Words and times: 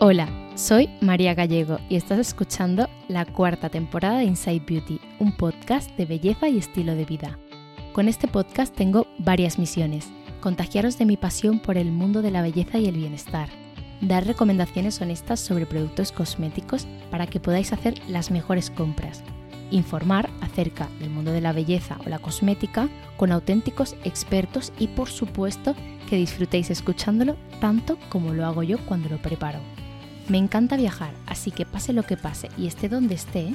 Hola, 0.00 0.28
soy 0.54 0.88
María 1.00 1.34
Gallego 1.34 1.80
y 1.88 1.96
estás 1.96 2.20
escuchando 2.20 2.88
la 3.08 3.24
cuarta 3.24 3.68
temporada 3.68 4.18
de 4.18 4.26
Inside 4.26 4.62
Beauty, 4.64 5.00
un 5.18 5.36
podcast 5.36 5.90
de 5.96 6.06
belleza 6.06 6.48
y 6.48 6.56
estilo 6.56 6.94
de 6.94 7.04
vida. 7.04 7.36
Con 7.92 8.06
este 8.06 8.28
podcast 8.28 8.72
tengo 8.72 9.08
varias 9.18 9.58
misiones. 9.58 10.08
Contagiaros 10.40 10.98
de 10.98 11.04
mi 11.04 11.16
pasión 11.16 11.58
por 11.58 11.76
el 11.76 11.90
mundo 11.90 12.22
de 12.22 12.30
la 12.30 12.42
belleza 12.42 12.78
y 12.78 12.86
el 12.86 12.94
bienestar. 12.94 13.48
Dar 14.00 14.24
recomendaciones 14.24 15.00
honestas 15.00 15.40
sobre 15.40 15.66
productos 15.66 16.12
cosméticos 16.12 16.86
para 17.10 17.26
que 17.26 17.40
podáis 17.40 17.72
hacer 17.72 17.94
las 18.06 18.30
mejores 18.30 18.70
compras. 18.70 19.24
Informar 19.72 20.30
acerca 20.42 20.88
del 21.00 21.10
mundo 21.10 21.32
de 21.32 21.40
la 21.40 21.52
belleza 21.52 21.98
o 22.06 22.08
la 22.08 22.20
cosmética 22.20 22.88
con 23.16 23.32
auténticos 23.32 23.96
expertos 24.04 24.72
y 24.78 24.86
por 24.86 25.08
supuesto 25.08 25.74
que 26.08 26.14
disfrutéis 26.14 26.70
escuchándolo 26.70 27.36
tanto 27.60 27.98
como 28.10 28.32
lo 28.32 28.46
hago 28.46 28.62
yo 28.62 28.78
cuando 28.86 29.08
lo 29.08 29.18
preparo. 29.18 29.58
Me 30.28 30.38
encanta 30.38 30.76
viajar, 30.76 31.12
así 31.26 31.50
que 31.50 31.64
pase 31.64 31.92
lo 31.92 32.02
que 32.02 32.16
pase 32.16 32.50
y 32.58 32.66
esté 32.66 32.88
donde 32.88 33.14
esté, 33.14 33.54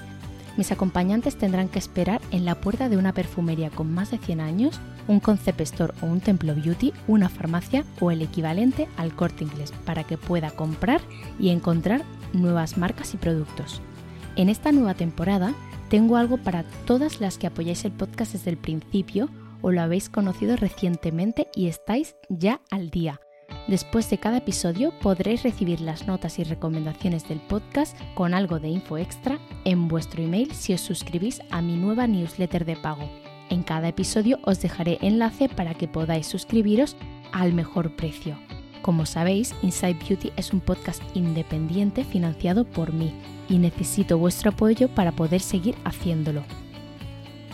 mis 0.56 0.72
acompañantes 0.72 1.36
tendrán 1.36 1.68
que 1.68 1.80
esperar 1.80 2.22
en 2.32 2.46
la 2.46 2.56
puerta 2.56 2.88
de 2.88 2.98
una 2.98 3.14
perfumería 3.14 3.72
con 3.72 3.92
más 3.92 4.12
de 4.12 4.20
100 4.20 4.40
años, 4.40 4.80
un 5.08 5.20
concept 5.20 5.62
store 5.62 5.94
o 6.02 6.06
un 6.06 6.20
templo 6.20 6.54
beauty, 6.54 6.94
una 7.08 7.30
farmacia 7.30 7.86
o 8.00 8.12
el 8.12 8.22
equivalente 8.22 8.88
al 8.98 9.16
corte 9.16 9.44
inglés 9.44 9.72
para 9.86 10.04
que 10.04 10.18
pueda 10.18 10.52
comprar 10.52 11.02
y 11.40 11.50
encontrar 11.50 12.04
nuevas 12.34 12.78
marcas 12.78 13.14
y 13.16 13.18
productos. 13.18 13.82
En 14.36 14.50
esta 14.50 14.72
nueva 14.72 14.94
temporada 14.94 15.54
tengo 15.90 16.18
algo 16.18 16.38
para 16.38 16.64
todas 16.86 17.20
las 17.20 17.38
que 17.38 17.48
apoyáis 17.48 17.84
el 17.86 17.92
podcast 17.92 18.34
desde 18.34 18.52
el 18.52 18.58
principio 18.58 19.30
o 19.62 19.72
lo 19.72 19.82
habéis 19.82 20.10
conocido 20.10 20.56
recientemente 20.56 21.48
y 21.56 21.68
estáis 21.68 22.16
ya 22.30 22.62
al 22.70 22.90
día. 22.90 23.20
Después 23.68 24.10
de 24.10 24.18
cada 24.18 24.38
episodio 24.38 24.92
podréis 25.00 25.44
recibir 25.44 25.80
las 25.80 26.06
notas 26.06 26.38
y 26.38 26.44
recomendaciones 26.44 27.28
del 27.28 27.40
podcast 27.40 27.98
con 28.14 28.34
algo 28.34 28.60
de 28.60 28.68
info 28.68 28.98
extra 28.98 29.40
en 29.64 29.88
vuestro 29.88 30.22
email 30.22 30.52
si 30.54 30.74
os 30.74 30.82
suscribís 30.82 31.42
a 31.50 31.62
mi 31.62 31.78
nueva 31.78 32.06
newsletter 32.08 32.66
de 32.66 32.76
pago. 32.76 33.10
En 33.50 33.64
cada 33.64 33.88
episodio 33.88 34.40
os 34.44 34.62
dejaré 34.62 34.98
enlace 35.02 35.48
para 35.48 35.74
que 35.76 35.88
podáis 35.88 36.28
suscribiros 36.28 36.98
al 37.32 37.54
mejor 37.54 37.96
precio. 37.96 38.38
Como 38.82 39.06
sabéis, 39.06 39.56
Inside 39.62 39.98
Beauty 40.08 40.32
es 40.36 40.52
un 40.52 40.60
podcast 40.60 41.02
independiente 41.14 42.04
financiado 42.04 42.66
por 42.66 42.92
mí 42.92 43.14
y 43.48 43.58
necesito 43.60 44.18
vuestro 44.18 44.52
apoyo 44.52 44.90
para 44.90 45.14
poder 45.14 45.40
seguir 45.40 45.76
haciéndolo. 45.86 46.44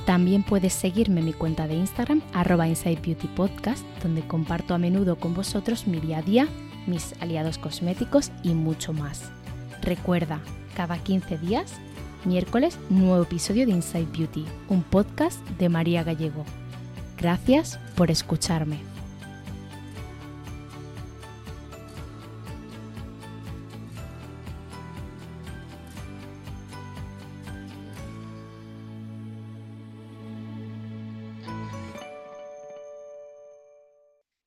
También 0.05 0.43
puedes 0.43 0.73
seguirme 0.73 1.19
en 1.19 1.27
mi 1.27 1.33
cuenta 1.33 1.67
de 1.67 1.75
Instagram, 1.75 2.21
arroba 2.33 2.67
Inside 2.67 2.99
Beauty 3.01 3.27
Podcast, 3.27 3.85
donde 4.01 4.21
comparto 4.21 4.73
a 4.73 4.77
menudo 4.77 5.17
con 5.17 5.33
vosotros 5.33 5.87
mi 5.87 5.99
día 5.99 6.19
a 6.19 6.21
día, 6.21 6.47
mis 6.87 7.13
aliados 7.21 7.57
cosméticos 7.57 8.31
y 8.43 8.53
mucho 8.53 8.93
más. 8.93 9.31
Recuerda, 9.81 10.39
cada 10.75 10.97
15 10.97 11.37
días, 11.37 11.73
miércoles, 12.25 12.79
nuevo 12.89 13.21
episodio 13.21 13.65
de 13.65 13.73
Inside 13.73 14.07
Beauty, 14.17 14.45
un 14.67 14.83
podcast 14.83 15.39
de 15.57 15.69
María 15.69 16.03
Gallego. 16.03 16.43
Gracias 17.17 17.79
por 17.95 18.09
escucharme. 18.09 18.88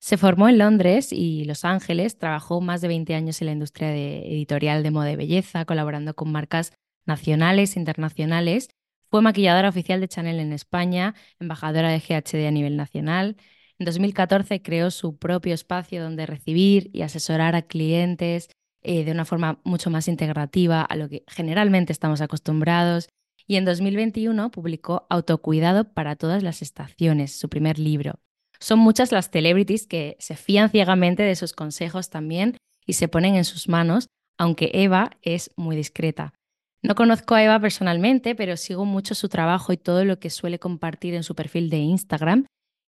Se 0.04 0.16
formó 0.16 0.48
en 0.48 0.58
Londres 0.58 1.12
y 1.12 1.44
Los 1.44 1.64
Ángeles, 1.64 2.18
trabajó 2.18 2.60
más 2.60 2.80
de 2.80 2.88
20 2.88 3.14
años 3.14 3.40
en 3.40 3.46
la 3.46 3.52
industria 3.52 3.94
editorial 3.94 4.82
de 4.82 4.90
moda 4.90 5.12
y 5.12 5.14
belleza, 5.14 5.64
colaborando 5.64 6.14
con 6.14 6.32
marcas 6.32 6.72
nacionales 7.06 7.76
e 7.76 7.78
internacionales. 7.78 8.68
Fue 9.10 9.22
maquilladora 9.22 9.68
oficial 9.68 10.00
de 10.00 10.08
Chanel 10.08 10.40
en 10.40 10.52
España, 10.52 11.14
embajadora 11.38 11.90
de 11.90 12.00
GHD 12.00 12.48
a 12.48 12.50
nivel 12.50 12.76
nacional. 12.76 13.36
En 13.78 13.86
2014 13.86 14.60
creó 14.60 14.90
su 14.90 15.18
propio 15.18 15.54
espacio 15.54 16.02
donde 16.02 16.26
recibir 16.26 16.90
y 16.92 17.02
asesorar 17.02 17.54
a 17.54 17.62
clientes 17.62 18.50
eh, 18.82 19.04
de 19.04 19.12
una 19.12 19.24
forma 19.24 19.60
mucho 19.62 19.88
más 19.88 20.08
integrativa 20.08 20.82
a 20.82 20.96
lo 20.96 21.08
que 21.08 21.22
generalmente 21.28 21.92
estamos 21.92 22.20
acostumbrados. 22.20 23.08
Y 23.46 23.54
en 23.54 23.64
2021 23.64 24.50
publicó 24.50 25.06
Autocuidado 25.10 25.94
para 25.94 26.16
todas 26.16 26.42
las 26.42 26.60
estaciones, 26.60 27.38
su 27.38 27.48
primer 27.48 27.78
libro. 27.78 28.18
Son 28.62 28.78
muchas 28.78 29.10
las 29.10 29.28
celebrities 29.28 29.88
que 29.88 30.16
se 30.20 30.36
fían 30.36 30.70
ciegamente 30.70 31.24
de 31.24 31.34
sus 31.34 31.52
consejos 31.52 32.10
también 32.10 32.56
y 32.86 32.92
se 32.92 33.08
ponen 33.08 33.34
en 33.34 33.44
sus 33.44 33.68
manos, 33.68 34.08
aunque 34.38 34.70
Eva 34.72 35.10
es 35.20 35.50
muy 35.56 35.74
discreta. 35.74 36.32
No 36.80 36.94
conozco 36.94 37.34
a 37.34 37.42
Eva 37.42 37.58
personalmente, 37.58 38.36
pero 38.36 38.56
sigo 38.56 38.84
mucho 38.84 39.16
su 39.16 39.28
trabajo 39.28 39.72
y 39.72 39.78
todo 39.78 40.04
lo 40.04 40.20
que 40.20 40.30
suele 40.30 40.60
compartir 40.60 41.14
en 41.14 41.24
su 41.24 41.34
perfil 41.34 41.70
de 41.70 41.78
Instagram 41.78 42.46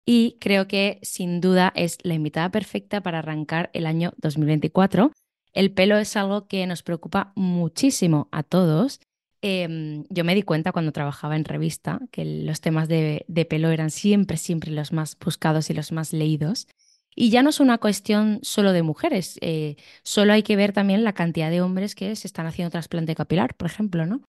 y 0.05 0.39
creo 0.41 0.67
que 0.67 0.99
sin 1.03 1.41
duda 1.41 1.73
es 1.77 1.99
la 2.03 2.15
invitada 2.15 2.51
perfecta 2.51 3.01
para 3.01 3.21
arrancar 3.21 3.71
el 3.73 3.87
año 3.87 4.13
2024. 4.17 5.13
El 5.53 5.73
pelo 5.73 5.99
es 5.99 6.17
algo 6.17 6.49
que 6.49 6.67
nos 6.67 6.83
preocupa 6.83 7.33
muchísimo 7.37 8.29
a 8.33 8.43
todos 8.43 8.99
Em, 9.43 10.05
yo 10.11 10.25
me 10.25 10.35
di 10.35 10.43
cuenta 10.43 10.73
cuando 10.73 10.93
trabajaba 10.93 11.35
en 11.35 11.45
revista 11.45 12.01
que 12.11 12.25
los 12.25 12.61
temas 12.61 12.89
de, 12.89 13.25
pelo 13.49 13.71
eran 13.71 13.91
siempre, 13.91 14.37
siempre 14.37 14.71
los 14.71 14.93
más 14.93 15.17
buscados 15.19 15.71
y 15.71 15.75
los 15.75 15.93
más 15.93 16.13
leídos. 16.13 16.69
Y 17.17 17.31
ya 17.31 17.43
no 17.43 17.51
es 17.51 17.59
una 17.59 17.79
cuestión 17.79 18.39
solo 18.43 18.73
de 18.73 18.83
mujeres, 18.83 19.39
eh, 19.41 19.77
solo 20.05 20.33
hay 20.33 20.43
que 20.43 20.57
ver 20.57 20.73
también 20.73 21.05
la 21.05 21.13
cantidad 21.13 21.51
de 21.51 21.61
hombres 21.61 21.95
que 21.95 22.15
se 22.15 22.27
están 22.29 22.47
haciendo 22.47 22.71
trasplante 22.71 23.15
capilar, 23.15 23.55
por 23.57 23.67
ejemplo, 23.67 24.07
¿no? 24.07 24.23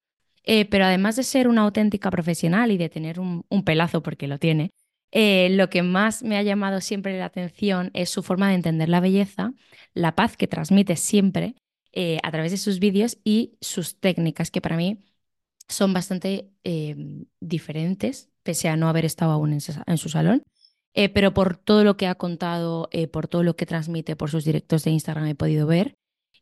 Eh, 0.43 0.65
pero 0.65 0.85
además 0.85 1.15
de 1.15 1.23
ser 1.23 1.47
una 1.47 1.61
auténtica 1.61 2.09
profesional 2.09 2.71
y 2.71 2.77
de 2.77 2.89
tener 2.89 3.19
un, 3.19 3.43
pelazo, 3.63 4.01
porque 4.01 4.27
lo 4.27 4.39
tiene, 4.39 4.71
eh, 5.11 5.49
lo 5.51 5.69
que 5.69 5.83
más 5.83 6.23
me 6.23 6.37
ha 6.37 6.41
llamado 6.41 6.81
siempre 6.81 7.19
la 7.19 7.25
atención 7.25 7.91
es 7.93 8.09
su 8.09 8.23
forma 8.23 8.49
de 8.49 8.55
entender 8.55 8.89
la 8.89 8.99
belleza, 8.99 9.53
la 9.93 10.15
paz 10.15 10.37
que 10.37 10.47
transmite 10.47 10.95
siempre 10.95 11.55
eh, 11.93 12.19
a 12.23 12.31
través 12.31 12.51
de 12.51 12.57
sus 12.57 12.79
vídeos 12.79 13.17
y 13.23 13.57
sus 13.61 13.99
técnicas, 13.99 14.51
que 14.51 14.61
para 14.61 14.77
mí 14.77 15.03
son 15.67 15.93
bastante 15.93 16.51
eh, 16.63 16.95
diferentes, 17.39 18.29
pese 18.43 18.69
a 18.69 18.77
no 18.77 18.89
haber 18.89 19.05
estado 19.05 19.31
aún 19.31 19.53
en, 19.53 19.61
su, 19.61 20.09
salón. 20.09 20.43
Eh, 20.93 21.09
pero 21.09 21.33
por 21.33 21.57
todo 21.57 21.83
lo 21.83 21.97
que 21.97 22.07
ha 22.07 22.15
contado, 22.15 22.89
por 23.11 23.27
todo 23.27 23.43
lo 23.43 23.55
que 23.55 23.65
transmite 23.65 24.15
por 24.15 24.29
sus 24.29 24.43
directos 24.43 24.83
de 24.83 24.91
Instagram 24.91 25.27
he 25.27 25.35
podido 25.35 25.67
ver. 25.67 25.93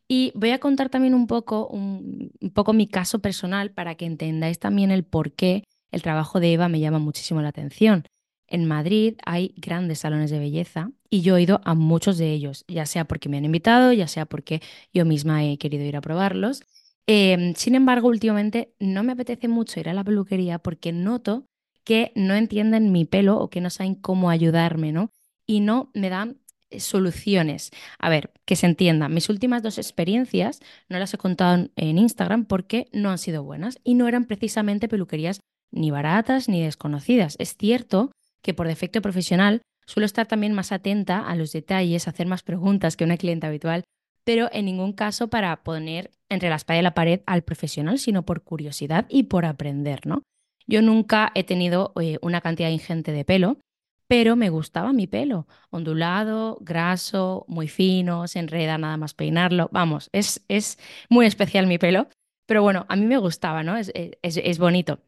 Y 0.08 0.32
voy 0.34 0.50
a 0.50 0.58
contar 0.58 0.88
también 0.88 1.14
un 1.14 1.28
poco, 1.28 1.68
un 1.68 2.32
poco 2.52 2.72
mi 2.72 2.88
caso 2.88 3.20
personal 3.20 3.70
para 3.70 3.94
que 3.94 4.06
entendáis 4.06 4.58
también 4.58 4.90
el 4.90 5.04
por 5.04 5.32
qué 5.32 5.62
el 5.92 6.02
trabajo 6.02 6.40
de 6.40 6.52
Eva 6.52 6.68
me 6.68 6.80
llama 6.80 6.98
muchísimo 6.98 7.42
la 7.42 7.48
atención. 7.48 8.04
En 8.50 8.66
Madrid 8.66 9.16
hay 9.24 9.54
grandes 9.56 10.00
salones 10.00 10.30
de 10.30 10.40
belleza 10.40 10.90
y 11.08 11.22
yo 11.22 11.36
he 11.36 11.42
ido 11.42 11.60
a 11.64 11.74
muchos 11.74 12.18
de 12.18 12.32
ellos, 12.32 12.64
ya 12.68 12.84
sea 12.84 13.06
porque 13.06 13.28
me 13.28 13.38
han 13.38 13.44
invitado, 13.44 13.92
ya 13.92 14.08
sea 14.08 14.26
porque 14.26 14.60
yo 14.92 15.04
misma 15.04 15.44
he 15.44 15.56
querido 15.56 15.84
ir 15.84 15.96
a 15.96 16.00
probarlos. 16.00 16.62
Em, 17.06 17.54
sin 17.54 17.76
embargo, 17.76 18.08
últimamente 18.08 18.74
no 18.78 19.02
me 19.04 19.12
apetece 19.12 19.48
mucho 19.48 19.80
ir 19.80 19.88
a 19.88 19.94
la 19.94 20.04
peluquería 20.04 20.58
porque 20.58 20.92
noto 20.92 21.46
que 21.84 22.12
no 22.14 22.34
entienden 22.34 22.92
mi 22.92 23.04
pelo 23.04 23.38
o 23.38 23.50
que 23.50 23.60
no 23.60 23.70
saben 23.70 23.94
cómo 23.94 24.30
ayudarme, 24.30 24.92
¿no? 24.92 25.10
Y 25.46 25.60
no 25.60 25.90
me 25.94 26.10
dan 26.10 26.38
eh, 26.70 26.80
soluciones. 26.80 27.70
A 27.98 28.08
ver, 28.10 28.32
que 28.44 28.56
se 28.56 28.66
entienda, 28.66 29.08
mis 29.08 29.28
últimas 29.28 29.62
dos 29.62 29.78
experiencias 29.78 30.60
no 30.88 30.98
las 30.98 31.14
he 31.14 31.18
contado 31.18 31.68
en 31.76 31.98
Instagram 31.98 32.44
porque 32.46 32.88
no 32.92 33.10
han 33.10 33.18
sido 33.18 33.42
buenas 33.42 33.78
y 33.84 33.94
no 33.94 34.08
eran 34.08 34.24
precisamente 34.26 34.88
peluquerías 34.88 35.40
ni 35.72 35.90
baratas 35.90 36.48
ni 36.48 36.62
desconocidas. 36.62 37.36
Es 37.38 37.56
cierto 37.56 38.10
que 38.42 38.54
por 38.54 38.66
defecto 38.66 39.02
profesional 39.02 39.62
suelo 39.86 40.06
estar 40.06 40.26
también 40.26 40.52
más 40.52 40.72
atenta 40.72 41.26
a 41.26 41.34
los 41.34 41.52
detalles, 41.52 42.08
hacer 42.08 42.26
más 42.26 42.42
preguntas 42.42 42.96
que 42.96 43.04
una 43.04 43.16
clienta 43.16 43.48
habitual, 43.48 43.84
pero 44.24 44.48
en 44.52 44.66
ningún 44.66 44.92
caso 44.92 45.28
para 45.28 45.62
poner 45.62 46.10
entre 46.28 46.48
la 46.48 46.56
espalda 46.56 46.80
y 46.80 46.82
la 46.82 46.94
pared 46.94 47.20
al 47.26 47.42
profesional, 47.42 47.98
sino 47.98 48.24
por 48.24 48.42
curiosidad 48.42 49.06
y 49.08 49.24
por 49.24 49.44
aprender, 49.44 50.06
¿no? 50.06 50.22
Yo 50.66 50.82
nunca 50.82 51.32
he 51.34 51.42
tenido 51.42 51.92
eh, 52.00 52.18
una 52.22 52.40
cantidad 52.40 52.70
ingente 52.70 53.10
de 53.10 53.24
pelo, 53.24 53.58
pero 54.06 54.36
me 54.36 54.50
gustaba 54.50 54.92
mi 54.92 55.06
pelo, 55.06 55.46
ondulado, 55.70 56.58
graso, 56.60 57.44
muy 57.48 57.68
fino, 57.68 58.28
se 58.28 58.38
enreda 58.38 58.78
nada 58.78 58.96
más 58.96 59.14
peinarlo. 59.14 59.68
Vamos, 59.72 60.10
es, 60.12 60.44
es 60.48 60.78
muy 61.08 61.26
especial 61.26 61.66
mi 61.66 61.78
pelo, 61.78 62.08
pero 62.46 62.62
bueno, 62.62 62.86
a 62.88 62.96
mí 62.96 63.06
me 63.06 63.18
gustaba, 63.18 63.62
¿no? 63.62 63.76
Es, 63.76 63.92
es, 63.94 64.36
es 64.36 64.58
bonito. 64.58 65.00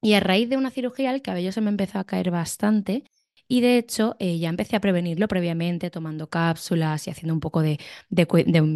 Y 0.00 0.14
a 0.14 0.20
raíz 0.20 0.48
de 0.48 0.56
una 0.56 0.70
cirugía 0.70 1.12
el 1.14 1.22
cabello 1.22 1.52
se 1.52 1.60
me 1.60 1.70
empezó 1.70 1.98
a 1.98 2.04
caer 2.04 2.30
bastante 2.30 3.04
y 3.48 3.60
de 3.60 3.78
hecho 3.78 4.16
eh, 4.18 4.38
ya 4.38 4.48
empecé 4.48 4.76
a 4.76 4.80
prevenirlo 4.80 5.28
previamente 5.28 5.90
tomando 5.90 6.28
cápsulas 6.28 7.06
y 7.06 7.10
haciendo 7.10 7.34
un 7.34 7.40
poco 7.40 7.62
de, 7.62 7.78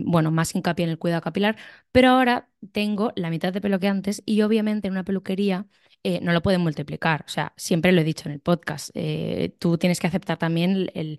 bueno, 0.06 0.31
más 0.31 0.55
hincapié 0.55 0.84
en 0.84 0.90
el 0.90 0.99
cuidado 0.99 1.22
capilar, 1.22 1.56
pero 1.93 2.11
ahora 2.11 2.49
tengo 2.72 3.12
la 3.17 3.31
mitad 3.31 3.52
de 3.52 3.61
pelo 3.61 3.81
que 3.81 3.88
antes 3.88 4.22
y 4.26 4.43
obviamente 4.43 4.88
en 4.88 4.93
una 4.93 5.05
peluquería 5.05 5.67
eh, 6.02 6.20
no 6.22 6.32
lo 6.32 6.43
pueden 6.43 6.62
multiplicar. 6.62 7.25
O 7.26 7.28
sea, 7.28 7.52
siempre 7.56 7.93
lo 7.93 8.00
he 8.00 8.05
dicho 8.05 8.28
en 8.28 8.32
el 8.34 8.40
podcast, 8.40 8.90
eh, 8.94 9.55
tú 9.58 9.76
tienes 9.78 10.00
que 10.00 10.06
aceptar 10.06 10.38
también 10.38 10.90
el, 10.94 11.19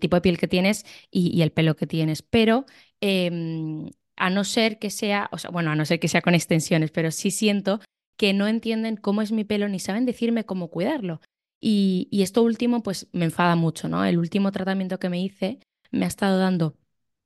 tipo 0.00 0.16
de 0.16 0.20
piel 0.22 0.38
que 0.38 0.48
tienes 0.48 0.84
y, 1.10 1.36
y, 1.36 1.42
el 1.42 1.50
pelo 1.52 1.76
que 1.76 1.86
tienes, 1.86 2.22
pero 2.22 2.66
em, 3.00 3.90
a 4.16 4.30
no 4.30 4.44
ser 4.44 4.78
que 4.78 4.90
sea, 4.90 5.28
o 5.32 5.38
sea, 5.38 5.50
bueno, 5.50 5.70
a 5.70 5.76
no 5.76 5.84
ser 5.84 5.98
que 5.98 6.08
sea 6.08 6.22
con 6.22 6.34
extensiones, 6.34 6.90
pero 6.90 7.10
sí 7.10 7.30
siento 7.30 7.80
que 8.22 8.34
no 8.34 8.46
entienden 8.46 8.94
cómo 8.94 9.20
es 9.20 9.32
mi 9.32 9.42
pelo 9.42 9.68
ni 9.68 9.80
saben 9.80 10.06
decirme 10.06 10.44
cómo 10.44 10.68
cuidarlo. 10.68 11.20
Y, 11.60 12.06
y 12.12 12.22
esto 12.22 12.44
último, 12.44 12.80
pues 12.84 13.08
me 13.10 13.24
enfada 13.24 13.56
mucho, 13.56 13.88
¿no? 13.88 14.04
El 14.04 14.16
último 14.16 14.52
tratamiento 14.52 15.00
que 15.00 15.08
me 15.08 15.20
hice 15.20 15.58
me 15.90 16.04
ha 16.04 16.08
estado 16.08 16.38
dando 16.38 16.76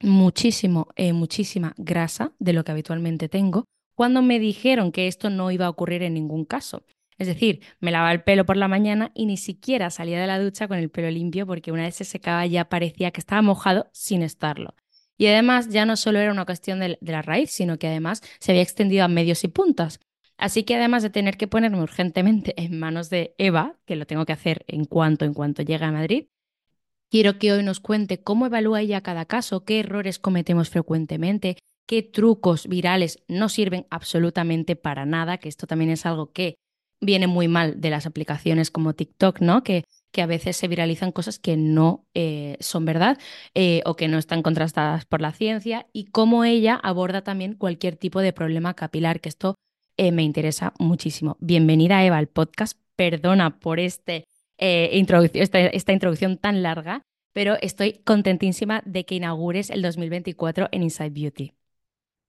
muchísimo, 0.01 0.89
eh, 0.97 1.13
muchísima 1.13 1.75
grasa 1.77 2.33
de 2.39 2.55
lo 2.55 2.65
que 2.65 2.73
habitualmente 2.73 3.29
tengo, 3.29 3.67
cuando 3.95 4.23
me 4.23 4.39
dijeron 4.39 4.91
que 4.91 5.07
esto 5.07 5.29
no 5.29 5.51
iba 5.51 5.67
a 5.67 5.69
ocurrir 5.69 6.03
en 6.03 6.15
ningún 6.15 6.47
caso. 6.47 6.83
Es 7.19 7.27
decir, 7.27 7.61
me 7.79 7.91
lavaba 7.91 8.13
el 8.13 8.23
pelo 8.23 8.47
por 8.47 8.57
la 8.57 8.67
mañana 8.67 9.13
y 9.15 9.27
ni 9.27 9.37
siquiera 9.37 9.91
salía 9.91 10.19
de 10.19 10.27
la 10.27 10.41
ducha 10.41 10.67
con 10.67 10.79
el 10.79 10.89
pelo 10.89 11.11
limpio 11.11 11.47
porque 11.47 11.73
una 11.73 11.83
vez 11.83 11.97
se 11.97 12.05
secaba 12.05 12.47
ya 12.47 12.71
parecía 12.71 13.11
que 13.11 13.21
estaba 13.21 13.43
mojado 13.43 13.91
sin 13.93 14.23
estarlo. 14.23 14.75
Y 15.19 15.27
además 15.27 15.69
ya 15.69 15.85
no 15.85 15.95
solo 15.99 16.21
era 16.21 16.33
una 16.33 16.47
cuestión 16.47 16.81
de, 16.81 16.97
la 17.03 17.21
raíz, 17.21 17.51
sino 17.51 17.79
que 17.79 17.87
además 17.87 18.23
se 18.39 18.53
había 18.53 18.63
extendido 18.63 19.05
a 19.05 19.09
medios 19.09 19.45
y 19.45 19.49
puntas. 19.49 20.01
Así 20.39 20.65
que 20.65 20.77
además 20.77 21.03
de 21.03 21.11
tener 21.11 21.37
que 21.37 21.49
ponerme 21.49 21.83
urgentemente 21.83 22.55
en 22.63 22.79
manos 22.79 23.09
de 23.11 23.35
Eva, 23.39 23.77
que 23.87 23.97
lo 23.97 24.07
tengo 24.07 24.27
que 24.27 24.33
hacer 24.33 24.65
en 24.69 24.85
cuanto 24.85 25.25
en 25.25 25.35
cuanto 25.35 25.63
llegue 25.63 25.85
a 25.85 25.93
Madrid, 25.93 26.27
quiero 27.11 27.39
que 27.39 27.53
hoy 27.53 27.63
nos 27.63 27.81
cuente 27.81 28.23
cómo 28.23 28.47
evalúa 28.47 28.83
ella 28.83 29.03
cada 29.03 29.25
caso, 29.25 29.65
qué 29.65 29.81
errores 29.81 30.19
cometemos 30.19 30.71
frecuentemente, 30.71 31.57
qué 31.87 32.03
trucos 32.03 32.67
virales 32.67 33.23
no 33.29 33.49
sirven 33.49 33.87
absolutamente 33.91 34.77
para 34.77 35.07
nada, 35.07 35.39
que 35.39 35.49
esto 35.49 35.67
también 35.67 35.91
es 35.91 36.05
algo 36.05 36.33
que 36.33 36.57
viene 37.01 37.27
muy 37.27 37.49
mal 37.49 37.81
de 37.81 37.91
las 37.91 38.07
aplicaciones 38.07 38.71
como 38.71 38.95
TikTok, 38.95 39.41
¿no? 39.41 39.63
Que, 39.63 39.85
que 40.13 40.23
a 40.23 40.27
veces 40.27 40.57
se 40.57 40.69
viralizan 40.69 41.13
cosas 41.13 41.39
que 41.39 41.57
no 41.57 42.07
eh, 42.15 42.57
son 42.61 42.85
verdad 42.85 43.19
eh, 43.55 43.83
o 43.85 43.97
que 43.97 44.09
no 44.09 44.19
están 44.19 44.43
contrastadas 44.43 45.05
por 45.05 45.21
la 45.21 45.33
ciencia 45.33 45.87
y 45.93 46.07
cómo 46.07 46.45
ella 46.45 46.75
aborda 46.75 47.23
también 47.23 47.55
cualquier 47.55 47.97
tipo 47.97 48.21
de 48.21 48.33
problema 48.33 48.75
capilar, 48.75 49.21
que 49.21 49.29
esto 49.29 49.57
eh, 49.97 50.13
me 50.13 50.23
interesa 50.23 50.73
muchísimo. 50.79 51.37
Bienvenida 51.41 52.05
Eva 52.05 52.19
al 52.19 52.29
podcast, 52.29 52.79
perdona 52.97 53.59
por 53.59 53.81
este, 53.81 54.25
introducción, 54.59 55.49
esta 55.73 55.93
introducción 55.93 56.39
tan 56.39 56.63
larga, 56.63 57.03
pero 57.33 57.57
estoy 57.61 58.03
contentísima 58.05 58.83
de 58.87 59.05
que 59.05 59.17
inaugures 59.17 59.71
el 59.71 59.83
2024 59.83 60.69
en 60.73 60.83
Inside 60.83 61.11
Beauty. 61.11 61.55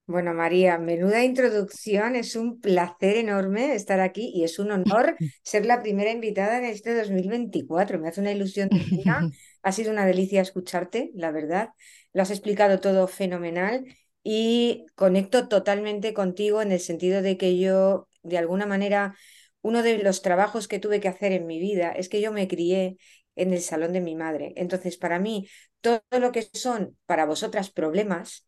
Bueno, 0.08 0.34
María, 0.34 0.78
menuda 0.78 1.25
introducción. 1.25 2.16
Es 2.16 2.38
un 2.38 2.62
placer 2.62 3.18
enorme 3.18 3.75
estar 3.75 4.00
aquí 4.00 4.31
y 4.34 4.46
es 4.46 4.58
un 4.58 4.72
honor 4.72 5.18
ser 5.44 5.66
la 5.66 5.81
primera 5.81 6.12
invitada 6.12 6.58
en 6.60 6.64
este 6.64 6.96
2024. 6.96 8.00
Me 8.00 8.08
hace 8.08 8.22
una 8.22 8.31
ilusión 8.31 8.69
tremenda. 8.69 9.30
Ha 9.64 9.72
sido 9.74 9.92
una 9.92 10.06
delicia 10.06 10.42
escucharte, 10.42 11.12
la 11.14 11.31
verdad. 11.31 11.72
Lo 12.14 12.22
has 12.22 12.31
explicado 12.31 12.80
todo 12.80 13.06
fenomenal 13.08 13.84
y 14.24 14.86
conecto 14.96 15.48
totalmente 15.48 16.14
contigo 16.14 16.62
en 16.62 16.72
el 16.72 16.80
sentido 16.80 17.22
de 17.22 17.38
que 17.38 17.58
yo, 17.58 18.08
de 18.24 18.38
alguna 18.38 18.66
manera, 18.66 19.16
uno 19.62 19.84
de 19.84 19.98
los 20.00 20.22
trabajos 20.22 20.68
que 20.68 20.80
tuve 20.80 21.00
que 21.00 21.08
hacer 21.08 21.31
en 21.31 21.48
mi 21.48 21.60
vida 21.60 21.92
es 21.92 22.10
que 22.10 22.22
yo 22.22 22.31
me 22.31 22.48
crié 22.48 22.98
en 23.36 23.54
el 23.54 23.62
salón 23.62 23.94
de 23.94 24.02
mi 24.02 24.16
madre. 24.16 24.54
Entonces, 24.58 24.98
para 24.98 25.19
mí, 25.19 25.48
todo 25.81 26.02
lo 26.19 26.31
que 26.31 26.44
son 26.54 26.98
para 27.06 27.25
vosotras 27.25 27.69
problemas, 27.72 28.46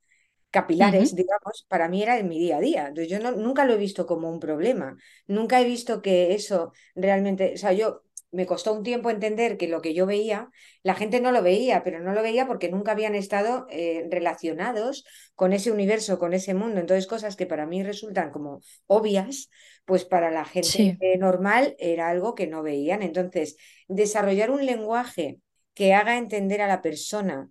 capilares, 0.51 1.15
digamos, 1.15 1.65
para 1.67 1.87
mí 1.89 2.01
era 2.01 2.17
en 2.19 2.27
mi 2.27 2.39
día 2.39 2.57
a 2.57 2.59
día. 2.61 2.87
Entonces 2.87 3.09
yo 3.09 3.19
no, 3.19 3.31
nunca 3.33 3.65
lo 3.65 3.73
he 3.73 3.77
visto 3.77 4.05
como 4.07 4.29
un 4.29 4.39
problema. 4.39 4.97
Nunca 5.27 5.61
he 5.61 5.65
visto 5.65 6.01
que 6.01 6.33
eso 6.33 6.73
realmente, 6.95 7.53
o 7.55 7.57
sea, 7.57 7.71
yo 7.73 8.03
me 8.31 8.45
costó 8.45 8.73
un 8.73 8.83
tiempo 8.83 9.09
entender 9.09 9.57
que 9.57 9.67
lo 9.67 9.81
que 9.81 9.93
yo 9.93 10.05
veía, 10.05 10.49
la 10.83 10.95
gente 10.95 11.19
no 11.19 11.31
lo 11.31 11.41
veía, 11.41 11.83
pero 11.83 11.99
no 11.99 12.13
lo 12.13 12.21
veía 12.21 12.45
porque 12.47 12.69
nunca 12.69 12.91
habían 12.91 13.15
estado 13.15 13.65
eh, 13.69 14.07
relacionados 14.09 15.05
con 15.35 15.53
ese 15.53 15.71
universo, 15.71 16.19
con 16.19 16.33
ese 16.33 16.53
mundo. 16.53 16.79
Entonces, 16.79 17.07
cosas 17.07 17.35
que 17.35 17.47
para 17.47 17.65
mí 17.65 17.83
resultan 17.83 18.31
como 18.31 18.61
obvias, 18.87 19.49
pues 19.85 20.05
para 20.05 20.31
la 20.31 20.45
gente 20.45 20.97
normal 21.17 21.75
era 21.79 22.09
algo 22.09 22.35
que 22.35 22.47
no 22.47 22.61
veían. 22.61 23.01
Entonces, 23.01 23.57
desarrollar 23.87 24.51
un 24.51 24.65
lenguaje 24.65 25.39
que 25.73 25.93
haga 25.93 26.17
entender 26.17 26.61
a 26.61 26.67
la 26.67 26.81
persona 26.81 27.49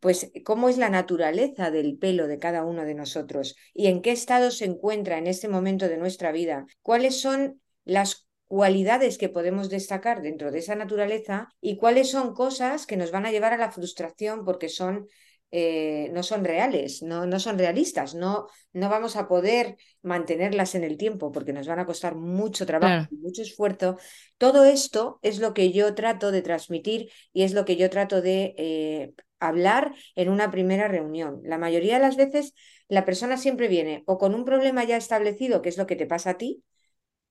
pues 0.00 0.30
cómo 0.44 0.68
es 0.68 0.78
la 0.78 0.90
naturaleza 0.90 1.70
del 1.70 1.98
pelo 1.98 2.28
de 2.28 2.38
cada 2.38 2.64
uno 2.64 2.84
de 2.84 2.94
nosotros 2.94 3.56
y 3.74 3.88
en 3.88 4.00
qué 4.00 4.12
estado 4.12 4.50
se 4.50 4.64
encuentra 4.64 5.18
en 5.18 5.26
este 5.26 5.48
momento 5.48 5.88
de 5.88 5.96
nuestra 5.96 6.30
vida, 6.30 6.66
cuáles 6.82 7.20
son 7.20 7.60
las 7.84 8.27
cualidades 8.48 9.18
que 9.18 9.28
podemos 9.28 9.68
destacar 9.68 10.22
dentro 10.22 10.50
de 10.50 10.58
esa 10.58 10.74
naturaleza 10.74 11.48
y 11.60 11.76
cuáles 11.76 12.10
son 12.10 12.34
cosas 12.34 12.86
que 12.86 12.96
nos 12.96 13.10
van 13.10 13.26
a 13.26 13.30
llevar 13.30 13.52
a 13.52 13.58
la 13.58 13.70
frustración 13.70 14.44
porque 14.44 14.68
son 14.68 15.06
eh, 15.50 16.10
no 16.12 16.22
son 16.22 16.44
reales, 16.44 17.02
no, 17.02 17.24
no 17.24 17.40
son 17.40 17.56
realistas, 17.58 18.14
no, 18.14 18.48
no, 18.74 18.90
vamos 18.90 19.16
a 19.16 19.28
poder 19.28 19.78
mantenerlas 20.02 20.74
en 20.74 20.84
el 20.84 20.98
tiempo 20.98 21.32
porque 21.32 21.54
nos 21.54 21.66
van 21.66 21.78
a 21.78 21.86
costar 21.86 22.16
mucho 22.16 22.66
trabajo 22.66 23.08
y 23.10 23.16
mucho 23.16 23.40
esfuerzo. 23.40 23.96
Todo 24.36 24.66
esto 24.66 25.18
es 25.22 25.38
lo 25.38 25.54
que 25.54 25.72
yo 25.72 25.94
trato 25.94 26.32
de 26.32 26.42
transmitir 26.42 27.10
y 27.32 27.44
es 27.44 27.54
lo 27.54 27.64
que 27.64 27.76
yo 27.76 27.88
trato 27.88 28.20
de 28.20 28.54
eh, 28.58 29.14
hablar 29.40 29.94
en 30.16 30.28
una 30.28 30.50
primera 30.50 30.86
reunión. 30.86 31.40
La 31.44 31.56
mayoría 31.56 31.94
de 31.94 32.00
las 32.00 32.16
veces 32.16 32.52
la 32.88 33.06
persona 33.06 33.38
siempre 33.38 33.68
viene 33.68 34.02
o 34.06 34.18
con 34.18 34.34
un 34.34 34.44
problema 34.44 34.84
ya 34.84 34.98
establecido, 34.98 35.62
que 35.62 35.70
es 35.70 35.78
lo 35.78 35.86
que 35.86 35.96
te 35.96 36.06
pasa 36.06 36.30
a 36.30 36.38
ti, 36.38 36.62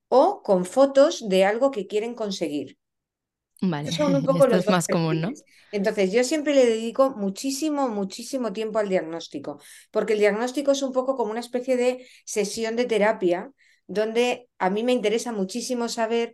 o 0.10 0.42
con 0.44 0.66
fotos 0.66 1.28
de 1.30 1.46
algo 1.46 1.72
que 1.72 1.88
quieren 1.88 2.16
conseguir. 2.16 2.78
Vale, 3.62 3.92
son 3.92 4.16
un 4.16 4.24
poco 4.26 4.48
los 4.48 4.66
es 4.66 4.70
más 4.70 4.88
común, 4.88 5.22
¿no? 5.22 5.38
Entonces, 5.72 6.12
yo 6.14 6.24
siempre 6.24 6.54
le 6.56 6.66
dedico 6.66 7.12
muchísimo, 7.12 7.90
muchísimo 7.90 8.54
tiempo 8.54 8.80
al 8.80 8.90
diagnóstico, 8.90 9.60
porque 9.92 10.14
el 10.14 10.20
diagnóstico 10.20 10.72
es 10.72 10.82
un 10.82 10.94
poco 10.94 11.16
como 11.18 11.32
una 11.32 11.42
especie 11.42 11.76
de 11.78 12.08
sesión 12.26 12.76
de 12.78 12.86
terapia, 12.86 13.52
donde 13.88 14.50
a 14.60 14.70
mí 14.70 14.84
me 14.84 14.94
interesa 14.94 15.32
muchísimo 15.34 15.90
saber 15.90 16.34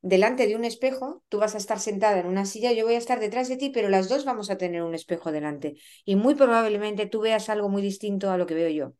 delante 0.00 0.46
de 0.48 0.56
un 0.56 0.64
espejo, 0.64 1.24
tú 1.28 1.38
vas 1.38 1.54
a 1.54 1.58
estar 1.58 1.78
sentada 1.80 2.18
en 2.20 2.26
una 2.26 2.44
silla, 2.44 2.72
yo 2.72 2.84
voy 2.84 2.94
a 2.94 2.98
estar 2.98 3.20
detrás 3.20 3.48
de 3.48 3.56
ti, 3.56 3.70
pero 3.70 3.88
las 3.88 4.08
dos 4.08 4.24
vamos 4.24 4.50
a 4.50 4.58
tener 4.58 4.82
un 4.82 4.94
espejo 4.94 5.30
delante. 5.32 5.76
Y 6.04 6.16
muy 6.16 6.34
probablemente 6.34 7.06
tú 7.06 7.20
veas 7.20 7.48
algo 7.48 7.68
muy 7.68 7.82
distinto 7.82 8.30
a 8.30 8.38
lo 8.38 8.46
que 8.46 8.54
veo 8.54 8.68
yo. 8.70 8.94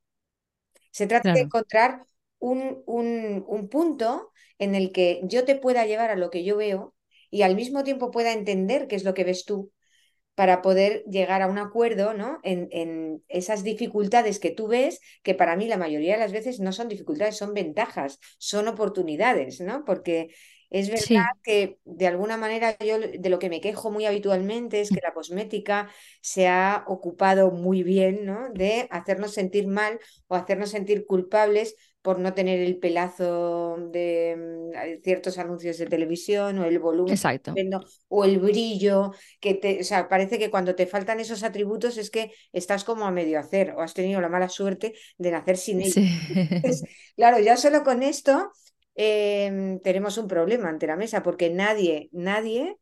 Se 0.90 1.06
trata 1.06 1.30
de 1.34 1.40
encontrar 1.42 2.06
un, 2.42 2.82
un, 2.86 3.44
un, 3.46 3.68
punto 3.68 4.32
en 4.58 4.74
el 4.74 4.92
que 4.92 5.20
yo 5.22 5.44
te 5.44 5.54
pueda 5.54 5.86
llevar 5.86 6.10
a 6.10 6.16
lo 6.16 6.28
que 6.28 6.42
yo 6.42 6.56
veo 6.56 6.94
y 7.30 7.42
al 7.42 7.54
mismo 7.54 7.84
tiempo 7.84 8.10
pueda 8.10 8.32
entender 8.32 8.88
qué 8.88 8.96
es 8.96 9.04
lo 9.04 9.14
que 9.14 9.24
ves 9.24 9.44
tú 9.44 9.70
para 10.34 10.60
poder 10.60 11.04
llegar 11.04 11.40
a 11.40 11.46
un 11.46 11.58
acuerdo 11.58 12.14
¿no? 12.14 12.40
en, 12.42 12.68
en, 12.72 13.22
esas 13.28 13.62
dificultades 13.62 14.40
que 14.40 14.50
tú 14.50 14.66
ves, 14.66 15.00
que 15.22 15.34
para 15.34 15.56
mí 15.56 15.68
la 15.68 15.76
mayoría 15.76 16.14
de 16.14 16.20
las 16.20 16.32
veces 16.32 16.58
no 16.58 16.72
son 16.72 16.88
dificultades, 16.88 17.37
son 17.37 17.54
ventajas, 17.54 18.18
son 18.38 18.66
oportunidades, 18.66 19.61
¿no? 19.61 19.84
Porque 19.84 20.30
es 20.72 20.88
verdad 20.88 21.26
que 21.42 21.78
de 21.84 22.06
alguna 22.06 22.38
manera 22.38 22.75
yo 22.78 22.99
de 22.99 23.28
lo 23.28 23.38
que 23.38 23.50
me 23.50 23.61
quejo 23.61 23.90
muy 23.90 24.06
habitualmente 24.06 24.80
es 24.80 24.88
que 24.88 25.02
la 25.02 25.12
cosmética 25.12 25.90
se 26.22 26.49
ha 26.49 26.84
ocupado 26.87 27.50
muy 27.50 27.82
bien 27.82 28.25
¿no? 28.25 28.49
de 28.54 28.88
hacernos 28.90 29.34
sentir 29.34 29.66
mal 29.66 30.00
o 30.28 30.34
hacernos 30.34 30.70
sentir 30.70 31.04
culpables 31.04 31.76
por 32.02 32.18
no 32.18 32.35
tener 32.35 32.61
el 32.61 32.78
pelazo 32.78 33.76
de 33.90 34.37
mm, 34.37 35.02
ciertos 35.02 35.38
anuncios 35.38 35.78
de 35.78 35.87
televisión 35.87 36.59
o 36.59 36.64
el 36.64 36.78
volumen 36.78 37.14
Exacto. 37.14 37.54
o 38.09 38.25
el 38.25 38.38
brillo, 38.38 39.12
que 39.40 39.54
te, 39.54 39.80
o 39.80 39.85
sea, 39.85 40.09
parece 40.09 40.38
que 40.38 40.50
cuando 40.50 40.75
te 40.75 40.87
faltan 40.87 41.21
esos 41.21 41.42
atributos 41.42 41.97
es 41.97 42.11
que 42.11 42.32
estás 42.52 42.85
como 42.85 43.06
a 43.06 43.11
medio 43.11 43.38
hacer 43.38 43.71
o 43.76 43.80
has 43.80 43.94
tenido 43.94 44.21
la 44.21 44.28
mala 44.28 44.49
suerte 44.49 44.94
de 45.18 45.30
nacer 45.30 45.56
sin 45.56 45.80
ellos. 45.80 46.04
claro, 47.16 47.38
ya 47.38 47.56
solo 47.56 47.85
con 47.85 48.02
esto 48.02 48.52
Em, 48.94 49.80
tenemos 49.80 50.18
un 50.18 50.28
problema 50.28 50.68
ante 50.68 50.87
la 50.87 50.97
mesa 50.97 51.23
porque 51.23 51.49
nadie, 51.50 52.11
nadie 52.12 52.76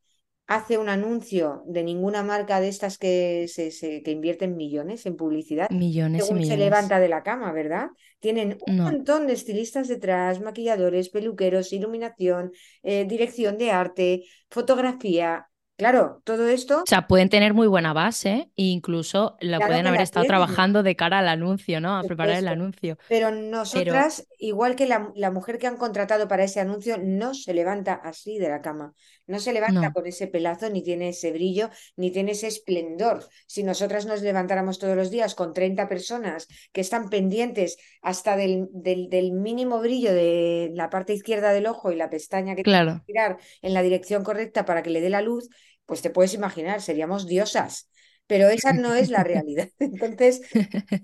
hace 0.51 0.79
un 0.79 0.89
anuncio 0.89 1.63
de 1.65 1.85
ninguna 1.85 2.25
marca 2.25 2.61
de 2.61 2.67
estas 2.67 2.99
que, 2.99 3.47
se, 3.47 3.71
que 4.03 4.11
invierten 4.11 4.57
millones 4.57 5.07
en 5.07 5.15
publicidad. 5.17 5.71
Millones 5.71 6.29
y 6.29 6.35
millones. 6.35 6.49
se 6.49 6.57
levanta 6.57 6.99
de 6.99 7.09
la 7.09 7.23
cama, 7.23 7.53
¿verdad? 7.53 7.91
Tienen 8.19 8.59
un 8.67 8.79
montón 8.79 9.29
de 9.29 9.35
estilistas 9.35 9.87
detrás, 9.87 10.41
maquilladores, 10.41 11.09
peluqueros, 11.09 11.73
iluminación, 11.73 12.51
eh, 12.83 13.05
dirección 13.09 13.59
de 13.59 13.71
arte, 13.71 14.25
fotografía. 14.51 15.47
Claro, 15.81 16.21
todo 16.25 16.47
esto. 16.47 16.83
O 16.83 16.87
sea, 16.87 17.07
pueden 17.07 17.31
tener 17.31 17.55
muy 17.55 17.67
buena 17.67 17.95
base 17.95 18.51
e 18.55 18.65
incluso 18.65 19.39
la 19.41 19.59
pueden 19.59 19.87
haber 19.87 20.03
estado 20.03 20.27
trabajando 20.27 20.83
de 20.83 20.95
cara 20.95 21.21
al 21.21 21.29
anuncio, 21.29 21.81
¿no? 21.81 21.97
A 21.97 22.03
preparar 22.03 22.37
el 22.37 22.49
anuncio. 22.49 22.99
Pero 23.09 23.31
nosotras, 23.31 24.27
igual 24.39 24.77
que 24.77 24.87
la, 24.87 25.31
mujer 25.31 25.57
que 25.57 25.67
han 25.67 25.79
contratado 25.79 26.29
para 26.29 26.45
ese 26.45 26.61
anuncio, 26.61 26.99
no 27.03 27.33
se 27.33 27.55
levanta 27.55 27.95
así 27.95 28.39
de 28.39 28.51
la 28.51 28.61
cama. 28.61 28.93
No 29.27 29.39
se 29.39 29.55
levanta 29.55 29.91
con 29.95 30.07
ese 30.07 30.27
pelazo, 30.27 30.69
ni 30.69 30.83
tiene 30.83 31.09
ese 31.11 31.33
brillo, 31.33 31.71
ni 31.97 32.11
tiene 32.11 32.33
ese 32.33 32.49
esplendor. 32.49 33.27
Si 33.47 33.63
nosotras 33.63 34.05
nos 34.05 34.21
levantáramos 34.21 34.79
todos 34.79 34.97
los 34.97 35.11
días 35.11 35.35
con 35.35 35.55
30 35.55 35.89
personas 35.89 36.47
que 36.73 36.83
están 36.83 37.09
pendientes 37.09 37.79
hasta 38.03 38.37
del, 38.37 38.69
del, 38.71 39.33
mínimo 39.33 39.81
brillo 39.81 40.13
de 40.13 40.73
la 40.75 40.91
parte 40.91 41.15
izquierda 41.15 41.55
del 41.55 41.69
ojo 41.69 41.91
y 41.91 41.97
la 41.97 42.11
pestaña 42.11 42.55
que 42.55 42.65
claro. 42.65 42.87
tiene 42.91 43.01
que 43.01 43.07
girar 43.07 43.39
en 43.63 43.73
la 43.73 43.81
dirección 43.81 44.25
correcta 44.25 44.67
para 44.67 44.83
que 44.83 44.91
le 44.91 45.01
dé 45.01 45.09
la 45.09 45.23
luz, 45.23 45.49
pues 45.91 46.03
te 46.03 46.11
puedes 46.11 46.35
imaginar, 46.35 46.81
seríamos 46.81 47.27
diosas. 47.27 47.91
pero 48.29 48.49
esa 48.49 48.73
no 48.73 48.95
es 48.95 49.11
la 49.11 49.25
realidad. 49.25 49.71
Entonces, 49.81 50.41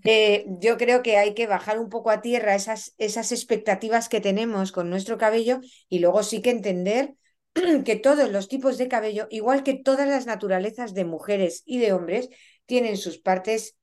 eh, 0.05 0.47
yo 0.61 0.76
creo 0.76 1.02
que 1.02 1.16
hay 1.16 1.35
que 1.35 1.49
bajar 1.49 1.81
un 1.81 1.88
poco 1.88 2.11
a 2.11 2.21
tierra 2.23 2.55
esas, 2.55 2.95
esas 2.99 3.33
expectativas 3.33 4.09
que 4.09 4.21
tenemos 4.21 4.71
con 4.71 4.88
nuestro 4.88 5.19
cabello 5.19 5.59
y 5.88 5.99
luego 5.99 6.23
sí 6.23 6.40
que 6.40 6.50
entender 6.50 7.16
que 7.85 7.97
todos 7.97 8.31
los 8.31 8.47
tipos 8.47 8.78
de 8.78 8.87
cabello, 8.87 9.26
igual 9.28 9.64
que 9.64 9.75
todas 9.75 10.07
las 10.09 10.26
naturalezas 10.26 10.95
de 10.95 11.05
mujeres 11.05 11.64
y 11.66 11.81
de 11.81 11.93
hombres, 11.93 12.28
tienen 12.64 12.97
sus 12.97 13.19
partes 13.19 13.75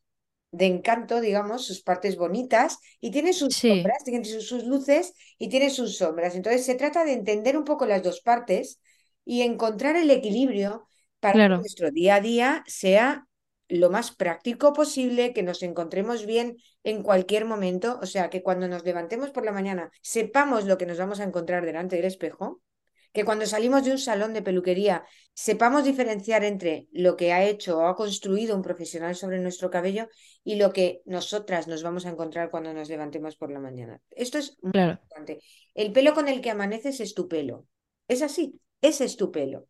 de 0.51 0.67
encanto, 0.67 1.19
digamos, 1.19 1.65
sus 1.65 1.81
partes 1.81 2.15
bonitas 2.15 2.77
y 3.01 3.11
tienen 3.11 3.33
sus 3.33 3.57
sombras, 3.57 4.05
tienen 4.05 4.23
sus, 4.23 4.63
luces 4.63 5.13
y 5.37 5.49
tienen 5.49 5.69
sus 5.69 5.97
sombras. 5.97 6.35
Entonces 6.35 6.65
se 6.65 6.75
trata 6.75 7.03
de 7.03 7.11
entender 7.11 7.57
un 7.57 7.65
poco 7.65 7.85
las 7.85 8.03
dos 8.03 8.21
partes 8.21 8.79
y 9.25 9.41
encontrar 9.41 9.97
el 9.97 10.09
equilibrio 10.11 10.87
para 11.23 11.49
que 11.49 11.55
nuestro 11.55 11.89
día 11.89 12.15
a 12.15 12.21
día 12.21 12.63
sea 12.67 13.25
lo 13.67 13.89
más 13.89 14.13
práctico 14.15 14.73
posible, 14.73 15.33
que 15.33 15.41
nos 15.41 15.63
encontremos 15.63 16.25
bien 16.25 16.57
en 16.83 17.01
cualquier 17.01 17.45
momento, 17.45 17.97
o 18.01 18.05
sea, 18.05 18.29
que 18.29 18.43
cuando 18.43 18.67
nos 18.67 18.83
levantemos 18.83 19.31
por 19.31 19.45
la 19.45 19.51
mañana 19.51 19.89
sepamos 20.01 20.65
lo 20.65 20.77
que 20.77 20.85
nos 20.85 20.99
vamos 20.99 21.19
a 21.19 21.23
encontrar 21.23 21.65
delante 21.65 21.95
del 21.95 22.05
espejo 22.05 22.61
que 23.13 23.23
cuando 23.23 23.45
salimos 23.45 23.85
de 23.85 23.91
un 23.91 23.99
salón 23.99 24.33
de 24.33 24.41
peluquería 24.41 25.05
sepamos 25.33 25.83
diferenciar 25.83 26.43
entre 26.43 26.87
lo 26.91 27.15
que 27.15 27.31
ha 27.31 27.43
hecho 27.43 27.77
o 27.77 27.87
ha 27.87 27.95
construido 27.95 28.55
un 28.55 28.63
profesional 28.63 29.15
sobre 29.15 29.39
nuestro 29.39 29.69
cabello 29.69 30.09
y 30.43 30.55
lo 30.55 30.73
que 30.73 31.01
nosotras 31.05 31.67
nos 31.67 31.83
vamos 31.83 32.05
a 32.05 32.09
encontrar 32.09 32.49
cuando 32.49 32.73
nos 32.73 32.89
levantemos 32.89 33.35
por 33.35 33.51
la 33.51 33.59
mañana. 33.59 34.01
Esto 34.09 34.39
es 34.39 34.57
muy 34.61 34.81
importante. 34.81 35.39
El 35.75 35.91
pelo 35.91 36.13
con 36.13 36.27
el 36.27 36.41
que 36.41 36.49
amaneces 36.49 36.99
es 36.99 37.13
tu 37.13 37.27
pelo. 37.27 37.67
Es 38.07 38.21
así, 38.23 38.59
ese 38.81 39.05
es 39.05 39.15
tu 39.15 39.31
pelo. 39.31 39.67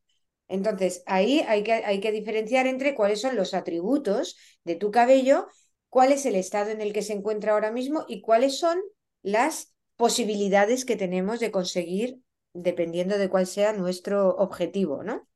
Entonces, 0.53 1.01
ahí 1.07 1.43
hay 1.47 1.63
que, 1.63 1.73
hay 1.73 1.99
que 1.99 2.11
diferenciar 2.11 2.67
entre 2.67 2.93
cuáles 2.93 3.19
son 3.19 3.35
los 3.35 3.55
atributos 3.55 4.37
de 4.63 4.75
tu 4.75 4.91
cabello, 4.91 5.47
cuál 5.89 6.11
es 6.11 6.27
el 6.27 6.35
estado 6.35 6.69
en 6.69 6.79
el 6.79 6.93
que 6.93 7.01
se 7.01 7.13
encuentra 7.13 7.53
ahora 7.53 7.71
mismo 7.71 8.05
y 8.07 8.21
cuáles 8.21 8.59
son 8.59 8.79
las 9.23 9.73
posibilidades 9.95 10.85
que 10.85 10.95
tenemos 10.95 11.39
de 11.39 11.49
conseguir 11.49 12.19
dependiendo 12.53 13.17
de 13.17 13.29
cuál 13.29 13.47
sea 13.47 13.73
nuestro 13.73 14.29
objetivo, 14.35 15.03
¿no? 15.03 15.27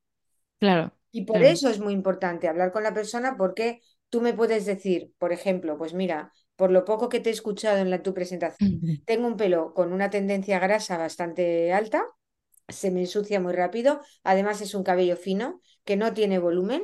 Claro. 0.60 0.92
Y 1.12 1.26
por 1.26 1.42
eso 1.42 1.68
es 1.68 1.80
muy 1.80 1.94
importante 1.94 2.48
hablar 2.48 2.72
con 2.72 2.84
la 2.84 2.94
persona 2.94 3.38
porque 3.40 3.82
tú 4.10 4.22
me 4.22 4.36
puedes 4.36 4.68
decir, 4.68 5.14
por 5.18 5.34
ejemplo, 5.34 5.80
pues 5.80 5.96
mira, 5.96 6.32
por 6.56 6.70
lo 6.70 6.86
poco 6.86 7.10
que 7.10 7.22
te 7.22 7.32
he 7.32 7.34
escuchado 7.34 7.80
en 7.80 7.90
la, 7.90 8.04
tu 8.04 8.14
presentación, 8.14 8.80
tengo 9.04 9.26
un 9.26 9.36
pelo 9.36 9.74
con 9.74 9.94
una 9.94 10.12
tendencia 10.12 10.60
grasa 10.60 11.00
bastante 11.00 11.74
alta, 11.74 12.06
se 12.68 12.92
me 12.92 13.02
ensucia 13.02 13.40
muy 13.40 13.54
rápido, 13.54 14.02
además 14.24 14.62
es 14.62 14.74
un 14.76 14.84
cabello 14.84 15.18
fino 15.18 15.62
que 15.84 15.96
no 15.96 16.14
tiene 16.14 16.40
volumen 16.40 16.84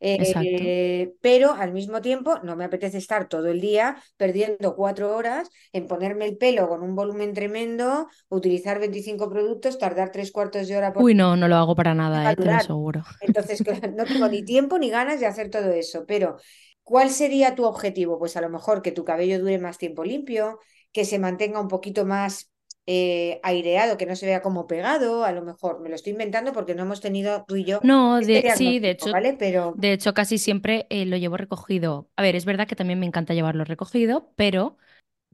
eh, 0.00 1.12
pero 1.20 1.52
al 1.52 1.72
mismo 1.72 2.00
tiempo 2.00 2.38
no 2.44 2.54
me 2.54 2.64
apetece 2.64 2.98
estar 2.98 3.28
todo 3.28 3.48
el 3.48 3.60
día 3.60 3.96
perdiendo 4.16 4.76
cuatro 4.76 5.14
horas 5.16 5.48
en 5.72 5.88
ponerme 5.88 6.26
el 6.26 6.36
pelo 6.36 6.68
con 6.68 6.82
un 6.82 6.94
volumen 6.94 7.34
tremendo, 7.34 8.08
utilizar 8.28 8.78
25 8.78 9.28
productos, 9.28 9.78
tardar 9.78 10.12
tres 10.12 10.30
cuartos 10.30 10.68
de 10.68 10.76
hora 10.76 10.92
por... 10.92 11.02
Uy, 11.02 11.14
no, 11.14 11.36
no 11.36 11.48
lo 11.48 11.56
hago 11.56 11.74
para 11.74 11.94
nada, 11.94 12.30
eh, 12.30 12.36
te 12.36 12.44
lo 12.44 12.52
aseguro. 12.52 13.02
Entonces, 13.20 13.62
no 13.94 14.04
tengo 14.04 14.28
ni 14.28 14.44
tiempo 14.44 14.78
ni 14.78 14.90
ganas 14.90 15.18
de 15.18 15.26
hacer 15.26 15.50
todo 15.50 15.70
eso, 15.72 16.04
pero 16.06 16.36
¿cuál 16.84 17.10
sería 17.10 17.54
tu 17.54 17.64
objetivo? 17.64 18.18
Pues 18.18 18.36
a 18.36 18.40
lo 18.40 18.50
mejor 18.50 18.82
que 18.82 18.92
tu 18.92 19.04
cabello 19.04 19.40
dure 19.40 19.58
más 19.58 19.78
tiempo 19.78 20.04
limpio, 20.04 20.60
que 20.92 21.04
se 21.04 21.18
mantenga 21.18 21.60
un 21.60 21.68
poquito 21.68 22.06
más 22.06 22.52
eh, 22.90 23.38
aireado, 23.42 23.98
que 23.98 24.06
no 24.06 24.16
se 24.16 24.24
vea 24.24 24.40
como 24.40 24.66
pegado, 24.66 25.22
a 25.24 25.32
lo 25.32 25.42
mejor 25.42 25.80
me 25.80 25.90
lo 25.90 25.94
estoy 25.94 26.12
inventando 26.12 26.54
porque 26.54 26.74
no 26.74 26.84
hemos 26.84 27.02
tenido 27.02 27.44
tú 27.46 27.56
y 27.56 27.64
yo. 27.64 27.80
No, 27.82 28.18
de, 28.18 28.50
sí, 28.56 28.78
de 28.78 28.90
hecho, 28.92 29.12
¿vale? 29.12 29.36
pero... 29.38 29.74
de 29.76 29.92
hecho 29.92 30.14
casi 30.14 30.38
siempre 30.38 30.86
eh, 30.88 31.04
lo 31.04 31.18
llevo 31.18 31.36
recogido. 31.36 32.08
A 32.16 32.22
ver, 32.22 32.34
es 32.34 32.46
verdad 32.46 32.66
que 32.66 32.76
también 32.76 32.98
me 32.98 33.04
encanta 33.04 33.34
llevarlo 33.34 33.64
recogido, 33.64 34.32
pero 34.36 34.78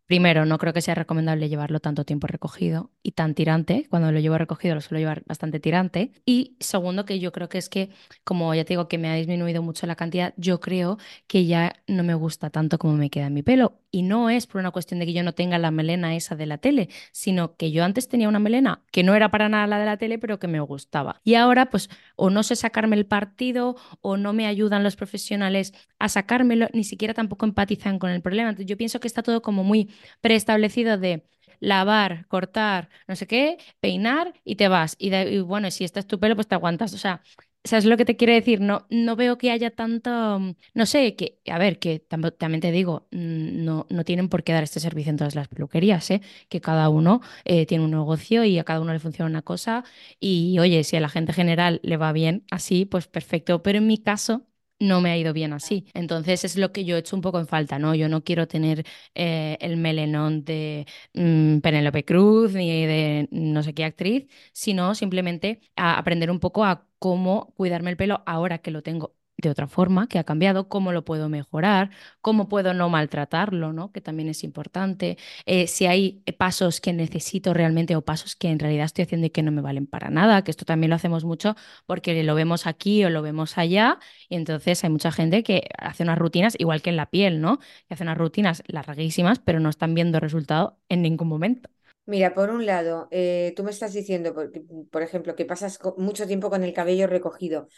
Primero, 0.07 0.45
no 0.45 0.59
creo 0.59 0.75
que 0.75 0.83
sea 0.83 0.95
recomendable 0.95 1.49
llevarlo 1.49 1.81
tanto 1.81 2.05
tiempo 2.05 2.27
recogido 2.27 2.91
y 3.03 3.13
tan 3.13 3.35
tirante. 3.35 3.87
Cuando 3.89 4.13
lo 4.13 4.21
llevo 4.21 4.37
recogido 4.37 4.75
lo 4.75 4.83
suelo 4.83 4.99
llevar 4.99 5.23
bastante 5.25 5.61
tirante. 5.61 6.13
Y 6.27 6.57
segundo, 6.61 7.07
que 7.07 7.19
yo 7.21 7.33
creo 7.33 7.49
que 7.49 7.57
es 7.57 7.71
que, 7.71 7.89
como 8.23 8.55
ya 8.55 8.65
te 8.65 8.75
digo 8.75 8.87
que 8.87 8.99
me 8.99 9.09
ha 9.09 9.15
disminuido 9.15 9.63
mucho 9.63 9.87
la 9.87 9.97
cantidad, 9.97 10.35
yo 10.37 10.61
creo 10.61 10.99
que 11.27 11.47
ya 11.47 11.73
no 11.87 12.03
me 12.05 12.15
gusta 12.15 12.51
tanto 12.51 12.79
como 12.79 12.95
me 12.95 13.09
queda 13.09 13.29
en 13.29 13.35
mi 13.35 13.43
pelo. 13.43 13.81
Y 13.95 14.03
no 14.03 14.29
es 14.29 14.49
por 14.49 14.61
una 14.61 14.73
cuestión 14.73 14.99
de 14.99 15.07
que 15.07 15.13
yo 15.13 15.23
no 15.23 15.35
tenga 15.35 15.57
la 15.57 15.71
melena 15.71 16.17
esa 16.17 16.35
de 16.35 16.47
la 16.47 16.59
tele, 16.59 16.89
sino 17.13 17.55
que 17.57 17.71
yo 17.71 17.85
antes 17.85 18.09
tenía 18.09 18.29
una 18.29 18.41
melena 18.41 18.83
que 18.91 19.05
no 19.05 19.15
era 19.15 19.31
para 19.31 19.49
nada 19.49 19.69
la 19.69 19.79
de 19.79 19.85
la 19.85 19.97
tele, 19.99 20.19
pero 20.19 20.41
que 20.41 20.49
me 20.49 20.59
gustaba. 20.59 21.21
Y 21.23 21.35
ahora, 21.37 21.71
pues, 21.71 21.89
o 22.17 22.29
no 22.29 22.43
sé 22.43 22.57
sacarme 22.57 22.97
el 22.97 23.07
partido, 23.07 23.77
o 24.01 24.17
no 24.17 24.33
me 24.33 24.47
ayudan 24.47 24.83
los 24.83 24.97
profesionales 24.97 25.75
a 26.01 26.09
sacármelo, 26.09 26.67
ni 26.73 26.83
siquiera 26.83 27.15
tampoco 27.15 27.47
empatizan 27.47 28.01
con 28.01 28.11
el 28.11 28.21
problema. 28.21 28.49
Entonces, 28.51 28.67
yo 28.69 28.77
pienso 28.77 28.99
que 28.99 29.07
está 29.07 29.23
todo 29.23 29.43
como 29.43 29.63
muy 29.63 29.91
preestablecido 30.21 30.99
de 30.99 31.25
lavar, 31.61 32.27
cortar, 32.27 32.89
no 33.07 33.15
sé 33.15 33.29
qué, 33.29 33.59
peinar 33.79 34.35
y 34.45 34.57
te 34.57 34.67
vas. 34.67 34.97
Y, 34.99 35.39
bueno, 35.41 35.71
si 35.71 35.85
estás 35.85 36.07
tu 36.09 36.19
pelo, 36.19 36.35
pues 36.35 36.49
te 36.49 36.57
aguantas. 36.57 36.95
O 36.95 36.99
sea, 36.99 37.23
¿sabes 37.65 37.85
lo 37.87 37.97
que 37.97 38.05
te 38.05 38.17
quiero 38.17 38.33
decir? 38.35 38.61
No, 38.61 38.87
no 38.91 39.17
veo 39.17 39.39
que 39.39 39.51
haya 39.51 39.71
tanto, 39.71 40.39
no 40.75 40.87
sé, 40.87 41.17
que, 41.17 41.41
a 41.51 41.59
ver, 41.59 41.79
que 41.79 41.99
también 42.01 42.61
te 42.61 42.71
digo, 42.73 43.07
mm, 43.11 43.65
no, 43.65 43.87
no 43.91 44.05
tienen 44.05 44.29
por 44.29 44.45
qué 44.45 44.53
dar 44.53 44.63
este 44.65 44.81
servicio 44.81 45.11
en 45.11 45.17
todas 45.17 45.35
las 45.35 45.49
peluquerías, 45.49 46.11
¿eh? 46.11 46.21
que 46.49 46.61
cada 46.61 46.89
uno 46.89 47.21
eh, 47.45 47.67
tiene 47.67 47.85
un 47.85 47.91
negocio 47.93 48.45
y 48.45 48.59
a 48.59 48.65
cada 48.65 48.81
uno 48.81 48.93
le 48.93 49.01
funciona 49.01 49.31
una 49.31 49.43
cosa. 49.43 49.85
Y 50.21 50.59
oye, 50.59 50.85
si 50.85 50.97
a 50.97 51.01
la 51.01 51.09
gente 51.09 51.33
general 51.33 51.81
le 51.83 51.97
va 51.97 52.13
bien 52.13 52.45
así, 52.51 52.85
pues 52.85 53.07
perfecto. 53.09 53.63
Pero 53.63 53.79
en 53.79 53.87
mi 53.87 53.99
caso, 53.99 54.47
no 54.79 55.01
me 55.01 55.11
ha 55.11 55.17
ido 55.17 55.33
bien 55.33 55.53
así. 55.53 55.87
Entonces 55.95 56.45
es 56.45 56.57
lo 56.57 56.73
que 56.73 56.85
yo 56.85 56.97
he 56.97 56.99
hecho 57.01 57.17
un 57.17 57.23
poco 57.23 57.39
en 57.39 57.47
falta, 57.47 57.79
¿no? 57.79 57.95
Yo 57.95 58.09
no 58.09 58.23
quiero 58.25 58.47
tener 58.49 58.85
eh, 59.15 59.57
el 59.61 59.77
melenón 59.77 60.45
de 60.45 60.87
mm, 61.15 61.59
Penélope 61.61 62.05
Cruz 62.05 62.53
ni 62.55 62.87
de 62.87 63.29
no 63.31 63.63
sé 63.63 63.75
qué 63.75 63.85
actriz, 63.85 64.27
sino 64.53 64.95
simplemente 64.95 65.61
a 65.77 65.99
aprender 65.99 66.31
un 66.31 66.41
poco 66.41 66.65
a 66.65 66.87
cómo 66.99 67.53
cuidarme 67.57 67.91
el 67.91 67.97
pelo 67.97 68.23
ahora 68.27 68.59
que 68.59 68.71
lo 68.71 68.83
tengo 68.83 69.15
de 69.49 69.53
otra 69.53 69.69
forma, 69.69 70.09
que 70.09 70.19
ha 70.19 70.25
cambiado, 70.25 70.69
cómo 70.69 70.93
lo 70.93 71.05
puedo 71.05 71.29
mejorar, 71.29 71.91
cómo 72.21 72.49
puedo 72.49 72.75
no 72.75 72.89
maltratarlo, 72.89 73.73
¿no? 73.73 73.93
que 73.93 74.01
también 74.01 74.29
es 74.29 74.45
importante, 74.45 75.19
eh, 75.47 75.67
si 75.67 75.87
hay 75.87 76.23
pasos 76.39 76.81
que 76.81 76.93
necesito 76.93 77.55
realmente 77.55 77.97
o 77.97 78.03
pasos 78.05 78.37
que 78.37 78.49
en 78.49 78.59
realidad 78.59 78.87
estoy 78.87 79.05
haciendo 79.05 79.27
y 79.27 79.31
que 79.31 79.43
no 79.43 79.53
me 79.53 79.63
valen 79.63 79.87
para 79.87 80.11
nada, 80.11 80.43
que 80.43 80.51
esto 80.51 80.65
también 80.65 80.91
lo 80.91 80.97
hacemos 80.97 81.25
mucho 81.25 81.55
porque 81.87 82.23
lo 82.25 82.35
vemos 82.35 82.67
aquí 82.67 83.05
o 83.05 83.11
lo 83.11 83.23
vemos 83.23 83.59
allá, 83.59 83.99
y 84.29 84.37
entonces 84.37 84.83
hay 84.85 84.91
mucha 84.91 85.13
gente 85.13 85.43
que 85.43 85.69
hace 85.79 86.03
unas 86.03 86.19
rutinas, 86.19 86.55
igual 86.59 86.83
que 86.83 86.91
en 86.91 86.97
la 86.97 87.11
piel, 87.11 87.41
¿no? 87.41 87.59
que 87.59 87.95
hace 87.95 88.03
unas 88.03 88.19
rutinas 88.19 88.63
larguísimas, 88.67 89.39
pero 89.39 89.61
no 89.61 89.69
están 89.69 89.95
viendo 89.95 90.21
resultado 90.21 90.79
en 90.89 91.03
ningún 91.03 91.29
momento. 91.29 91.71
Mira, 92.07 92.35
por 92.35 92.51
un 92.51 92.67
lado, 92.67 93.09
eh, 93.11 93.55
tú 93.57 93.65
me 93.65 93.71
estás 93.71 93.95
diciendo, 93.95 94.35
por, 94.35 94.53
por 94.91 95.03
ejemplo, 95.03 95.35
que 95.35 95.47
pasas 95.47 95.79
mucho 95.97 96.27
tiempo 96.27 96.51
con 96.51 96.63
el 96.63 96.75
cabello 96.75 97.07
recogido. 97.07 97.69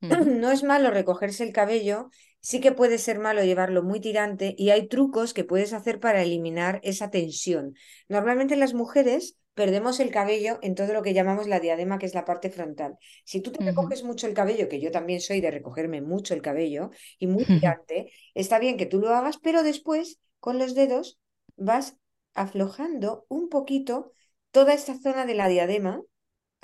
No 0.26 0.50
es 0.50 0.62
malo 0.62 0.90
recogerse 0.90 1.44
el 1.44 1.52
cabello, 1.52 2.10
sí 2.40 2.60
que 2.60 2.72
puede 2.72 2.98
ser 2.98 3.18
malo 3.18 3.42
llevarlo 3.42 3.82
muy 3.82 4.00
tirante 4.00 4.54
y 4.56 4.70
hay 4.70 4.88
trucos 4.88 5.34
que 5.34 5.44
puedes 5.44 5.72
hacer 5.72 6.00
para 6.00 6.22
eliminar 6.22 6.80
esa 6.82 7.10
tensión. 7.10 7.74
Normalmente 8.08 8.56
las 8.56 8.74
mujeres 8.74 9.36
perdemos 9.54 10.00
el 10.00 10.10
cabello 10.10 10.58
en 10.60 10.74
todo 10.74 10.92
lo 10.92 11.02
que 11.02 11.14
llamamos 11.14 11.48
la 11.48 11.60
diadema, 11.60 11.98
que 11.98 12.04
es 12.04 12.14
la 12.14 12.26
parte 12.26 12.50
frontal. 12.50 12.98
Si 13.24 13.40
tú 13.40 13.50
te 13.52 13.64
recoges 13.64 14.04
mucho 14.04 14.26
el 14.26 14.34
cabello, 14.34 14.68
que 14.68 14.80
yo 14.80 14.90
también 14.90 15.20
soy 15.20 15.40
de 15.40 15.50
recogerme 15.50 16.02
mucho 16.02 16.34
el 16.34 16.42
cabello 16.42 16.90
y 17.18 17.26
muy 17.26 17.44
tirante, 17.46 18.12
está 18.34 18.58
bien 18.58 18.76
que 18.76 18.84
tú 18.84 19.00
lo 19.00 19.14
hagas, 19.14 19.38
pero 19.38 19.62
después 19.62 20.20
con 20.40 20.58
los 20.58 20.74
dedos 20.74 21.18
vas 21.56 21.96
aflojando 22.34 23.24
un 23.28 23.48
poquito 23.48 24.12
toda 24.50 24.74
esta 24.74 24.98
zona 24.98 25.24
de 25.24 25.34
la 25.34 25.48
diadema 25.48 26.02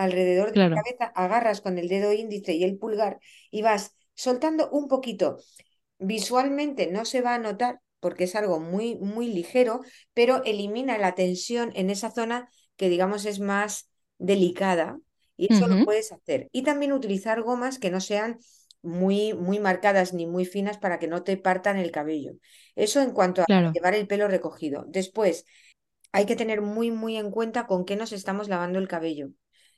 alrededor 0.03 0.53
de 0.53 0.59
la 0.59 0.71
cabeza, 0.71 1.13
agarras 1.15 1.61
con 1.61 1.79
el 1.79 1.89
dedo 1.89 2.13
índice 2.13 2.55
y 2.55 2.65
el 2.65 2.79
pulgar 2.79 3.19
y 3.51 3.63
vas 3.63 3.97
soltando 4.15 4.69
un 4.71 4.89
poquito. 4.89 5.39
Visualmente 5.99 6.89
no 6.89 7.05
se 7.05 7.21
va 7.21 7.35
a 7.35 7.39
notar 7.39 7.81
porque 8.01 8.25
es 8.25 8.35
algo 8.35 8.59
muy, 8.59 8.97
muy 8.97 9.29
ligero, 9.29 9.81
pero 10.13 10.43
elimina 10.45 10.99
la 10.99 11.15
tensión 11.15 11.71
en 11.75 11.91
esa 11.91 12.11
zona 12.11 12.49
que 12.77 12.89
digamos 12.89 13.25
es 13.27 13.39
más 13.39 13.91
delicada 14.19 14.99
y 15.37 15.53
eso 15.53 15.69
lo 15.69 15.85
puedes 15.85 16.13
hacer. 16.13 16.49
Y 16.53 16.63
también 16.63 16.93
utilizar 16.93 17.43
gomas 17.43 17.79
que 17.79 17.91
no 17.91 18.01
sean 18.01 18.39
muy, 18.83 19.35
muy 19.35 19.61
marcadas 19.61 20.13
ni 20.13 20.27
muy 20.27 20.45
finas 20.45 20.79
para 20.79 20.99
que 20.99 21.07
no 21.09 21.23
te 21.23 21.37
partan 21.37 21.79
el 21.79 21.91
cabello. 21.93 22.33
Eso 22.75 23.01
en 23.01 23.13
cuanto 23.13 23.43
a 23.43 23.47
llevar 23.73 23.95
el 23.95 24.07
pelo 24.07 24.29
recogido. 24.29 24.85
Después, 24.89 25.45
hay 26.13 26.27
que 26.27 26.37
tener 26.37 26.61
muy, 26.61 26.91
muy 26.91 27.17
en 27.17 27.31
cuenta 27.31 27.67
con 27.67 27.85
qué 27.85 27.97
nos 27.97 28.13
estamos 28.13 28.49
lavando 28.49 28.79
el 28.79 28.89
cabello. 28.89 29.31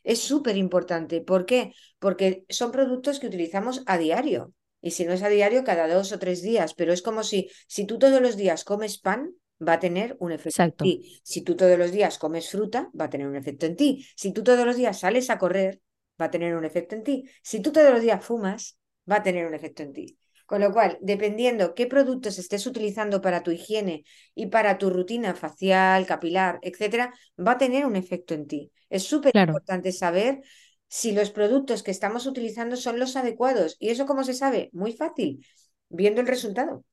Es 0.04 0.20
súper 0.20 0.56
importante. 0.56 1.20
¿Por 1.20 1.46
qué? 1.46 1.72
Porque 1.98 2.44
son 2.48 2.70
productos 2.70 3.18
que 3.18 3.26
utilizamos 3.26 3.82
a 3.86 3.98
diario. 3.98 4.52
Y 4.80 4.92
si 4.92 5.04
no 5.04 5.12
es 5.12 5.22
a 5.22 5.28
diario, 5.28 5.64
cada 5.64 5.92
dos 5.92 6.12
o 6.12 6.18
tres 6.20 6.42
días. 6.42 6.74
Pero 6.74 6.92
es 6.92 7.02
como 7.02 7.24
si, 7.24 7.50
si 7.66 7.86
tú 7.86 7.98
todos 7.98 8.20
los 8.20 8.36
días 8.36 8.64
comes 8.64 8.98
pan, 8.98 9.34
va 9.66 9.74
a 9.74 9.80
tener 9.80 10.16
un 10.20 10.30
efecto 10.30 10.66
en 10.66 10.76
ti. 10.78 11.20
Si 11.22 11.42
tú 11.42 11.56
todos 11.56 11.78
los 11.78 11.90
días 11.90 12.18
comes 12.18 12.50
fruta, 12.50 12.90
va 12.98 13.06
a 13.06 13.10
tener 13.10 13.26
un 13.26 13.36
efecto 13.36 13.66
en 13.66 13.76
ti. 13.76 14.06
Si 14.14 14.32
tú 14.32 14.44
todos 14.44 14.66
los 14.66 14.76
días 14.76 15.00
sales 15.00 15.30
a 15.30 15.38
correr, 15.38 15.80
va 16.20 16.26
a 16.26 16.30
tener 16.30 16.54
un 16.54 16.64
efecto 16.64 16.94
en 16.94 17.02
ti. 17.02 17.24
Si 17.42 17.60
tú 17.60 17.72
todos 17.72 17.90
los 17.90 18.02
días 18.02 18.24
fumas, 18.24 18.78
va 19.10 19.16
a 19.16 19.22
tener 19.22 19.46
un 19.46 19.54
efecto 19.54 19.82
en 19.82 19.92
ti. 19.92 20.18
Con 20.46 20.60
lo 20.60 20.72
cual, 20.72 20.98
dependiendo 21.00 21.74
qué 21.74 21.86
productos 21.86 22.38
estés 22.38 22.66
utilizando 22.66 23.20
para 23.20 23.42
tu 23.42 23.50
higiene 23.50 24.04
y 24.34 24.46
para 24.46 24.78
tu 24.78 24.90
rutina 24.90 25.34
facial, 25.34 26.06
capilar, 26.06 26.58
etcétera, 26.62 27.14
va 27.38 27.52
a 27.52 27.58
tener 27.58 27.86
un 27.86 27.96
efecto 27.96 28.34
en 28.34 28.46
ti. 28.46 28.70
Es 28.90 29.04
súper 29.04 29.34
importante 29.36 29.92
saber 29.92 30.42
si 30.88 31.12
los 31.12 31.30
productos 31.30 31.82
que 31.82 31.90
estamos 31.90 32.26
utilizando 32.26 32.76
son 32.76 32.98
los 32.98 33.16
adecuados. 33.16 33.76
¿Y 33.78 33.88
eso 33.88 34.06
cómo 34.06 34.22
se 34.24 34.34
sabe? 34.34 34.70
Muy 34.72 34.92
fácil, 34.92 35.44
viendo 35.88 36.20
el 36.20 36.26
resultado. 36.26 36.84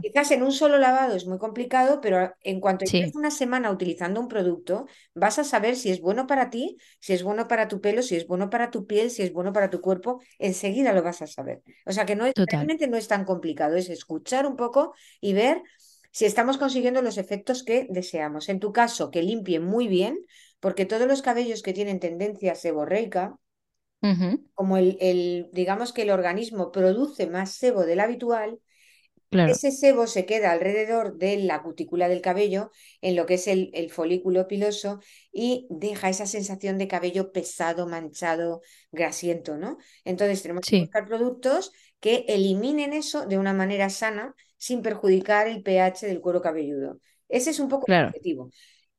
Quizás 0.00 0.32
en 0.32 0.42
un 0.42 0.50
solo 0.52 0.78
lavado 0.78 1.14
es 1.14 1.26
muy 1.26 1.38
complicado, 1.38 2.00
pero 2.00 2.34
en 2.40 2.60
cuanto 2.60 2.86
lleves 2.86 3.14
una 3.14 3.30
semana 3.30 3.70
utilizando 3.70 4.20
un 4.20 4.28
producto, 4.28 4.86
vas 5.14 5.38
a 5.38 5.44
saber 5.44 5.76
si 5.76 5.90
es 5.90 6.00
bueno 6.00 6.26
para 6.26 6.50
ti, 6.50 6.76
si 6.98 7.12
es 7.12 7.22
bueno 7.22 7.46
para 7.46 7.68
tu 7.68 7.80
pelo, 7.80 8.02
si 8.02 8.16
es 8.16 8.26
bueno 8.26 8.50
para 8.50 8.70
tu 8.70 8.86
piel, 8.86 9.10
si 9.10 9.22
es 9.22 9.32
bueno 9.32 9.52
para 9.52 9.70
tu 9.70 9.80
cuerpo, 9.80 10.20
enseguida 10.38 10.92
lo 10.92 11.02
vas 11.04 11.22
a 11.22 11.28
saber. 11.28 11.62
O 11.86 11.92
sea 11.92 12.04
que 12.04 12.16
no 12.16 12.26
es, 12.26 12.34
realmente 12.50 12.88
no 12.88 12.96
es 12.96 13.06
tan 13.08 13.24
complicado, 13.24 13.76
es 13.76 13.88
escuchar 13.90 14.46
un 14.46 14.56
poco 14.56 14.92
y 15.20 15.34
ver 15.34 15.62
si 16.10 16.24
estamos 16.24 16.58
consiguiendo 16.58 17.00
los 17.00 17.16
efectos 17.16 17.62
que 17.62 17.86
deseamos. 17.88 18.48
En 18.48 18.60
tu 18.60 18.72
caso, 18.72 19.10
que 19.10 19.22
limpie 19.22 19.60
muy 19.60 19.86
bien, 19.88 20.18
porque 20.60 20.84
todos 20.84 21.06
los 21.06 21.22
cabellos 21.22 21.62
que 21.62 21.72
tienen 21.72 22.00
tendencia 22.00 22.54
seborreica, 22.56 23.36
como 24.54 24.76
el, 24.76 24.96
el, 25.00 25.48
digamos 25.52 25.92
que 25.92 26.02
el 26.02 26.10
organismo 26.10 26.72
produce 26.72 27.26
más 27.26 27.52
sebo 27.52 27.84
del 27.84 28.00
habitual, 28.00 28.60
ese 29.32 29.70
sebo 29.70 30.06
se 30.06 30.26
queda 30.26 30.52
alrededor 30.52 31.16
de 31.16 31.38
la 31.38 31.62
cutícula 31.62 32.08
del 32.08 32.20
cabello, 32.20 32.70
en 33.00 33.16
lo 33.16 33.26
que 33.26 33.34
es 33.34 33.46
el, 33.46 33.90
folículo 33.90 34.46
piloso, 34.46 35.00
y 35.32 35.66
deja 35.70 36.08
esa 36.08 36.26
sensación 36.26 36.78
de 36.78 36.88
cabello 36.88 37.32
pesado, 37.32 37.86
manchado, 37.86 38.62
grasiento, 38.90 39.56
¿no? 39.56 39.78
Entonces 40.04 40.42
tenemos 40.42 40.64
que 40.66 40.80
buscar 40.80 41.06
productos 41.06 41.72
que 42.00 42.24
eliminen 42.28 42.92
eso 42.92 43.26
de 43.26 43.38
una 43.38 43.52
manera 43.52 43.88
sana, 43.90 44.34
sin 44.56 44.82
perjudicar 44.82 45.46
el 45.46 45.62
pH 45.62 46.06
del 46.06 46.20
cuero 46.20 46.42
cabelludo. 46.42 47.00
Ese 47.28 47.50
es 47.50 47.60
un 47.60 47.68
poco 47.68 47.90
el 47.90 48.04
objetivo. 48.04 48.50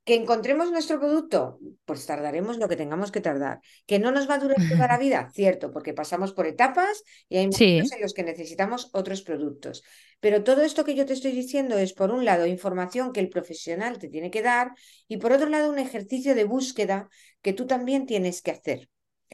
Que 0.06 0.16
encontremos 0.16 0.70
nuestro 0.70 1.00
producto, 1.00 1.60
pues 1.86 2.06
tardaremos 2.06 2.58
lo 2.58 2.68
que 2.68 2.76
tengamos 2.76 3.12
que 3.12 3.22
tardar. 3.22 3.62
Que 3.86 4.00
no 4.00 4.12
nos 4.12 4.30
va 4.30 4.36
a 4.36 4.40
durar 4.40 4.58
toda 4.70 4.88
la 4.88 4.98
vida, 4.98 5.30
cierto, 5.34 5.72
porque 5.72 5.94
pasamos 5.94 6.34
por 6.34 6.46
etapas 6.46 7.04
y 7.30 7.38
hay 7.38 7.48
momentos 7.48 7.92
en 7.92 8.02
los 8.02 8.14
que 8.14 8.24
necesitamos 8.24 8.90
otros 8.94 9.22
productos. 9.22 9.84
Pero 10.20 10.44
todo 10.44 10.62
esto 10.62 10.84
que 10.84 10.96
yo 10.96 11.06
te 11.06 11.14
estoy 11.14 11.32
diciendo 11.32 11.78
es, 11.78 11.94
por 11.94 12.12
un 12.12 12.26
lado, 12.26 12.46
información 12.46 13.14
que 13.14 13.20
el 13.20 13.30
profesional 13.30 13.98
te 13.98 14.10
tiene 14.10 14.30
que 14.32 14.42
dar 14.42 14.74
y 15.08 15.18
por 15.18 15.32
otro 15.32 15.50
lado, 15.50 15.70
un 15.70 15.80
ejercicio 15.80 16.36
de 16.36 16.44
búsqueda 16.44 17.10
que 17.42 17.54
tú 17.54 17.66
también 17.66 18.06
tienes 18.06 18.42
que 18.42 18.52
hacer. 18.52 18.90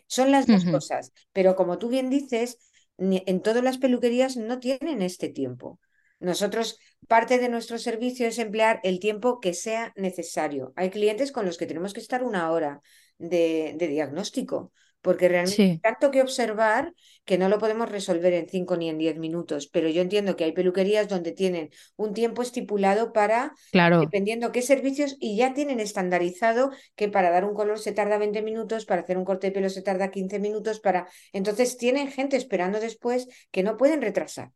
Son 0.07 0.31
las 0.31 0.47
dos 0.47 0.65
cosas, 0.65 1.11
pero 1.33 1.55
como 1.55 1.77
tú 1.77 1.89
bien 1.89 2.09
dices, 2.09 2.57
en 2.97 3.41
todas 3.41 3.63
las 3.63 3.77
peluquerías 3.77 4.37
no 4.37 4.59
tienen 4.59 5.01
este 5.01 5.29
tiempo. 5.29 5.79
Nosotros, 6.19 6.79
parte 7.07 7.39
de 7.39 7.49
nuestro 7.49 7.77
servicio 7.77 8.27
es 8.27 8.39
emplear 8.39 8.79
el 8.83 8.99
tiempo 8.99 9.39
que 9.39 9.53
sea 9.53 9.93
necesario. 9.95 10.73
Hay 10.75 10.89
clientes 10.89 11.31
con 11.31 11.45
los 11.45 11.57
que 11.57 11.65
tenemos 11.65 11.93
que 11.93 11.99
estar 11.99 12.23
una 12.23 12.51
hora 12.51 12.81
de, 13.17 13.75
diagnóstico, 13.77 14.71
porque 15.01 15.29
realmente 15.29 15.61
hay 15.61 15.77
tanto 15.79 16.11
que 16.11 16.21
observar 16.21 16.93
que 17.25 17.37
no 17.37 17.47
lo 17.47 17.57
podemos 17.57 17.89
resolver 17.89 18.33
en 18.33 18.49
cinco 18.49 18.75
ni 18.75 18.89
en 18.89 18.97
diez 18.97 19.17
minutos. 19.17 19.67
Pero 19.67 19.87
yo 19.89 20.01
entiendo 20.01 20.35
que 20.35 20.43
hay 20.43 20.51
peluquerías 20.51 21.07
donde 21.07 21.31
tienen 21.31 21.69
un 21.95 22.13
tiempo 22.13 22.41
estipulado 22.41 23.13
para, 23.13 23.53
dependiendo 23.71 24.51
qué 24.51 24.61
servicios, 24.61 25.15
y 25.19 25.37
ya 25.37 25.53
tienen 25.53 25.79
estandarizado 25.79 26.71
que 26.95 27.07
para 27.07 27.31
dar 27.31 27.45
un 27.45 27.53
color 27.53 27.79
se 27.79 27.91
tarda 27.91 28.17
20 28.17 28.41
minutos, 28.41 28.85
para 28.85 29.01
hacer 29.01 29.17
un 29.17 29.25
corte 29.25 29.47
de 29.47 29.53
pelo 29.53 29.69
se 29.69 29.81
tarda 29.81 30.11
15 30.11 30.39
minutos, 30.39 30.79
para... 30.79 31.07
Entonces 31.33 31.77
tienen 31.77 32.11
gente 32.11 32.35
esperando 32.35 32.79
después 32.79 33.27
que 33.51 33.63
no 33.63 33.77
pueden 33.77 34.01
retrasar. 34.01 34.51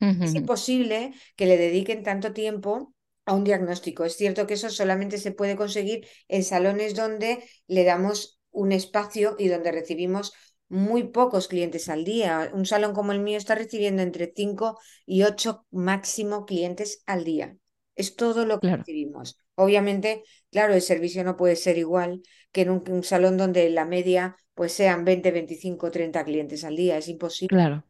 Es 0.00 0.34
imposible 0.34 1.12
que 1.36 1.46
le 1.46 1.58
dediquen 1.58 2.02
tanto 2.02 2.32
tiempo 2.32 2.94
a 3.26 3.34
un 3.34 3.44
diagnóstico. 3.44 4.04
Es 4.04 4.16
cierto 4.16 4.46
que 4.46 4.54
eso 4.54 4.70
solamente 4.70 5.18
se 5.18 5.32
puede 5.32 5.56
conseguir 5.56 6.06
en 6.28 6.42
salones 6.42 6.94
donde 6.94 7.44
le 7.66 7.84
damos 7.84 8.40
un 8.50 8.72
espacio 8.72 9.36
y 9.38 9.48
donde 9.48 9.72
recibimos 9.72 10.32
muy 10.68 11.04
pocos 11.04 11.48
clientes 11.48 11.88
al 11.88 12.04
día. 12.04 12.50
Un 12.54 12.64
salón 12.64 12.94
como 12.94 13.12
el 13.12 13.20
mío 13.20 13.36
está 13.36 13.54
recibiendo 13.54 14.02
entre 14.02 14.32
5 14.34 14.78
y 15.04 15.24
8 15.24 15.66
máximo 15.70 16.46
clientes 16.46 17.02
al 17.06 17.24
día. 17.24 17.56
Es 17.94 18.16
todo 18.16 18.46
lo 18.46 18.58
que 18.58 18.74
recibimos. 18.76 19.38
Obviamente, 19.54 20.22
claro, 20.50 20.72
el 20.72 20.80
servicio 20.80 21.22
no 21.24 21.36
puede 21.36 21.56
ser 21.56 21.76
igual 21.76 22.22
que 22.52 22.62
en 22.62 22.70
un, 22.70 22.84
un, 22.88 23.04
salón 23.04 23.36
donde 23.36 23.68
la 23.68 23.84
media 23.84 24.36
pues 24.54 24.72
sean 24.72 25.04
20, 25.04 25.30
25, 25.30 25.90
30 25.90 26.24
clientes 26.24 26.64
al 26.64 26.76
día. 26.76 26.96
Es 26.96 27.08
imposible. 27.08 27.54
Claro 27.54 27.84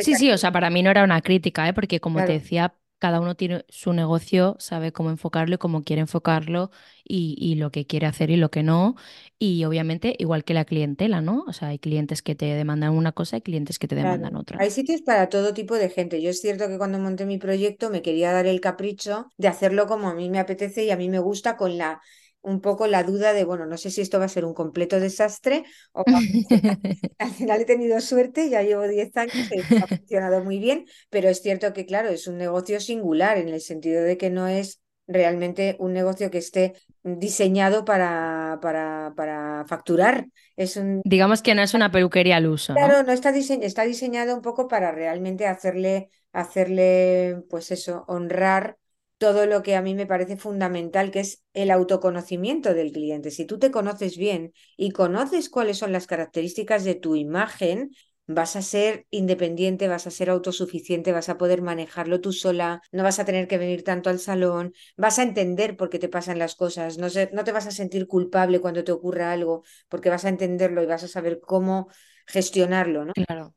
sí, 0.00 0.14
sí, 0.14 0.30
o 0.30 0.38
sea, 0.38 0.52
para 0.52 0.70
mí 0.70 0.82
no 0.82 0.90
era 0.90 1.04
una 1.04 1.20
crítica, 1.20 1.68
¿eh? 1.68 1.72
porque 1.72 2.00
como 2.00 2.24
te 2.24 2.32
decía, 2.32 2.74
cada 2.98 3.20
uno 3.20 3.34
tiene 3.34 3.66
su 3.68 3.92
negocio, 3.92 4.56
sabe 4.58 4.90
cómo 4.90 5.10
enfocarlo 5.10 5.56
y 5.56 5.58
cómo 5.58 5.82
quiere 5.82 6.00
enfocarlo 6.00 6.70
y, 7.04 7.54
lo 7.56 7.70
que 7.70 7.86
quiere 7.86 8.06
hacer 8.06 8.30
y 8.30 8.36
lo 8.36 8.50
que 8.50 8.62
no. 8.62 8.96
Y 9.38 9.64
obviamente, 9.64 10.16
igual 10.18 10.42
que 10.44 10.54
la 10.54 10.64
clientela, 10.64 11.20
¿no? 11.20 11.44
O 11.46 11.52
sea, 11.52 11.68
hay 11.68 11.78
clientes 11.78 12.22
que 12.22 12.34
te 12.34 12.46
demandan 12.46 12.94
una 12.94 13.12
cosa 13.12 13.36
y 13.36 13.42
clientes 13.42 13.78
que 13.78 13.88
te 13.88 13.94
demandan 13.94 14.36
otra. 14.36 14.58
Hay 14.58 14.70
sitios 14.70 15.02
para 15.02 15.28
todo 15.28 15.52
tipo 15.52 15.74
de 15.74 15.90
gente. 15.90 16.22
Yo 16.22 16.30
es 16.30 16.40
cierto 16.40 16.66
que 16.66 16.78
cuando 16.78 16.98
monté 16.98 17.26
mi 17.26 17.36
proyecto 17.36 17.90
me 17.90 18.00
quería 18.00 18.32
dar 18.32 18.46
el 18.46 18.62
capricho 18.62 19.26
de 19.36 19.48
hacerlo 19.48 19.86
como 19.86 20.08
a 20.08 20.14
mí 20.14 20.30
me 20.30 20.38
apetece 20.38 20.84
y 20.84 20.90
a 20.90 20.96
mí 20.96 21.10
me 21.10 21.18
gusta 21.18 21.58
con 21.58 21.76
la 21.76 22.00
un 22.44 22.60
poco 22.60 22.86
la 22.86 23.02
duda 23.02 23.32
de, 23.32 23.44
bueno, 23.44 23.66
no 23.66 23.76
sé 23.78 23.90
si 23.90 24.02
esto 24.02 24.18
va 24.18 24.26
a 24.26 24.28
ser 24.28 24.44
un 24.44 24.54
completo 24.54 25.00
desastre 25.00 25.64
o 25.92 26.04
al 27.18 27.30
final 27.30 27.60
he 27.62 27.64
tenido 27.64 28.00
suerte, 28.00 28.50
ya 28.50 28.62
llevo 28.62 28.86
10 28.86 29.16
años, 29.16 29.34
y 29.50 29.76
ha 29.76 29.86
funcionado 29.86 30.44
muy 30.44 30.58
bien, 30.58 30.84
pero 31.10 31.28
es 31.28 31.40
cierto 31.40 31.72
que, 31.72 31.86
claro, 31.86 32.10
es 32.10 32.26
un 32.26 32.36
negocio 32.36 32.80
singular 32.80 33.38
en 33.38 33.48
el 33.48 33.60
sentido 33.60 34.02
de 34.02 34.18
que 34.18 34.30
no 34.30 34.46
es 34.46 34.80
realmente 35.06 35.76
un 35.78 35.92
negocio 35.92 36.30
que 36.30 36.38
esté 36.38 36.74
diseñado 37.02 37.84
para, 37.84 38.58
para, 38.62 39.12
para 39.16 39.64
facturar. 39.66 40.26
Es 40.56 40.76
un... 40.76 41.02
Digamos 41.04 41.42
que 41.42 41.54
no 41.54 41.62
es 41.62 41.74
una 41.74 41.90
peluquería 41.90 42.36
al 42.36 42.46
uso. 42.46 42.74
Claro, 42.74 43.02
no, 43.02 43.12
está, 43.12 43.30
está 43.30 43.84
diseñado 43.84 44.34
un 44.34 44.42
poco 44.42 44.68
para 44.68 44.92
realmente 44.92 45.46
hacerle, 45.46 46.08
hacerle, 46.32 47.42
pues 47.48 47.70
eso, 47.70 48.04
honrar 48.06 48.78
todo 49.24 49.46
lo 49.46 49.62
que 49.62 49.74
a 49.74 49.80
mí 49.80 49.94
me 49.94 50.04
parece 50.04 50.36
fundamental, 50.36 51.10
que 51.10 51.20
es 51.20 51.42
el 51.54 51.70
autoconocimiento 51.70 52.74
del 52.74 52.92
cliente. 52.92 53.30
Si 53.30 53.46
tú 53.46 53.58
te 53.58 53.70
conoces 53.70 54.18
bien 54.18 54.52
y 54.76 54.90
conoces 54.90 55.48
cuáles 55.48 55.78
son 55.78 55.92
las 55.92 56.06
características 56.06 56.84
de 56.84 56.94
tu 56.94 57.16
imagen, 57.16 57.90
vas 58.26 58.54
a 58.54 58.60
ser 58.60 59.06
independiente, 59.08 59.88
vas 59.88 60.06
a 60.06 60.10
ser 60.10 60.28
autosuficiente, 60.28 61.10
vas 61.12 61.30
a 61.30 61.38
poder 61.38 61.62
manejarlo 61.62 62.20
tú 62.20 62.32
sola, 62.34 62.82
no 62.92 63.02
vas 63.02 63.18
a 63.18 63.24
tener 63.24 63.48
que 63.48 63.56
venir 63.56 63.82
tanto 63.82 64.10
al 64.10 64.18
salón, 64.18 64.74
vas 64.98 65.18
a 65.18 65.22
entender 65.22 65.78
por 65.78 65.88
qué 65.88 65.98
te 65.98 66.10
pasan 66.10 66.38
las 66.38 66.54
cosas, 66.54 66.98
no, 66.98 67.08
te 67.10 67.52
vas 67.52 67.66
a 67.66 67.70
sentir 67.70 68.06
culpable 68.06 68.60
cuando 68.60 68.84
te 68.84 68.92
ocurra 68.92 69.32
algo, 69.32 69.62
porque 69.88 70.10
vas 70.10 70.26
a 70.26 70.28
entenderlo 70.28 70.82
y 70.82 70.86
vas 70.86 71.02
a 71.02 71.08
saber 71.08 71.40
cómo 71.40 71.88
gestionarlo, 72.26 73.06
¿no? 73.06 73.12
Claro. 73.14 73.54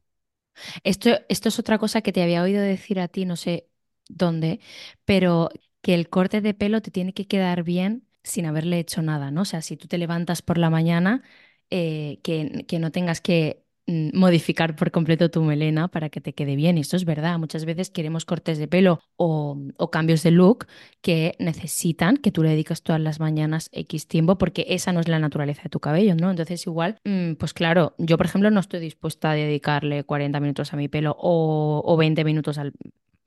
Esto, 0.83 1.11
esto 1.29 1.49
es 1.49 1.59
otra 1.59 1.77
cosa 1.79 2.01
que 2.01 2.13
te 2.13 2.23
había 2.23 2.43
oído 2.43 2.61
decir 2.61 2.99
a 2.99 3.07
ti, 3.07 3.25
no 3.25 3.35
sé, 3.35 3.67
dónde, 4.09 4.59
pero 5.05 5.49
que 5.81 5.93
el 5.93 6.09
corte 6.09 6.41
de 6.41 6.53
pelo 6.53 6.81
te 6.81 6.91
tiene 6.91 7.13
que 7.13 7.27
quedar 7.27 7.63
bien 7.63 8.07
sin 8.23 8.45
haberle 8.45 8.79
hecho 8.79 9.01
nada, 9.01 9.31
¿no? 9.31 9.41
O 9.41 9.45
sea, 9.45 9.61
si 9.61 9.77
tú 9.77 9.87
te 9.87 9.97
levantas 9.97 10.41
por 10.41 10.57
la 10.57 10.69
mañana, 10.69 11.23
eh, 11.69 12.19
que, 12.23 12.65
que 12.67 12.79
no 12.79 12.91
tengas 12.91 13.21
que 13.21 13.67
Mm, 13.89 14.09
modificar 14.17 14.75
por 14.75 14.91
completo 14.91 15.31
tu 15.31 15.41
melena 15.41 15.87
para 15.87 16.09
que 16.09 16.19
te 16.19 16.33
quede 16.33 16.57
bien. 16.57 16.77
Y 16.77 16.81
esto 16.81 16.97
es 16.97 17.05
verdad. 17.05 17.39
Muchas 17.39 17.63
veces 17.63 17.89
queremos 17.89 18.25
cortes 18.25 18.57
de 18.57 18.67
pelo 18.67 18.99
o, 19.15 19.57
cambios 19.91 20.23
de 20.23 20.31
look 20.31 20.67
que 21.01 21.35
necesitan 21.39 22.17
que 22.17 22.31
tú 22.31 22.43
le 22.43 22.49
dediques 22.49 22.83
todas 22.83 23.01
las 23.01 23.21
mañanas 23.21 23.69
X 23.71 24.07
tiempo 24.07 24.37
porque 24.37 24.65
esa 24.69 24.91
no 24.91 24.99
es 24.99 25.07
la 25.07 25.19
naturaleza 25.19 25.63
de 25.63 25.69
tu 25.69 25.79
cabello, 25.79 26.15
¿no? 26.15 26.29
Entonces 26.29 26.65
igual, 26.67 26.97
mm, 27.05 27.35
pues 27.35 27.53
claro, 27.53 27.95
yo 27.97 28.17
por 28.17 28.25
ejemplo 28.25 28.51
no 28.51 28.59
estoy 28.59 28.81
dispuesta 28.81 29.31
a 29.31 29.35
dedicarle 29.35 30.03
40 30.03 30.41
minutos 30.41 30.73
a 30.73 30.77
mi 30.77 30.89
pelo 30.89 31.15
o, 31.17 31.81
o 31.85 31.97
20 31.97 32.25
minutos 32.25 32.57
al, 32.57 32.73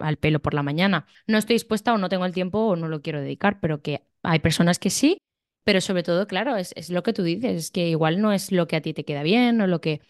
al 0.01 0.17
pelo 0.17 0.41
por 0.41 0.55
la 0.55 0.63
mañana. 0.63 1.07
No 1.27 1.39
estoy 1.39 1.55
dispuesta 1.55 1.93
o 1.95 1.99
no 1.99 2.09
tengo 2.09 2.25
el 2.25 2.35
tiempo 2.35 2.59
o 2.61 2.77
no 2.77 2.89
lo 2.89 3.03
quiero 3.03 3.21
dedicar, 3.21 3.61
pero 3.61 3.83
que 3.83 4.03
hay 4.23 4.39
personas 4.41 4.79
que 4.79 4.91
sí. 4.91 5.19
Pero 5.65 5.81
sobre 5.81 6.03
todo, 6.03 6.27
claro, 6.27 6.57
es, 6.57 6.73
es 6.77 6.91
lo 6.91 7.03
que 7.03 7.13
tú 7.13 7.23
dices, 7.23 7.53
es 7.57 7.71
que 7.71 7.89
igual 7.89 8.21
no 8.21 8.33
es 8.33 8.51
lo 8.51 8.67
que 8.67 8.77
a 8.77 8.81
ti 8.81 8.95
te 8.95 9.05
queda 9.05 9.23
bien 9.23 9.61
o 9.61 9.67
lo 9.67 9.81
que 9.81 10.01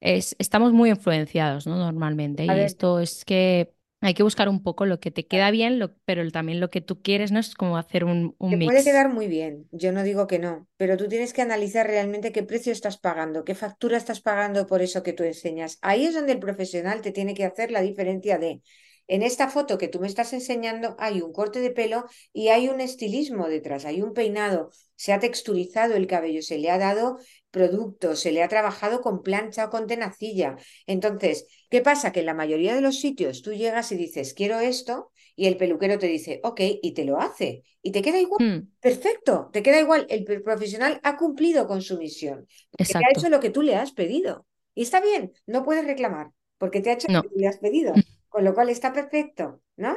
es, 0.00 0.36
estamos 0.38 0.72
muy 0.72 0.90
influenciados, 0.90 1.66
¿no? 1.66 1.76
Normalmente. 1.76 2.44
y 2.46 2.58
esto 2.60 3.00
es 3.00 3.24
que 3.24 3.72
hay 4.00 4.14
que 4.14 4.22
buscar 4.22 4.48
un 4.48 4.62
poco 4.62 4.86
lo 4.86 5.00
que 5.00 5.10
te 5.10 5.26
queda 5.26 5.50
bien, 5.50 5.92
pero 6.04 6.30
también 6.30 6.60
lo 6.60 6.70
que 6.70 6.80
tú 6.80 7.02
quieres, 7.02 7.32
¿no? 7.32 7.40
Es 7.40 7.54
como 7.54 7.78
hacer 7.78 8.04
un, 8.04 8.34
un 8.38 8.58
te 8.58 8.58
mix. 8.58 8.70
puede 8.70 8.84
quedar 8.84 9.08
muy 9.12 9.26
bien, 9.26 9.68
yo 9.72 9.90
no 9.92 10.04
digo 10.04 10.26
que 10.28 10.38
no, 10.38 10.68
pero 10.76 10.96
tú 10.96 11.08
tienes 11.08 11.32
que 11.32 11.42
analizar 11.42 11.86
realmente 11.86 12.30
qué 12.32 12.44
precio 12.44 12.72
estás 12.72 12.96
pagando, 12.98 13.44
qué 13.44 13.54
factura 13.56 13.96
estás 13.96 14.20
pagando 14.20 14.66
por 14.68 14.82
eso 14.82 15.02
que 15.02 15.12
tú 15.12 15.24
enseñas. 15.24 15.78
Ahí 15.82 16.06
es 16.06 16.14
donde 16.14 16.32
el 16.32 16.38
profesional 16.38 17.00
te 17.02 17.10
tiene 17.12 17.34
que 17.34 17.44
hacer 17.44 17.72
la 17.72 17.80
diferencia 17.80 18.38
de 18.38 18.62
en 19.08 19.22
esta 19.22 19.48
foto 19.48 19.78
que 19.78 19.88
tú 19.88 20.00
me 20.00 20.06
estás 20.06 20.32
enseñando 20.32 20.96
hay 20.98 21.20
un 21.20 21.32
corte 21.32 21.60
de 21.60 21.70
pelo 21.70 22.06
y 22.32 22.48
hay 22.48 22.68
un 22.68 22.80
estilismo 22.80 23.48
detrás, 23.48 23.84
hay 23.84 24.02
un 24.02 24.12
peinado, 24.12 24.70
se 24.96 25.12
ha 25.12 25.20
texturizado 25.20 25.94
el 25.94 26.06
cabello, 26.06 26.42
se 26.42 26.58
le 26.58 26.70
ha 26.70 26.78
dado 26.78 27.18
producto, 27.50 28.16
se 28.16 28.32
le 28.32 28.42
ha 28.42 28.48
trabajado 28.48 29.00
con 29.00 29.22
plancha 29.22 29.66
o 29.66 29.70
con 29.70 29.86
tenacilla. 29.86 30.56
Entonces, 30.86 31.46
¿qué 31.70 31.80
pasa? 31.80 32.12
Que 32.12 32.20
en 32.20 32.26
la 32.26 32.34
mayoría 32.34 32.74
de 32.74 32.80
los 32.80 33.00
sitios 33.00 33.42
tú 33.42 33.52
llegas 33.52 33.92
y 33.92 33.96
dices, 33.96 34.34
quiero 34.34 34.58
esto, 34.60 35.10
y 35.36 35.46
el 35.46 35.56
peluquero 35.56 35.98
te 35.98 36.06
dice, 36.06 36.40
ok, 36.42 36.60
y 36.82 36.92
te 36.92 37.04
lo 37.04 37.20
hace. 37.20 37.62
Y 37.82 37.92
te 37.92 38.02
queda 38.02 38.18
igual. 38.18 38.42
Mm, 38.42 38.68
Perfecto, 38.80 39.50
te 39.52 39.62
queda 39.62 39.78
igual. 39.80 40.06
El 40.08 40.24
profesional 40.42 40.98
ha 41.02 41.16
cumplido 41.16 41.66
con 41.66 41.82
su 41.82 41.98
misión. 41.98 42.46
Te 42.76 42.82
ha 42.82 42.86
exacto. 42.86 43.08
hecho 43.14 43.28
lo 43.28 43.38
que 43.38 43.50
tú 43.50 43.62
le 43.62 43.76
has 43.76 43.92
pedido. 43.92 44.46
Y 44.74 44.82
está 44.82 45.00
bien, 45.00 45.32
no 45.46 45.62
puedes 45.62 45.86
reclamar, 45.86 46.30
porque 46.58 46.80
te 46.80 46.90
ha 46.90 46.94
hecho 46.94 47.08
lo 47.10 47.22
que 47.22 47.28
le 47.36 47.46
has 47.46 47.58
pedido. 47.58 47.92
Con 48.36 48.44
lo 48.44 48.54
cual 48.54 48.68
está 48.70 48.92
perfecto, 48.92 49.62
¿no? 49.76 49.96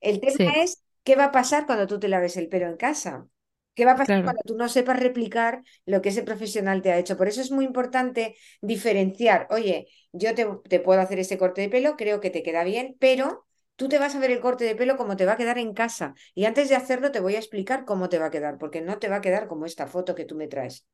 El 0.00 0.20
tema 0.20 0.36
Sí, 0.36 0.58
es, 0.62 0.84
¿qué 1.04 1.16
va 1.16 1.24
a 1.26 1.32
pasar 1.32 1.64
cuando 1.66 1.86
tú 1.86 1.98
te 1.98 2.08
laves 2.08 2.36
el 2.36 2.48
pelo 2.48 2.66
en 2.66 2.76
casa? 2.76 3.26
¿Qué 3.74 3.84
va 3.86 3.92
a 3.92 3.96
pasar 3.96 4.14
claro, 4.14 4.22
cuando 4.22 4.42
tú 4.44 4.56
no 4.56 4.68
sepas 4.68 4.98
replicar 5.00 5.62
lo 5.86 6.02
que 6.02 6.10
ese 6.10 6.22
profesional 6.22 6.82
te 6.82 6.92
ha 6.92 6.98
hecho? 6.98 7.16
Por 7.16 7.28
eso 7.28 7.40
es 7.40 7.50
muy 7.50 7.64
importante 7.64 8.36
diferenciar, 8.60 9.46
oye, 9.50 9.88
yo 10.12 10.34
te, 10.34 10.46
te 10.68 10.80
puedo 10.80 11.00
hacer 11.00 11.18
ese 11.20 11.38
corte 11.38 11.62
de 11.62 11.68
pelo, 11.70 11.96
creo 11.96 12.20
que 12.20 12.30
te 12.30 12.42
queda 12.42 12.62
bien, 12.64 12.96
pero 13.00 13.46
tú 13.76 13.88
te 13.88 13.98
vas 13.98 14.14
a 14.16 14.18
ver 14.18 14.32
el 14.32 14.40
corte 14.40 14.64
de 14.64 14.74
pelo 14.76 14.96
como 14.96 15.16
te 15.16 15.24
va 15.26 15.32
a 15.34 15.36
quedar 15.38 15.58
en 15.58 15.72
casa. 15.74 16.14
Y 16.34 16.44
antes 16.44 16.68
de 16.68 16.74
hacerlo 16.76 17.10
te 17.12 17.20
voy 17.20 17.36
a 17.36 17.38
explicar 17.38 17.84
cómo 17.86 18.08
te 18.10 18.18
va 18.18 18.26
a 18.26 18.30
quedar, 18.30 18.58
porque 18.58 18.80
no 18.82 18.98
te 18.98 19.08
va 19.08 19.16
a 19.16 19.20
quedar 19.22 19.48
como 19.48 19.64
esta 19.66 19.86
foto 19.86 20.14
que 20.14 20.24
tú 20.26 20.34
me 20.36 20.48
traes. 20.48 20.86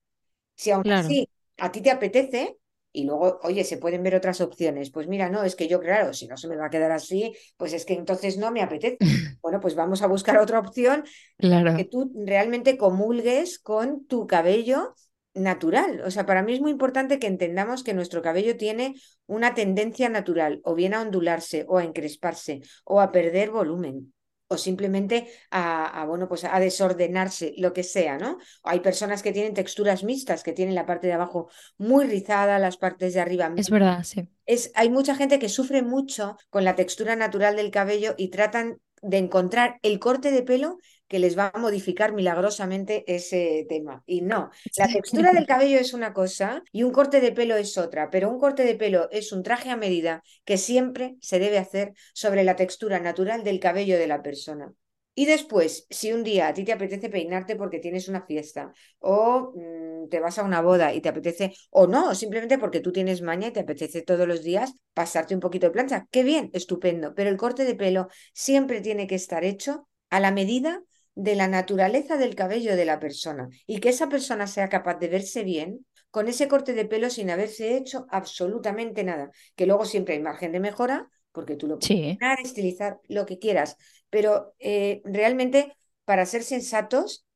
Si 0.56 0.70
aún 0.70 0.82
claro, 0.82 1.16
así 1.16 1.28
a 1.58 1.72
ti 1.72 1.80
te 1.82 1.90
apetece 1.90 2.58
y 2.94 3.04
luego, 3.04 3.40
oye, 3.42 3.64
se 3.64 3.76
pueden 3.76 4.04
ver 4.04 4.14
otras 4.14 4.40
opciones. 4.40 4.90
Pues 4.90 5.08
mira, 5.08 5.28
no, 5.28 5.42
es 5.42 5.56
que 5.56 5.66
yo, 5.66 5.80
claro, 5.80 6.14
si 6.14 6.28
no 6.28 6.36
se 6.36 6.46
me 6.46 6.56
va 6.56 6.66
a 6.66 6.70
quedar 6.70 6.92
así, 6.92 7.34
pues 7.56 7.72
es 7.72 7.84
que 7.84 7.94
entonces 7.94 8.38
no 8.38 8.50
me 8.50 8.62
apetece. 8.62 8.96
Bueno, 9.42 9.60
pues 9.60 9.74
vamos 9.74 10.00
a 10.00 10.06
buscar 10.06 10.38
otra 10.38 10.58
opción 10.58 11.04
que 11.36 11.48
claro. 11.48 11.76
tú 11.90 12.10
realmente 12.24 12.78
comulgues 12.78 13.58
con 13.58 14.06
tu 14.06 14.26
cabello 14.26 14.94
natural. 15.34 16.00
O 16.06 16.10
sea, 16.10 16.24
para 16.24 16.42
mí 16.42 16.54
es 16.54 16.62
muy 16.62 16.70
importante 16.70 17.18
que 17.18 17.26
entendamos 17.26 17.84
que 17.84 17.92
nuestro 17.92 18.22
cabello 18.22 18.56
tiene 18.56 18.94
una 19.26 19.52
tendencia 19.52 20.08
natural, 20.08 20.62
o 20.64 20.74
bien 20.74 20.94
a 20.94 21.02
ondularse, 21.02 21.66
o 21.68 21.76
a 21.76 21.84
encresparse, 21.84 22.62
o 22.84 23.02
a 23.02 23.12
perder 23.12 23.50
volumen. 23.50 24.13
O 24.54 24.58
simplemente 24.58 25.28
a, 25.50 26.00
a, 26.00 26.04
bueno, 26.06 26.28
pues 26.28 26.44
a 26.44 26.58
desordenarse, 26.60 27.54
lo 27.58 27.72
que 27.72 27.82
sea, 27.82 28.18
¿no? 28.18 28.38
Hay 28.62 28.80
personas 28.80 29.22
que 29.22 29.32
tienen 29.32 29.54
texturas 29.54 30.04
mixtas, 30.04 30.42
que 30.42 30.52
tienen 30.52 30.74
la 30.74 30.86
parte 30.86 31.06
de 31.06 31.12
abajo 31.14 31.48
muy 31.78 32.06
rizada, 32.06 32.58
las 32.58 32.76
partes 32.76 33.14
de 33.14 33.20
arriba 33.20 33.52
Es 33.56 33.70
verdad, 33.70 34.02
sí. 34.04 34.28
es, 34.46 34.70
hay 34.74 34.90
mucha 34.90 35.14
gente 35.14 35.38
que 35.38 35.48
sufre 35.48 35.82
mucho 35.82 36.36
con 36.50 36.64
la 36.64 36.76
textura 36.76 37.16
natural 37.16 37.56
del 37.56 37.70
cabello 37.70 38.14
y 38.16 38.28
tratan 38.28 38.78
de 39.02 39.18
encontrar 39.18 39.78
el 39.82 39.98
corte 39.98 40.30
de 40.30 40.42
pelo 40.42 40.78
que 41.08 41.18
les 41.18 41.38
va 41.38 41.50
a 41.52 41.58
modificar 41.58 42.12
milagrosamente 42.12 43.04
ese 43.06 43.66
tema. 43.68 44.02
Y 44.06 44.22
no, 44.22 44.50
la 44.76 44.88
textura 44.88 45.32
del 45.32 45.46
cabello 45.46 45.78
es 45.78 45.92
una 45.94 46.12
cosa 46.12 46.62
y 46.72 46.82
un 46.82 46.92
corte 46.92 47.20
de 47.20 47.32
pelo 47.32 47.56
es 47.56 47.76
otra, 47.78 48.10
pero 48.10 48.30
un 48.30 48.38
corte 48.38 48.64
de 48.64 48.74
pelo 48.74 49.08
es 49.10 49.32
un 49.32 49.42
traje 49.42 49.70
a 49.70 49.76
medida 49.76 50.22
que 50.44 50.56
siempre 50.56 51.16
se 51.20 51.38
debe 51.38 51.58
hacer 51.58 51.92
sobre 52.12 52.44
la 52.44 52.56
textura 52.56 53.00
natural 53.00 53.44
del 53.44 53.60
cabello 53.60 53.98
de 53.98 54.06
la 54.06 54.22
persona. 54.22 54.72
Y 55.16 55.26
después, 55.26 55.86
si 55.90 56.12
un 56.12 56.24
día 56.24 56.48
a 56.48 56.54
ti 56.54 56.64
te 56.64 56.72
apetece 56.72 57.08
peinarte 57.08 57.54
porque 57.54 57.78
tienes 57.78 58.08
una 58.08 58.26
fiesta 58.26 58.72
o 58.98 59.52
mm, 59.54 60.08
te 60.08 60.18
vas 60.18 60.38
a 60.38 60.42
una 60.42 60.60
boda 60.60 60.92
y 60.92 61.00
te 61.00 61.08
apetece, 61.08 61.54
o 61.70 61.86
no, 61.86 62.14
simplemente 62.16 62.58
porque 62.58 62.80
tú 62.80 62.90
tienes 62.90 63.22
maña 63.22 63.48
y 63.48 63.52
te 63.52 63.60
apetece 63.60 64.02
todos 64.02 64.26
los 64.26 64.42
días 64.42 64.74
pasarte 64.92 65.34
un 65.34 65.40
poquito 65.40 65.66
de 65.66 65.72
plancha, 65.72 66.08
qué 66.10 66.24
bien, 66.24 66.50
estupendo, 66.52 67.14
pero 67.14 67.30
el 67.30 67.36
corte 67.36 67.64
de 67.64 67.76
pelo 67.76 68.08
siempre 68.32 68.80
tiene 68.80 69.06
que 69.06 69.14
estar 69.14 69.44
hecho 69.44 69.88
a 70.10 70.18
la 70.18 70.32
medida 70.32 70.82
de 71.14 71.34
la 71.36 71.48
naturaleza 71.48 72.16
del 72.18 72.34
cabello 72.34 72.76
de 72.76 72.84
la 72.84 72.98
persona 73.00 73.48
y 73.66 73.80
que 73.80 73.90
esa 73.90 74.08
persona 74.08 74.46
sea 74.46 74.68
capaz 74.68 74.96
de 74.98 75.08
verse 75.08 75.44
bien 75.44 75.86
con 76.10 76.28
ese 76.28 76.48
corte 76.48 76.74
de 76.74 76.84
pelo 76.86 77.10
sin 77.10 77.30
haberse 77.30 77.76
hecho 77.76 78.06
absolutamente 78.10 79.04
nada, 79.04 79.30
que 79.56 79.66
luego 79.66 79.84
siempre 79.84 80.14
hay 80.14 80.20
margen 80.22 80.52
de 80.52 80.60
mejora 80.60 81.10
porque 81.32 81.56
tú 81.56 81.66
lo 81.66 81.78
puedes 81.80 81.88
Sí. 81.88 82.24
estilizar, 82.44 83.00
lo 83.08 83.26
que 83.26 83.38
quieras, 83.38 83.76
pero 84.10 84.54
eh, 84.58 85.02
realmente, 85.04 85.76
para 86.04 86.26
ser 86.26 86.42
sensatos, 86.42 87.26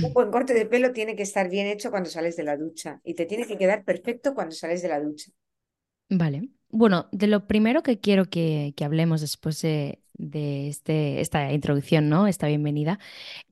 un 0.00 0.12
buen 0.12 0.30
corte 0.32 0.54
de 0.54 0.66
pelo 0.66 0.92
tiene 0.92 1.16
que 1.16 1.22
estar 1.24 1.48
bien 1.50 1.66
hecho 1.68 1.90
cuando 1.90 2.10
sales 2.10 2.36
de 2.36 2.44
la 2.44 2.56
ducha 2.56 3.00
y 3.04 3.14
te 3.14 3.26
tiene 3.26 3.46
que 3.46 3.58
quedar 3.58 3.84
perfecto 3.84 4.34
cuando 4.34 4.54
sales 4.54 4.82
de 4.82 4.88
la 4.88 5.00
ducha. 5.00 5.32
Vale. 6.10 6.48
Bueno, 6.70 7.08
de 7.12 7.26
lo 7.28 7.46
primero 7.46 7.82
que 7.82 7.98
quiero 7.98 8.26
que, 8.26 8.74
hablemos 8.84 9.20
después 9.22 9.62
de, 9.62 10.02
de 10.14 10.68
este, 10.68 11.20
esta 11.20 11.52
introducción, 11.52 12.08
¿no? 12.10 12.26
Esta 12.26 12.46
bienvenida, 12.46 12.98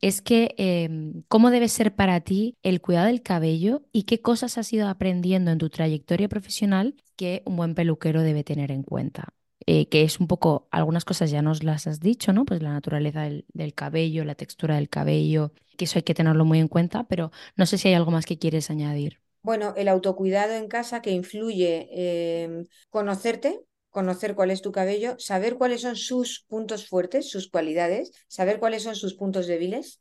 es 0.02 0.20
que 0.20 0.55
em, 0.59 1.22
cómo 1.29 1.50
debe 1.50 1.68
ser 1.68 1.94
para 1.94 2.20
ti 2.20 2.57
el 2.62 2.81
cuidado 2.83 3.07
del 3.07 3.22
cabello 3.22 3.83
y 3.92 4.02
qué 4.05 4.20
cosas 4.20 4.59
has 4.59 4.72
ido 4.72 4.88
aprendiendo 4.88 5.50
en 5.50 5.59
tu 5.59 5.70
trayectoria 5.70 6.29
profesional 6.29 6.94
que 7.16 7.42
un 7.46 7.57
buen 7.57 7.74
peluquero 7.74 8.22
debe 8.22 8.44
tener 8.44 8.70
en 8.70 8.83
cuenta. 8.83 9.33
Eh, 9.66 9.88
que 9.88 10.02
es 10.02 10.20
un 10.20 10.29
poco, 10.29 10.68
algunas 10.70 11.05
cosas 11.05 11.31
ya 11.31 11.42
nos 11.42 11.64
las 11.64 11.87
has 11.87 12.00
dicho, 12.00 12.33
¿no? 12.33 12.44
Pues 12.44 12.62
la 12.62 12.72
naturaleza 12.72 13.22
del, 13.22 13.46
del 13.52 13.74
cabello, 13.74 14.24
la 14.24 14.35
textura 14.37 14.76
del 14.76 14.88
cabello, 14.88 15.52
que 15.76 15.87
eso 15.87 15.98
hay 15.98 16.02
que 16.05 16.14
tenerlo 16.14 16.44
muy 16.44 16.61
en 16.61 16.68
cuenta, 16.68 17.05
pero 17.09 17.33
no 17.57 17.66
sé 17.66 17.79
si 17.79 17.88
hay 17.88 17.94
algo 17.94 18.11
más 18.11 18.26
que 18.26 18.38
quieres 18.38 18.70
añadir. 18.70 19.20
Bueno, 19.47 19.75
el 19.77 19.87
autocuidado 19.87 20.55
en 20.55 20.67
casa 20.67 21.03
que 21.03 21.13
influye 21.13 21.89
eh, 21.93 22.65
conocerte, 22.91 23.61
conocer 23.91 24.35
cuál 24.35 24.51
es 24.51 24.61
tu 24.61 24.73
cabello, 24.73 25.15
saber 25.21 25.55
cuáles 25.55 25.83
son 25.83 25.95
sus 25.95 26.45
puntos 26.49 26.89
fuertes, 26.89 27.31
sus 27.31 27.49
cualidades, 27.49 28.11
saber 28.27 28.59
cuáles 28.59 28.83
son 28.83 28.97
sus 28.97 29.15
puntos 29.15 29.47
débiles 29.47 30.01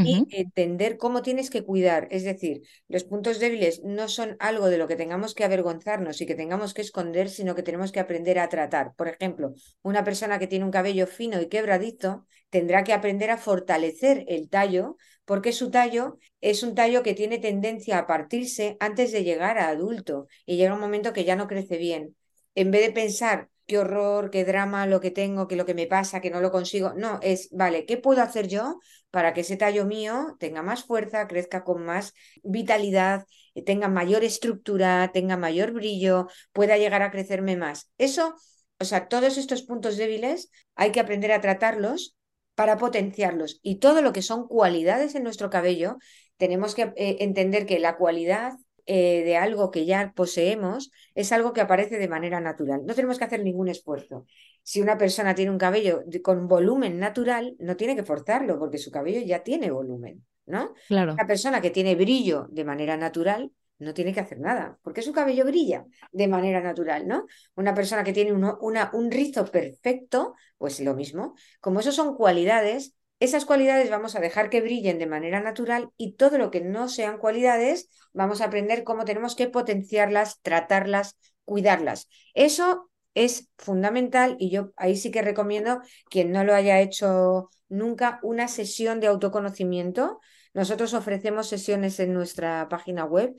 y 0.00 0.26
entender 0.30 0.96
cómo 0.96 1.20
tienes 1.20 1.50
que 1.50 1.62
cuidar. 1.62 2.08
Es 2.10 2.24
decir, 2.24 2.62
los 2.88 3.04
puntos 3.04 3.38
débiles 3.38 3.82
no 3.84 4.08
son 4.08 4.34
algo 4.40 4.68
de 4.68 4.78
lo 4.78 4.88
que 4.88 4.96
tengamos 4.96 5.34
que 5.34 5.44
avergonzarnos 5.44 6.22
y 6.22 6.26
que 6.26 6.34
tengamos 6.34 6.72
que 6.72 6.80
esconder, 6.80 7.28
sino 7.28 7.54
que 7.54 7.62
tenemos 7.62 7.92
que 7.92 8.00
aprender 8.00 8.38
a 8.38 8.48
tratar. 8.48 8.94
Por 8.96 9.08
ejemplo, 9.08 9.52
una 9.82 10.04
persona 10.04 10.38
que 10.38 10.46
tiene 10.46 10.64
un 10.64 10.70
cabello 10.70 11.06
fino 11.06 11.38
y 11.38 11.50
quebradizo 11.50 12.26
tendrá 12.48 12.82
que 12.82 12.94
aprender 12.94 13.30
a 13.30 13.36
fortalecer 13.36 14.24
el 14.26 14.48
tallo, 14.48 14.96
porque 15.24 15.52
su 15.52 15.70
tallo 15.70 16.18
es 16.40 16.62
un 16.62 16.74
tallo 16.74 17.02
que 17.02 17.14
tiene 17.14 17.38
tendencia 17.38 17.98
a 17.98 18.06
partirse 18.06 18.76
antes 18.80 19.12
de 19.12 19.24
llegar 19.24 19.58
a 19.58 19.68
adulto 19.68 20.26
y 20.46 20.56
llega 20.56 20.74
un 20.74 20.80
momento 20.80 21.12
que 21.12 21.24
ya 21.24 21.36
no 21.36 21.48
crece 21.48 21.78
bien. 21.78 22.16
En 22.54 22.70
vez 22.70 22.86
de 22.86 22.92
pensar, 22.92 23.48
qué 23.66 23.78
horror, 23.78 24.30
qué 24.30 24.44
drama, 24.44 24.86
lo 24.86 25.00
que 25.00 25.10
tengo, 25.10 25.48
que 25.48 25.56
lo 25.56 25.66
que 25.66 25.74
me 25.74 25.86
pasa, 25.86 26.20
que 26.20 26.30
no 26.30 26.40
lo 26.40 26.50
consigo, 26.50 26.92
no, 26.94 27.18
es, 27.22 27.48
vale, 27.50 27.86
¿qué 27.86 27.96
puedo 27.96 28.22
hacer 28.22 28.48
yo? 28.48 28.78
para 29.14 29.32
que 29.32 29.42
ese 29.42 29.56
tallo 29.56 29.86
mío 29.86 30.36
tenga 30.40 30.60
más 30.62 30.82
fuerza, 30.82 31.28
crezca 31.28 31.62
con 31.62 31.84
más 31.84 32.14
vitalidad, 32.42 33.26
tenga 33.64 33.86
mayor 33.86 34.24
estructura, 34.24 35.12
tenga 35.12 35.36
mayor 35.36 35.70
brillo, 35.70 36.26
pueda 36.52 36.78
llegar 36.78 37.02
a 37.02 37.12
crecerme 37.12 37.56
más. 37.56 37.92
Eso, 37.96 38.34
o 38.80 38.84
sea, 38.84 39.06
todos 39.06 39.38
estos 39.38 39.62
puntos 39.62 39.96
débiles 39.96 40.50
hay 40.74 40.90
que 40.90 40.98
aprender 40.98 41.30
a 41.30 41.40
tratarlos 41.40 42.16
para 42.54 42.76
potenciarlos. 42.76 43.60
Y 43.62 43.76
todo 43.76 44.02
lo 44.02 44.12
que 44.12 44.22
son 44.22 44.46
cualidades 44.46 45.14
en 45.14 45.22
nuestro 45.22 45.50
cabello, 45.50 45.98
tenemos 46.36 46.74
que 46.74 46.92
eh, 46.96 47.16
entender 47.20 47.66
que 47.66 47.78
la 47.78 47.96
cualidad 47.96 48.54
eh, 48.86 49.22
de 49.24 49.36
algo 49.38 49.70
que 49.70 49.86
ya 49.86 50.12
poseemos 50.14 50.90
es 51.14 51.32
algo 51.32 51.52
que 51.52 51.62
aparece 51.62 51.98
de 51.98 52.08
manera 52.08 52.40
natural. 52.40 52.82
No 52.84 52.94
tenemos 52.94 53.18
que 53.18 53.24
hacer 53.24 53.42
ningún 53.42 53.68
esfuerzo. 53.68 54.26
Si 54.62 54.80
una 54.80 54.98
persona 54.98 55.34
tiene 55.34 55.50
un 55.50 55.58
cabello 55.58 56.02
con 56.22 56.48
volumen 56.48 56.98
natural, 56.98 57.56
no 57.58 57.76
tiene 57.76 57.96
que 57.96 58.04
forzarlo 58.04 58.58
porque 58.58 58.78
su 58.78 58.90
cabello 58.90 59.20
ya 59.20 59.42
tiene 59.42 59.70
volumen, 59.70 60.24
¿no? 60.46 60.74
claro. 60.88 61.14
Una 61.14 61.26
persona 61.26 61.60
que 61.60 61.70
tiene 61.70 61.94
brillo 61.94 62.46
de 62.50 62.64
manera 62.64 62.96
natural 62.96 63.50
no 63.78 63.94
tiene 63.94 64.12
que 64.14 64.20
hacer 64.20 64.38
nada 64.40 64.78
porque 64.82 65.02
su 65.02 65.12
cabello 65.12 65.44
brilla 65.44 65.84
de 66.12 66.28
manera 66.28 66.60
natural, 66.60 67.06
¿no? 67.08 67.26
Una 67.56 67.74
persona 67.74 68.04
que 68.04 68.12
tiene 68.12 68.32
uno- 68.32 68.58
una, 68.60 68.90
un 68.92 69.10
rizo 69.10 69.44
perfecto, 69.46 70.34
pues 70.58 70.80
lo 70.80 70.94
mismo. 70.94 71.34
Como 71.60 71.80
eso 71.80 71.92
son 71.92 72.14
cualidades, 72.16 72.94
esas 73.20 73.44
cualidades 73.44 73.90
vamos 73.90 74.16
a 74.16 74.20
dejar 74.20 74.50
que 74.50 74.60
brillen 74.60 74.98
de 74.98 75.06
manera 75.06 75.40
natural 75.40 75.90
y 75.96 76.14
todo 76.14 76.38
lo 76.38 76.50
que 76.50 76.60
no 76.60 76.88
sean 76.88 77.18
cualidades, 77.18 77.88
vamos 78.12 78.40
a 78.40 78.46
aprender 78.46 78.84
cómo 78.84 79.04
tenemos 79.04 79.34
que 79.36 79.48
potenciarlas, 79.48 80.40
tratarlas, 80.42 81.16
cuidarlas. 81.44 82.08
Eso 82.34 82.90
es 83.14 83.48
fundamental 83.58 84.36
y 84.38 84.50
yo 84.50 84.72
ahí 84.76 84.96
sí 84.96 85.10
que 85.10 85.22
recomiendo 85.22 85.80
quien 86.10 86.32
no 86.32 86.44
lo 86.44 86.54
haya 86.54 86.80
hecho 86.80 87.50
nunca 87.68 88.18
una 88.22 88.48
sesión 88.48 89.00
de 89.00 89.06
autoconocimiento. 89.08 90.20
Nosotros 90.52 90.94
ofrecemos 90.94 91.48
sesiones 91.48 91.98
en 92.00 92.12
nuestra 92.14 92.68
página 92.68 93.04
web 93.04 93.34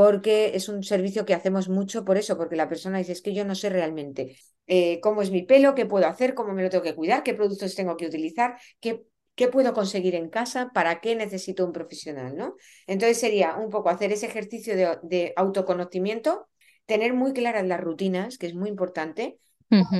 porque 0.00 0.52
es 0.56 0.70
un 0.70 0.82
servicio 0.82 1.26
que 1.26 1.34
hacemos 1.34 1.68
mucho 1.68 2.06
por 2.06 2.16
eso, 2.16 2.38
porque 2.38 2.56
la 2.56 2.70
persona 2.70 2.96
dice, 2.96 3.12
es 3.12 3.20
que 3.20 3.34
yo 3.34 3.44
no 3.44 3.54
sé 3.54 3.68
realmente 3.68 4.34
eh, 4.66 4.98
cómo 5.02 5.20
es 5.20 5.30
mi 5.30 5.42
pelo, 5.42 5.74
qué 5.74 5.84
puedo 5.84 6.06
hacer, 6.06 6.32
cómo 6.34 6.54
me 6.54 6.62
lo 6.62 6.70
tengo 6.70 6.82
que 6.82 6.94
cuidar, 6.94 7.22
qué 7.22 7.34
productos 7.34 7.74
tengo 7.74 7.98
que 7.98 8.06
utilizar, 8.06 8.56
qué, 8.80 9.02
qué 9.34 9.48
puedo 9.48 9.74
conseguir 9.74 10.14
en 10.14 10.30
casa, 10.30 10.70
para 10.72 11.02
qué 11.02 11.14
necesito 11.16 11.66
un 11.66 11.72
profesional, 11.72 12.34
¿no? 12.34 12.54
Entonces 12.86 13.20
sería 13.20 13.56
un 13.56 13.68
poco 13.68 13.90
hacer 13.90 14.10
ese 14.10 14.24
ejercicio 14.24 14.74
de, 14.74 14.98
de 15.02 15.34
autoconocimiento, 15.36 16.48
tener 16.86 17.12
muy 17.12 17.34
claras 17.34 17.66
las 17.66 17.80
rutinas, 17.80 18.38
que 18.38 18.46
es 18.46 18.54
muy 18.54 18.70
importante, 18.70 19.38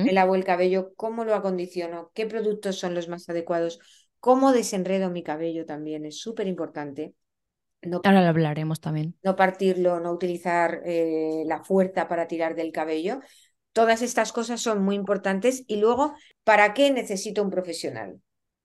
me 0.01 0.13
lavo 0.13 0.33
el 0.33 0.43
cabello, 0.43 0.93
cómo 0.95 1.25
lo 1.25 1.35
acondiciono, 1.35 2.09
qué 2.15 2.25
productos 2.25 2.79
son 2.79 2.95
los 2.95 3.07
más 3.07 3.29
adecuados, 3.29 3.79
cómo 4.19 4.51
desenredo 4.51 5.11
mi 5.11 5.21
cabello 5.21 5.67
también 5.67 6.05
es 6.05 6.19
súper 6.19 6.47
importante. 6.47 7.13
No, 7.83 8.01
Ahora 8.03 8.21
lo 8.21 8.27
hablaremos 8.27 8.79
también. 8.79 9.15
No 9.23 9.35
partirlo, 9.35 9.99
no 9.99 10.11
utilizar 10.11 10.81
eh, 10.85 11.43
la 11.45 11.63
fuerza 11.63 12.07
para 12.07 12.27
tirar 12.27 12.55
del 12.55 12.71
cabello. 12.71 13.21
Todas 13.73 14.01
estas 14.01 14.31
cosas 14.31 14.61
son 14.61 14.83
muy 14.83 14.95
importantes. 14.95 15.63
Y 15.67 15.77
luego, 15.77 16.13
¿para 16.43 16.73
qué 16.73 16.91
necesito 16.91 17.41
un 17.41 17.49
profesional? 17.49 18.21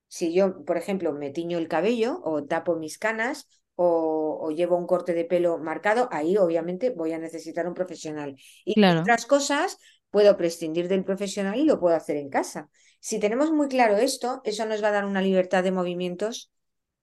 Si 0.08 0.32
yo, 0.32 0.64
por 0.64 0.76
ejemplo, 0.76 1.12
me 1.12 1.30
tiño 1.30 1.58
el 1.58 1.68
cabello 1.68 2.20
o 2.24 2.44
tapo 2.44 2.76
mis 2.76 2.98
canas 2.98 3.48
o, 3.74 4.50
llevo 4.50 4.76
un 4.76 4.86
corte 4.86 5.12
de 5.12 5.24
pelo 5.24 5.58
marcado, 5.58 6.08
ahí 6.10 6.36
obviamente 6.36 6.90
voy 6.90 7.12
a 7.12 7.18
necesitar 7.18 7.66
un 7.66 7.74
profesional. 7.74 8.36
Y 8.64 8.82
otras 8.84 9.26
cosas 9.26 9.78
puedo 10.10 10.36
prescindir 10.36 10.88
del 10.88 11.04
profesional 11.04 11.58
y 11.58 11.64
lo 11.64 11.78
puedo 11.80 11.96
hacer 11.96 12.16
en 12.16 12.30
casa. 12.30 12.70
Si 13.00 13.18
tenemos 13.18 13.52
muy 13.52 13.68
claro 13.68 13.96
esto, 13.96 14.40
eso 14.44 14.64
nos 14.66 14.82
va 14.82 14.88
a 14.88 14.92
dar 14.92 15.04
una 15.04 15.20
libertad 15.20 15.62
de 15.62 15.72
movimientos 15.72 16.50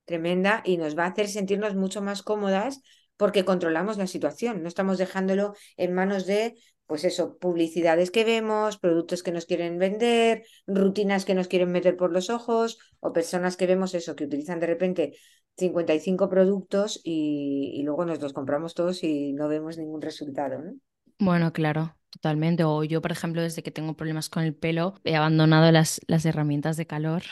tremenda 0.06 0.62
y 0.66 0.78
nos 0.78 0.98
va 0.98 1.06
a 1.06 1.10
hacer 1.10 1.28
sentirnos 1.28 1.76
mucho 1.76 2.02
más 2.02 2.24
cómodas 2.24 2.82
porque 3.18 3.46
controlamos 3.46 3.98
la 3.98 4.08
situación, 4.08 4.64
no 4.64 4.68
estamos 4.68 4.98
dejándolo 4.98 5.54
en 5.78 5.94
manos 5.94 6.26
de 6.26 6.56
pues 6.86 7.06
eso, 7.06 7.38
publicidades 7.38 8.12
que 8.12 8.26
vemos, 8.26 8.78
productos 8.78 9.24
que 9.24 9.32
nos 9.32 9.46
quieren 9.46 9.78
vender, 9.80 10.44
rutinas 10.68 11.26
que 11.26 11.34
nos 11.34 11.48
quieren 11.48 11.72
meter 11.72 11.96
por 11.96 12.12
los 12.12 12.30
ojos, 12.30 12.78
o 13.00 13.14
personas 13.14 13.58
que 13.58 13.68
vemos 13.68 13.94
eso, 13.94 14.16
que 14.16 14.26
utilizan 14.26 14.60
de 14.60 14.68
repente 14.68 15.18
55 15.58 16.30
productos 16.30 17.00
y, 17.04 17.82
luego 17.84 18.06
nos 18.06 18.22
los 18.22 18.34
compramos 18.34 18.74
todos 18.74 19.04
y 19.04 19.34
no 19.34 19.48
vemos 19.48 19.78
ningún 19.78 20.02
resultado. 20.02 20.62
¿no? 20.62 20.74
Bueno, 21.20 21.54
claro, 21.54 21.96
totalmente. 22.10 22.64
O 22.64 22.84
yo, 22.84 23.02
por 23.02 23.12
ejemplo, 23.12 23.42
desde 23.42 23.64
que 23.64 23.72
tengo 23.72 23.96
problemas 23.96 24.30
con 24.30 24.44
el 24.44 24.56
pelo, 24.56 24.96
he 25.04 25.16
abandonado 25.16 25.72
las, 25.72 26.02
las 26.08 26.26
herramientas 26.26 26.78
de 26.78 26.86
calor. 26.88 27.24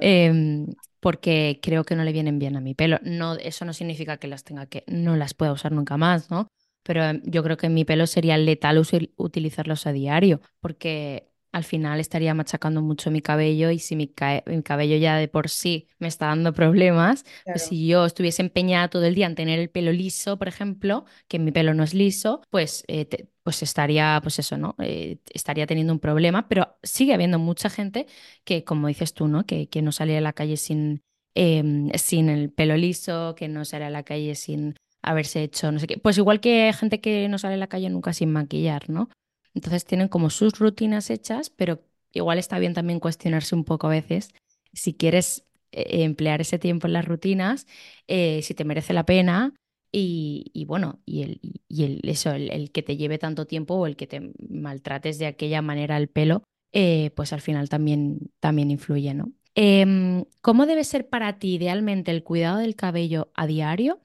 Em, 0.00 0.66
porque 1.00 1.60
creo 1.62 1.84
que 1.84 1.96
no 1.96 2.04
le 2.04 2.12
vienen 2.12 2.38
bien 2.38 2.56
a 2.56 2.60
mi 2.60 2.74
pelo. 2.74 2.98
No, 3.02 3.34
eso 3.34 3.64
no 3.64 3.72
significa 3.72 4.18
que 4.18 4.28
las 4.28 4.44
tenga 4.44 4.66
que, 4.66 4.84
no 4.86 5.16
las 5.16 5.34
pueda 5.34 5.52
usar 5.52 5.72
nunca 5.72 5.96
más, 5.96 6.30
¿no? 6.30 6.48
pero 6.82 7.04
em, 7.04 7.22
yo 7.24 7.42
creo 7.42 7.56
que 7.56 7.66
en 7.66 7.74
mi 7.74 7.84
pelo 7.84 8.06
sería 8.06 8.36
letal 8.38 8.82
utilizarlos 9.16 9.86
a 9.86 9.92
diario, 9.92 10.40
porque 10.60 11.29
al 11.52 11.64
final 11.64 12.00
estaría 12.00 12.34
machacando 12.34 12.82
mucho 12.82 13.10
mi 13.10 13.20
cabello 13.22 13.70
y 13.70 13.78
si 13.78 13.96
mi, 13.96 14.08
cabello 14.08 14.96
ya 14.96 15.16
de 15.16 15.28
por 15.28 15.48
sí 15.48 15.88
me 15.98 16.08
está 16.08 16.26
dando 16.26 16.52
problemas, 16.52 17.24
pues 17.44 17.64
si 17.64 17.86
yo 17.86 18.06
estuviese 18.06 18.42
empeñada 18.42 18.88
todo 18.88 19.04
el 19.04 19.14
día 19.14 19.26
en 19.26 19.34
tener 19.34 19.58
el 19.58 19.70
pelo 19.70 19.92
liso, 19.92 20.38
por 20.38 20.48
ejemplo, 20.48 21.04
que 21.28 21.38
mi 21.38 21.52
pelo 21.52 21.74
no 21.74 21.82
es 21.82 21.94
liso, 21.94 22.42
pues, 22.50 22.84
eh, 22.88 23.06
pues 23.42 23.62
estaría, 23.62 24.18
pues 24.22 24.38
eso, 24.38 24.56
¿no? 24.56 24.76
Eh, 24.78 25.18
estaría 25.32 25.66
teniendo 25.66 25.92
un 25.92 26.00
problema, 26.00 26.48
pero 26.48 26.76
sigue 26.82 27.14
habiendo 27.14 27.38
mucha 27.38 27.70
gente 27.70 28.06
que, 28.44 28.64
como 28.64 28.88
dices 28.88 29.14
tú, 29.14 29.28
¿no? 29.28 29.44
Que, 29.44 29.68
que 29.68 29.82
no 29.82 29.92
sale 29.92 30.16
a 30.16 30.20
la 30.20 30.32
calle 30.32 30.56
sin, 30.56 31.02
em, 31.34 31.90
sin 31.94 32.28
el 32.28 32.50
pelo 32.50 32.76
liso, 32.76 33.34
que 33.34 33.48
no 33.48 33.64
sale 33.64 33.86
a 33.86 33.90
la 33.90 34.02
calle 34.04 34.34
sin 34.34 34.76
haberse 35.02 35.42
hecho 35.42 35.72
no 35.72 35.78
sé 35.78 35.86
qué. 35.86 35.98
Pues 35.98 36.18
igual 36.18 36.40
que 36.40 36.72
gente 36.72 37.00
que 37.00 37.28
no 37.28 37.38
sale 37.38 37.54
a 37.54 37.56
la 37.56 37.68
calle 37.68 37.88
nunca 37.90 38.12
sin 38.12 38.30
maquillar, 38.32 38.90
¿no? 38.90 39.08
Entonces 39.54 39.84
tienen 39.84 40.08
como 40.08 40.30
sus 40.30 40.58
rutinas 40.58 41.10
hechas, 41.10 41.50
pero 41.50 41.82
igual 42.12 42.38
está 42.38 42.58
bien 42.58 42.74
también 42.74 43.00
cuestionarse 43.00 43.54
un 43.54 43.64
poco 43.64 43.86
a 43.86 43.90
veces 43.90 44.30
si 44.72 44.94
quieres 44.94 45.46
eh, 45.72 46.04
emplear 46.04 46.40
ese 46.40 46.58
tiempo 46.58 46.86
en 46.86 46.92
las 46.94 47.04
rutinas, 47.04 47.66
eh, 48.08 48.40
si 48.42 48.54
te 48.54 48.64
merece 48.64 48.92
la 48.92 49.06
pena 49.06 49.54
y, 49.92 50.64
bueno, 50.68 51.00
y, 51.04 51.22
el, 51.22 52.00
eso, 52.04 52.30
el, 52.30 52.70
que 52.70 52.82
te 52.82 52.96
lleve 52.96 53.18
tanto 53.18 53.46
tiempo 53.46 53.74
o 53.74 53.86
el 53.86 53.96
que 53.96 54.06
te 54.06 54.32
maltrates 54.48 55.18
de 55.18 55.26
aquella 55.26 55.62
manera 55.62 55.96
el 55.96 56.08
pelo, 56.08 56.44
eh, 56.72 57.10
pues 57.16 57.32
al 57.32 57.40
final 57.40 57.68
también, 57.68 58.30
también 58.38 58.70
influye, 58.70 59.14
¿no? 59.14 59.32
Em, 59.56 60.24
¿Cómo 60.40 60.66
debe 60.66 60.84
ser 60.84 61.08
para 61.08 61.40
ti 61.40 61.56
idealmente 61.56 62.12
el 62.12 62.22
cuidado 62.22 62.58
del 62.58 62.76
cabello 62.76 63.32
a 63.34 63.48
diario? 63.48 64.00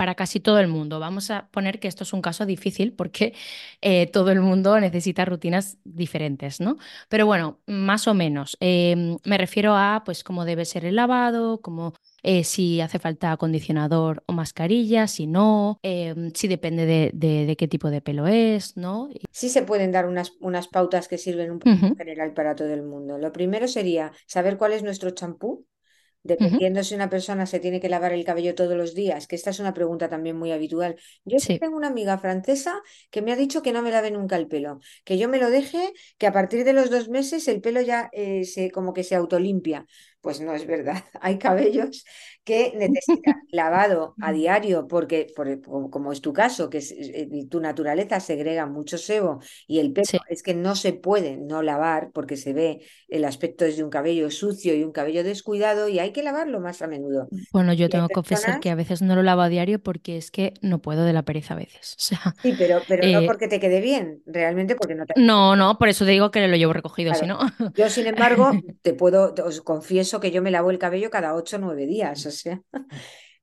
Para 0.00 0.14
casi 0.14 0.40
todo 0.40 0.58
el 0.60 0.66
mundo. 0.66 0.98
Vamos 0.98 1.30
a 1.30 1.48
poner 1.50 1.78
que 1.78 1.86
esto 1.86 2.04
es 2.04 2.14
un 2.14 2.22
caso 2.22 2.46
difícil 2.46 2.94
porque 2.94 3.34
eh, 3.82 4.06
todo 4.06 4.30
el 4.30 4.40
mundo 4.40 4.80
necesita 4.80 5.26
rutinas 5.26 5.76
diferentes, 5.84 6.58
¿no? 6.58 6.78
Pero 7.10 7.26
bueno, 7.26 7.58
más 7.66 8.08
o 8.08 8.14
menos. 8.14 8.56
Em, 8.60 9.18
me 9.26 9.36
refiero 9.36 9.76
a 9.76 10.00
pues 10.02 10.24
cómo 10.24 10.46
debe 10.46 10.64
ser 10.64 10.86
el 10.86 10.96
lavado, 10.96 11.60
cómo 11.60 11.92
eh, 12.22 12.44
si 12.44 12.80
hace 12.80 12.98
falta 12.98 13.32
acondicionador 13.32 14.22
o 14.24 14.32
mascarilla, 14.32 15.06
si 15.06 15.26
no, 15.26 15.78
em, 15.82 16.32
si 16.32 16.48
depende 16.48 16.86
de, 16.86 17.56
qué 17.58 17.68
tipo 17.68 17.90
de 17.90 18.00
pelo 18.00 18.26
es, 18.26 18.78
¿no? 18.78 19.10
Sí 19.30 19.50
se 19.50 19.64
pueden 19.64 19.92
dar 19.92 20.06
unas, 20.06 20.32
unas 20.40 20.66
pautas 20.66 21.08
que 21.08 21.18
sirven 21.18 21.50
un 21.50 21.58
poco 21.58 21.72
en 21.72 21.96
general 21.96 22.32
para 22.32 22.54
todo 22.54 22.72
el 22.72 22.84
mundo. 22.84 23.18
Lo 23.18 23.32
primero 23.32 23.68
sería 23.68 24.12
saber 24.26 24.56
cuál 24.56 24.72
es 24.72 24.82
nuestro 24.82 25.10
champú, 25.10 25.66
Dependiendo 26.22 26.84
si 26.84 26.94
una 26.94 27.08
persona 27.08 27.46
se 27.46 27.60
tiene 27.60 27.80
que 27.80 27.88
lavar 27.88 28.12
el 28.12 28.24
cabello 28.24 28.54
todos 28.54 28.76
los 28.76 28.94
días, 28.94 29.26
que 29.26 29.36
esta 29.36 29.50
es 29.50 29.58
una 29.58 29.72
pregunta 29.72 30.08
también 30.08 30.36
muy 30.36 30.52
habitual. 30.52 30.96
Yo 31.24 31.38
tengo 31.58 31.76
una 31.76 31.88
amiga 31.88 32.18
francesa 32.18 32.80
que 33.10 33.22
me 33.22 33.32
ha 33.32 33.36
dicho 33.36 33.62
que 33.62 33.72
no 33.72 33.80
me 33.82 33.90
lave 33.90 34.10
nunca 34.10 34.36
el 34.36 34.46
pelo, 34.46 34.80
que 35.04 35.16
yo 35.16 35.28
me 35.28 35.38
lo 35.38 35.48
deje, 35.50 35.92
que 36.18 36.26
a 36.26 36.32
partir 36.32 36.64
de 36.64 36.74
los 36.74 36.90
dos 36.90 37.08
meses 37.08 37.48
el 37.48 37.60
pelo 37.62 37.80
ya 37.80 38.10
eh, 38.12 38.44
se, 38.44 38.70
como 38.70 38.92
que 38.92 39.04
se 39.04 39.14
autolimpia. 39.14 39.86
Pues 40.20 40.40
no 40.40 40.54
es 40.54 40.66
verdad. 40.66 41.02
Hay 41.20 41.38
cabellos 41.38 42.04
que 42.44 42.72
necesitan 42.76 43.42
lavado 43.50 44.14
a 44.20 44.32
diario 44.32 44.86
porque, 44.88 45.26
por, 45.34 45.60
como 45.90 46.12
es 46.12 46.20
tu 46.20 46.32
caso, 46.32 46.70
que 46.70 46.78
eh, 46.78 47.28
tu 47.48 47.60
naturaleza 47.60 48.20
segrega 48.20 48.66
mucho 48.66 48.98
sebo 48.98 49.40
y 49.66 49.78
el 49.78 49.92
pelo 49.92 50.20
es 50.28 50.42
que 50.42 50.54
no 50.54 50.74
se 50.76 50.92
puede 50.92 51.36
no 51.36 51.62
lavar 51.62 52.10
porque 52.12 52.36
se 52.36 52.52
ve 52.52 52.80
el 53.08 53.24
aspecto 53.24 53.64
de 53.64 53.82
un 53.82 53.90
cabello 53.90 54.30
sucio 54.30 54.74
y 54.74 54.82
un 54.82 54.92
cabello 54.92 55.24
descuidado 55.24 55.88
y 55.88 55.98
hay 55.98 56.12
que 56.12 56.22
lavarlo 56.22 56.60
más 56.60 56.82
a 56.82 56.86
menudo. 56.86 57.28
Bueno, 57.52 57.72
yo 57.72 57.88
tengo 57.88 58.08
que 58.08 58.14
confesar 58.14 58.60
que 58.60 58.70
a 58.70 58.74
veces 58.74 59.02
no 59.02 59.14
lo 59.14 59.22
lavo 59.22 59.42
a 59.42 59.48
diario 59.48 59.82
porque 59.82 60.16
es 60.16 60.30
que 60.30 60.54
no 60.62 60.80
puedo 60.80 61.04
de 61.04 61.12
la 61.12 61.22
pereza 61.22 61.54
a 61.54 61.58
veces. 61.58 61.94
sí, 61.98 62.54
pero, 62.58 62.80
pero 62.88 63.06
no 63.06 63.20
eh, 63.20 63.26
porque 63.26 63.48
te 63.48 63.60
quede 63.60 63.80
bien, 63.80 64.22
realmente 64.26 64.74
porque 64.74 64.94
no 64.94 65.06
te... 65.06 65.14
No, 65.20 65.56
no, 65.56 65.78
por 65.78 65.88
eso 65.88 66.04
te 66.04 66.12
digo 66.12 66.30
que 66.30 66.46
lo 66.46 66.56
llevo 66.56 66.72
recogido, 66.72 67.14
si 67.14 67.26
no... 67.26 67.38
Yo, 67.74 67.88
sin 67.88 68.06
embargo, 68.06 68.52
te 68.82 68.94
puedo, 68.94 69.34
os 69.44 69.60
confieso 69.60 70.20
que 70.20 70.30
yo 70.30 70.42
me 70.42 70.50
lavo 70.50 70.70
el 70.70 70.78
cabello 70.78 71.10
cada 71.10 71.34
8 71.34 71.56
o 71.56 71.58
9 71.60 71.86
días, 71.86 72.26
o 72.34 72.38
sea. 72.38 72.60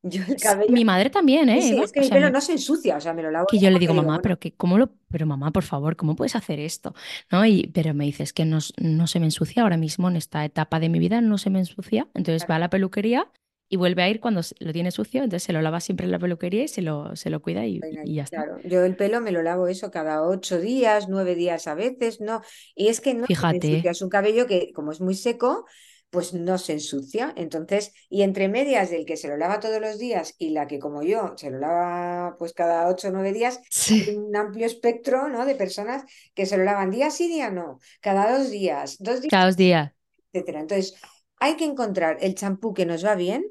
Yo 0.03 0.21
el 0.27 0.37
cabello... 0.37 0.71
Mi 0.71 0.85
madre 0.85 1.09
también, 1.09 1.49
¿eh? 1.49 1.61
Sí, 1.61 1.77
es 1.77 1.91
que 1.91 2.01
el 2.01 2.09
pelo 2.09 2.29
no 2.29 2.39
se 2.39 2.53
ensucia, 2.53 2.97
o 2.97 3.01
sea, 3.01 3.13
me 3.13 3.23
lo 3.23 3.31
lavo. 3.31 3.47
Que 3.49 3.57
yo 3.57 3.69
le 3.69 3.79
digo, 3.79 3.93
mamá, 3.93 4.19
pero 4.21 4.39
que, 4.39 4.53
¿cómo 4.53 4.77
lo, 4.77 4.91
pero 5.09 5.25
mamá, 5.25 5.51
por 5.51 5.63
favor, 5.63 5.95
¿cómo 5.95 6.15
puedes 6.15 6.35
hacer 6.35 6.59
esto? 6.59 6.93
¿No? 7.31 7.45
Y, 7.45 7.71
pero 7.73 7.93
me 7.93 8.05
dices 8.05 8.31
que 8.31 8.45
no, 8.45 8.59
no 8.77 9.07
se 9.07 9.19
me 9.19 9.25
ensucia 9.25 9.63
ahora 9.63 9.75
mismo 9.75 10.07
en 10.07 10.15
esta 10.15 10.45
etapa 10.45 10.79
de 10.79 10.89
mi 10.89 10.99
vida, 10.99 11.19
no 11.19 11.37
se 11.37 11.49
me 11.49 11.59
ensucia. 11.59 12.07
Entonces 12.13 12.47
va 12.49 12.55
a 12.55 12.59
la 12.59 12.69
peluquería 12.69 13.29
y 13.69 13.75
vuelve 13.75 14.03
a 14.03 14.09
ir 14.09 14.19
cuando 14.19 14.41
lo 14.59 14.73
tiene 14.73 14.91
sucio, 14.91 15.23
entonces 15.23 15.43
se 15.43 15.53
lo 15.53 15.61
lava 15.61 15.79
siempre 15.81 16.05
en 16.05 16.11
la 16.11 16.19
peluquería 16.19 16.63
y 16.63 16.67
se 16.67 16.81
lo, 16.81 17.15
se 17.15 17.29
lo 17.29 17.41
cuida 17.41 17.65
y, 17.65 17.81
ya 18.05 18.23
está. 18.23 18.43
Claro, 18.43 18.59
yo 18.63 18.85
el 18.85 18.95
pelo 18.95 19.19
me 19.19 19.31
lo 19.31 19.41
lavo 19.41 19.67
eso 19.67 19.91
cada 19.91 20.23
ocho 20.23 20.59
días, 20.59 21.09
nueve 21.09 21.35
días 21.35 21.67
a 21.67 21.75
veces, 21.75 22.21
¿no? 22.21 22.41
Y 22.75 22.87
es 22.87 23.01
que 23.01 23.13
no 23.13 23.25
Fíjate. 23.25 23.87
es 23.87 24.01
un 24.01 24.09
cabello 24.09 24.47
que 24.47 24.71
como 24.73 24.91
es 24.91 25.01
muy 25.01 25.15
seco, 25.15 25.65
pues 26.17 26.33
no 26.33 26.57
se 26.57 26.73
ensucia. 26.73 27.31
Entonces, 27.35 27.93
y 28.09 28.23
entre 28.23 28.49
medias 28.49 28.89
del 28.89 29.05
que 29.05 29.17
se 29.17 29.27
lo 29.27 29.37
lava 29.37 29.59
todos 29.59 29.79
los 29.79 29.99
días 29.99 30.33
y 30.39 30.49
la 30.49 30.65
que 30.65 30.79
como 30.79 31.03
yo 31.03 31.35
se 31.37 31.51
lo 31.51 31.59
lava 31.59 32.35
pues 32.39 32.53
cada 32.53 32.87
ocho 32.87 33.09
o 33.09 33.11
nueve 33.11 33.33
días, 33.33 33.61
hay 33.91 34.15
un 34.15 34.35
amplio 34.35 34.65
espectro 34.65 35.29
¿no? 35.29 35.45
de 35.45 35.53
personas 35.53 36.05
que 36.33 36.47
se 36.47 36.57
lo 36.57 36.63
lavan 36.63 36.89
día 36.89 37.11
sí, 37.11 37.27
día 37.27 37.51
no, 37.51 37.77
cada 38.01 38.35
dos 38.35 38.49
días, 38.49 38.97
dos 38.97 39.21
días. 39.21 39.29
Cada 39.29 39.45
dos 39.45 39.57
días. 39.57 39.91
Etcétera. 40.33 40.61
Entonces, 40.61 40.95
hay 41.39 41.55
que 41.55 41.65
encontrar 41.65 42.17
el 42.19 42.33
champú 42.33 42.73
que 42.73 42.87
nos 42.87 43.05
va 43.05 43.13
bien 43.13 43.45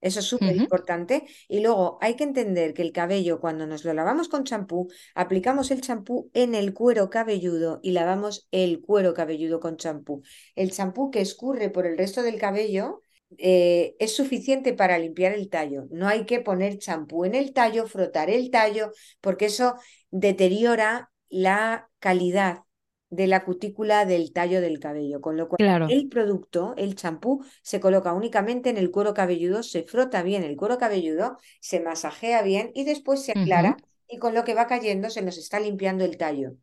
eso 0.00 0.20
es 0.20 0.26
súper 0.26 0.56
importante. 0.56 1.24
Y 1.48 1.60
luego 1.60 1.98
hay 2.00 2.14
que 2.14 2.24
entender 2.24 2.74
que 2.74 2.82
el 2.82 2.92
cabello, 2.92 3.40
cuando 3.40 3.66
nos 3.66 3.84
lo 3.84 3.94
lavamos 3.94 4.28
con 4.28 4.44
champú, 4.44 4.88
aplicamos 5.14 5.70
el 5.70 5.80
champú 5.80 6.30
en 6.34 6.54
el 6.54 6.74
cuero 6.74 7.10
cabelludo 7.10 7.80
y 7.82 7.92
lavamos 7.92 8.46
el 8.50 8.80
cuero 8.80 9.14
cabelludo 9.14 9.60
con 9.60 9.76
champú. 9.76 10.22
El 10.54 10.70
champú 10.72 11.10
que 11.10 11.20
escurre 11.20 11.70
por 11.70 11.86
el 11.86 11.96
resto 11.98 12.22
del 12.22 12.38
cabello 12.38 13.00
eh, 13.38 13.96
es 13.98 14.14
suficiente 14.14 14.72
para 14.74 14.98
limpiar 14.98 15.32
el 15.32 15.48
tallo. 15.48 15.86
No 15.90 16.06
hay 16.08 16.26
que 16.26 16.40
poner 16.40 16.78
champú 16.78 17.24
en 17.24 17.34
el 17.34 17.52
tallo, 17.52 17.86
frotar 17.86 18.30
el 18.30 18.50
tallo, 18.50 18.92
porque 19.20 19.46
eso 19.46 19.74
deteriora 20.10 21.10
la 21.28 21.88
calidad 21.98 22.65
de 23.10 23.26
la 23.26 23.44
cutícula 23.44 24.04
del 24.04 24.32
tallo 24.32 24.60
del 24.60 24.80
cabello, 24.80 25.20
con 25.20 25.36
lo 25.36 25.48
cual 25.48 25.86
el 25.90 26.08
producto, 26.08 26.74
el 26.76 26.94
champú, 26.96 27.44
se 27.62 27.80
coloca 27.80 28.12
únicamente 28.12 28.70
en 28.70 28.76
el 28.76 28.90
cuero 28.90 29.14
cabelludo, 29.14 29.62
se 29.62 29.84
frota 29.84 30.22
bien 30.22 30.42
el 30.42 30.56
cuero 30.56 30.78
cabelludo, 30.78 31.38
se 31.60 31.80
masajea 31.80 32.42
bien 32.42 32.70
y 32.74 32.84
después 32.84 33.24
se 33.24 33.32
aclara 33.32 33.76
y 34.08 34.18
con 34.18 34.34
lo 34.34 34.44
que 34.44 34.54
va 34.54 34.66
cayendo 34.66 35.10
se 35.10 35.22
nos 35.22 35.38
está 35.38 35.60
limpiando 35.60 36.04
el 36.04 36.16
tallo. 36.16 36.54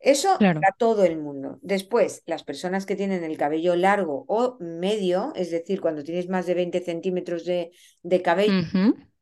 Eso 0.00 0.38
para 0.38 0.74
todo 0.78 1.04
el 1.04 1.18
mundo. 1.18 1.58
Después, 1.60 2.22
las 2.26 2.44
personas 2.44 2.86
que 2.86 2.94
tienen 2.94 3.24
el 3.24 3.36
cabello 3.36 3.74
largo 3.74 4.24
o 4.28 4.56
medio, 4.60 5.32
es 5.34 5.50
decir, 5.50 5.80
cuando 5.80 6.04
tienes 6.04 6.28
más 6.28 6.46
de 6.46 6.54
20 6.54 6.80
centímetros 6.80 7.44
de, 7.44 7.72
cabello, 8.22 8.62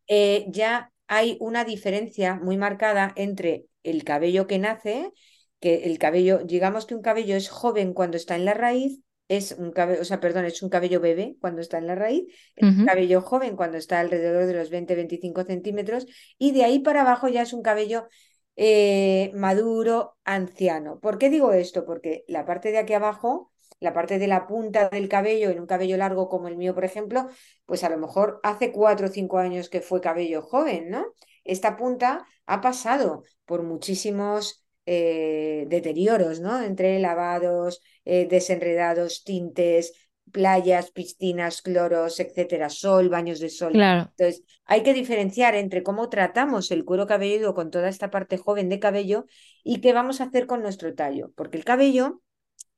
eh, 0.07 0.45
ya 0.49 0.93
hay 1.07 1.39
una 1.41 1.65
diferencia 1.65 2.35
muy 2.35 2.59
marcada 2.59 3.13
entre 3.17 3.67
el 3.85 4.05
cabello 4.05 4.47
que 4.47 4.59
nace 4.59 5.13
que 5.61 5.85
el 5.85 5.99
cabello, 5.99 6.39
digamos 6.45 6.87
que 6.87 6.95
un 6.95 7.03
cabello 7.03 7.37
es 7.37 7.49
joven 7.49 7.93
cuando 7.93 8.17
está 8.17 8.37
en 8.37 8.45
la 8.45 8.55
raíz, 8.55 9.01
es 9.29 9.53
un 9.59 9.73
cabello, 9.73 10.03
o 10.03 10.05
sea, 10.05 10.21
perdón, 10.21 10.45
es 10.45 10.63
un 10.63 10.69
cabello 10.69 11.01
bebé 11.01 11.37
cuando 11.41 11.61
está 11.61 11.79
en 11.79 11.87
la 11.89 11.95
raíz, 11.97 12.25
es 12.55 12.77
un 12.77 12.87
cabello 12.87 13.21
joven 13.21 13.57
cuando 13.57 13.77
está 13.77 13.99
alrededor 13.99 14.47
de 14.47 14.55
los 14.55 14.71
20-25 14.71 15.45
centímetros 15.45 16.07
y 16.39 16.53
de 16.53 16.65
ahí 16.65 16.79
para 16.79 17.01
abajo 17.01 17.27
ya 17.29 17.43
es 17.43 17.53
un 17.53 17.63
cabello 17.63 18.07
eh, 18.55 19.33
maduro, 19.35 20.17
anciano. 20.25 21.01
¿Por 21.01 21.19
qué 21.19 21.29
digo 21.29 21.53
esto? 21.53 21.85
Porque 21.85 22.25
la 22.29 22.45
parte 22.45 22.71
de 22.71 22.79
aquí 22.79 22.93
abajo 22.95 23.51
la 23.81 23.93
parte 23.93 24.19
de 24.19 24.27
la 24.27 24.47
punta 24.47 24.89
del 24.89 25.09
cabello, 25.09 25.51
en 25.51 25.61
un 25.61 25.67
cabello 25.67 25.97
largo 25.97 26.29
como 26.29 26.49
el 26.49 26.57
mío, 26.57 26.75
por 26.75 26.85
ejemplo, 26.85 27.29
pues 27.67 27.85
a 27.85 27.89
lo 27.89 27.99
mejor 27.99 28.41
hace 28.43 28.73
cuatro 28.73 29.09
o 29.09 29.11
cinco 29.11 29.39
años 29.39 29.69
que 29.69 29.81
fue 29.81 30.01
cabello 30.01 30.43
joven, 30.43 30.91
¿no? 30.91 31.07
Esta 31.45 31.77
punta 31.77 32.27
ha 32.47 32.61
pasado 32.61 33.23
por 33.45 33.63
muchísimos 33.63 34.66
eh, 34.87 35.67
deterioros, 35.69 36.41
¿no? 36.41 36.63
Entre 36.63 36.99
lavados, 37.01 37.83
eh, 38.05 38.27
desenredados, 38.31 39.25
tintes, 39.25 39.93
playas, 40.31 40.91
piscinas, 40.91 41.63
cloros, 41.63 42.21
etcétera, 42.21 42.69
sol, 42.69 43.09
baños 43.09 43.41
de 43.41 43.49
sol. 43.49 43.73
Claro. 43.73 44.13
Entonces, 44.17 44.45
hay 44.65 44.83
que 44.83 44.95
diferenciar 44.95 45.55
entre 45.55 45.83
cómo 45.83 46.09
tratamos 46.09 46.71
el 46.71 46.85
cuero 46.85 47.07
cabelludo 47.07 47.55
con 47.55 47.71
toda 47.71 47.89
esta 47.89 48.11
parte 48.11 48.39
joven 48.39 48.69
de 48.69 48.79
cabello 48.79 49.27
y 49.65 49.81
qué 49.81 49.93
vamos 49.93 50.21
a 50.21 50.25
hacer 50.25 50.47
con 50.47 50.63
nuestro 50.63 50.95
tallo, 50.95 51.33
porque 51.37 51.59
el 51.59 51.65
cabello 51.65 52.23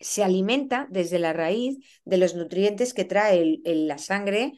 se 0.00 0.22
alimenta 0.22 0.86
desde 0.90 1.18
la 1.18 1.32
raíz 1.32 1.78
de 2.04 2.18
los 2.18 2.34
nutrientes 2.34 2.94
que 2.94 3.04
trae 3.04 3.60
la 3.64 3.98
sangre 3.98 4.52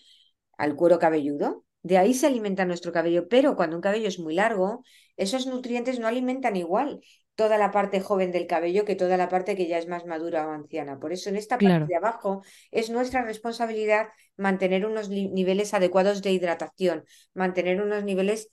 al 0.58 0.76
cuero 0.76 0.98
cabelludo. 0.98 1.64
De 1.82 1.96
ahí 1.96 2.12
se 2.12 2.26
alimenta 2.26 2.66
nuestro 2.66 2.92
cabello, 2.92 3.26
pero 3.28 3.56
cuando 3.56 3.76
un 3.76 3.82
cabello 3.82 4.06
es 4.06 4.18
muy 4.18 4.34
largo, 4.34 4.84
esos 5.16 5.46
nutrientes 5.46 5.98
no 5.98 6.06
alimentan 6.06 6.56
igual 6.56 7.00
toda 7.34 7.56
la 7.58 7.70
parte 7.70 8.00
joven 8.00 8.32
del 8.32 8.46
cabello 8.46 8.84
que 8.84 8.96
toda 8.96 9.16
la 9.16 9.28
parte 9.28 9.56
que 9.56 9.66
ya 9.66 9.78
es 9.78 9.88
más 9.88 10.04
madura 10.04 10.46
o 10.46 10.50
anciana. 10.50 10.98
Por 10.98 11.12
eso 11.12 11.30
en 11.30 11.36
esta 11.36 11.56
parte 11.58 11.86
de 11.86 11.96
abajo 11.96 12.42
es 12.70 12.90
nuestra 12.90 13.22
responsabilidad 13.22 14.08
mantener 14.36 14.84
unos 14.84 15.08
niveles 15.08 15.72
adecuados 15.72 16.22
de 16.22 16.32
hidratación, 16.32 17.04
mantener 17.34 17.80
unos 17.80 18.04
niveles 18.04 18.48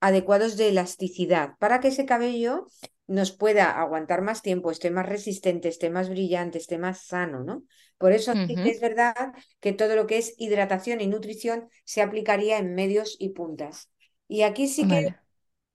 adecuados 0.00 0.56
de 0.56 0.68
elasticidad 0.68 1.52
para 1.58 1.80
que 1.80 1.88
ese 1.88 2.06
cabello 2.06 2.68
nos 3.08 3.32
pueda 3.32 3.80
aguantar 3.80 4.22
más 4.22 4.42
tiempo, 4.42 4.70
esté 4.70 4.90
más 4.90 5.08
resistente, 5.08 5.68
esté 5.68 5.90
más 5.90 6.08
brillante, 6.08 6.58
esté 6.58 6.78
más 6.78 7.06
sano, 7.06 7.42
¿no? 7.42 7.64
Por 7.96 8.12
eso 8.12 8.32
es 8.32 8.80
verdad 8.80 9.32
que 9.60 9.72
todo 9.72 9.96
lo 9.96 10.06
que 10.06 10.18
es 10.18 10.34
hidratación 10.38 11.00
y 11.00 11.06
nutrición 11.08 11.68
se 11.84 12.02
aplicaría 12.02 12.58
en 12.58 12.74
medios 12.74 13.16
y 13.18 13.30
puntas. 13.30 13.90
Y 14.28 14.42
aquí 14.42 14.68
sí 14.68 14.86
que 14.86 15.14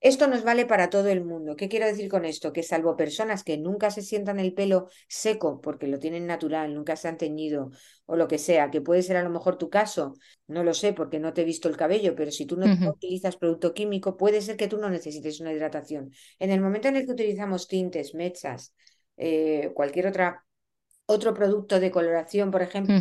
esto 0.04 0.28
nos 0.28 0.44
vale 0.44 0.66
para 0.66 0.90
todo 0.90 1.08
el 1.08 1.24
mundo. 1.24 1.56
¿Qué 1.56 1.70
quiero 1.70 1.86
decir 1.86 2.10
con 2.10 2.26
esto? 2.26 2.52
Que 2.52 2.62
salvo 2.62 2.98
personas 2.98 3.44
que 3.46 3.58
nunca 3.58 3.90
se 3.90 4.02
sientan 4.02 4.38
el 4.38 4.54
pelo 4.54 4.90
seco 5.08 5.62
porque 5.62 5.88
lo 5.88 5.98
tienen 5.98 6.28
natural, 6.28 6.76
nunca 6.76 6.98
se 6.98 7.08
han 7.08 7.18
teñido 7.18 7.72
o 8.06 8.18
lo 8.18 8.28
que 8.28 8.38
sea, 8.38 8.70
que 8.70 8.82
puede 8.82 9.02
ser 9.02 9.16
a 9.16 9.24
lo 9.24 9.30
mejor 9.30 9.58
tu 9.58 9.70
caso, 9.70 10.14
no 10.48 10.66
lo 10.66 10.74
sé 10.74 10.92
porque 10.92 11.20
no 11.20 11.32
te 11.32 11.42
he 11.42 11.46
visto 11.46 11.70
el 11.70 11.78
cabello, 11.78 12.16
pero 12.16 12.32
si 12.32 12.46
tú 12.46 12.58
no 12.58 12.66
utilizas 12.90 13.38
producto 13.38 13.74
químico, 13.74 14.18
puede 14.18 14.42
ser 14.42 14.58
que 14.58 14.68
tú 14.68 14.78
no 14.78 14.90
necesites 14.90 15.40
una 15.40 15.54
hidratación. 15.54 16.12
En 16.38 16.52
el 16.52 16.60
momento 16.60 16.90
en 16.90 16.98
el 16.98 17.06
que 17.06 17.14
utilizamos 17.14 17.70
tintes, 17.70 18.14
mechas, 18.14 18.76
eh, 19.16 19.72
cualquier 19.74 20.08
otra, 20.08 20.46
otro 21.06 21.34
producto 21.34 21.80
de 21.80 21.92
coloración, 21.92 22.52
por 22.52 22.62
ejemplo, 22.62 22.94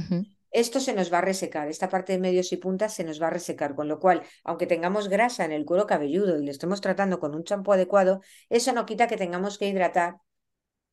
esto 0.53 0.81
se 0.81 0.93
nos 0.93 1.13
va 1.13 1.19
a 1.19 1.23
resecar, 1.23 1.69
esta 1.69 1.89
parte 1.89 2.13
de 2.13 2.19
medios 2.19 2.53
y 2.53 2.57
puntas 2.57 2.95
se 2.95 3.05
nos 3.05 3.21
va 3.21 3.29
a 3.29 3.31
resecar, 3.31 3.75
con 3.75 3.89
lo 3.89 3.99
cual, 3.99 4.23
aunque 4.45 4.67
tengamos 4.67 5.09
grasa 5.09 5.45
en 5.45 5.53
el 5.53 5.65
cuero 5.65 5.87
cabelludo 5.87 6.39
y 6.39 6.45
lo 6.45 6.51
estemos 6.51 6.81
tratando 6.81 7.19
con 7.19 7.35
un 7.35 7.45
champú 7.45 7.73
adecuado, 7.73 8.21
eso 8.49 8.73
no 8.73 8.87
quita 8.87 9.07
que 9.07 9.17
tengamos 9.17 9.59
que 9.59 9.69
hidratar 9.69 10.17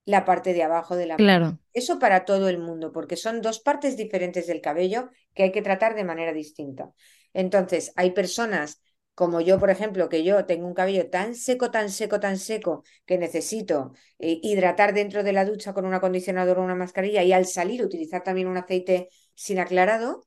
la 0.05 0.25
parte 0.25 0.53
de 0.53 0.63
abajo 0.63 0.95
de 0.95 1.05
la 1.05 1.17
Claro. 1.17 1.59
Eso 1.73 1.99
para 1.99 2.25
todo 2.25 2.49
el 2.49 2.57
mundo, 2.57 2.91
porque 2.91 3.15
son 3.15 3.41
dos 3.41 3.59
partes 3.59 3.95
diferentes 3.95 4.47
del 4.47 4.61
cabello 4.61 5.09
que 5.33 5.43
hay 5.43 5.51
que 5.51 5.61
tratar 5.61 5.93
de 5.95 6.03
manera 6.03 6.33
distinta. 6.33 6.91
Entonces, 7.33 7.93
hay 7.95 8.11
personas 8.11 8.81
como 9.19 9.41
yo, 9.41 9.59
por 9.59 9.69
ejemplo, 9.69 10.07
que 10.07 10.23
yo 10.23 10.45
tengo 10.45 10.65
un 10.65 10.73
cabello 10.73 11.09
tan 11.09 11.35
seco, 11.35 11.71
tan 11.71 11.89
seco, 11.89 12.21
tan 12.21 12.37
seco, 12.37 12.85
que 13.05 13.17
necesito 13.17 13.91
eh, 14.17 14.39
hidratar 14.41 14.93
dentro 14.93 15.23
de 15.23 15.33
la 15.33 15.43
ducha 15.43 15.73
con 15.73 15.85
un 15.85 15.93
acondicionador 15.93 16.57
o 16.57 16.63
una 16.63 16.73
mascarilla 16.73 17.21
y 17.21 17.33
al 17.33 17.45
salir 17.45 17.83
utilizar 17.83 18.23
también 18.23 18.47
un 18.47 18.55
aceite 18.55 19.09
sin 19.39 19.59
aclarado. 19.59 20.25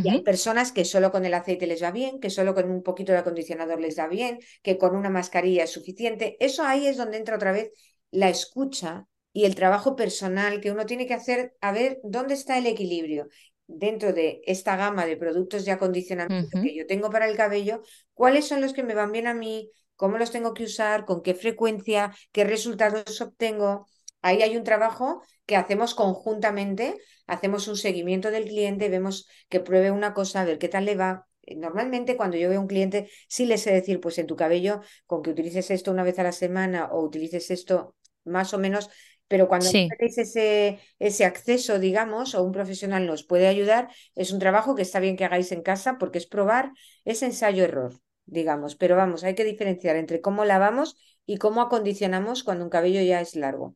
Y 0.00 0.10
hay 0.10 0.22
personas 0.22 0.72
que 0.72 0.84
solo 0.84 1.10
con 1.12 1.24
el 1.24 1.34
aceite 1.34 1.66
les 1.66 1.82
va 1.82 1.90
bien, 1.90 2.20
que 2.20 2.30
solo 2.30 2.54
con 2.54 2.70
un 2.70 2.82
poquito 2.82 3.12
de 3.12 3.18
acondicionador 3.18 3.80
les 3.80 3.98
va 3.98 4.06
bien, 4.08 4.38
que 4.62 4.76
con 4.78 4.96
una 4.96 5.10
mascarilla 5.10 5.64
es 5.64 5.70
suficiente. 5.72 6.36
Eso 6.40 6.64
ahí 6.64 6.86
es 6.86 6.96
donde 6.98 7.16
entra 7.18 7.36
otra 7.36 7.52
vez 7.52 7.70
la 8.10 8.28
escucha 8.28 9.06
y 9.32 9.44
el 9.46 9.54
trabajo 9.54 9.96
personal 9.96 10.60
que 10.60 10.70
uno 10.70 10.86
tiene 10.86 11.06
que 11.06 11.14
hacer 11.14 11.54
a 11.60 11.72
ver 11.72 12.00
dónde 12.04 12.34
está 12.34 12.58
el 12.58 12.66
equilibrio 12.66 13.28
dentro 13.66 14.12
de 14.12 14.42
esta 14.46 14.76
gama 14.76 15.06
de 15.06 15.16
productos 15.16 15.64
de 15.64 15.72
acondicionamiento 15.72 16.58
que 16.60 16.74
yo 16.76 16.86
tengo 16.86 17.10
para 17.10 17.26
el 17.26 17.36
cabello, 17.36 17.82
cuáles 18.12 18.46
son 18.46 18.60
los 18.60 18.74
que 18.74 18.82
me 18.82 18.94
van 18.94 19.12
bien 19.12 19.26
a 19.26 19.34
mí, 19.34 19.70
cómo 19.96 20.18
los 20.18 20.30
tengo 20.30 20.52
que 20.54 20.64
usar, 20.64 21.06
con 21.06 21.22
qué 21.22 21.34
frecuencia, 21.34 22.14
qué 22.32 22.44
resultados 22.44 23.20
obtengo. 23.20 23.86
Ahí 24.24 24.40
hay 24.42 24.56
un 24.56 24.64
trabajo 24.64 25.22
que 25.44 25.56
hacemos 25.56 25.94
conjuntamente, 25.94 26.96
hacemos 27.26 27.68
un 27.68 27.76
seguimiento 27.76 28.30
del 28.30 28.44
cliente, 28.46 28.88
vemos 28.88 29.28
que 29.50 29.60
pruebe 29.60 29.90
una 29.90 30.14
cosa, 30.14 30.40
a 30.40 30.44
ver 30.46 30.58
qué 30.58 30.68
tal 30.68 30.86
le 30.86 30.96
va. 30.96 31.26
Normalmente 31.46 32.16
cuando 32.16 32.38
yo 32.38 32.48
veo 32.48 32.58
a 32.58 32.62
un 32.62 32.66
cliente, 32.68 33.10
sí 33.28 33.44
le 33.44 33.58
sé 33.58 33.70
decir, 33.70 34.00
pues 34.00 34.16
en 34.16 34.26
tu 34.26 34.34
cabello, 34.34 34.80
con 35.06 35.20
que 35.22 35.28
utilices 35.30 35.70
esto 35.70 35.90
una 35.90 36.04
vez 36.04 36.18
a 36.18 36.22
la 36.22 36.32
semana 36.32 36.88
o 36.90 37.02
utilices 37.04 37.50
esto 37.50 37.96
más 38.24 38.54
o 38.54 38.58
menos 38.58 38.88
pero 39.28 39.48
cuando 39.48 39.72
tenéis 39.88 40.18
ese, 40.18 40.78
ese 40.98 41.24
acceso, 41.24 41.78
digamos, 41.78 42.34
o 42.34 42.42
un 42.42 42.52
profesional 42.52 43.06
nos 43.06 43.24
puede 43.24 43.48
ayudar, 43.48 43.88
es 44.14 44.32
un 44.32 44.38
trabajo 44.38 44.74
que 44.74 44.82
está 44.82 45.00
bien 45.00 45.16
que 45.16 45.24
hagáis 45.24 45.50
en 45.52 45.62
casa 45.62 45.96
porque 45.98 46.18
es 46.18 46.26
probar, 46.26 46.72
es 47.04 47.22
ensayo-error, 47.22 48.00
digamos. 48.26 48.76
Pero 48.76 48.96
vamos, 48.96 49.24
hay 49.24 49.34
que 49.34 49.44
diferenciar 49.44 49.96
entre 49.96 50.20
cómo 50.20 50.44
lavamos 50.44 50.96
y 51.26 51.38
cómo 51.38 51.62
acondicionamos 51.62 52.44
cuando 52.44 52.64
un 52.64 52.70
cabello 52.70 53.00
ya 53.00 53.20
es 53.20 53.34
largo. 53.34 53.74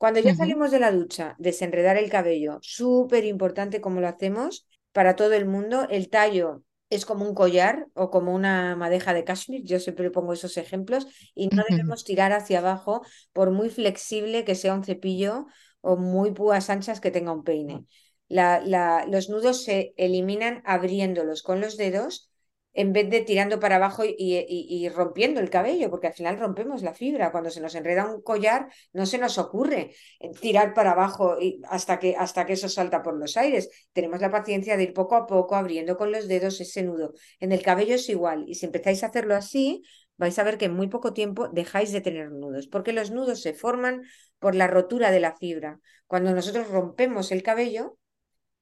Cuando 0.00 0.20
ya 0.20 0.34
salimos 0.34 0.70
de 0.70 0.80
la 0.80 0.92
ducha, 0.92 1.36
desenredar 1.38 1.98
el 1.98 2.08
cabello, 2.08 2.58
súper 2.62 3.26
importante 3.26 3.82
cómo 3.82 4.00
lo 4.00 4.08
hacemos 4.08 4.66
para 4.92 5.14
todo 5.14 5.34
el 5.34 5.44
mundo. 5.44 5.86
El 5.90 6.08
tallo 6.08 6.62
es 6.88 7.04
como 7.04 7.28
un 7.28 7.34
collar 7.34 7.86
o 7.92 8.08
como 8.08 8.34
una 8.34 8.76
madeja 8.76 9.12
de 9.12 9.24
cashmere, 9.24 9.62
yo 9.62 9.78
siempre 9.78 10.10
pongo 10.10 10.32
esos 10.32 10.56
ejemplos, 10.56 11.06
y 11.34 11.48
no 11.48 11.64
debemos 11.68 12.02
tirar 12.04 12.32
hacia 12.32 12.60
abajo 12.60 13.02
por 13.34 13.50
muy 13.50 13.68
flexible 13.68 14.46
que 14.46 14.54
sea 14.54 14.72
un 14.72 14.84
cepillo 14.84 15.44
o 15.82 15.98
muy 15.98 16.32
púas 16.32 16.70
anchas 16.70 16.98
que 17.02 17.10
tenga 17.10 17.32
un 17.32 17.44
peine. 17.44 17.84
los 18.30 19.28
nudos 19.28 19.64
se 19.64 19.92
eliminan 19.98 20.62
abriéndolos 20.64 21.42
con 21.42 21.60
los 21.60 21.76
dedos 21.76 22.29
en 22.72 22.92
vez 22.92 23.10
de 23.10 23.20
tirando 23.22 23.58
para 23.58 23.76
abajo 23.76 24.02
y, 24.06 24.88
rompiendo 24.88 25.40
el 25.40 25.50
cabello, 25.50 25.90
porque 25.90 26.08
al 26.08 26.14
final 26.14 26.38
rompemos 26.38 26.82
la 26.82 26.94
fibra. 26.94 27.32
Cuando 27.32 27.50
se 27.50 27.60
nos 27.60 27.74
enreda 27.74 28.12
un 28.12 28.22
collar, 28.22 28.68
no 28.92 29.06
se 29.06 29.18
nos 29.18 29.38
ocurre 29.38 29.92
eh, 30.20 30.30
tirar 30.40 30.74
para 30.74 30.92
abajo 30.92 31.36
hasta, 31.68 31.98
que, 31.98 32.16
hasta 32.16 32.46
que 32.46 32.54
eso 32.54 32.68
salta 32.68 33.02
por 33.02 33.18
los 33.18 33.36
aires. 33.36 33.88
Tenemos 33.92 34.20
la 34.20 34.30
paciencia 34.30 34.76
de 34.76 34.84
ir 34.84 34.92
poco 34.92 35.16
a 35.16 35.26
poco 35.26 35.56
abriendo 35.56 35.96
con 35.96 36.12
los 36.12 36.28
dedos 36.28 36.60
ese 36.60 36.82
nudo. 36.82 37.14
En 37.40 37.52
el 37.52 37.62
cabello 37.62 37.94
es 37.94 38.08
igual, 38.08 38.44
y 38.46 38.54
si 38.54 38.66
empezáis 38.66 39.02
a 39.02 39.08
hacerlo 39.08 39.34
así, 39.34 39.82
vais 40.16 40.38
a 40.38 40.44
ver 40.44 40.58
que 40.58 40.66
en 40.66 40.74
muy 40.74 40.88
poco 40.88 41.12
tiempo 41.12 41.48
dejáis 41.48 41.92
de 41.92 42.02
tener 42.02 42.30
nudos, 42.30 42.68
porque 42.68 42.92
los 42.92 43.10
nudos 43.10 43.40
se 43.40 43.54
forman 43.54 44.02
por 44.38 44.54
la 44.54 44.66
rotura 44.66 45.10
de 45.10 45.20
la 45.20 45.34
fibra. 45.36 45.80
Cuando 46.06 46.32
nosotros 46.34 46.68
rompemos 46.68 47.32
el 47.32 47.42
cabello, 47.42 47.96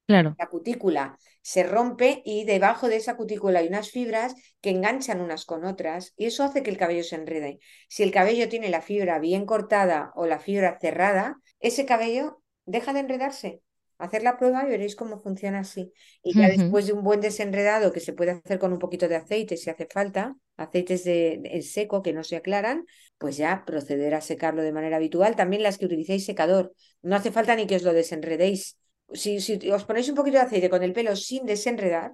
Claro. 0.09 0.35
La 0.39 0.47
cutícula 0.47 1.19
se 1.43 1.61
rompe 1.61 2.23
y 2.25 2.43
debajo 2.43 2.89
de 2.89 2.95
esa 2.95 3.15
cutícula 3.15 3.59
hay 3.59 3.67
unas 3.67 3.91
fibras 3.91 4.33
que 4.59 4.71
enganchan 4.71 5.21
unas 5.21 5.45
con 5.45 5.65
otras 5.65 6.13
y 6.17 6.25
eso 6.25 6.43
hace 6.43 6.63
que 6.63 6.71
el 6.71 6.77
cabello 6.77 7.03
se 7.03 7.15
enrede. 7.15 7.59
Si 7.89 8.01
el 8.01 8.09
cabello 8.09 8.49
tiene 8.49 8.69
la 8.69 8.81
fibra 8.81 9.19
bien 9.19 9.45
cortada 9.45 10.11
o 10.15 10.25
la 10.25 10.39
fibra 10.39 10.79
cerrada, 10.81 11.37
ese 11.59 11.85
cabello 11.85 12.41
deja 12.65 12.91
de 12.91 13.01
enredarse. 13.01 13.61
Hacer 13.99 14.23
la 14.23 14.39
prueba 14.39 14.65
y 14.65 14.69
veréis 14.69 14.95
cómo 14.95 15.19
funciona 15.19 15.59
así. 15.59 15.93
Y 16.23 16.35
ya 16.35 16.47
después 16.47 16.87
de 16.87 16.93
un 16.93 17.03
buen 17.03 17.21
desenredado 17.21 17.93
que 17.93 17.99
se 17.99 18.13
puede 18.13 18.31
hacer 18.31 18.57
con 18.57 18.73
un 18.73 18.79
poquito 18.79 19.07
de 19.07 19.17
aceite 19.17 19.57
si 19.57 19.69
hace 19.69 19.85
falta, 19.85 20.35
aceites 20.57 21.03
de, 21.03 21.61
seco 21.61 22.01
que 22.01 22.13
no 22.13 22.23
se 22.23 22.35
aclaran, 22.35 22.83
pues 23.19 23.37
ya 23.37 23.63
proceder 23.63 24.15
a 24.15 24.21
secarlo 24.21 24.63
de 24.63 24.71
manera 24.71 24.95
habitual. 24.95 25.35
También 25.35 25.61
las 25.61 25.77
que 25.77 25.85
utilicéis 25.85 26.25
secador. 26.25 26.73
No 27.03 27.15
hace 27.15 27.31
falta 27.31 27.55
ni 27.55 27.67
que 27.67 27.75
os 27.75 27.83
lo 27.83 27.93
desenredéis 27.93 28.79
si, 29.13 29.37
os 29.71 29.83
ponéis 29.85 30.09
un 30.09 30.15
poquito 30.15 30.37
de 30.37 30.43
aceite 30.43 30.69
con 30.69 30.83
el 30.83 30.93
pelo 30.93 31.15
sin 31.15 31.45
desenredar 31.45 32.13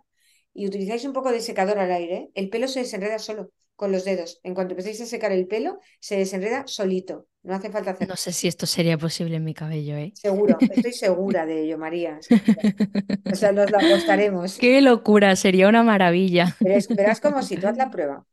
y 0.53 0.67
utilizáis 0.67 1.03
un 1.05 1.13
poco 1.13 1.31
de 1.31 1.41
secador 1.41 1.79
al 1.79 1.91
aire, 1.91 2.29
el 2.33 2.49
pelo 2.49 2.67
se 2.67 2.79
desenreda 2.79 3.19
solo 3.19 3.51
con 3.75 3.91
los 3.91 4.05
dedos. 4.05 4.39
En 4.43 4.53
cuanto 4.55 4.73
empecéis 4.73 5.01
a 5.01 5.05
secar 5.05 5.31
el 5.31 5.47
pelo, 5.47 5.79
se 5.99 6.17
desenreda 6.17 6.63
solito. 6.65 7.27
No 7.43 7.55
hace 7.55 7.69
falta 7.69 7.91
hacer. 7.91 8.07
No 8.07 8.15
sé 8.15 8.31
si 8.31 8.47
esto 8.47 8.65
sería 8.65 8.97
posible 8.97 9.35
en 9.35 9.43
mi 9.43 9.53
cabello, 9.53 9.95
¿eh? 9.97 10.13
Seguro, 10.15 10.57
estoy 10.59 10.93
segura 10.93 11.45
de 11.45 11.63
ello, 11.63 11.77
María. 11.77 12.19
O 13.31 13.35
sea, 13.35 13.51
nos 13.51 13.69
lo 13.69 13.77
apostaremos. 13.77 14.57
Qué 14.59 14.81
locura, 14.81 15.35
sería 15.35 15.67
una 15.67 15.83
maravilla. 15.83 16.55
verás 16.59 17.19
como 17.19 17.41
si 17.43 17.57
tú 17.57 17.67
haz 17.67 17.77
la 17.77 17.89
prueba. 17.91 18.25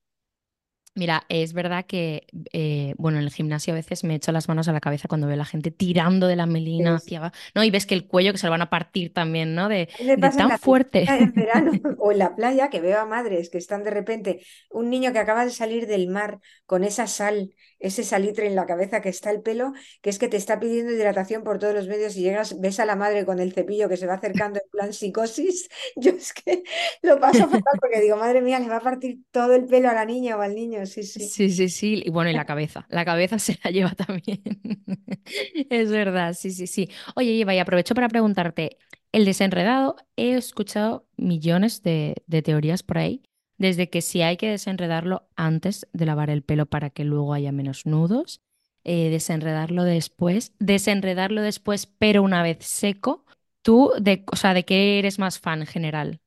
Mira, 0.95 1.24
es 1.30 1.55
verdad 1.55 1.86
que, 1.86 2.26
eh, 2.53 2.95
bueno, 2.99 3.16
en 3.16 3.24
el 3.24 3.30
gimnasio 3.30 3.72
a 3.72 3.76
veces 3.76 4.05
me 4.05 4.14
echo 4.14 4.30
las 4.30 4.49
manos 4.49 4.68
a 4.68 4.72
la 4.72 4.80
cabeza 4.80 5.09
cuando 5.09 5.26
veo 5.26 5.34
a 5.34 5.38
la 5.38 5.47
gente 5.47 5.70
tirando 5.70 6.26
de 6.26 6.36
la 6.36 6.45
melina 6.45 6.97
hacia, 6.97 7.32
¿no? 7.55 7.64
Y 7.64 7.70
ves 7.70 7.86
que 7.86 7.95
el 7.95 8.07
cuello 8.07 8.32
que 8.32 8.38
se 8.38 8.47
lo 8.47 8.51
van 8.51 8.61
a 8.61 8.68
partir 8.68 9.11
también, 9.11 9.55
¿no? 9.55 9.70
De, 9.70 9.88
en 9.99 10.20
tan 10.20 10.59
fuerte. 10.59 11.07
en 11.09 11.32
verano 11.34 11.72
o 11.99 12.12
en 12.12 12.18
la 12.18 12.36
playa 12.36 12.68
que 12.68 12.82
veo 12.82 13.01
a 13.01 13.07
madres 13.07 13.49
que 13.49 13.57
están 13.57 13.84
de 13.84 13.90
repente, 13.90 14.45
un 14.70 14.90
niño 14.90 15.14
que 15.14 15.18
acaba 15.18 15.47
de 15.47 15.51
salir 15.51 15.86
del 15.86 16.09
mar 16.09 16.40
con 16.66 16.84
esa 16.84 17.07
sal, 17.07 17.55
ese 17.83 18.05
salitre 18.05 18.47
en 18.47 18.55
la 18.55 18.66
cabeza 18.66 19.01
que 19.03 19.09
está 19.11 19.30
el 19.30 19.43
pelo, 19.43 19.72
que 20.01 20.11
es 20.11 20.18
que 20.18 20.28
te 20.28 20.37
está 20.37 20.59
pidiendo 20.61 20.93
hidratación 20.93 21.43
por 21.45 21.59
todos 21.59 21.74
los 21.74 21.89
medios 21.89 22.16
y 22.16 22.22
llegas, 22.22 22.61
ves 22.61 22.80
a 22.80 22.87
la 22.87 22.97
madre 22.97 23.26
con 23.26 23.41
el 23.41 23.53
cepillo 23.53 23.89
que 23.89 23.97
se 23.97 24.07
va 24.07 24.14
acercando 24.14 24.61
en 24.62 24.70
plan 24.70 24.93
psicosis. 24.93 25.68
Yo 25.97 26.12
es 26.12 26.33
que 26.33 26.62
lo 27.03 27.18
paso 27.20 27.49
fatal 27.49 27.78
porque 27.80 28.01
digo, 28.01 28.16
madre 28.16 28.41
mía, 28.41 28.59
le 28.61 28.68
va 28.68 28.76
a 28.76 28.80
partir 28.80 29.20
todo 29.30 29.55
el 29.55 29.66
pelo 29.66 29.91
a 29.91 29.95
la 29.95 30.05
niña 30.05 30.37
o 30.37 30.41
al 30.41 30.55
niño. 30.55 30.87
Sí, 30.87 31.03
sí. 31.03 31.20
Sí, 31.28 31.51
sí, 31.51 31.68
sí. 31.68 32.03
Y 32.05 32.11
bueno, 32.11 32.30
y 32.30 32.35
la 32.35 32.45
cabeza. 32.47 32.87
La 32.89 33.05
cabeza 33.05 33.39
se 33.39 33.59
la 33.62 33.70
lleva 33.70 33.91
también. 33.91 34.43
Es 35.70 35.91
verdad, 35.91 36.35
sí, 36.35 36.51
sí, 36.51 36.66
sí. 36.66 36.91
Oye, 37.14 37.41
Eva, 37.41 37.55
y 37.55 37.59
aprovecho 37.59 37.95
para 37.95 38.09
preguntarte, 38.09 38.78
el 39.12 39.24
desenredado, 39.24 39.97
he 40.16 40.35
escuchado 40.35 41.07
millones 41.16 41.83
de, 41.83 42.16
de 42.26 42.43
teorías 42.43 42.83
por 42.83 42.99
ahí, 42.99 43.22
desde 43.63 43.89
que 43.91 44.03
si 44.03 44.23
hay 44.23 44.37
que 44.37 44.51
desenredarlo 44.51 45.29
antes 45.37 45.89
de 45.93 46.07
lavar 46.07 46.31
el 46.31 46.43
pelo 46.43 46.67
para 46.67 46.91
que 46.91 47.05
luego 47.05 47.33
haya 47.35 47.53
menos 47.53 47.87
nudos, 47.87 48.43
eh, 48.85 49.11
desenredarlo 49.11 49.85
después, 49.85 50.53
desenredarlo 50.59 51.43
después, 51.43 51.87
pero 51.87 52.23
una 52.23 52.43
vez 52.43 52.59
seco. 52.61 53.25
¿Tú, 53.63 53.93
de, 54.01 54.25
o 54.33 54.37
sea, 54.37 54.55
de 54.55 54.65
qué 54.65 54.99
eres 54.99 55.19
más 55.21 55.39
fan 55.41 55.61
en 55.63 55.67
general? 55.69 56.21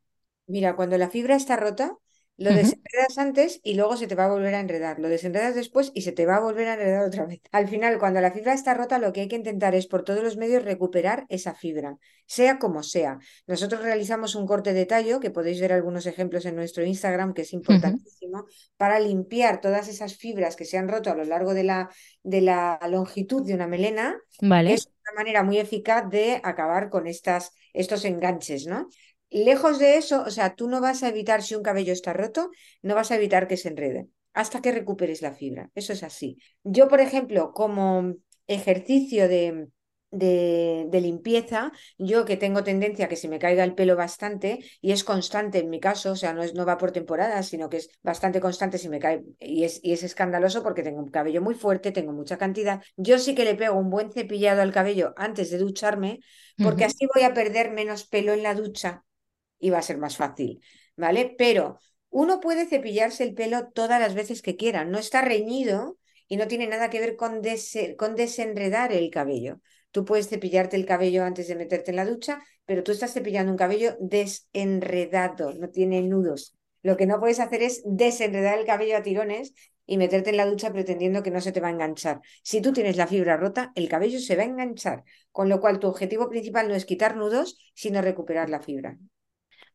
Mira, 0.47 0.75
cuando 0.75 0.97
la 0.97 1.09
fibra 1.09 1.35
está 1.35 1.55
rota, 1.55 1.97
lo 2.37 2.53
desenredas 2.53 3.17
antes 3.17 3.61
y 3.63 3.75
luego 3.75 3.95
se 3.95 4.07
te 4.07 4.15
va 4.15 4.25
a 4.25 4.29
volver 4.29 4.55
a 4.55 4.59
enredar. 4.59 4.99
Lo 4.99 5.07
desenredas 5.07 5.55
después 5.55 5.91
y 5.93 6.01
se 6.01 6.11
te 6.11 6.25
va 6.25 6.35
a 6.35 6.41
volver 6.41 6.67
a 6.67 6.73
enredar 6.73 7.05
otra 7.05 7.25
vez. 7.25 7.39
Al 7.51 7.67
final, 7.67 7.97
cuando 7.97 8.19
la 8.19 8.31
fibra 8.31 8.53
está 8.53 8.73
rota, 8.73 8.99
lo 8.99 9.13
que 9.13 9.21
hay 9.21 9.27
que 9.29 9.37
intentar 9.37 9.73
es 9.73 9.87
por 9.87 10.03
todos 10.03 10.21
los 10.21 10.35
medios 10.35 10.63
recuperar 10.63 11.25
esa 11.29 11.53
fibra, 11.53 11.97
sea 12.25 12.59
como 12.59 12.83
sea. 12.83 13.19
Nosotros 13.47 13.81
realizamos 13.81 14.35
un 14.35 14.45
corte 14.47 14.73
de 14.73 14.85
tallo, 14.85 15.21
que 15.21 15.31
podéis 15.31 15.61
ver 15.61 15.71
algunos 15.71 16.05
ejemplos 16.07 16.45
en 16.45 16.55
nuestro 16.55 16.83
Instagram, 16.83 17.33
que 17.33 17.43
es 17.43 17.53
importantísimo, 17.53 18.45
para 18.75 18.99
limpiar 18.99 19.61
todas 19.61 19.87
esas 19.87 20.15
fibras 20.15 20.57
que 20.57 20.65
se 20.65 20.77
han 20.77 20.89
roto 20.89 21.11
a 21.11 21.15
lo 21.15 21.23
largo 21.23 21.53
de 21.53 21.63
la, 21.63 21.89
de 22.23 22.41
la 22.41 22.79
longitud 22.89 23.45
de 23.45 23.53
una 23.53 23.67
melena. 23.67 24.17
Vale. 24.41 24.73
Es 24.73 24.87
una 24.87 25.23
manera 25.23 25.43
muy 25.43 25.57
eficaz 25.57 26.09
de 26.09 26.41
acabar 26.43 26.89
con 26.89 27.07
estas, 27.07 27.53
estos 27.73 28.03
enganches, 28.03 28.67
¿no? 28.67 28.89
Lejos 29.35 29.79
de 29.79 29.97
eso, 29.97 30.23
o 30.23 30.29
sea, 30.31 30.55
tú 30.55 30.69
no 30.69 30.79
vas 30.79 31.03
a 31.03 31.09
evitar, 31.09 31.43
si 31.43 31.55
un 31.55 31.63
cabello 31.63 31.91
está 31.93 32.13
roto, 32.13 32.51
no 32.81 32.95
vas 32.95 33.11
a 33.11 33.15
evitar 33.17 33.47
que 33.49 33.57
se 33.57 33.67
enrede 33.69 34.07
hasta 34.33 34.61
que 34.61 34.71
recuperes 34.71 35.21
la 35.21 35.33
fibra. 35.33 35.69
Eso 35.75 35.91
es 35.93 36.03
así. 36.03 36.37
Yo, 36.63 36.87
por 36.87 36.99
ejemplo, 37.01 37.51
como 37.53 38.15
ejercicio 38.47 39.27
de, 39.27 39.67
de, 40.11 40.85
de 40.89 41.01
limpieza, 41.01 41.71
yo 41.97 42.23
que 42.25 42.37
tengo 42.37 42.63
tendencia 42.63 43.05
a 43.05 43.07
que 43.09 43.15
se 43.17 43.27
me 43.29 43.39
caiga 43.39 43.63
el 43.65 43.75
pelo 43.75 43.95
bastante 43.97 44.59
y 44.81 44.91
es 44.93 45.03
constante 45.03 45.59
en 45.59 45.69
mi 45.69 45.79
caso, 45.81 46.11
o 46.13 46.15
sea, 46.15 46.33
no, 46.33 46.43
es, 46.43 46.53
no 46.53 46.65
va 46.65 46.77
por 46.77 46.91
temporada, 46.91 47.43
sino 47.43 47.69
que 47.69 47.77
es 47.77 47.89
bastante 48.03 48.39
constante 48.41 48.77
si 48.77 48.87
me 48.89 48.99
cae 48.99 49.23
y 49.39 49.63
es, 49.65 49.79
y 49.83 49.91
es 49.93 50.03
escandaloso 50.03 50.63
porque 50.63 50.83
tengo 50.83 50.99
un 51.01 51.09
cabello 51.11 51.41
muy 51.41 51.55
fuerte, 51.55 51.91
tengo 51.91 52.13
mucha 52.13 52.37
cantidad. 52.37 52.81
Yo 52.97 53.19
sí 53.19 53.35
que 53.35 53.45
le 53.45 53.55
pego 53.55 53.75
un 53.77 53.89
buen 53.89 54.11
cepillado 54.11 54.61
al 54.61 54.71
cabello 54.73 55.13
antes 55.17 55.49
de 55.51 55.57
ducharme 55.57 56.19
porque 56.59 56.85
así 56.85 57.07
voy 57.13 57.23
a 57.23 57.33
perder 57.33 57.71
menos 57.71 58.05
pelo 58.05 58.33
en 58.33 58.43
la 58.43 58.53
ducha 58.55 59.04
y 59.59 59.69
va 59.69 59.79
a 59.79 59.81
ser 59.81 59.97
más 59.97 60.17
fácil, 60.17 60.61
¿vale? 60.95 61.33
Pero 61.37 61.79
uno 62.09 62.39
puede 62.39 62.65
cepillarse 62.67 63.23
el 63.23 63.33
pelo 63.33 63.67
todas 63.73 63.99
las 63.99 64.13
veces 64.15 64.41
que 64.41 64.55
quiera, 64.55 64.85
no 64.85 64.97
está 64.99 65.21
reñido 65.21 65.97
y 66.27 66.37
no 66.37 66.47
tiene 66.47 66.67
nada 66.67 66.89
que 66.89 66.99
ver 66.99 67.15
con, 67.15 67.41
dese- 67.41 67.95
con 67.95 68.15
desenredar 68.15 68.91
el 68.93 69.09
cabello. 69.09 69.59
Tú 69.91 70.05
puedes 70.05 70.27
cepillarte 70.29 70.75
el 70.75 70.85
cabello 70.85 71.23
antes 71.23 71.47
de 71.47 71.55
meterte 71.55 71.91
en 71.91 71.97
la 71.97 72.05
ducha, 72.05 72.41
pero 72.65 72.83
tú 72.83 72.91
estás 72.91 73.13
cepillando 73.13 73.51
un 73.51 73.57
cabello 73.57 73.95
desenredado, 73.99 75.53
no 75.53 75.69
tiene 75.69 76.01
nudos. 76.01 76.55
Lo 76.83 76.97
que 76.97 77.05
no 77.05 77.19
puedes 77.19 77.39
hacer 77.39 77.63
es 77.63 77.81
desenredar 77.85 78.59
el 78.59 78.65
cabello 78.65 78.97
a 78.97 79.01
tirones 79.03 79.53
y 79.85 79.97
meterte 79.97 80.31
en 80.31 80.37
la 80.37 80.45
ducha 80.45 80.71
pretendiendo 80.71 81.23
que 81.23 81.31
no 81.31 81.41
se 81.41 81.51
te 81.51 81.59
va 81.61 81.67
a 81.67 81.71
enganchar. 81.71 82.21
Si 82.43 82.61
tú 82.61 82.73
tienes 82.73 82.97
la 82.97 83.07
fibra 83.07 83.37
rota, 83.37 83.71
el 83.75 83.87
cabello 83.89 84.19
se 84.19 84.35
va 84.35 84.43
a 84.43 84.45
enganchar, 84.45 85.03
con 85.31 85.49
lo 85.49 85.59
cual 85.61 85.79
tu 85.79 85.87
objetivo 85.87 86.29
principal 86.29 86.67
no 86.67 86.75
es 86.75 86.85
quitar 86.85 87.15
nudos, 87.15 87.57
sino 87.73 88.01
recuperar 88.01 88.49
la 88.49 88.61
fibra. 88.61 88.97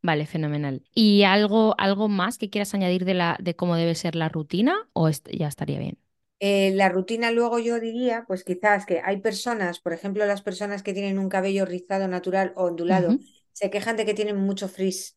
Vale, 0.03 0.27
fenomenal. 0.27 0.83
¿Y 0.95 1.25
algo, 1.25 1.75
algo 1.79 2.09
más 2.09 2.39
que 2.39 2.49
quieras 2.51 2.73
añadir 2.75 3.05
de 3.05 3.15
la, 3.15 3.37
de 3.41 3.55
cómo 3.57 3.77
debe 3.77 3.95
ser 3.95 4.15
la 4.17 4.29
rutina 4.31 4.89
o 4.95 5.09
est- 5.09 5.29
ya 5.31 5.49
estaría 5.49 5.79
bien? 5.79 5.99
Eh, 6.39 6.73
la 6.75 6.89
rutina 6.89 7.31
luego 7.33 7.59
yo 7.59 7.81
diría, 7.81 8.25
pues 8.27 8.45
quizás 8.45 8.87
que 8.87 9.01
hay 9.05 9.21
personas, 9.21 9.79
por 9.81 9.93
ejemplo, 9.93 10.25
las 10.27 10.43
personas 10.43 10.83
que 10.83 10.95
tienen 10.95 11.19
un 11.19 11.29
cabello 11.29 11.67
rizado 11.67 12.09
natural 12.09 12.53
o 12.57 12.65
ondulado, 12.65 13.21
se 13.53 13.71
quejan 13.71 13.97
de 13.97 14.07
que 14.07 14.15
tienen 14.15 14.37
mucho 14.39 14.69
frizz 14.69 15.17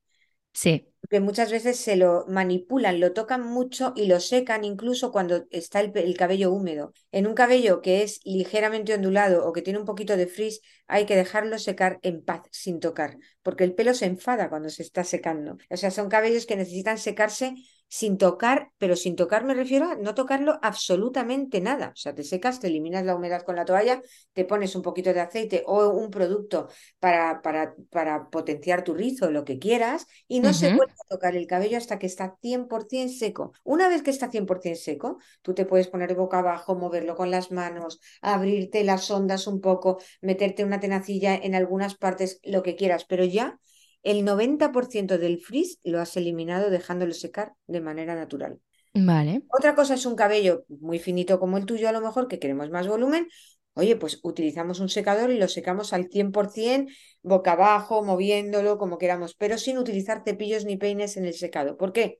Sí. 0.53 0.92
Que 1.09 1.19
muchas 1.19 1.51
veces 1.51 1.77
se 1.79 1.95
lo 1.95 2.25
manipulan, 2.27 2.99
lo 2.99 3.13
tocan 3.13 3.45
mucho 3.45 3.93
y 3.95 4.05
lo 4.05 4.19
secan 4.19 4.63
incluso 4.63 5.11
cuando 5.11 5.45
está 5.51 5.79
el, 5.81 5.91
el 5.95 6.17
cabello 6.17 6.51
húmedo. 6.51 6.93
En 7.11 7.27
un 7.27 7.33
cabello 7.33 7.81
que 7.81 8.03
es 8.03 8.19
ligeramente 8.23 8.93
ondulado 8.93 9.45
o 9.45 9.53
que 9.53 9.61
tiene 9.61 9.79
un 9.79 9.85
poquito 9.85 10.17
de 10.17 10.27
frizz, 10.27 10.59
hay 10.87 11.05
que 11.05 11.15
dejarlo 11.15 11.59
secar 11.59 11.99
en 12.03 12.23
paz, 12.23 12.41
sin 12.51 12.79
tocar, 12.79 13.17
porque 13.41 13.63
el 13.63 13.73
pelo 13.75 13.93
se 13.93 14.05
enfada 14.05 14.49
cuando 14.49 14.69
se 14.69 14.83
está 14.83 15.03
secando. 15.03 15.57
O 15.69 15.77
sea, 15.77 15.91
son 15.91 16.09
cabellos 16.09 16.45
que 16.45 16.55
necesitan 16.55 16.97
secarse 16.97 17.55
sin 17.99 18.17
tocar, 18.17 18.71
pero 18.79 18.95
sin 18.95 19.15
tocar 19.15 19.43
me 19.45 19.53
refiero 19.53 19.85
a 19.91 19.95
no 19.95 20.15
tocarlo 20.15 20.57
absolutamente 20.63 21.61
nada. 21.61 21.89
O 21.89 21.95
sea, 21.95 22.15
te 22.15 22.23
secas, 22.23 22.59
te 22.59 22.65
eliminas 22.65 23.05
la 23.05 23.15
humedad 23.15 23.43
con 23.43 23.55
la 23.55 23.65
toalla, 23.65 24.01
te 24.33 24.45
pones 24.45 24.75
un 24.75 24.81
poquito 24.81 25.13
de 25.13 25.21
aceite 25.21 25.63
o 25.67 25.89
un 25.89 26.09
producto 26.09 26.69
para, 26.99 27.43
para, 27.43 27.75
para 27.91 28.31
potenciar 28.31 28.83
tu 28.83 28.95
rizo, 28.95 29.29
lo 29.29 29.45
que 29.45 29.59
quieras, 29.59 30.07
y 30.27 30.39
no 30.39 30.53
se 30.53 30.69
vuelve 30.73 30.93
a 30.93 31.07
tocar 31.07 31.35
el 31.35 31.45
cabello 31.45 31.77
hasta 31.77 31.99
que 31.99 32.07
está 32.07 32.35
100% 32.41 33.13
seco. 33.13 33.53
Una 33.63 33.87
vez 33.89 34.01
que 34.01 34.09
está 34.09 34.31
100% 34.31 34.81
seco, 34.81 35.19
tú 35.43 35.53
te 35.53 35.67
puedes 35.67 35.87
poner 35.87 36.15
boca 36.15 36.39
abajo, 36.39 36.73
moverlo 36.75 37.15
con 37.15 37.29
las 37.29 37.51
manos, 37.51 37.99
abrirte 38.21 38.83
las 38.83 39.11
ondas 39.11 39.45
un 39.45 39.61
poco, 39.61 39.99
meterte 40.19 40.65
una 40.65 40.79
tenacilla 40.79 41.35
en 41.35 41.53
algunas 41.53 41.93
partes, 41.93 42.39
lo 42.41 42.63
que 42.63 42.75
quieras, 42.75 43.05
pero 43.05 43.23
ya 43.23 43.59
el 44.03 44.23
90% 44.23 45.17
del 45.17 45.39
frizz 45.39 45.79
lo 45.83 45.99
has 45.99 46.15
eliminado 46.17 46.69
dejándolo 46.69 47.13
secar 47.13 47.53
de 47.67 47.81
manera 47.81 48.15
natural. 48.15 48.59
Vale. 48.93 49.43
Otra 49.49 49.73
cosa 49.73 49.95
es 49.95 50.05
un 50.05 50.15
cabello 50.15 50.65
muy 50.67 50.99
finito 50.99 51.39
como 51.39 51.57
el 51.57 51.65
tuyo, 51.65 51.89
a 51.89 51.91
lo 51.91 52.01
mejor, 52.01 52.27
que 52.27 52.37
queremos 52.37 52.69
más 52.69 52.87
volumen. 52.87 53.27
Oye, 53.75 53.95
pues 53.95 54.19
utilizamos 54.21 54.79
un 54.79 54.89
secador 54.89 55.31
y 55.31 55.39
lo 55.39 55.47
secamos 55.47 55.93
al 55.93 56.09
100%, 56.09 56.91
boca 57.23 57.53
abajo, 57.53 58.03
moviéndolo 58.03 58.77
como 58.77 58.99
queramos, 58.99 59.33
pero 59.33 59.57
sin 59.57 59.79
utilizar 59.79 60.21
cepillos 60.23 60.65
ni 60.65 60.77
peines 60.77 61.17
en 61.17 61.25
el 61.25 61.33
secado. 61.33 61.75
¿Por 61.75 61.91
qué? 61.91 62.19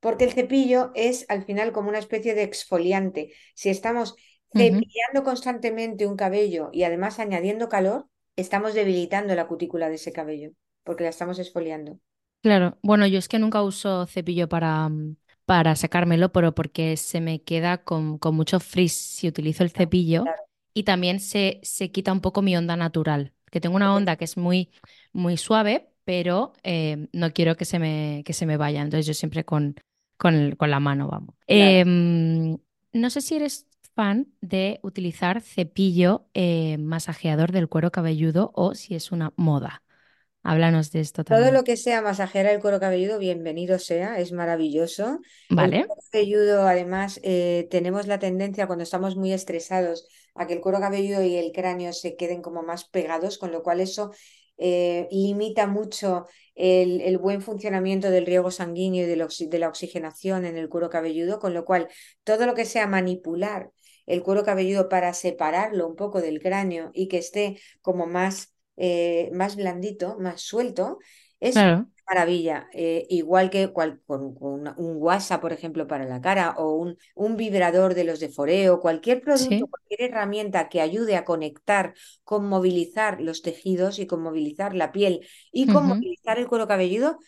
Porque 0.00 0.24
el 0.24 0.32
cepillo 0.32 0.90
es 0.94 1.24
al 1.28 1.44
final 1.44 1.72
como 1.72 1.88
una 1.88 1.98
especie 1.98 2.34
de 2.34 2.42
exfoliante. 2.42 3.32
Si 3.54 3.70
estamos 3.70 4.14
cepillando 4.52 5.24
constantemente 5.24 6.06
un 6.06 6.16
cabello 6.16 6.68
y 6.72 6.82
además 6.82 7.18
añadiendo 7.18 7.68
calor, 7.70 8.06
estamos 8.36 8.74
debilitando 8.74 9.34
la 9.34 9.46
cutícula 9.46 9.88
de 9.88 9.94
ese 9.96 10.12
cabello, 10.12 10.50
porque 10.88 11.04
la 11.04 11.10
estamos 11.14 11.38
exfoliando. 11.38 11.92
Claro. 12.42 12.78
Bueno, 12.82 13.06
yo 13.06 13.18
es 13.18 13.28
que 13.28 13.38
nunca 13.38 13.62
uso 13.62 14.06
cepillo 14.06 14.48
para, 14.48 14.88
para 15.44 15.74
sacármelo, 15.76 16.30
pero 16.32 16.54
porque 16.54 16.96
se 16.96 17.20
me 17.20 17.42
queda 17.42 17.84
con, 17.84 18.18
con 18.18 18.34
mucho 18.36 18.60
frizz 18.60 18.92
si 18.92 19.28
utilizo 19.28 19.64
el 19.64 19.70
cepillo 19.70 20.22
Claro. 20.24 20.42
y 20.72 20.84
también 20.84 21.20
se, 21.20 21.60
se 21.62 21.90
quita 21.90 22.12
un 22.12 22.20
poco 22.20 22.40
mi 22.42 22.56
onda 22.56 22.76
natural, 22.76 23.34
que 23.50 23.60
tengo 23.60 23.76
una 23.76 23.94
onda 23.94 24.16
que 24.16 24.24
es 24.24 24.36
muy, 24.36 24.70
muy 25.12 25.36
suave, 25.36 25.90
pero 26.04 26.52
eh, 26.62 27.08
no 27.12 27.32
quiero 27.32 27.56
que 27.56 27.64
se 27.64 27.78
me, 27.80 28.22
que 28.24 28.32
se 28.32 28.46
me 28.46 28.56
vaya. 28.56 28.82
Entonces 28.82 29.06
yo 29.06 29.14
siempre 29.14 29.44
con, 29.44 29.74
con, 30.16 30.34
el- 30.34 30.56
con 30.56 30.70
la 30.70 30.80
mano, 30.80 31.08
vamos. 31.08 31.34
Claro. 31.52 31.78
Em, 31.80 32.58
no 32.92 33.10
sé 33.10 33.20
si 33.20 33.34
eres 33.36 33.66
fan 33.94 34.28
de 34.40 34.78
utilizar 34.82 35.40
cepillo 35.42 36.28
eh, 36.34 36.78
masajeador 36.78 37.50
del 37.52 37.68
cuero 37.68 37.90
cabelludo 37.90 38.52
o 38.54 38.74
si 38.74 38.94
es 38.94 39.10
una 39.12 39.32
moda. 39.36 39.82
Háblanos 40.48 40.90
de 40.92 41.00
esto 41.00 41.24
Todo 41.24 41.24
también. 41.24 41.52
lo 41.52 41.62
que 41.62 41.76
sea 41.76 42.00
masajear 42.00 42.46
el 42.46 42.58
cuero 42.60 42.80
cabelludo, 42.80 43.18
bienvenido 43.18 43.78
sea, 43.78 44.18
es 44.18 44.32
maravilloso. 44.32 45.20
El 45.50 45.56
¿Vale? 45.56 45.86
cuero 45.86 45.94
cabelludo, 46.10 46.62
además, 46.66 47.20
eh, 47.22 47.68
tenemos 47.70 48.06
la 48.06 48.18
tendencia 48.18 48.66
cuando 48.66 48.82
estamos 48.82 49.14
muy 49.16 49.32
estresados 49.34 50.08
a 50.34 50.46
que 50.46 50.54
el 50.54 50.60
cuero 50.62 50.80
cabelludo 50.80 51.22
y 51.22 51.36
el 51.36 51.52
cráneo 51.52 51.92
se 51.92 52.16
queden 52.16 52.40
como 52.40 52.62
más 52.62 52.88
pegados, 52.88 53.36
con 53.36 53.52
lo 53.52 53.62
cual 53.62 53.80
eso 53.80 54.10
eh, 54.56 55.06
limita 55.10 55.66
mucho 55.66 56.24
el, 56.54 57.02
el 57.02 57.18
buen 57.18 57.42
funcionamiento 57.42 58.10
del 58.10 58.24
riego 58.24 58.50
sanguíneo 58.50 59.04
y 59.04 59.46
de 59.46 59.58
la 59.58 59.68
oxigenación 59.68 60.46
en 60.46 60.56
el 60.56 60.70
cuero 60.70 60.88
cabelludo, 60.88 61.40
con 61.40 61.52
lo 61.52 61.66
cual 61.66 61.88
todo 62.24 62.46
lo 62.46 62.54
que 62.54 62.64
sea 62.64 62.86
manipular 62.86 63.70
el 64.06 64.22
cuero 64.22 64.42
cabelludo 64.44 64.88
para 64.88 65.12
separarlo 65.12 65.86
un 65.86 65.94
poco 65.94 66.22
del 66.22 66.40
cráneo 66.40 66.90
y 66.94 67.08
que 67.08 67.18
esté 67.18 67.60
como 67.82 68.06
más 68.06 68.54
eh, 68.78 69.30
más 69.34 69.56
blandito, 69.56 70.18
más 70.18 70.40
suelto, 70.42 70.98
es 71.40 71.54
Claro, 71.54 71.88
maravilla. 72.08 72.68
Eh, 72.72 73.06
igual 73.10 73.50
que 73.50 73.68
cual- 73.72 74.00
con, 74.06 74.34
con 74.34 74.68
un 74.78 74.96
WhatsApp, 74.98 75.40
por 75.42 75.52
ejemplo, 75.52 75.86
para 75.86 76.06
la 76.06 76.20
cara 76.20 76.54
o 76.58 76.72
un, 76.76 76.96
un 77.14 77.36
vibrador 77.36 77.94
de 77.94 78.04
los 78.04 78.18
de 78.20 78.30
Foreo, 78.30 78.80
cualquier 78.80 79.20
producto, 79.20 79.66
sí. 79.66 79.68
cualquier 79.68 80.10
herramienta 80.10 80.68
que 80.70 80.80
ayude 80.80 81.16
a 81.16 81.24
conectar, 81.26 81.94
con 82.24 82.48
movilizar 82.48 83.20
los 83.20 83.42
tejidos 83.42 83.98
y 83.98 84.06
con 84.06 84.22
movilizar 84.22 84.74
la 84.74 84.92
piel 84.92 85.26
y 85.52 85.68
con 85.68 85.86
movilizar 85.86 86.38
el 86.38 86.48
cuero 86.48 86.66
cabelludo. 86.66 87.18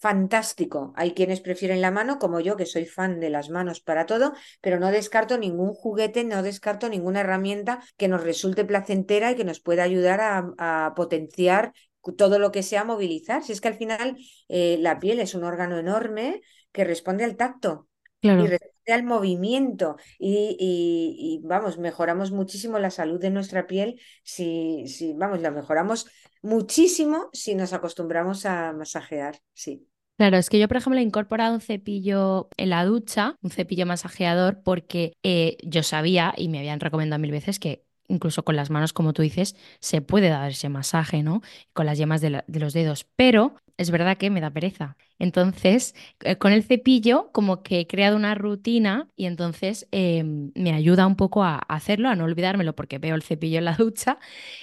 Fantástico. 0.00 0.94
Hay 0.96 1.12
quienes 1.12 1.42
prefieren 1.42 1.82
la 1.82 1.90
mano, 1.90 2.18
como 2.18 2.40
yo, 2.40 2.56
que 2.56 2.64
soy 2.64 2.86
fan 2.86 3.20
de 3.20 3.28
las 3.28 3.50
manos 3.50 3.80
para 3.80 4.06
todo, 4.06 4.32
pero 4.62 4.78
no 4.80 4.90
descarto 4.90 5.36
ningún 5.36 5.74
juguete, 5.74 6.24
no 6.24 6.42
descarto 6.42 6.88
ninguna 6.88 7.20
herramienta 7.20 7.82
que 7.98 8.08
nos 8.08 8.22
resulte 8.24 8.64
placentera 8.64 9.30
y 9.32 9.36
que 9.36 9.44
nos 9.44 9.60
pueda 9.60 9.82
ayudar 9.82 10.20
a, 10.22 10.54
a 10.86 10.94
potenciar 10.94 11.74
todo 12.16 12.38
lo 12.38 12.50
que 12.50 12.62
sea 12.62 12.82
movilizar. 12.84 13.42
Si 13.44 13.52
es 13.52 13.60
que 13.60 13.68
al 13.68 13.74
final 13.74 14.16
eh, 14.48 14.78
la 14.80 14.98
piel 15.00 15.20
es 15.20 15.34
un 15.34 15.44
órgano 15.44 15.78
enorme 15.78 16.40
que 16.72 16.84
responde 16.84 17.24
al 17.24 17.36
tacto 17.36 17.86
y 18.34 18.46
responde 18.46 18.92
al 18.94 19.02
movimiento 19.04 19.96
y, 20.18 20.56
y- 20.58 21.40
y, 21.44 21.46
vamos, 21.46 21.76
mejoramos 21.78 22.30
muchísimo 22.30 22.78
la 22.78 22.90
salud 22.90 23.20
de 23.20 23.28
nuestra 23.30 23.66
piel 23.66 24.00
si, 24.24 24.86
si, 24.86 25.12
vamos, 25.12 25.40
la 25.42 25.50
mejoramos 25.50 26.06
muchísimo 26.40 27.28
si 27.34 27.54
nos 27.54 27.72
acostumbramos 27.74 28.46
a 28.46 28.72
masajear, 28.72 29.38
sí. 29.52 29.86
Claro, 30.20 30.36
es 30.36 30.50
que 30.50 30.58
yo, 30.58 30.68
por 30.68 30.76
ejemplo, 30.76 31.00
he 31.00 31.02
incorporado 31.02 31.54
un 31.54 31.62
cepillo 31.62 32.50
en 32.58 32.68
la 32.70 32.84
ducha, 32.84 33.36
un 33.40 33.50
cepillo 33.50 33.86
masajeador, 33.86 34.62
porque 34.62 35.14
eh, 35.22 35.56
yo 35.62 35.82
sabía 35.82 36.34
y 36.36 36.50
me 36.50 36.58
habían 36.58 36.78
recomendado 36.80 37.18
mil 37.20 37.30
veces 37.30 37.58
que 37.58 37.84
incluso 38.06 38.44
con 38.44 38.54
las 38.56 38.68
manos, 38.70 38.92
como 38.92 39.14
tú 39.14 39.22
dices, 39.22 39.56
se 39.80 40.02
puede 40.02 40.28
dar 40.28 40.50
ese 40.50 40.68
masaje, 40.68 41.22
¿no? 41.22 41.40
Con 41.72 41.86
las 41.86 41.96
yemas 41.96 42.20
de, 42.20 42.30
la- 42.30 42.44
de 42.48 42.60
los 42.60 42.74
dedos, 42.74 43.06
pero 43.16 43.54
es 43.78 43.90
verdad 43.90 44.18
que 44.18 44.28
me 44.30 44.40
da 44.42 44.50
pereza. 44.50 44.96
Entonces, 45.18 45.94
eh, 46.20 46.36
con 46.36 46.52
el 46.52 46.64
cepillo, 46.64 47.30
como 47.32 47.62
que 47.62 47.80
he 47.80 47.86
creado 47.86 48.16
una 48.16 48.34
rutina 48.34 49.08
y 49.16 49.24
entonces 49.26 49.86
eh, 49.92 50.22
me 50.24 50.72
ayuda 50.74 51.06
un 51.06 51.16
poco 51.16 51.44
a 51.44 51.54
a 51.56 51.74
hacerlo, 51.76 52.08
a 52.10 52.14
no 52.16 52.24
olvidármelo, 52.24 52.74
porque 52.74 52.98
veo 52.98 53.14
el 53.14 53.22
cepillo 53.22 53.58
en 53.58 53.64
la 53.64 53.74
ducha. 53.76 54.18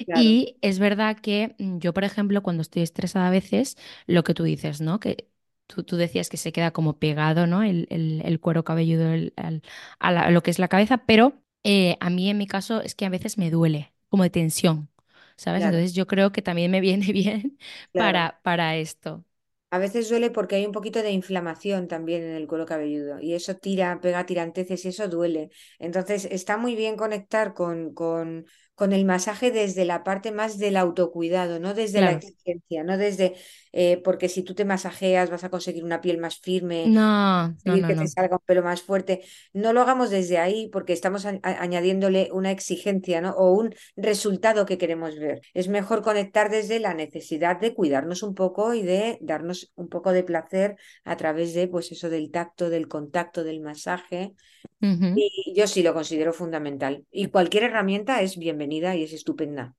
Claro, 0.06 0.32
Y 0.32 0.58
es 0.62 0.80
verdad 0.80 1.18
que 1.20 1.56
mm, 1.60 1.80
yo, 1.80 1.94
por 1.94 2.04
ejemplo, 2.04 2.42
cuando 2.44 2.62
estoy 2.62 2.82
estresada 2.84 3.28
a 3.28 3.32
veces, 3.32 3.78
lo 4.08 4.24
que 4.24 4.34
tú 4.34 4.44
dices, 4.44 4.82
¿no? 4.82 5.00
Que 5.00 5.28
Tú, 5.68 5.84
tú 5.84 5.98
decías 5.98 6.30
que 6.30 6.38
se 6.38 6.52
queda 6.52 6.72
como 6.72 6.98
pegado, 7.00 7.46
¿no? 7.48 7.64
El, 7.64 7.88
el- 7.90 8.22
el 8.26 8.40
cuero 8.40 8.64
cabelludo 8.64 9.12
el- 9.14 9.34
al- 9.38 9.62
a, 10.00 10.12
la- 10.12 10.22
a 10.24 10.32
lo 10.32 10.42
que 10.44 10.52
es 10.52 10.60
la 10.60 10.68
cabeza, 10.70 11.00
pero 11.06 11.42
eh, 11.64 11.98
a 12.00 12.10
mí 12.10 12.30
en 12.30 12.38
mi 12.38 12.48
caso 12.48 12.82
es 12.82 12.96
que 12.96 13.06
a 13.06 13.10
veces 13.10 13.38
me 13.38 13.52
duele, 13.52 13.94
como 14.10 14.24
de 14.24 14.30
tensión, 14.30 14.90
¿sabes? 15.38 15.64
claro, 15.64 15.66
Entonces 15.66 15.94
yo 15.94 16.08
creo 16.08 16.32
que 16.32 16.42
también 16.42 16.72
me 16.72 16.82
viene 16.82 17.08
bien 17.14 17.58
claro. 17.92 18.24
para, 18.24 18.40
para 18.44 18.78
esto. 18.78 19.26
A 19.70 19.80
veces 19.80 20.08
duele 20.10 20.32
porque 20.32 20.56
hay 20.56 20.66
un 20.66 20.72
poquito 20.72 21.04
de 21.04 21.12
inflamación 21.12 21.90
también 21.90 22.24
en 22.24 22.36
el 22.36 22.48
cuero 22.48 22.66
cabelludo 22.66 23.20
y 23.20 23.34
eso 23.34 23.56
tira, 23.58 24.00
pega 24.02 24.26
tiranteces 24.26 24.86
y 24.86 24.90
eso 24.90 25.10
duele. 25.10 25.50
Entonces 25.78 26.26
está 26.32 26.56
muy 26.58 26.74
bien 26.76 26.96
conectar 26.96 27.54
con, 27.54 27.94
con, 27.94 28.46
con 28.78 28.94
el 28.94 29.06
masaje 29.06 29.50
desde 29.50 29.86
la 29.86 30.04
parte 30.04 30.32
más 30.32 30.60
del 30.60 30.78
autocuidado, 30.78 31.60
no 31.60 31.74
desde 31.74 32.00
la 32.00 32.12
exigencia, 32.12 32.84
no 32.84 32.96
desde, 32.96 33.34
eh, 33.74 34.00
porque 34.04 34.30
si 34.30 34.44
tú 34.44 34.54
te 34.54 34.66
masajeas 34.66 35.32
vas 35.32 35.44
a 35.44 35.50
conseguir 35.50 35.84
una 35.84 36.00
piel 36.00 36.20
más 36.20 36.38
firme, 36.38 36.86
No, 36.86 37.48
no, 37.48 37.54
conseguir 37.56 37.82
no, 37.82 37.88
que 37.88 37.96
te 37.96 38.08
salga 38.08 38.36
un 38.36 38.46
pelo 38.46 38.62
más 38.62 38.84
fuerte. 38.84 39.22
No 39.52 39.74
lo 39.74 39.82
hagamos 39.82 40.12
desde 40.12 40.38
ahí 40.38 40.70
porque 40.72 40.94
estamos 40.94 41.26
añadiéndole 41.26 42.30
una 42.32 42.52
exigencia, 42.52 43.20
¿no? 43.20 43.32
O 43.32 43.52
un 43.54 43.74
resultado 43.96 44.68
que 44.68 44.78
queremos 44.78 45.18
ver. 45.18 45.42
Es 45.56 45.70
mejor 45.70 46.04
conectar 46.04 46.52
desde 46.52 46.80
la 46.80 46.94
necesidad 46.94 47.60
de 47.60 47.74
cuidarnos 47.74 48.22
un 48.22 48.36
poco 48.36 48.76
y 48.76 48.84
de 48.84 49.18
darnos 49.22 49.72
un 49.74 49.90
poco 49.90 50.12
de 50.12 50.24
placer 50.24 50.76
a 51.04 51.18
través 51.18 51.56
de, 51.56 51.68
pues 51.68 51.92
eso, 51.92 52.12
del 52.12 52.30
tacto, 52.30 52.70
del 52.70 52.88
contacto, 52.88 53.44
del 53.44 53.60
masaje. 53.60 54.36
Y 54.80 55.54
yo 55.56 55.66
sí 55.68 55.82
lo 55.82 55.94
considero 55.94 56.34
fundamental. 56.34 57.04
Y 57.12 57.28
cualquier 57.28 57.64
herramienta 57.64 58.22
es 58.22 58.38
bienvenida 58.38 58.67
y 58.96 59.04
es 59.04 59.14
estupenda. 59.14 59.76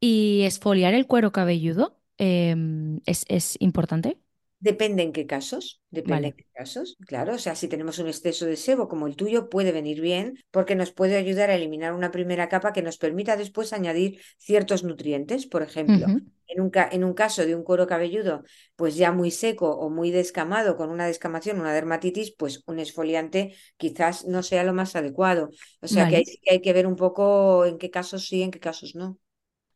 ¿Y 0.00 0.42
esfoliar 0.44 0.94
el 0.94 1.06
cuero 1.06 1.32
cabelludo 1.32 2.00
em, 2.18 3.00
es, 3.06 3.24
es 3.28 3.56
importante? 3.60 4.18
Depende 4.62 5.02
en 5.02 5.12
qué 5.12 5.26
casos, 5.26 5.80
depende 5.90 6.28
en 6.28 6.34
qué 6.34 6.44
casos, 6.52 6.98
claro. 7.06 7.34
O 7.34 7.38
sea, 7.38 7.54
si 7.54 7.66
tenemos 7.66 7.98
un 7.98 8.08
exceso 8.08 8.44
de 8.44 8.56
sebo 8.56 8.88
como 8.88 9.06
el 9.06 9.16
tuyo, 9.16 9.48
puede 9.48 9.72
venir 9.72 10.02
bien 10.02 10.34
porque 10.50 10.74
nos 10.74 10.92
puede 10.92 11.16
ayudar 11.16 11.48
a 11.48 11.54
eliminar 11.54 11.94
una 11.94 12.10
primera 12.10 12.50
capa 12.50 12.74
que 12.74 12.82
nos 12.82 12.98
permita 12.98 13.36
después 13.36 13.72
añadir 13.72 14.20
ciertos 14.36 14.84
nutrientes. 14.84 15.46
Por 15.46 15.62
ejemplo, 15.62 16.12
en 16.46 16.60
un, 16.60 16.70
en 16.74 17.04
un 17.04 17.14
caso 17.14 17.46
de 17.46 17.54
un 17.54 17.62
cuero 17.62 17.86
cabelludo, 17.86 18.42
pues 18.76 18.96
ya 18.96 19.12
muy 19.12 19.30
seco 19.30 19.70
o 19.70 19.88
muy 19.88 20.10
descamado, 20.10 20.76
con 20.76 20.90
una 20.90 21.06
descamación, 21.06 21.58
una 21.58 21.72
dermatitis, 21.72 22.34
pues 22.36 22.62
un 22.66 22.80
exfoliante 22.80 23.56
quizás 23.78 24.26
no 24.26 24.42
sea 24.42 24.62
lo 24.64 24.74
más 24.74 24.94
adecuado. 24.94 25.48
O 25.80 25.86
sea, 25.88 26.06
que 26.06 26.22
sí 26.26 26.38
que 26.42 26.50
hay 26.52 26.60
que 26.60 26.74
ver 26.74 26.86
un 26.86 26.96
poco 26.96 27.64
en 27.64 27.78
qué 27.78 27.88
casos 27.90 28.26
sí, 28.26 28.42
en 28.42 28.50
qué 28.50 28.60
casos 28.60 28.94
no. 28.94 29.16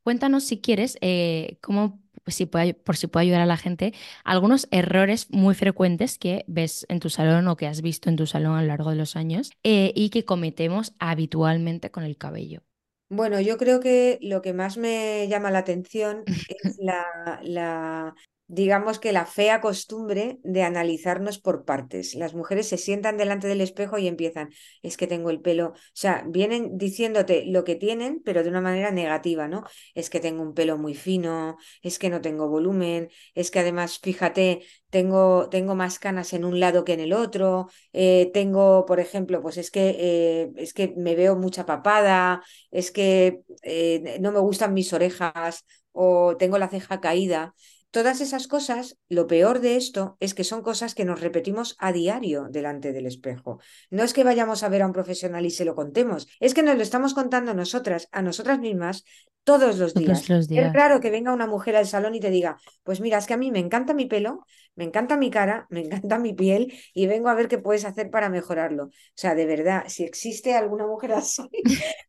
Cuéntanos 0.02 0.44
si 0.44 0.60
quieres, 0.60 0.98
eh, 1.00 1.56
cómo, 1.62 2.02
pues, 2.24 2.34
si 2.34 2.46
puede, 2.46 2.74
por 2.74 2.96
si 2.96 3.06
puede 3.06 3.24
ayudar 3.24 3.42
a 3.42 3.46
la 3.46 3.56
gente, 3.56 3.94
algunos 4.24 4.66
errores 4.70 5.28
muy 5.30 5.54
frecuentes 5.54 6.18
que 6.18 6.44
ves 6.48 6.86
en 6.88 7.00
tu 7.00 7.10
salón 7.10 7.46
o 7.48 7.56
que 7.56 7.66
has 7.66 7.82
visto 7.82 8.08
en 8.08 8.16
tu 8.16 8.26
salón 8.26 8.56
a 8.56 8.62
lo 8.62 8.68
largo 8.68 8.90
de 8.90 8.96
los 8.96 9.14
años 9.16 9.52
eh, 9.62 9.92
y 9.94 10.10
que 10.10 10.24
cometemos 10.24 10.94
habitualmente 10.98 11.90
con 11.90 12.04
el 12.04 12.16
cabello. 12.16 12.62
Bueno, 13.10 13.40
yo 13.40 13.58
creo 13.58 13.80
que 13.80 14.18
lo 14.22 14.42
que 14.42 14.54
más 14.54 14.76
me 14.76 15.28
llama 15.28 15.50
la 15.50 15.58
atención 15.58 16.24
es 16.48 16.78
la, 16.78 17.40
la, 17.42 18.14
digamos 18.46 18.98
que 18.98 19.12
la 19.12 19.26
fea 19.26 19.60
costumbre 19.60 20.38
de 20.42 20.62
analizarnos 20.62 21.38
por 21.38 21.64
partes. 21.64 22.14
Las 22.14 22.34
mujeres 22.34 22.68
se 22.68 22.78
sientan 22.78 23.16
delante 23.16 23.48
del 23.48 23.60
espejo 23.60 23.98
y 23.98 24.06
empiezan, 24.08 24.50
es 24.82 24.96
que 24.96 25.06
tengo 25.06 25.30
el 25.30 25.40
pelo, 25.40 25.68
o 25.68 25.74
sea, 25.94 26.24
vienen 26.28 26.76
diciéndote 26.78 27.44
lo 27.46 27.64
que 27.64 27.74
tienen, 27.76 28.20
pero 28.24 28.42
de 28.42 28.50
una 28.50 28.60
manera 28.60 28.90
negativa, 28.90 29.48
¿no? 29.48 29.64
Es 29.94 30.10
que 30.10 30.20
tengo 30.20 30.42
un 30.42 30.54
pelo 30.54 30.78
muy 30.78 30.94
fino, 30.94 31.56
es 31.82 31.98
que 31.98 32.10
no 32.10 32.20
tengo 32.20 32.48
volumen, 32.48 33.10
es 33.34 33.50
que 33.50 33.60
además, 33.60 33.98
fíjate, 34.02 34.62
tengo, 34.90 35.48
tengo 35.50 35.74
más 35.74 35.98
canas 35.98 36.32
en 36.32 36.44
un 36.44 36.60
lado 36.60 36.84
que 36.84 36.92
en 36.92 37.00
el 37.00 37.12
otro, 37.12 37.68
eh, 37.92 38.30
tengo, 38.32 38.84
por 38.86 39.00
ejemplo, 39.00 39.40
pues 39.42 39.56
es 39.56 39.70
que, 39.70 39.96
eh, 39.98 40.52
es 40.56 40.74
que 40.74 40.94
me 40.96 41.14
veo 41.16 41.36
mucha 41.36 41.66
papada 41.66 42.42
es 42.70 42.90
que 42.90 43.40
eh, 43.62 44.18
no 44.20 44.32
me 44.32 44.40
gustan 44.40 44.74
mis 44.74 44.92
orejas 44.92 45.64
o 45.92 46.36
tengo 46.36 46.58
la 46.58 46.68
ceja 46.68 47.00
caída. 47.00 47.54
Todas 47.94 48.20
esas 48.20 48.48
cosas, 48.48 48.98
lo 49.08 49.28
peor 49.28 49.60
de 49.60 49.76
esto 49.76 50.16
es 50.18 50.34
que 50.34 50.42
son 50.42 50.62
cosas 50.62 50.96
que 50.96 51.04
nos 51.04 51.20
repetimos 51.20 51.76
a 51.78 51.92
diario 51.92 52.48
delante 52.50 52.92
del 52.92 53.06
espejo. 53.06 53.60
No 53.88 54.02
es 54.02 54.12
que 54.12 54.24
vayamos 54.24 54.64
a 54.64 54.68
ver 54.68 54.82
a 54.82 54.86
un 54.86 54.92
profesional 54.92 55.46
y 55.46 55.52
se 55.52 55.64
lo 55.64 55.76
contemos, 55.76 56.26
es 56.40 56.54
que 56.54 56.64
nos 56.64 56.74
lo 56.74 56.82
estamos 56.82 57.14
contando 57.14 57.54
nosotras, 57.54 58.08
a 58.10 58.20
nosotras 58.20 58.58
mismas, 58.58 59.04
todos 59.44 59.78
los 59.78 59.94
Todos 59.94 60.04
días. 60.04 60.26
Es 60.52 60.72
raro 60.72 61.00
que 61.00 61.10
venga 61.10 61.32
una 61.32 61.46
mujer 61.46 61.76
al 61.76 61.86
salón 61.86 62.14
y 62.14 62.20
te 62.20 62.30
diga, 62.30 62.56
pues 62.82 63.00
mira, 63.00 63.18
es 63.18 63.26
que 63.26 63.34
a 63.34 63.36
mí 63.36 63.50
me 63.50 63.58
encanta 63.58 63.94
mi 63.94 64.06
pelo, 64.06 64.44
me 64.76 64.84
encanta 64.84 65.16
mi 65.16 65.30
cara, 65.30 65.66
me 65.70 65.80
encanta 65.80 66.18
mi 66.18 66.32
piel 66.32 66.72
y 66.94 67.06
vengo 67.06 67.28
a 67.28 67.34
ver 67.34 67.48
qué 67.48 67.58
puedes 67.58 67.84
hacer 67.84 68.10
para 68.10 68.28
mejorarlo. 68.30 68.84
O 68.86 68.90
sea, 69.14 69.34
de 69.34 69.46
verdad, 69.46 69.84
si 69.88 70.04
existe 70.04 70.54
alguna 70.54 70.86
mujer 70.86 71.12
así, 71.14 71.48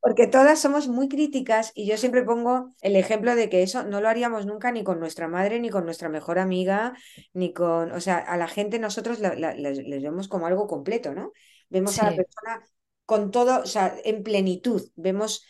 porque 0.01 0.27
todas 0.27 0.59
somos 0.59 0.87
muy 0.87 1.07
críticas 1.09 1.71
y 1.75 1.87
yo 1.87 1.97
siempre 1.97 2.23
pongo 2.23 2.69
el 2.81 2.95
ejemplo 2.95 3.35
de 3.35 3.49
que 3.49 3.63
eso 3.63 3.83
no 3.83 4.01
lo 4.01 4.09
haríamos 4.09 4.45
nunca 4.45 4.71
ni 4.71 4.83
con 4.83 4.99
nuestra 4.99 5.27
madre, 5.27 5.59
ni 5.59 5.69
con 5.69 5.85
nuestra 5.85 6.09
mejor 6.09 6.39
amiga, 6.39 6.93
ni 7.33 7.53
con, 7.53 7.91
o 7.91 8.01
sea, 8.01 8.17
a 8.17 8.37
la 8.37 8.47
gente 8.47 8.79
nosotros 8.79 9.19
la- 9.19 9.35
la- 9.35 9.53
les, 9.53 9.77
les 9.79 10.03
vemos 10.03 10.27
como 10.27 10.47
algo 10.47 10.67
completo, 10.67 11.13
¿no? 11.13 11.31
Vemos 11.69 11.99
a 11.99 12.05
la 12.05 12.15
persona 12.15 12.63
con 13.05 13.31
todo, 13.31 13.61
o 13.61 13.65
sea, 13.65 13.95
en 14.03 14.23
plenitud, 14.23 14.89
vemos 14.95 15.45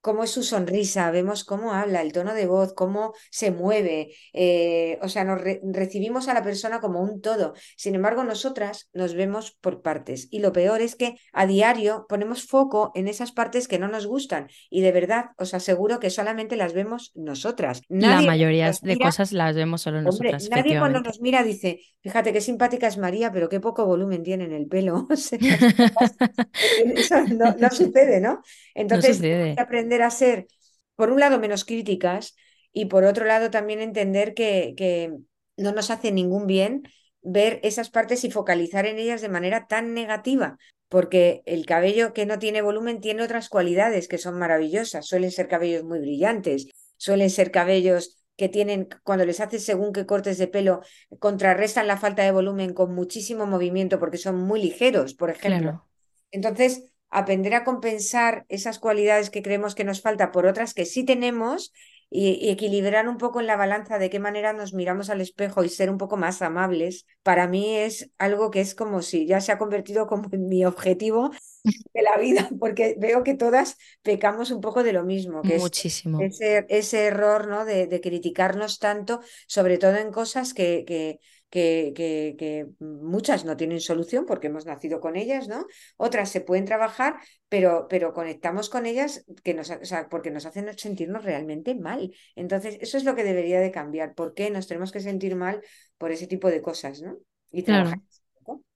cómo 0.00 0.24
es 0.24 0.30
su 0.30 0.42
sonrisa, 0.42 1.10
vemos 1.10 1.44
cómo 1.44 1.72
habla, 1.72 2.02
el 2.02 2.12
tono 2.12 2.34
de 2.34 2.46
voz, 2.46 2.72
cómo 2.74 3.12
se 3.30 3.50
mueve, 3.50 4.14
eh, 4.32 4.98
o 5.02 5.08
sea, 5.08 5.24
nos 5.24 5.40
re- 5.40 5.60
recibimos 5.64 6.28
a 6.28 6.34
la 6.34 6.42
persona 6.42 6.80
como 6.80 7.00
un 7.02 7.20
todo. 7.20 7.54
Sin 7.76 7.94
embargo, 7.94 8.24
nosotras 8.24 8.88
nos 8.92 9.14
vemos 9.14 9.52
por 9.60 9.82
partes 9.82 10.28
y 10.30 10.40
lo 10.40 10.52
peor 10.52 10.80
es 10.80 10.96
que 10.96 11.16
a 11.32 11.46
diario 11.46 12.06
ponemos 12.08 12.44
foco 12.46 12.92
en 12.94 13.08
esas 13.08 13.32
partes 13.32 13.68
que 13.68 13.78
no 13.78 13.88
nos 13.88 14.06
gustan 14.06 14.48
y 14.70 14.80
de 14.82 14.92
verdad 14.92 15.26
os 15.36 15.54
aseguro 15.54 16.00
que 16.00 16.10
solamente 16.10 16.56
las 16.56 16.72
vemos 16.72 17.12
nosotras. 17.14 17.82
La 17.88 18.22
mayoría 18.22 18.72
de 18.82 18.98
cosas 18.98 19.32
las 19.32 19.54
vemos 19.56 19.82
solo 19.82 19.98
Hombre, 19.98 20.30
nosotras, 20.30 20.48
nadie 20.50 20.78
cuando 20.78 21.00
nos 21.00 21.20
mira 21.20 21.42
dice, 21.42 21.80
fíjate 22.02 22.32
qué 22.32 22.40
simpática 22.40 22.86
es 22.86 22.98
María, 22.98 23.32
pero 23.32 23.48
qué 23.48 23.60
poco 23.60 23.84
volumen 23.86 24.22
tiene 24.22 24.44
en 24.44 24.52
el 24.52 24.66
pelo. 24.68 25.06
Eso 26.96 27.24
no, 27.28 27.54
no 27.58 27.70
sucede, 27.70 28.20
¿no? 28.20 28.34
No 28.34 28.42
Entonces, 28.74 29.18
tenemos 29.20 29.50
que 29.54 29.60
sucede. 29.60 29.68
Aprender 29.88 30.02
a 30.02 30.10
ser, 30.10 30.48
por 30.96 31.10
un 31.10 31.20
lado, 31.20 31.38
menos 31.38 31.64
críticas 31.64 32.36
y 32.72 32.86
por 32.86 33.04
otro 33.04 33.24
lado, 33.24 33.50
también 33.50 33.80
entender 33.80 34.34
que, 34.34 34.74
que 34.76 35.12
no 35.56 35.72
nos 35.72 35.90
hace 35.90 36.12
ningún 36.12 36.46
bien 36.46 36.82
ver 37.22 37.58
esas 37.62 37.90
partes 37.90 38.24
y 38.24 38.30
focalizar 38.30 38.86
en 38.86 38.98
ellas 38.98 39.22
de 39.22 39.28
manera 39.28 39.66
tan 39.66 39.94
negativa, 39.94 40.58
porque 40.88 41.42
el 41.46 41.64
cabello 41.64 42.12
que 42.12 42.26
no 42.26 42.38
tiene 42.38 42.62
volumen 42.62 43.00
tiene 43.00 43.22
otras 43.22 43.48
cualidades 43.48 44.08
que 44.08 44.18
son 44.18 44.38
maravillosas, 44.38 45.06
suelen 45.06 45.30
ser 45.30 45.48
cabellos 45.48 45.84
muy 45.84 45.98
brillantes 46.00 46.68
suelen 46.98 47.30
ser 47.30 47.50
cabellos 47.50 48.16
que 48.36 48.48
tienen, 48.48 48.88
cuando 49.04 49.24
les 49.24 49.40
haces 49.40 49.64
según 49.64 49.92
qué 49.92 50.04
cortes 50.04 50.36
de 50.36 50.48
pelo, 50.48 50.80
contrarrestan 51.18 51.86
la 51.86 51.96
falta 51.96 52.22
de 52.22 52.32
volumen 52.32 52.74
con 52.74 52.94
muchísimo 52.94 53.46
movimiento 53.46 53.98
porque 53.98 54.18
son 54.18 54.36
muy 54.36 54.60
ligeros, 54.60 55.14
por 55.14 55.30
ejemplo. 55.30 55.88
Entonces, 56.30 56.92
aprender 57.10 57.54
a 57.54 57.64
compensar 57.64 58.44
esas 58.48 58.78
cualidades 58.78 59.30
que 59.30 59.42
creemos 59.42 59.74
que 59.74 59.84
nos 59.84 60.00
falta 60.00 60.30
por 60.32 60.46
otras 60.46 60.74
que 60.74 60.84
sí 60.84 61.04
tenemos 61.04 61.72
y, 62.10 62.48
equilibrar 62.50 63.08
un 63.08 63.18
poco 63.18 63.40
en 63.40 63.46
la 63.46 63.56
balanza 63.56 63.98
de 63.98 64.10
qué 64.10 64.18
manera 64.18 64.52
nos 64.52 64.72
miramos 64.72 65.10
al 65.10 65.20
espejo 65.20 65.62
y 65.64 65.68
ser 65.68 65.90
un 65.90 65.98
poco 65.98 66.16
más 66.16 66.40
amables, 66.42 67.06
para 67.22 67.46
mí 67.46 67.76
es 67.76 68.10
algo 68.18 68.50
que 68.50 68.60
es 68.60 68.74
como 68.74 69.02
si 69.02 69.26
ya 69.26 69.40
se 69.40 69.52
ha 69.52 69.58
convertido 69.58 70.06
como 70.06 70.28
en 70.32 70.48
mi 70.48 70.64
objetivo 70.64 71.30
de 71.64 72.02
la 72.02 72.16
vida, 72.16 72.48
porque 72.60 72.96
veo 72.98 73.22
que 73.24 73.34
todas 73.34 73.76
pecamos 74.02 74.50
un 74.50 74.60
poco 74.60 74.82
de 74.82 74.92
lo 74.92 75.04
mismo, 75.04 75.42
que 75.42 75.58
Muchísimo. 75.58 76.20
es 76.22 76.40
ese, 76.40 76.66
ese 76.68 77.06
error 77.06 77.48
¿no? 77.48 77.64
de, 77.64 77.86
de, 77.86 78.00
criticarnos 78.00 78.78
tanto, 78.78 79.20
sobre 79.46 79.76
todo 79.78 79.96
en 79.96 80.10
cosas 80.10 80.54
que, 80.54 80.84
que 80.86 81.20
que, 81.50 82.34
que, 82.38 82.66
muchas 82.78 83.44
no 83.44 83.56
tienen 83.56 83.80
solución 83.80 84.26
porque 84.26 84.48
hemos 84.48 84.66
nacido 84.66 85.00
con 85.00 85.16
ellas, 85.16 85.48
¿no? 85.48 85.66
Otras 85.96 86.30
se 86.30 86.40
pueden 86.40 86.64
trabajar, 86.64 87.16
pero, 87.48 87.86
pero 87.88 88.12
conectamos 88.12 88.68
con 88.68 88.86
ellas 88.86 89.24
que 89.42 89.54
nos, 89.54 89.70
o 89.70 89.84
sea, 89.84 90.08
porque 90.08 90.30
nos 90.30 90.46
hacen 90.46 90.76
sentirnos 90.76 91.24
realmente 91.24 91.74
mal. 91.74 92.12
Entonces, 92.36 92.78
eso 92.80 92.96
es 92.96 93.04
lo 93.04 93.14
que 93.14 93.24
debería 93.24 93.60
de 93.60 93.70
cambiar. 93.70 94.14
¿Por 94.14 94.34
qué 94.34 94.50
nos 94.50 94.66
tenemos 94.66 94.92
que 94.92 95.00
sentir 95.00 95.36
mal 95.36 95.62
por 95.96 96.12
ese 96.12 96.26
tipo 96.26 96.48
de 96.48 96.60
cosas, 96.60 97.00
¿no? 97.00 97.18
Y 97.50 97.62
trabajar. 97.62 98.00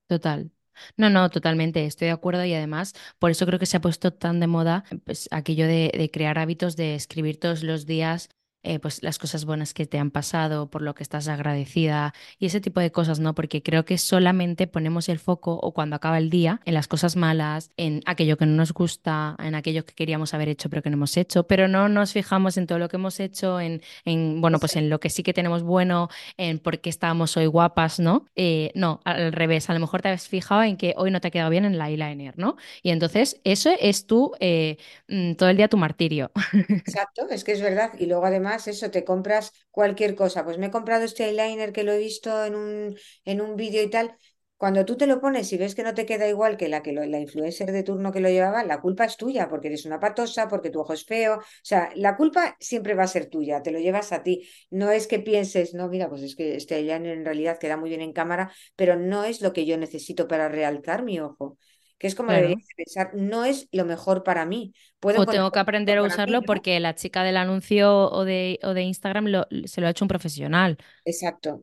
Total. 0.07 0.51
No, 0.97 1.11
no, 1.11 1.29
totalmente, 1.29 1.85
estoy 1.85 2.07
de 2.07 2.13
acuerdo 2.13 2.45
y 2.47 2.55
además 2.55 2.95
por 3.19 3.31
eso 3.31 3.45
creo 3.45 3.59
que 3.59 3.67
se 3.67 3.77
ha 3.77 3.81
puesto 3.83 4.13
tan 4.13 4.41
de 4.41 4.47
moda 4.47 4.85
pues, 5.05 5.29
aquello 5.31 5.67
de, 5.67 5.93
de 5.95 6.11
crear 6.11 6.39
hábitos 6.39 6.77
de 6.77 6.95
escribir 6.95 7.39
todos 7.39 7.63
los 7.63 7.85
días 7.85 8.31
eh, 8.63 8.79
pues 8.79 9.03
las 9.03 9.19
cosas 9.19 9.45
buenas 9.45 9.75
que 9.75 9.87
te 9.87 9.99
han 9.99 10.11
pasado, 10.11 10.71
por 10.71 10.83
lo 10.83 10.95
que 10.95 11.03
estás 11.03 11.29
agradecida 11.29 12.15
y 12.39 12.47
ese 12.47 12.61
tipo 12.61 12.81
de 12.81 12.93
cosas, 12.93 13.21
¿no? 13.21 13.35
Porque 13.35 13.63
creo 13.63 13.85
que 13.85 13.99
solamente 13.99 14.67
ponemos 14.67 15.09
el 15.09 15.19
foco 15.19 15.55
o 15.55 15.73
cuando 15.73 15.97
acaba 15.97 16.19
el 16.19 16.31
día 16.31 16.61
en 16.65 16.75
las 16.75 16.89
cosas 16.89 17.17
malas, 17.17 17.71
en 17.77 18.03
aquello 18.07 18.37
que 18.37 18.47
no 18.47 18.55
nos 18.55 18.73
gusta, 18.73 19.37
en 19.39 19.55
aquello 19.55 19.85
que 19.85 19.95
queríamos 19.95 20.35
haber 20.35 20.49
hecho 20.49 20.71
pero 20.71 20.83
que 20.83 20.91
no 20.91 20.97
hemos 20.97 21.17
hecho, 21.17 21.47
pero 21.47 21.69
no 21.69 21.89
nos 21.89 22.13
fijamos 22.13 22.57
en 22.57 22.67
todo 22.67 22.79
lo 22.79 22.89
que 22.89 22.97
hemos 22.97 23.21
hecho, 23.21 23.61
en, 23.61 23.83
en 24.05 24.41
bueno, 24.41 24.59
pues 24.59 24.77
en 24.77 24.89
lo 24.91 25.01
que 25.01 25.11
sí 25.11 25.23
que 25.23 25.33
tenemos 25.35 25.63
bueno, 25.63 26.09
en 26.37 26.59
por 26.59 26.81
qué 26.81 26.91
estábamos 26.91 27.37
hoy 27.37 27.47
guapas, 27.47 27.99
¿no? 28.01 28.27
Eh, 28.37 28.71
no, 28.75 29.01
al 29.05 29.33
revés, 29.33 29.69
a 29.71 29.75
lo 29.75 29.81
mejor 29.81 30.03
te 30.03 30.09
has 30.09 30.29
fijado 30.29 30.63
en 30.63 30.77
que 30.77 30.95
hoy 30.97 31.11
no 31.11 31.21
te 31.21 31.29
ha 31.29 31.31
quedado 31.31 31.51
bien 31.51 31.65
en 31.65 31.79
la 31.79 31.89
eyeliner, 31.91 32.39
¿no? 32.39 32.57
Y 32.83 32.91
entonces 32.91 33.41
eso 33.45 33.71
es 33.81 34.07
tú 34.07 34.33
eh, 34.41 34.77
mm, 35.09 35.35
todo 35.35 35.49
el 35.49 35.57
día 35.57 35.69
tu 35.69 35.77
martirio. 35.77 36.31
Exacto, 36.69 37.29
es 37.31 37.45
que 37.45 37.53
es 37.53 37.61
verdad. 37.61 37.93
Y 37.99 38.07
luego 38.07 38.25
además 38.27 38.52
eso, 38.69 38.91
te 38.91 39.05
compras 39.05 39.53
cualquier 39.71 40.15
cosa. 40.15 40.45
Pues 40.45 40.59
me 40.59 40.67
he 40.67 40.71
comprado 40.71 41.05
este 41.05 41.25
eyeliner 41.27 41.73
que 41.73 41.85
lo 41.85 41.93
he 41.93 41.99
visto 41.99 42.45
en 42.45 42.55
un, 42.55 42.97
en 43.25 43.41
un 43.41 43.57
vídeo 43.57 43.83
y 43.83 43.91
tal. 43.91 44.17
Cuando 44.57 44.85
tú 44.85 44.97
te 44.97 45.09
lo 45.09 45.21
pones 45.21 45.53
y 45.53 45.59
ves 45.59 45.75
que 45.75 45.83
no 45.83 45.93
te 45.93 46.07
queda 46.07 46.29
igual 46.29 46.57
que 46.57 46.69
la 46.69 46.83
que 46.85 46.93
la 46.93 47.19
influencer 47.19 47.73
de 47.73 47.83
turno 47.83 48.13
que 48.13 48.21
lo 48.21 48.29
llevaba, 48.29 48.63
la 48.63 48.81
culpa 48.81 49.05
es 49.05 49.17
tuya, 49.17 49.49
porque 49.49 49.67
eres 49.69 49.85
una 49.87 49.99
patosa, 49.99 50.47
porque 50.49 50.71
tu 50.71 50.79
ojo 50.81 50.93
es 50.93 51.05
feo. 51.05 51.39
O 51.39 51.43
sea, 51.65 51.91
la 51.97 52.17
culpa 52.17 52.57
siempre 52.61 52.95
va 52.95 53.03
a 53.03 53.09
ser 53.09 53.27
tuya, 53.27 53.61
te 53.63 53.73
lo 53.73 53.81
llevas 53.81 54.13
a 54.13 54.23
ti. 54.23 54.49
No 54.71 54.91
es 54.93 55.09
que 55.09 55.19
pienses, 55.19 55.75
no, 55.75 55.89
mira, 55.89 56.09
pues 56.09 56.23
es 56.23 56.37
que 56.37 56.55
este 56.57 56.77
eyeliner 56.77 57.19
en 57.19 57.25
realidad 57.25 57.59
queda 57.59 57.77
muy 57.77 57.89
bien 57.91 58.03
en 58.03 58.13
cámara, 58.13 58.53
pero 58.77 58.97
no 58.97 59.25
es 59.25 59.41
lo 59.41 59.53
que 59.53 59.67
yo 59.67 59.77
necesito 59.79 60.29
para 60.29 60.49
realzar 60.49 61.03
mi 61.03 61.19
ojo 61.19 61.59
que 62.03 62.09
es 62.09 62.17
como 62.17 62.31
claro. 62.31 62.57
pensar, 62.77 63.13
no 63.15 63.45
es 63.45 63.69
lo 63.71 63.85
mejor 63.85 64.25
para 64.25 64.45
mí. 64.45 64.75
Puedo 64.99 65.23
o 65.23 65.25
tengo 65.25 65.53
que 65.53 65.61
aprender 65.61 65.99
a 65.99 66.03
usarlo 66.03 66.39
mí, 66.39 66.43
¿no? 66.43 66.47
porque 66.47 66.81
la 66.81 66.97
chica 66.97 67.23
del 67.23 67.37
anuncio 67.37 68.11
o 68.11 68.25
de, 68.25 68.59
o 68.65 68.75
de 68.75 68.83
Instagram 68.83 69.27
lo, 69.27 69.47
se 69.67 69.81
lo 69.81 69.87
ha 69.87 69.91
hecho 69.91 70.05
un 70.05 70.09
profesional. 70.09 70.79
Exacto. 71.05 71.63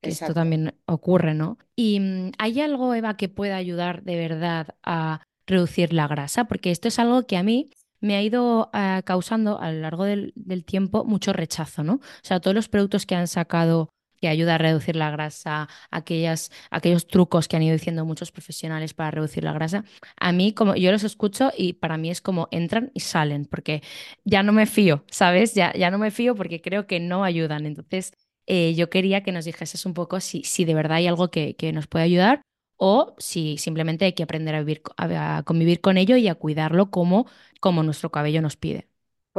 Que 0.00 0.10
Exacto. 0.10 0.30
esto 0.30 0.34
también 0.34 0.78
ocurre, 0.86 1.34
¿no? 1.34 1.58
¿Y 1.74 1.98
mm, 1.98 2.32
hay 2.38 2.60
algo, 2.60 2.94
Eva, 2.94 3.16
que 3.16 3.28
pueda 3.28 3.56
ayudar 3.56 4.04
de 4.04 4.14
verdad 4.14 4.76
a 4.84 5.24
reducir 5.44 5.92
la 5.92 6.06
grasa? 6.06 6.44
Porque 6.44 6.70
esto 6.70 6.86
es 6.86 7.00
algo 7.00 7.26
que 7.26 7.36
a 7.36 7.42
mí 7.42 7.70
me 7.98 8.14
ha 8.14 8.22
ido 8.22 8.70
uh, 8.72 9.02
causando 9.04 9.58
a 9.58 9.72
lo 9.72 9.80
largo 9.80 10.04
del, 10.04 10.32
del, 10.36 10.64
tiempo 10.64 11.04
mucho 11.04 11.32
rechazo, 11.32 11.82
¿no? 11.82 11.94
O 11.94 12.00
sea, 12.22 12.38
todos 12.38 12.54
los 12.54 12.68
productos 12.68 13.06
que 13.06 13.16
han 13.16 13.26
sacado 13.26 13.88
que 14.20 14.28
ayuda 14.28 14.56
a 14.56 14.58
reducir 14.58 14.96
la 14.96 15.10
grasa, 15.10 15.68
aquellas, 15.90 16.50
aquellos 16.70 17.06
trucos 17.06 17.48
que 17.48 17.56
han 17.56 17.62
ido 17.62 17.72
diciendo 17.74 18.04
muchos 18.04 18.32
profesionales 18.32 18.94
para 18.94 19.10
reducir 19.10 19.44
la 19.44 19.52
grasa, 19.52 19.84
a 20.16 20.32
mí 20.32 20.52
como 20.52 20.76
yo 20.76 20.92
los 20.92 21.04
escucho 21.04 21.50
y 21.56 21.74
para 21.74 21.96
mí 21.96 22.10
es 22.10 22.20
como 22.20 22.48
entran 22.50 22.90
y 22.94 23.00
salen, 23.00 23.46
porque 23.46 23.82
ya 24.24 24.42
no 24.42 24.52
me 24.52 24.66
fío, 24.66 25.04
¿sabes? 25.10 25.54
Ya, 25.54 25.72
ya 25.74 25.90
no 25.90 25.98
me 25.98 26.10
fío 26.10 26.34
porque 26.34 26.60
creo 26.60 26.86
que 26.86 27.00
no 27.00 27.24
ayudan. 27.24 27.66
Entonces, 27.66 28.12
eh, 28.46 28.74
yo 28.74 28.90
quería 28.90 29.22
que 29.22 29.32
nos 29.32 29.44
dijeses 29.44 29.86
un 29.86 29.94
poco 29.94 30.20
si, 30.20 30.42
si 30.44 30.64
de 30.64 30.74
verdad 30.74 30.98
hay 30.98 31.06
algo 31.06 31.30
que, 31.30 31.56
que 31.56 31.72
nos 31.72 31.86
puede 31.86 32.04
ayudar 32.04 32.42
o 32.76 33.14
si 33.18 33.58
simplemente 33.58 34.06
hay 34.06 34.14
que 34.14 34.22
aprender 34.24 34.54
a, 34.54 34.60
vivir, 34.60 34.82
a, 34.96 35.42
convivir 35.46 35.80
con 35.80 35.98
ello 35.98 36.16
y 36.16 36.28
a 36.28 36.34
cuidarlo 36.34 36.90
como, 36.90 37.26
como 37.60 37.82
nuestro 37.82 38.10
cabello 38.10 38.42
nos 38.42 38.56
pide. 38.56 38.89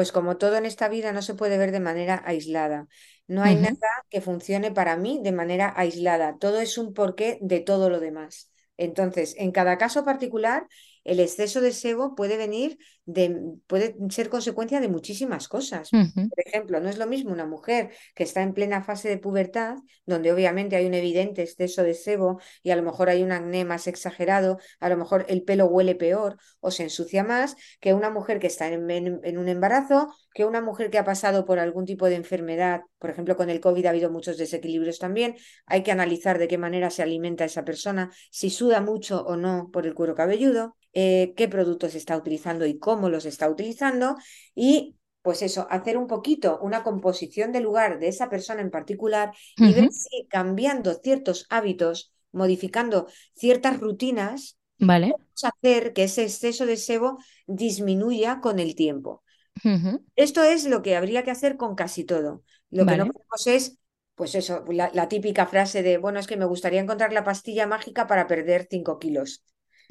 Pues 0.02 0.12
como 0.12 0.38
todo 0.38 0.56
en 0.58 0.66
esta 0.66 0.89
vida 0.89 1.12
no 1.14 1.22
se 1.22 1.36
puede 1.36 1.60
ver 1.60 1.72
de 1.72 1.80
manera 1.80 2.24
aislada. 2.26 2.88
No 3.28 3.43
hay 3.43 3.54
uh 3.54 3.60
-huh. 3.60 3.62
nada 3.62 4.06
que 4.10 4.20
funcione 4.20 4.72
para 4.72 4.97
mí 4.97 5.20
de 5.24 5.32
manera 5.32 5.72
aislada. 5.78 6.39
Todo 6.39 6.60
es 6.60 6.80
un 6.80 6.95
porqué 6.95 7.38
de 7.39 7.60
todo 7.60 7.88
lo 7.91 7.99
demás. 7.99 8.49
Entonces, 8.78 9.36
en 9.38 9.52
cada 9.52 9.78
caso 9.78 10.04
particular, 10.04 10.68
el 11.04 11.20
exceso 11.20 11.62
de 11.62 11.72
sebo 11.72 12.16
puede 12.16 12.38
venir 12.38 12.80
de, 13.06 13.36
puede 13.68 13.95
ser 14.10 14.30
consecuencia 14.30 14.80
de 14.80 14.88
muchísimas 14.88 15.47
cosas. 15.47 15.91
Uh 15.91 15.97
-huh. 15.97 16.30
Por 16.30 16.39
ejemplo, 16.45 16.80
no 16.80 16.89
es 16.89 16.97
lo 16.97 17.08
mismo 17.08 17.32
una 17.32 17.45
mujer 17.45 17.91
que 18.16 18.24
está 18.24 18.41
en 18.41 18.54
plena 18.54 18.84
fase 18.84 19.10
de 19.10 19.18
pubertad, 19.18 19.78
donde 20.06 20.32
obviamente 20.32 20.76
hay 20.76 20.86
un 20.86 20.93
evidente 20.93 21.41
exceso 21.41 21.84
de 21.84 21.93
sebo 21.93 22.39
y 22.64 22.72
a 22.72 22.76
lo 22.76 22.84
mejor 22.84 23.10
hay 23.10 23.24
un 23.24 23.32
acné 23.32 23.66
más 23.66 23.88
exagerado, 23.88 24.60
a 24.80 24.89
lo 24.89 24.97
mejor 24.97 25.26
el 25.30 25.43
pelo 25.43 25.66
huele 25.66 25.95
peor 25.95 26.38
o 26.60 26.72
se 26.72 26.84
ensucia 26.84 27.24
más, 27.24 27.56
que 27.80 27.93
una 27.93 28.10
mujer 28.10 28.39
que 28.39 28.47
está 28.47 28.68
en, 28.68 28.89
en, 28.91 29.20
en 29.24 29.38
un 29.38 29.47
embarazo, 29.47 30.14
que 30.34 30.45
una 30.45 30.62
mujer 30.62 30.89
que 30.89 30.97
ha 30.97 31.06
pasado 31.06 31.45
por 31.45 31.60
algún 31.60 31.86
tipo 31.86 32.08
de 32.08 32.16
enfermedad, 32.16 32.82
por 32.99 33.10
ejemplo, 33.10 33.36
con 33.36 33.49
el 33.49 33.60
COVID 33.60 33.86
ha 33.86 33.89
habido 33.89 34.12
muchos 34.12 34.38
desequilibrios 34.38 34.99
también, 34.99 35.36
hay 35.66 35.84
que 35.84 35.91
analizar 35.91 36.38
de 36.38 36.47
qué 36.47 36.58
manera 36.58 36.89
se 36.89 37.02
alimenta 37.02 37.45
esa 37.45 37.66
persona, 37.66 38.12
si 38.30 38.49
suda 38.49 38.82
mucho 38.82 39.24
o 39.26 39.36
no 39.36 39.70
por 39.72 39.86
el 39.86 39.93
cuero 39.93 40.16
cabelludo, 40.16 40.76
eh, 40.93 41.34
qué 41.38 41.47
productos 41.47 41.95
está 41.95 42.18
utilizando 42.18 42.66
y 42.66 42.78
cómo 42.78 42.91
los 43.10 43.26
está 43.26 43.50
utilizando 43.50 44.18
y 44.56 44.96
pues 45.22 45.42
eso, 45.42 45.68
hacer 45.70 45.98
un 45.98 46.08
poquito 46.08 46.60
una 46.62 46.84
composición 46.84 47.52
de 47.52 47.60
lugar 47.60 48.00
de 48.00 48.08
esa 48.08 48.30
persona 48.30 48.62
en 48.62 48.72
particular 48.72 49.32
y 49.56 49.66
uh 49.66 49.68
-huh. 49.68 49.76
ver 49.76 49.92
si 49.92 50.28
cambiando 50.28 50.96
ciertos 50.96 51.46
hábitos, 51.50 52.12
modificando 52.32 53.08
ciertas 53.36 53.80
rutinas, 53.80 54.58
vale. 54.80 55.12
podemos 55.12 55.44
hacer 55.44 55.94
que 55.94 56.06
ese 56.06 56.24
exceso 56.24 56.66
de 56.66 56.78
sebo 56.78 57.18
disminuya 57.46 58.39
con 58.42 58.60
el 58.60 58.76
tiempo. 58.76 59.24
Uh 59.64 59.70
-huh. 59.70 60.04
Esto 60.16 60.44
es 60.44 60.66
lo 60.66 60.82
que 60.82 60.96
habría 60.96 61.24
que 61.24 61.32
hacer 61.32 61.56
con 61.56 61.76
casi 61.76 62.04
todo. 62.04 62.44
Lo 62.72 62.86
vale. 62.86 62.98
que 62.98 63.06
no 63.06 63.14
podemos 63.14 63.48
es, 63.48 63.78
pues 64.16 64.34
eso, 64.34 64.64
la, 64.70 64.89
la, 64.94 65.08
típica 65.08 65.46
frase 65.46 65.84
de, 65.84 65.98
bueno, 65.98 66.20
es 66.20 66.28
que 66.28 66.38
me 66.38 66.46
gustaría 66.46 66.82
encontrar 66.82 67.14
la 67.14 67.24
pastilla 67.24 67.68
mágica 67.68 68.08
para 68.08 68.28
perder 68.28 68.68
5 68.70 68.98
kilos. 68.98 69.44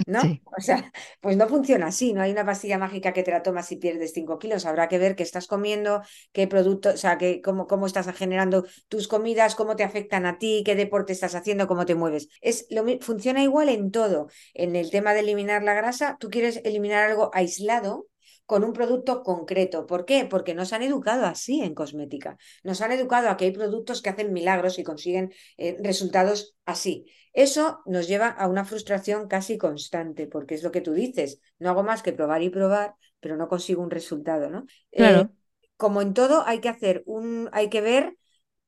¿No? 0.06 0.20
Sí. 0.22 0.42
O 0.56 0.60
sea, 0.60 0.92
pues 1.20 1.36
no 1.36 1.48
funciona 1.48 1.86
así, 1.88 2.12
no 2.12 2.22
hay 2.22 2.32
una 2.32 2.44
pastilla 2.44 2.78
mágica 2.78 3.12
que 3.12 3.22
te 3.22 3.30
la 3.30 3.42
tomas 3.42 3.70
y 3.72 3.76
pierdes 3.76 4.12
5 4.12 4.38
kilos. 4.38 4.66
Habrá 4.66 4.88
que 4.88 4.98
ver 4.98 5.16
qué 5.16 5.22
estás 5.22 5.46
comiendo, 5.46 6.02
qué 6.32 6.46
producto, 6.46 6.90
o 6.90 6.96
sea, 6.96 7.18
que, 7.18 7.40
cómo, 7.40 7.66
cómo 7.66 7.86
estás 7.86 8.06
generando 8.16 8.64
tus 8.88 9.08
comidas, 9.08 9.54
cómo 9.54 9.76
te 9.76 9.84
afectan 9.84 10.26
a 10.26 10.38
ti, 10.38 10.62
qué 10.64 10.74
deporte 10.74 11.12
estás 11.12 11.34
haciendo, 11.34 11.66
cómo 11.66 11.86
te 11.86 11.94
mueves. 11.94 12.28
Es 12.40 12.66
lo, 12.70 12.84
funciona 13.00 13.42
igual 13.42 13.68
en 13.68 13.90
todo. 13.90 14.28
En 14.54 14.76
el 14.76 14.90
tema 14.90 15.14
de 15.14 15.20
eliminar 15.20 15.62
la 15.62 15.74
grasa, 15.74 16.16
tú 16.20 16.28
quieres 16.30 16.60
eliminar 16.64 17.08
algo 17.10 17.30
aislado, 17.32 18.06
con 18.50 18.64
un 18.64 18.72
producto 18.72 19.22
concreto. 19.22 19.86
¿Por 19.86 20.04
qué? 20.04 20.26
Porque 20.28 20.54
nos 20.54 20.72
han 20.72 20.82
educado 20.82 21.24
así 21.24 21.60
en 21.60 21.72
cosmética. 21.72 22.36
Nos 22.64 22.80
han 22.80 22.90
educado 22.90 23.30
a 23.30 23.36
que 23.36 23.44
hay 23.44 23.52
productos 23.52 24.02
que 24.02 24.10
hacen 24.10 24.32
milagros 24.32 24.80
y 24.80 24.82
consiguen 24.82 25.32
eh, 25.56 25.76
resultados 25.80 26.56
así. 26.64 27.06
Eso 27.32 27.78
nos 27.86 28.08
lleva 28.08 28.26
a 28.26 28.48
una 28.48 28.64
frustración 28.64 29.28
casi 29.28 29.56
constante, 29.56 30.26
porque 30.26 30.56
es 30.56 30.64
lo 30.64 30.72
que 30.72 30.80
tú 30.80 30.94
dices. 30.94 31.40
No 31.60 31.70
hago 31.70 31.84
más 31.84 32.02
que 32.02 32.12
probar 32.12 32.42
y 32.42 32.50
probar, 32.50 32.96
pero 33.20 33.36
no 33.36 33.46
consigo 33.46 33.84
un 33.84 33.90
resultado, 33.92 34.50
¿no? 34.50 34.66
Claro. 34.90 35.20
Eh, 35.20 35.28
como 35.76 36.02
en 36.02 36.12
todo, 36.12 36.42
hay 36.44 36.58
que 36.58 36.70
hacer 36.70 37.04
un, 37.06 37.48
hay 37.52 37.68
que 37.68 37.82
ver 37.82 38.16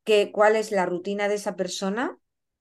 que, 0.05 0.31
cuál 0.31 0.55
es 0.55 0.71
la 0.71 0.87
rutina 0.87 1.27
de 1.27 1.35
esa 1.35 1.57
persona. 1.57 2.17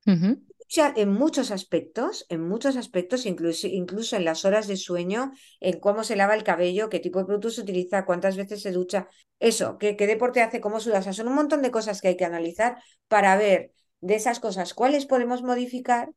Uh 0.08 0.12
-huh 0.14 0.51
en 0.96 1.12
muchos 1.12 1.52
aspectos, 1.52 2.26
en 2.30 2.48
muchos 2.48 2.78
aspectos, 2.78 3.26
incluso, 3.26 3.68
incluso 3.68 4.16
en 4.16 4.26
las 4.26 4.46
horas 4.46 4.68
de 4.68 4.78
sueño, 4.78 5.32
en 5.60 5.80
cómo 5.80 6.04
se 6.04 6.16
lava 6.16 6.34
el 6.36 6.44
cabello, 6.44 6.90
qué 6.90 7.00
tipo 7.00 7.20
de 7.20 7.26
productos 7.26 7.58
utiliza, 7.60 8.06
cuántas 8.06 8.38
veces 8.38 8.62
se 8.62 8.72
ducha, 8.72 9.08
eso, 9.40 9.78
qué, 9.78 9.96
qué 9.98 10.08
deporte 10.08 10.42
hace, 10.42 10.62
cómo 10.62 10.80
suda, 10.80 11.00
o 11.00 11.02
sea, 11.02 11.14
son 11.14 11.28
un 11.28 11.36
montón 11.36 11.62
de 11.62 11.72
cosas 11.72 12.02
que 12.02 12.10
hay 12.10 12.18
que 12.18 12.26
analizar 12.26 12.82
para 13.08 13.36
ver 13.36 13.74
de 14.00 14.16
esas 14.16 14.40
cosas 14.40 14.74
cuáles 14.74 15.06
podemos 15.06 15.44
modificar 15.44 16.10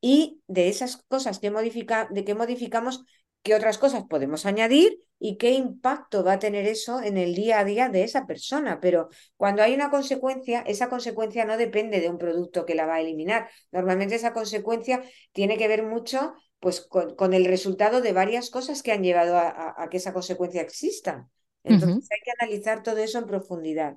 y 0.00 0.40
de 0.46 0.68
esas 0.68 0.96
cosas 1.08 1.40
modifica, 1.50 2.08
de 2.10 2.24
que 2.24 2.34
modificamos, 2.34 3.04
qué 3.42 3.54
otras 3.54 3.78
cosas 3.78 4.04
podemos 4.08 4.46
añadir 4.46 5.00
y 5.18 5.36
qué 5.36 5.50
impacto 5.50 6.24
va 6.24 6.34
a 6.34 6.38
tener 6.38 6.66
eso 6.66 7.02
en 7.02 7.18
el 7.18 7.34
día 7.34 7.60
a 7.60 7.64
día 7.64 7.88
de 7.88 8.04
esa 8.04 8.26
persona. 8.26 8.80
Pero 8.80 9.08
cuando 9.36 9.62
hay 9.62 9.74
una 9.74 9.90
consecuencia, 9.90 10.62
esa 10.62 10.88
consecuencia 10.88 11.44
no 11.44 11.56
depende 11.56 12.00
de 12.00 12.08
un 12.08 12.18
producto 12.18 12.64
que 12.64 12.74
la 12.74 12.86
va 12.86 12.94
a 12.94 13.00
eliminar. 13.00 13.50
Normalmente 13.70 14.14
esa 14.14 14.32
consecuencia 14.32 15.02
tiene 15.32 15.58
que 15.58 15.68
ver 15.68 15.82
mucho 15.82 16.34
pues, 16.58 16.80
con, 16.80 17.34
el 17.34 17.44
resultado 17.44 18.00
de 18.00 18.12
varias 18.12 18.50
cosas 18.50 18.82
que 18.82 18.92
han 18.92 19.02
llevado 19.02 19.36
a, 19.38 19.88
que 19.90 19.98
esa 19.98 20.12
consecuencia 20.12 20.62
exista. 20.62 21.28
Entonces 21.64 22.08
hay 22.10 22.20
que 22.24 22.32
analizar 22.38 22.82
todo 22.82 22.96
eso 22.98 23.18
en 23.18 23.26
profundidad. 23.26 23.96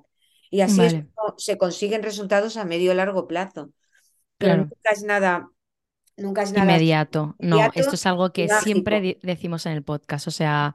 Y 0.50 0.60
así 0.60 1.06
se 1.38 1.58
consiguen 1.58 2.02
resultados 2.02 2.58
a 2.58 2.64
medio 2.64 2.92
o 2.92 2.94
largo 2.94 3.26
plazo. 3.26 3.70
Pero 4.36 4.58
nunca 4.58 4.90
es 4.90 5.02
nada 5.02 5.48
nunca 6.16 6.42
es 6.42 6.52
nada 6.52 6.64
inmediato. 6.64 7.36
No, 7.38 7.70
esto 7.74 7.94
es 7.94 8.06
algo 8.06 8.32
que 8.32 8.48
siempre 8.62 9.18
decimos 9.22 9.66
en 9.66 9.72
el 9.72 9.82
podcast. 9.82 10.28
O 10.28 10.30
sea, 10.30 10.74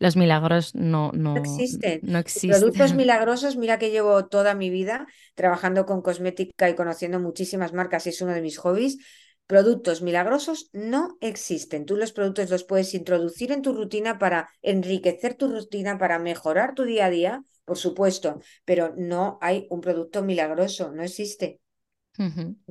los 0.00 0.16
milagros 0.16 0.74
no, 0.74 1.12
no, 1.12 1.36
existen. 1.36 2.00
No 2.02 2.18
existen. 2.18 2.58
Productos 2.58 2.94
milagrosos, 2.94 3.56
mira 3.56 3.78
que 3.78 3.90
llevo 3.90 4.26
toda 4.26 4.54
mi 4.54 4.70
vida 4.70 5.06
trabajando 5.34 5.84
con 5.84 6.00
cosmética 6.00 6.70
y 6.70 6.74
conociendo 6.74 7.20
muchísimas 7.20 7.74
marcas 7.74 8.06
y 8.06 8.08
es 8.08 8.22
uno 8.22 8.32
de 8.32 8.40
mis 8.40 8.58
hobbies. 8.58 8.98
Productos 9.46 10.00
milagrosos 10.00 10.70
no 10.72 11.18
existen. 11.20 11.84
Tú 11.84 11.96
los 11.96 12.12
productos 12.12 12.48
los 12.50 12.64
puedes 12.64 12.94
introducir 12.94 13.52
en 13.52 13.62
tu 13.62 13.74
rutina 13.74 14.18
para 14.18 14.48
enriquecer 14.62 15.34
tu 15.34 15.48
rutina, 15.48 15.98
para 15.98 16.18
mejorar 16.18 16.74
tu 16.74 16.84
día 16.84 17.06
a 17.06 17.10
día, 17.10 17.44
por 17.66 17.76
supuesto, 17.76 18.40
pero 18.64 18.94
no 18.96 19.38
hay 19.42 19.66
un 19.68 19.80
producto 19.80 20.22
milagroso, 20.22 20.92
no 20.92 21.02
existe. 21.02 21.60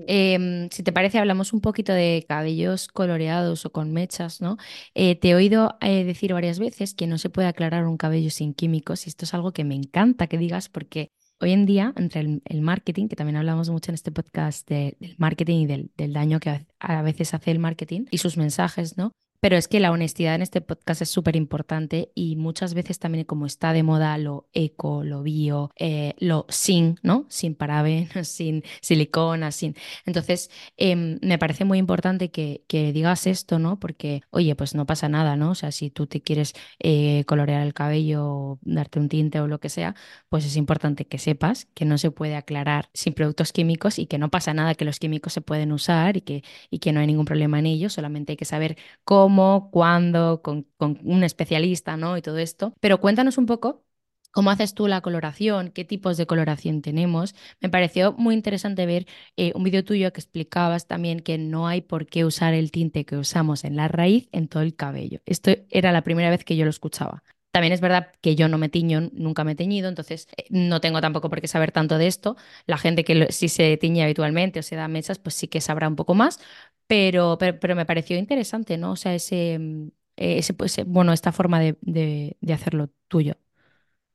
Em, 0.07 0.69
si 0.69 0.83
te 0.83 0.91
parece, 0.91 1.17
hablamos 1.17 1.53
un 1.53 1.61
poquito 1.61 1.91
de 1.91 2.25
cabellos 2.27 2.87
coloreados 2.87 3.65
o 3.65 3.71
con 3.71 3.91
mechas, 3.91 4.41
¿no? 4.41 4.57
Eh, 4.93 5.15
te 5.15 5.29
he 5.29 5.35
oído 5.35 5.77
eh, 5.81 6.03
decir 6.03 6.33
varias 6.33 6.59
veces 6.59 6.93
que 6.93 7.07
no 7.07 7.17
se 7.17 7.29
puede 7.29 7.47
aclarar 7.47 7.87
un 7.87 7.97
cabello 7.97 8.29
sin 8.29 8.53
químicos 8.53 9.05
y 9.05 9.09
esto 9.09 9.25
es 9.25 9.33
algo 9.33 9.51
que 9.51 9.63
me 9.63 9.75
encanta 9.75 10.27
que 10.27 10.37
digas 10.37 10.69
porque 10.69 11.09
hoy 11.39 11.51
en 11.51 11.65
día, 11.65 11.93
entre 11.95 12.41
el, 12.43 12.61
marketing, 12.61 13.07
que 13.07 13.15
también 13.15 13.37
hablamos 13.37 13.69
mucho 13.69 13.91
en 13.91 13.95
este 13.95 14.11
podcast 14.11 14.67
del 14.69 15.15
marketing 15.17 15.59
y 15.59 15.65
del, 15.67 15.91
del 15.97 16.13
daño 16.13 16.39
que 16.39 16.65
a 16.79 17.01
veces 17.01 17.33
hace 17.33 17.51
el 17.51 17.59
marketing 17.59 18.05
y 18.11 18.19
sus 18.19 18.37
mensajes, 18.37 18.97
¿no? 18.97 19.11
Pero 19.39 19.55
es 19.55 19.67
que 19.69 19.79
la 19.79 19.91
honestidad 19.91 20.35
en 20.35 20.41
este 20.41 20.59
podcast 20.59 21.01
es 21.01 21.09
súper 21.09 21.35
importante 21.37 22.11
y 22.13 22.35
muchas 22.35 22.73
veces 22.73 22.99
también 22.99 23.23
como 23.23 23.45
está 23.45 23.71
de 23.71 23.83
moda 23.83 24.17
lo 24.17 24.49
eco, 24.53 25.03
lo 25.03 25.23
bio, 25.23 25.71
eh, 25.77 26.13
lo 26.19 26.45
sin, 26.49 26.99
¿no? 27.03 27.25
Sin 27.29 27.55
parabenos, 27.55 28.27
sin 28.27 28.63
silicona, 28.81 29.51
sin... 29.51 29.75
Entonces, 30.05 30.51
em, 30.75 31.19
me 31.21 31.37
parece 31.37 31.63
muy 31.63 31.77
importante 31.77 32.31
que, 32.31 32.63
digas 32.69 33.27
esto, 33.27 33.59
¿no? 33.59 33.79
Porque, 33.79 34.21
oye, 34.31 34.55
pues 34.55 34.75
no 34.75 34.85
pasa 34.85 35.09
nada, 35.09 35.35
¿no? 35.35 35.51
O 35.51 35.55
sea, 35.55 35.71
si 35.71 35.89
tú 35.89 36.07
te 36.07 36.21
quieres 36.21 36.53
eh, 36.79 37.23
colorear 37.25 37.61
el 37.61 37.73
cabello, 37.73 38.57
darte 38.61 38.99
un 38.99 39.09
tinte 39.09 39.39
o 39.39 39.47
lo 39.47 39.59
que 39.59 39.69
sea, 39.69 39.95
pues 40.29 40.45
es 40.45 40.55
importante 40.55 41.05
que 41.05 41.17
sepas 41.17 41.67
que 41.73 41.85
no 41.85 41.97
se 41.97 42.11
puede 42.11 42.35
aclarar 42.35 42.89
sin 42.93 43.13
productos 43.13 43.53
químicos 43.53 43.99
y 43.99 44.07
que 44.07 44.17
no 44.17 44.29
pasa 44.29 44.53
nada, 44.53 44.75
que 44.75 44.85
los 44.85 44.99
químicos 44.99 45.33
se 45.33 45.41
pueden 45.41 45.71
usar 45.71 46.17
y 46.17 46.21
que, 46.21 46.43
y 46.69 46.79
que 46.79 46.91
no 46.91 46.99
hay 46.99 47.07
ningún 47.07 47.25
problema 47.25 47.59
en 47.59 47.67
ello, 47.67 47.89
solamente 47.89 48.33
hay 48.33 48.37
que 48.37 48.45
saber 48.45 48.77
cómo 49.03 49.28
cómo, 49.29 49.69
cuándo, 49.71 50.41
con, 50.41 50.65
un 50.79 51.23
especialista, 51.23 51.97
¿no? 51.97 52.17
Y 52.17 52.21
todo 52.23 52.39
esto. 52.39 52.73
Pero 52.79 52.99
cuéntanos 52.99 53.37
un 53.37 53.45
poco 53.45 53.85
cómo 54.31 54.49
haces 54.49 54.73
tú 54.73 54.87
la 54.87 55.01
coloración, 55.01 55.69
qué 55.69 55.85
tipos 55.85 56.17
de 56.17 56.25
coloración 56.25 56.81
tenemos. 56.81 57.35
Me 57.61 57.69
pareció 57.69 58.13
muy 58.13 58.33
interesante 58.33 58.87
ver 58.87 59.05
eh, 59.37 59.51
un 59.53 59.63
vídeo 59.63 59.83
tuyo 59.83 60.11
que 60.11 60.19
explicabas 60.19 60.87
también 60.87 61.19
que 61.19 61.37
no 61.37 61.67
hay 61.67 61.81
por 61.81 62.07
qué 62.07 62.25
usar 62.25 62.55
el 62.55 62.71
tinte 62.71 63.05
que 63.05 63.17
usamos 63.17 63.65
en 63.65 63.75
la 63.75 63.87
raíz 63.87 64.29
en 64.31 64.47
todo 64.47 64.63
el 64.63 64.75
cabello. 64.75 65.19
Esto 65.27 65.51
era 65.69 65.91
la 65.91 66.01
primera 66.01 66.31
vez 66.31 66.43
que 66.43 66.55
yo 66.55 66.63
lo 66.63 66.71
escuchaba. 66.71 67.21
También 67.51 67.73
es 67.73 67.81
verdad 67.81 68.11
que 68.21 68.35
yo 68.35 68.47
no 68.47 68.59
me 68.59 68.69
tiño, 68.69 69.09
nunca 69.11 69.43
me 69.43 69.53
he 69.53 69.55
teñido, 69.55 69.89
entonces 69.89 70.27
eh, 70.37 70.45
no 70.49 70.81
tengo 70.81 71.01
tampoco 71.01 71.29
por 71.29 71.41
qué 71.41 71.47
saber 71.47 71.71
tanto 71.71 71.97
de 71.97 72.07
esto. 72.07 72.37
La 72.67 72.77
gente 72.77 73.03
que 73.03 73.31
sí 73.31 73.49
se 73.49 73.75
tiñe 73.77 74.03
habitualmente 74.03 74.59
o 74.59 74.63
se 74.63 74.75
da 74.75 74.87
mechas, 74.87 75.17
pues 75.17 75.35
sí 75.35 75.47
que 75.47 75.59
sabrá 75.59 75.87
un 75.87 75.95
poco 75.95 76.13
más, 76.13 76.39
pero, 76.87 77.37
pero, 77.39 77.75
me 77.75 77.85
pareció 77.85 78.17
interesante, 78.17 78.77
¿no? 78.77 78.91
O 78.91 78.95
sea, 78.95 79.15
ese, 79.15 79.57
mm, 79.59 79.89
ese, 80.17 80.53
pues, 80.53 80.77
eh, 80.77 80.83
bueno, 80.85 81.11
esta 81.11 81.31
forma 81.31 81.59
de, 81.59 81.75
de, 81.81 82.53
hacerlo 82.53 82.89
tuyo. 83.07 83.35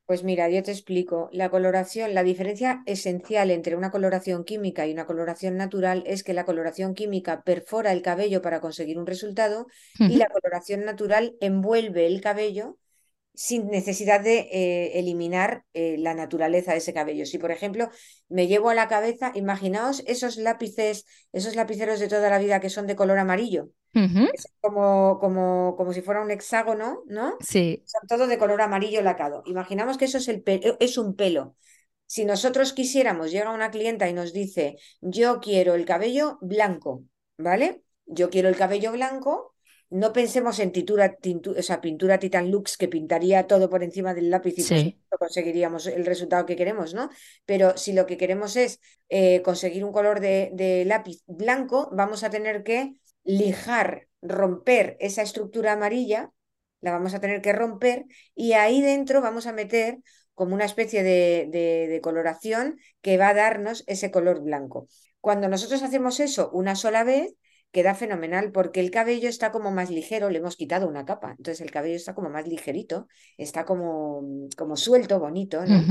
Pues 0.06 0.22
mira, 0.22 0.48
yo 0.50 0.62
te 0.62 0.70
explico. 0.70 1.30
La 1.32 1.48
coloración, 1.50 2.14
la 2.14 2.22
diferencia 2.22 2.82
esencial 2.86 3.50
entre 3.50 3.74
una 3.74 3.90
coloración 3.90 4.44
química 4.44 4.86
y 4.86 4.92
una 4.92 5.06
coloración 5.06 5.56
natural 5.56 6.04
es 6.06 6.22
que 6.22 6.34
la 6.34 6.44
coloración 6.44 6.94
química 6.94 7.42
perfora 7.42 7.90
el 7.90 8.02
cabello 8.02 8.42
para 8.42 8.60
conseguir 8.60 8.98
un 8.98 9.06
resultado 9.06 9.66
y 9.98 10.16
la 10.16 10.26
coloración 10.26 10.84
natural 10.84 11.36
envuelve 11.40 12.06
el 12.06 12.20
cabello 12.20 12.76
sin 13.34 13.68
necesidad 13.68 14.20
de 14.20 14.48
eh, 14.52 14.98
eliminar 14.98 15.64
eh, 15.74 15.96
la 15.98 16.14
naturaleza 16.14 16.72
de 16.72 16.78
ese 16.78 16.94
cabello. 16.94 17.26
Si, 17.26 17.38
por 17.38 17.50
ejemplo, 17.50 17.90
me 18.28 18.46
llevo 18.46 18.70
a 18.70 18.74
la 18.74 18.88
cabeza, 18.88 19.32
imaginaos 19.34 20.02
esos 20.06 20.36
lápices, 20.36 21.04
esos 21.32 21.56
lapiceros 21.56 21.98
de 21.98 22.08
toda 22.08 22.30
la 22.30 22.38
vida 22.38 22.60
que 22.60 22.70
son 22.70 22.86
de 22.86 22.96
color 22.96 23.18
amarillo, 23.18 23.70
como, 24.60 25.18
como, 25.20 25.74
como 25.76 25.92
si 25.92 26.00
fuera 26.00 26.22
un 26.22 26.30
hexágono, 26.30 27.02
¿no? 27.06 27.36
Sí. 27.40 27.82
Son 27.86 28.06
todos 28.08 28.28
de 28.28 28.38
color 28.38 28.60
amarillo 28.60 29.02
lacado. 29.02 29.42
Imaginamos 29.46 29.98
que 29.98 30.06
eso 30.06 30.18
es, 30.18 30.28
el 30.28 30.42
es 30.80 30.98
un 30.98 31.14
pelo. 31.14 31.56
Si 32.06 32.24
nosotros 32.24 32.72
quisiéramos, 32.72 33.30
llega 33.30 33.50
una 33.50 33.70
clienta 33.70 34.08
y 34.08 34.12
nos 34.12 34.32
dice, 34.32 34.76
yo 35.00 35.40
quiero 35.40 35.74
el 35.74 35.84
cabello 35.84 36.38
blanco, 36.40 37.04
¿vale? 37.38 37.82
Yo 38.06 38.30
quiero 38.30 38.48
el 38.48 38.56
cabello 38.56 38.92
blanco, 38.92 39.53
no 39.90 40.12
pensemos 40.12 40.58
en 40.58 40.72
tintura, 40.72 41.16
pintura 41.80 42.18
Titan 42.18 42.50
Lux 42.50 42.76
que 42.76 42.88
pintaría 42.88 43.46
todo 43.46 43.70
por 43.70 43.82
encima 43.82 44.14
del 44.14 44.30
lápiz 44.30 44.54
y 44.58 44.98
conseguiríamos 45.18 45.86
el 45.86 46.04
resultado 46.04 46.46
que 46.46 46.56
queremos, 46.56 46.94
¿no? 46.94 47.10
Pero 47.44 47.76
si 47.76 47.92
lo 47.92 48.06
que 48.06 48.16
queremos 48.16 48.56
es 48.56 48.80
eh, 49.08 49.42
conseguir 49.42 49.84
un 49.84 49.92
color 49.92 50.20
de, 50.20 50.84
lápiz 50.86 51.22
blanco, 51.26 51.90
vamos 51.92 52.24
a 52.24 52.30
tener 52.30 52.62
que 52.62 52.94
lijar, 53.22 54.08
romper 54.20 54.96
esa 55.00 55.22
estructura 55.22 55.72
amarilla, 55.72 56.30
la 56.80 56.90
vamos 56.90 57.14
a 57.14 57.20
tener 57.20 57.40
que 57.40 57.52
romper 57.52 58.04
y 58.34 58.52
ahí 58.52 58.82
dentro 58.82 59.20
vamos 59.20 59.46
a 59.46 59.52
meter 59.52 59.98
como 60.34 60.54
una 60.54 60.64
especie 60.64 61.02
de, 61.02 61.48
de 61.50 62.00
coloración 62.02 62.78
que 63.00 63.16
va 63.16 63.28
a 63.28 63.34
darnos 63.34 63.84
ese 63.86 64.10
color 64.10 64.42
blanco. 64.42 64.88
Cuando 65.20 65.48
nosotros 65.48 65.82
hacemos 65.82 66.20
eso 66.20 66.50
una 66.52 66.74
sola 66.74 67.04
vez, 67.04 67.34
queda 67.74 67.96
fenomenal 67.96 68.52
porque 68.52 68.78
el 68.78 68.92
cabello 68.92 69.28
está 69.28 69.50
como 69.50 69.72
más 69.72 69.90
ligero, 69.90 70.30
le 70.30 70.38
hemos 70.38 70.54
quitado 70.54 70.86
una 70.86 71.04
capa, 71.04 71.30
entonces 71.36 71.60
el 71.60 71.72
cabello 71.72 71.96
está 71.96 72.14
como 72.14 72.30
más 72.30 72.46
ligerito, 72.46 73.08
está 73.36 73.64
como, 73.64 74.22
como 74.56 74.76
suelto, 74.76 75.18
bonito, 75.18 75.66
¿no? 75.66 75.90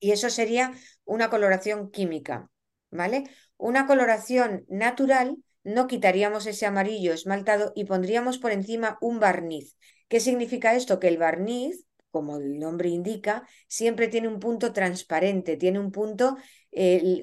Y 0.00 0.10
eso 0.10 0.28
sería 0.30 0.72
una 1.04 1.30
coloración 1.30 1.92
química, 1.92 2.50
¿vale? 2.90 3.22
Una 3.56 3.86
coloración 3.86 4.64
natural, 4.68 5.36
no 5.62 5.86
quitaríamos 5.86 6.44
ese 6.46 6.66
amarillo 6.66 7.12
esmaltado 7.12 7.72
y 7.76 7.84
pondríamos 7.84 8.38
por 8.38 8.50
encima 8.50 8.98
un 9.00 9.20
barniz. 9.20 9.76
¿Qué 10.08 10.18
significa 10.18 10.74
esto? 10.74 10.98
Que 10.98 11.06
el 11.06 11.18
barniz, 11.18 11.84
como 12.10 12.38
el 12.38 12.58
nombre 12.58 12.88
indica, 12.88 13.46
siempre 13.68 14.08
tiene 14.08 14.26
un 14.26 14.40
punto 14.40 14.72
transparente, 14.72 15.56
tiene 15.56 15.78
un 15.78 15.92
punto 15.92 16.36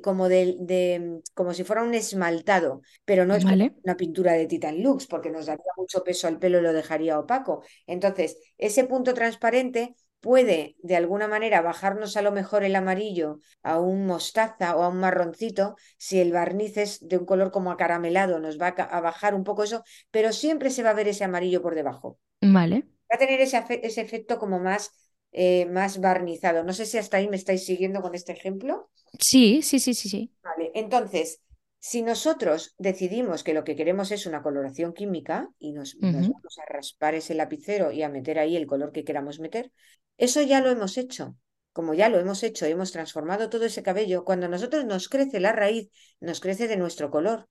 como, 0.04 0.30
de, 0.30 1.22
como 1.34 1.54
si 1.54 1.64
fuera 1.64 1.84
un 1.84 1.94
esmaltado, 1.94 2.82
pero 3.06 3.26
no 3.26 3.36
es 3.36 3.46
una 3.46 3.98
pintura 3.98 4.34
de 4.34 4.48
Titan 4.48 4.82
Lux, 4.82 5.08
porque 5.08 5.30
nos 5.30 5.46
daría 5.46 5.64
mucho 5.78 6.04
peso 6.04 6.28
al 6.28 6.40
pelo 6.40 6.60
y 6.60 6.62
lo 6.62 6.74
dejaría 6.74 7.20
opaco. 7.20 7.64
Entonces, 7.86 8.38
ese 8.58 8.86
punto 8.86 9.14
transparente 9.14 9.96
puede 10.20 10.78
de 10.82 10.96
alguna 10.96 11.28
manera 11.28 11.62
bajarnos 11.62 12.16
a 12.16 12.22
lo 12.22 12.32
mejor 12.32 12.64
el 12.64 12.76
amarillo 12.76 13.40
a 13.62 13.80
un 13.80 14.06
mostaza 14.08 14.76
o 14.76 14.84
a 14.84 14.88
un 14.88 14.98
marroncito, 14.98 15.76
si 15.98 16.20
el 16.20 16.32
barniz 16.32 16.78
es 16.78 17.08
de 17.08 17.18
un 17.18 17.26
color 17.26 17.52
como 17.52 17.72
acaramelado, 17.72 18.40
nos 18.40 18.60
va 18.60 18.70
a 18.70 19.02
bajar 19.02 19.36
un 19.36 19.44
poco 19.44 19.64
eso, 19.64 19.84
pero 20.12 20.32
siempre 20.32 20.70
se 20.70 20.82
va 20.82 20.92
a 20.92 20.94
ver 20.94 21.10
ese 21.10 21.26
amarillo 21.26 21.62
por 21.62 21.76
debajo. 21.76 22.20
Vale. 22.42 22.88
Va 23.12 23.16
a 23.16 23.20
tener 23.20 23.42
ese, 23.42 23.62
ese 23.84 24.02
efecto 24.02 24.40
como 24.40 24.60
más 24.60 24.92
eh, 25.34 25.66
más 25.66 26.00
barnizado. 26.00 26.64
No 26.64 26.74
sé 26.74 26.86
si 26.86 26.98
hasta 26.98 27.18
ahí 27.18 27.28
me 27.28 27.36
estáis 27.36 27.66
siguiendo 27.66 28.02
con 28.02 28.14
este 28.14 28.32
ejemplo. 28.32 28.92
Sí, 29.20 29.62
sí, 29.64 29.80
sí, 29.80 29.94
sí, 29.94 30.08
sí. 30.08 30.32
Vale, 30.44 30.72
entonces, 30.76 31.42
si 31.80 32.02
nosotros 32.02 32.76
decidimos 32.78 33.44
que 33.44 33.54
lo 33.54 33.64
que 33.64 33.76
queremos 33.76 34.12
es 34.12 34.26
una 34.26 34.44
coloración 34.44 34.94
química 34.94 35.50
y 35.60 35.74
nos, 35.74 35.98
vamos 36.00 36.60
a 36.60 36.72
raspar 36.72 37.16
ese 37.16 37.34
lapicero 37.34 37.92
y 37.92 38.04
a 38.04 38.10
meter 38.10 38.40
ahí 38.40 38.56
el 38.56 38.68
color 38.68 38.92
que 38.92 39.04
queramos 39.04 39.40
meter, 39.40 39.72
eso 40.18 40.42
ya 40.42 40.62
lo 40.62 40.70
hemos 40.70 40.98
hecho. 40.98 41.36
Como 41.74 41.96
ya 41.96 42.08
lo 42.08 42.20
hemos 42.20 42.44
hecho, 42.44 42.68
hemos 42.68 42.92
transformado 42.92 43.50
todo 43.50 43.66
ese 43.66 43.82
cabello, 43.82 44.24
cuando 44.24 44.46
a 44.46 44.50
nosotros 44.50 44.86
nos 44.86 45.10
crece 45.10 45.40
la 45.40 45.52
raíz, 45.52 45.90
nos 46.20 46.40
crece 46.40 46.68
de 46.68 46.78
nuestro 46.78 47.10
color. 47.10 47.50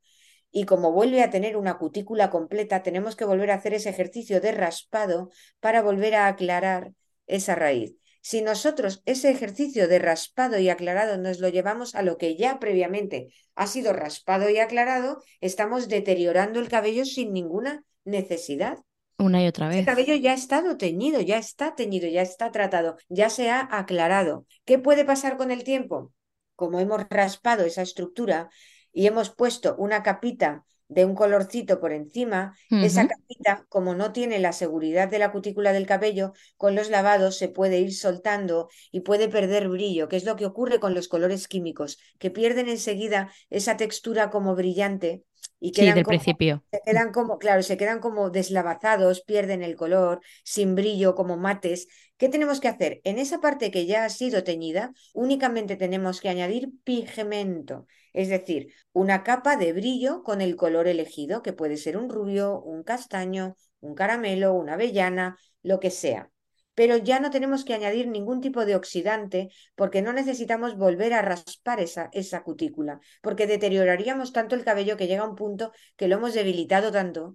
Y 0.52 0.64
como 0.64 0.92
vuelve 0.92 1.22
a 1.22 1.30
tener 1.30 1.56
una 1.56 1.78
cutícula 1.78 2.30
completa, 2.30 2.82
tenemos 2.82 3.16
que 3.16 3.24
volver 3.24 3.50
a 3.50 3.54
hacer 3.54 3.74
ese 3.74 3.90
ejercicio 3.90 4.40
de 4.40 4.52
raspado 4.52 5.30
para 5.60 5.82
volver 5.82 6.14
a 6.14 6.28
aclarar 6.28 6.92
esa 7.26 7.54
raíz. 7.54 7.96
Si 8.20 8.40
nosotros 8.40 9.02
ese 9.04 9.30
ejercicio 9.30 9.88
de 9.88 9.98
raspado 9.98 10.58
y 10.58 10.68
aclarado 10.68 11.18
nos 11.18 11.40
lo 11.40 11.48
llevamos 11.48 11.96
a 11.96 12.02
lo 12.02 12.18
que 12.18 12.36
ya 12.36 12.60
previamente 12.60 13.32
ha 13.56 13.66
sido 13.66 13.92
raspado 13.92 14.48
y 14.48 14.58
aclarado, 14.58 15.22
estamos 15.40 15.88
deteriorando 15.88 16.60
el 16.60 16.68
cabello 16.68 17.04
sin 17.04 17.32
ninguna 17.32 17.84
necesidad. 18.04 18.78
Una 19.18 19.42
y 19.42 19.48
otra 19.48 19.68
vez. 19.68 19.84
cabello 19.84 20.14
ya 20.14 20.32
ha 20.32 20.34
estado 20.34 20.76
teñido, 20.76 21.20
ya 21.20 21.38
está 21.38 21.74
teñido, 21.74 22.08
ya 22.08 22.22
está 22.22 22.52
tratado, 22.52 22.96
ya 23.08 23.28
se 23.28 23.50
ha 23.50 23.68
aclarado. 23.70 24.46
¿Qué 24.64 24.78
puede 24.78 25.04
pasar 25.04 25.36
con 25.36 25.50
el 25.50 25.64
tiempo? 25.64 26.12
Como 26.54 26.78
hemos 26.78 27.08
raspado 27.10 27.64
esa 27.64 27.82
estructura 27.82 28.50
y 28.92 29.06
hemos 29.06 29.30
puesto 29.30 29.74
una 29.78 30.02
capita 30.02 30.64
de 30.94 31.04
un 31.04 31.14
colorcito 31.14 31.80
por 31.80 31.92
encima, 31.92 32.56
esa 32.78 33.06
capita, 33.06 33.66
como 33.68 33.94
no 33.94 34.12
tiene 34.12 34.38
la 34.38 34.52
seguridad 34.52 35.08
de 35.08 35.18
la 35.18 35.32
cutícula 35.32 35.72
del 35.72 35.86
cabello, 35.86 36.32
con 36.56 36.74
los 36.74 36.90
lavados 36.90 37.36
se 37.38 37.48
puede 37.48 37.78
ir 37.80 37.94
soltando 37.94 38.68
y 38.90 39.00
puede 39.00 39.28
perder 39.28 39.68
brillo, 39.68 40.08
que 40.08 40.16
es 40.16 40.24
lo 40.24 40.36
que 40.36 40.46
ocurre 40.46 40.80
con 40.80 40.94
los 40.94 41.08
colores 41.08 41.48
químicos, 41.48 41.98
que 42.18 42.30
pierden 42.30 42.68
enseguida 42.68 43.32
esa 43.50 43.76
textura 43.76 44.30
como 44.30 44.54
brillante 44.54 45.24
y 45.60 45.72
Sí, 45.72 45.92
quedan 45.92 45.92
del 45.92 46.04
como 46.04 46.18
principio. 46.18 46.64
se 46.72 46.80
quedan 46.84 47.12
como, 47.12 47.38
claro, 47.38 47.62
se 47.62 47.76
quedan 47.76 48.00
como 48.00 48.30
deslavazados, 48.30 49.22
pierden 49.22 49.62
el 49.62 49.76
color, 49.76 50.20
sin 50.44 50.74
brillo, 50.74 51.14
como 51.14 51.36
mates. 51.36 51.86
¿Qué 52.16 52.28
tenemos 52.28 52.60
que 52.60 52.68
hacer? 52.68 53.00
En 53.04 53.18
esa 53.18 53.40
parte 53.40 53.70
que 53.70 53.86
ya 53.86 54.04
ha 54.04 54.10
sido 54.10 54.42
teñida, 54.44 54.92
únicamente 55.12 55.76
tenemos 55.76 56.20
que 56.20 56.28
añadir 56.30 56.70
pigmento, 56.84 57.86
es 58.12 58.28
decir, 58.28 58.72
una 58.92 59.22
capa 59.22 59.56
de 59.56 59.72
brillo 59.72 60.22
con 60.22 60.40
el 60.40 60.56
color 60.56 60.86
elegido, 60.88 61.42
que 61.42 61.52
puede 61.52 61.76
ser 61.76 61.96
un 61.96 62.10
rubio, 62.10 62.60
un 62.60 62.82
castaño, 62.82 63.56
un 63.80 63.94
caramelo, 63.94 64.54
una 64.54 64.74
avellana, 64.74 65.38
lo 65.62 65.80
que 65.80 65.90
sea. 65.90 66.30
Pero 66.74 66.96
ya 66.96 67.20
no 67.20 67.30
tenemos 67.30 67.64
que 67.64 67.74
añadir 67.74 68.08
ningún 68.08 68.40
tipo 68.40 68.64
de 68.64 68.76
oxidante 68.76 69.50
porque 69.74 70.00
no 70.00 70.12
necesitamos 70.12 70.76
volver 70.76 71.12
a 71.12 71.22
raspar 71.22 71.80
esa, 71.80 72.08
esa 72.12 72.42
cutícula, 72.42 73.00
porque 73.20 73.46
deterioraríamos 73.46 74.32
tanto 74.32 74.54
el 74.54 74.64
cabello 74.64 74.96
que 74.96 75.06
llega 75.06 75.22
a 75.22 75.28
un 75.28 75.36
punto 75.36 75.72
que 75.96 76.08
lo 76.08 76.16
hemos 76.16 76.34
debilitado 76.34 76.90
tanto 76.90 77.34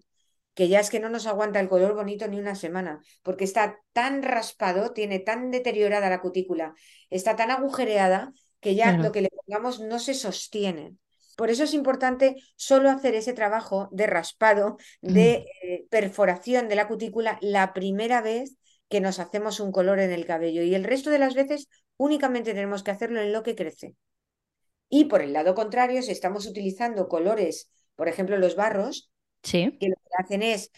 que 0.57 0.69
ya 0.69 0.79
es 0.79 0.89
que 0.89 0.99
no 0.99 1.09
nos 1.09 1.27
aguanta 1.27 1.59
el 1.59 1.69
color 1.69 1.93
bonito 1.93 2.27
ni 2.27 2.39
una 2.39 2.55
semana, 2.55 2.99
porque 3.21 3.43
está 3.43 3.79
tan 3.93 4.23
raspado, 4.23 4.91
tiene 4.91 5.19
tan 5.19 5.51
deteriorada 5.51 6.09
la 6.09 6.19
cutícula, 6.19 6.73
está 7.11 7.35
tan 7.35 7.51
agujereada 7.51 8.33
que 8.59 8.75
ya 8.75 8.97
lo 8.97 9.11
que 9.11 9.21
le 9.21 9.29
pongamos 9.29 9.79
no 9.79 9.99
se 9.99 10.13
sostiene. 10.13 10.95
Por 11.35 11.51
eso 11.51 11.63
es 11.63 11.73
importante 11.73 12.35
solo 12.55 12.89
hacer 12.89 13.13
ese 13.13 13.33
trabajo 13.33 13.89
de 13.91 14.07
raspado, 14.07 14.77
de 15.01 15.45
eh, 15.61 15.85
perforación 15.89 16.67
de 16.67 16.75
la 16.75 16.87
cutícula 16.87 17.37
la 17.41 17.73
primera 17.73 18.21
vez 18.21 18.57
que 18.89 19.01
nos 19.01 19.19
hacemos 19.19 19.59
un 19.59 19.71
color 19.71 19.99
en 19.99 20.11
el 20.11 20.25
cabello 20.25 20.63
y 20.63 20.73
el 20.73 20.83
resto 20.83 21.09
de 21.09 21.19
las 21.19 21.35
veces 21.35 21.67
únicamente 21.97 22.53
tenemos 22.53 22.83
que 22.83 22.91
hacerlo 22.91 23.21
en 23.21 23.33
lo 23.33 23.43
que 23.43 23.55
crece. 23.55 23.95
Y 24.89 25.05
por 25.05 25.21
el 25.21 25.33
lado 25.33 25.53
contrario, 25.53 26.01
si 26.01 26.11
estamos 26.11 26.45
utilizando 26.45 27.07
colores, 27.07 27.69
por 27.95 28.07
ejemplo, 28.07 28.37
los 28.37 28.55
barros, 28.55 29.11
Sí. 29.43 29.77
que 29.79 29.89
lo 29.89 29.95
que 29.95 30.23
hacen 30.23 30.41
es 30.43 30.71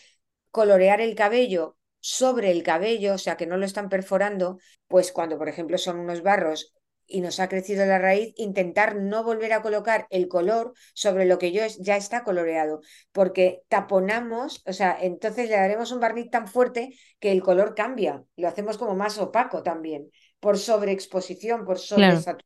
colorear 0.52 1.00
el 1.02 1.16
cabello 1.16 1.78
sobre 2.02 2.52
el 2.52 2.64
cabello, 2.64 3.14
o 3.14 3.18
sea 3.18 3.38
que 3.38 3.46
no 3.46 3.58
lo 3.58 3.66
están 3.66 3.90
perforando, 3.90 4.58
pues 4.88 5.12
cuando, 5.12 5.38
por 5.38 5.50
ejemplo, 5.50 5.78
son 5.78 6.00
unos 6.00 6.22
barros 6.22 6.74
y 7.10 7.22
nos 7.22 7.40
ha 7.40 7.50
crecido 7.50 7.86
la 7.86 8.00
raíz, 8.00 8.34
intentar 8.38 8.96
no 8.96 9.24
volver 9.24 9.54
a 9.54 9.62
colocar 9.62 10.08
el 10.10 10.28
color 10.28 10.74
sobre 10.94 11.26
lo 11.26 11.38
que 11.40 11.52
yo 11.52 11.64
es, 11.64 11.78
ya 11.80 11.98
está 11.98 12.24
coloreado, 12.24 12.82
porque 13.12 13.64
taponamos, 13.68 14.64
o 14.66 14.74
sea, 14.74 14.98
entonces 15.02 15.50
le 15.50 15.56
daremos 15.58 15.92
un 15.92 16.00
barniz 16.00 16.30
tan 16.30 16.48
fuerte 16.48 16.96
que 17.20 17.32
el 17.32 17.42
color 17.42 17.76
cambia, 17.76 18.24
lo 18.38 18.48
hacemos 18.48 18.78
como 18.78 18.96
más 18.96 19.18
opaco 19.18 19.64
también, 19.64 20.10
por 20.40 20.58
sobreexposición, 20.58 21.66
por 21.66 21.80
Claro. 21.94 22.22
sobresaturación. 22.22 22.46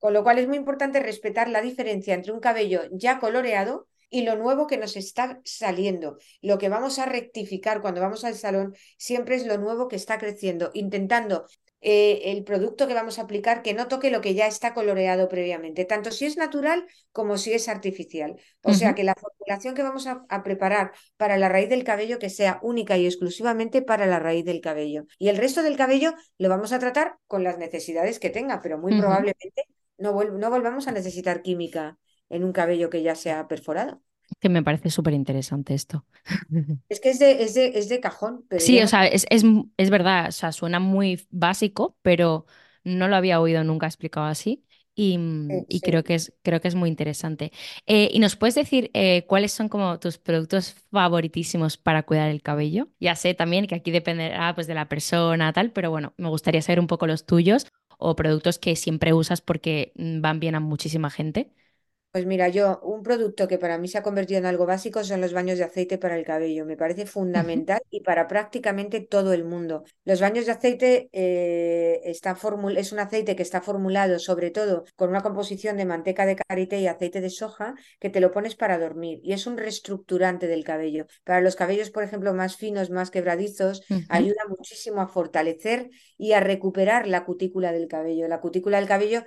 Con 0.00 0.12
lo 0.14 0.22
cual 0.24 0.38
es 0.38 0.48
muy 0.48 0.56
importante 0.56 1.00
respetar 1.00 1.48
la 1.48 1.60
diferencia 1.62 2.14
entre 2.14 2.32
un 2.32 2.40
cabello 2.40 2.82
ya 2.90 3.20
coloreado 3.20 3.86
y 4.10 4.22
lo 4.22 4.36
nuevo 4.36 4.66
que 4.66 4.76
nos 4.76 4.96
está 4.96 5.40
saliendo. 5.44 6.18
Lo 6.42 6.58
que 6.58 6.68
vamos 6.68 6.98
a 6.98 7.06
rectificar 7.06 7.80
cuando 7.80 8.00
vamos 8.00 8.24
al 8.24 8.34
salón 8.34 8.74
siempre 8.98 9.36
es 9.36 9.46
lo 9.46 9.58
nuevo 9.58 9.88
que 9.88 9.96
está 9.96 10.18
creciendo, 10.18 10.70
intentando 10.74 11.46
eh, 11.82 12.32
el 12.32 12.44
producto 12.44 12.86
que 12.86 12.94
vamos 12.94 13.18
a 13.18 13.22
aplicar 13.22 13.62
que 13.62 13.74
no 13.74 13.88
toque 13.88 14.10
lo 14.10 14.20
que 14.20 14.34
ya 14.34 14.46
está 14.46 14.72
coloreado 14.72 15.28
previamente, 15.28 15.84
tanto 15.84 16.10
si 16.12 16.26
es 16.26 16.36
natural 16.36 16.86
como 17.10 17.36
si 17.36 17.52
es 17.52 17.68
artificial. 17.68 18.36
O 18.62 18.72
sea 18.72 18.94
que 18.94 19.04
la 19.04 19.14
formulación 19.14 19.74
que 19.74 19.82
vamos 19.82 20.06
a, 20.06 20.24
a 20.28 20.42
preparar 20.42 20.92
para 21.16 21.36
la 21.36 21.48
raíz 21.48 21.68
del 21.68 21.84
cabello 21.84 22.18
que 22.18 22.30
sea 22.30 22.60
única 22.62 22.96
y 22.96 23.06
exclusivamente 23.06 23.82
para 23.82 24.06
la 24.06 24.20
raíz 24.20 24.44
del 24.44 24.60
cabello. 24.60 25.06
Y 25.18 25.28
el 25.28 25.36
resto 25.36 25.62
del 25.62 25.76
cabello 25.76 26.14
lo 26.38 26.48
vamos 26.48 26.72
a 26.72 26.78
tratar 26.78 27.16
con 27.26 27.42
las 27.44 27.58
necesidades 27.58 28.18
que 28.18 28.30
tenga, 28.30 28.62
pero 28.62 28.78
muy 28.78 28.94
probablemente 28.94 29.64
no, 29.98 30.12
vol 30.12 30.38
no 30.38 30.50
volvamos 30.50 30.86
a 30.88 30.92
necesitar 30.92 31.42
química 31.42 31.98
en 32.28 32.44
un 32.44 32.52
cabello 32.52 32.90
que 32.90 33.02
ya 33.02 33.14
se 33.14 33.32
ha 33.32 33.48
perforado. 33.48 34.02
Que 34.40 34.48
me 34.48 34.62
parece 34.62 34.90
súper 34.90 35.14
interesante 35.14 35.74
esto. 35.74 36.04
Es 36.88 37.00
que 37.00 37.10
es 37.10 37.18
de, 37.18 37.42
es 37.44 37.54
de, 37.54 37.66
es 37.78 37.88
de 37.88 38.00
cajón, 38.00 38.44
pero 38.48 38.66
Sí, 38.66 38.80
o 38.80 38.86
sea, 38.86 39.06
es, 39.06 39.26
es, 39.30 39.42
es 39.76 39.90
verdad, 39.90 40.28
o 40.28 40.32
sea, 40.32 40.52
suena 40.52 40.78
muy 40.78 41.26
básico, 41.30 41.96
pero 42.02 42.46
no 42.84 43.08
lo 43.08 43.16
había 43.16 43.40
oído 43.40 43.64
nunca 43.64 43.86
explicado 43.86 44.26
así 44.26 44.64
y, 44.94 45.18
mm, 45.18 45.64
Sí, 45.68 45.68
y 45.68 45.80
creo 45.80 46.04
que 46.04 46.14
es, 46.14 46.32
creo 46.42 46.60
que 46.60 46.68
es 46.68 46.74
muy 46.76 46.88
interesante. 46.88 47.50
Eh, 47.86 48.08
¿y 48.12 48.18
nos 48.20 48.36
puedes 48.36 48.54
decir 48.54 48.90
eh, 48.94 49.24
cuáles 49.26 49.52
son 49.52 49.68
como 49.68 49.98
tus 49.98 50.18
productos 50.18 50.74
favoritísimos 50.92 51.76
para 51.78 52.04
cuidar 52.04 52.30
el 52.30 52.42
cabello? 52.42 52.88
Ya 53.00 53.16
sé 53.16 53.34
también 53.34 53.66
que 53.66 53.74
aquí 53.74 53.90
dependerá 53.90 54.54
pues 54.54 54.66
de 54.66 54.74
la 54.74 54.88
persona, 54.88 55.52
tal, 55.52 55.72
pero 55.72 55.90
bueno, 55.90 56.12
me 56.18 56.28
gustaría 56.28 56.62
saber 56.62 56.78
un 56.80 56.86
poco 56.86 57.06
los 57.06 57.26
tuyos 57.26 57.66
o 57.98 58.14
productos 58.16 58.58
que 58.58 58.76
siempre 58.76 59.12
usas 59.14 59.40
porque 59.40 59.92
mm, 59.96 60.20
van 60.20 60.38
bien 60.40 60.54
a 60.54 60.60
muchísima 60.60 61.10
gente. 61.10 61.52
Pues 62.12 62.26
mira, 62.26 62.48
yo, 62.48 62.78
un 62.82 63.02
producto 63.02 63.48
que 63.48 63.56
para 63.56 63.78
mí 63.78 63.88
se 63.88 63.96
ha 63.96 64.02
convertido 64.02 64.38
en 64.38 64.44
algo 64.44 64.66
básico 64.66 65.02
son 65.02 65.22
los 65.22 65.32
baños 65.32 65.56
de 65.56 65.64
aceite 65.64 65.96
para 65.96 66.18
el 66.18 66.26
cabello. 66.26 66.66
Me 66.66 66.76
parece 66.76 67.06
fundamental 67.06 67.80
y 67.88 68.02
para 68.02 68.28
prácticamente 68.28 69.00
todo 69.00 69.32
el 69.32 69.44
mundo. 69.44 69.84
Los 70.04 70.20
baños 70.20 70.44
de 70.44 70.52
aceite 70.52 71.08
eh, 71.12 72.02
está 72.04 72.36
formul- 72.36 72.76
es 72.76 72.92
un 72.92 72.98
aceite 72.98 73.34
que 73.34 73.42
está 73.42 73.62
formulado 73.62 74.18
sobre 74.18 74.50
todo 74.50 74.84
con 74.94 75.08
una 75.08 75.22
composición 75.22 75.78
de 75.78 75.86
manteca 75.86 76.26
de 76.26 76.36
karité 76.36 76.80
y 76.80 76.86
aceite 76.86 77.22
de 77.22 77.30
soja 77.30 77.74
que 77.98 78.10
te 78.10 78.20
lo 78.20 78.30
pones 78.30 78.56
para 78.56 78.78
dormir 78.78 79.20
y 79.22 79.32
es 79.32 79.46
un 79.46 79.56
reestructurante 79.56 80.48
del 80.48 80.64
cabello. 80.64 81.06
Para 81.24 81.40
los 81.40 81.56
cabellos, 81.56 81.90
por 81.90 82.02
ejemplo, 82.02 82.34
más 82.34 82.58
finos, 82.58 82.90
más 82.90 83.10
quebradizos, 83.10 83.84
ayuda 84.08 84.42
muchísimo 84.50 85.00
a 85.00 85.08
fortalecer 85.08 85.88
y 86.18 86.32
a 86.32 86.40
recuperar 86.40 87.06
la 87.06 87.24
cutícula 87.24 87.72
del 87.72 87.88
cabello. 87.88 88.28
La 88.28 88.40
cutícula 88.40 88.76
del 88.78 88.88
cabello 88.88 89.24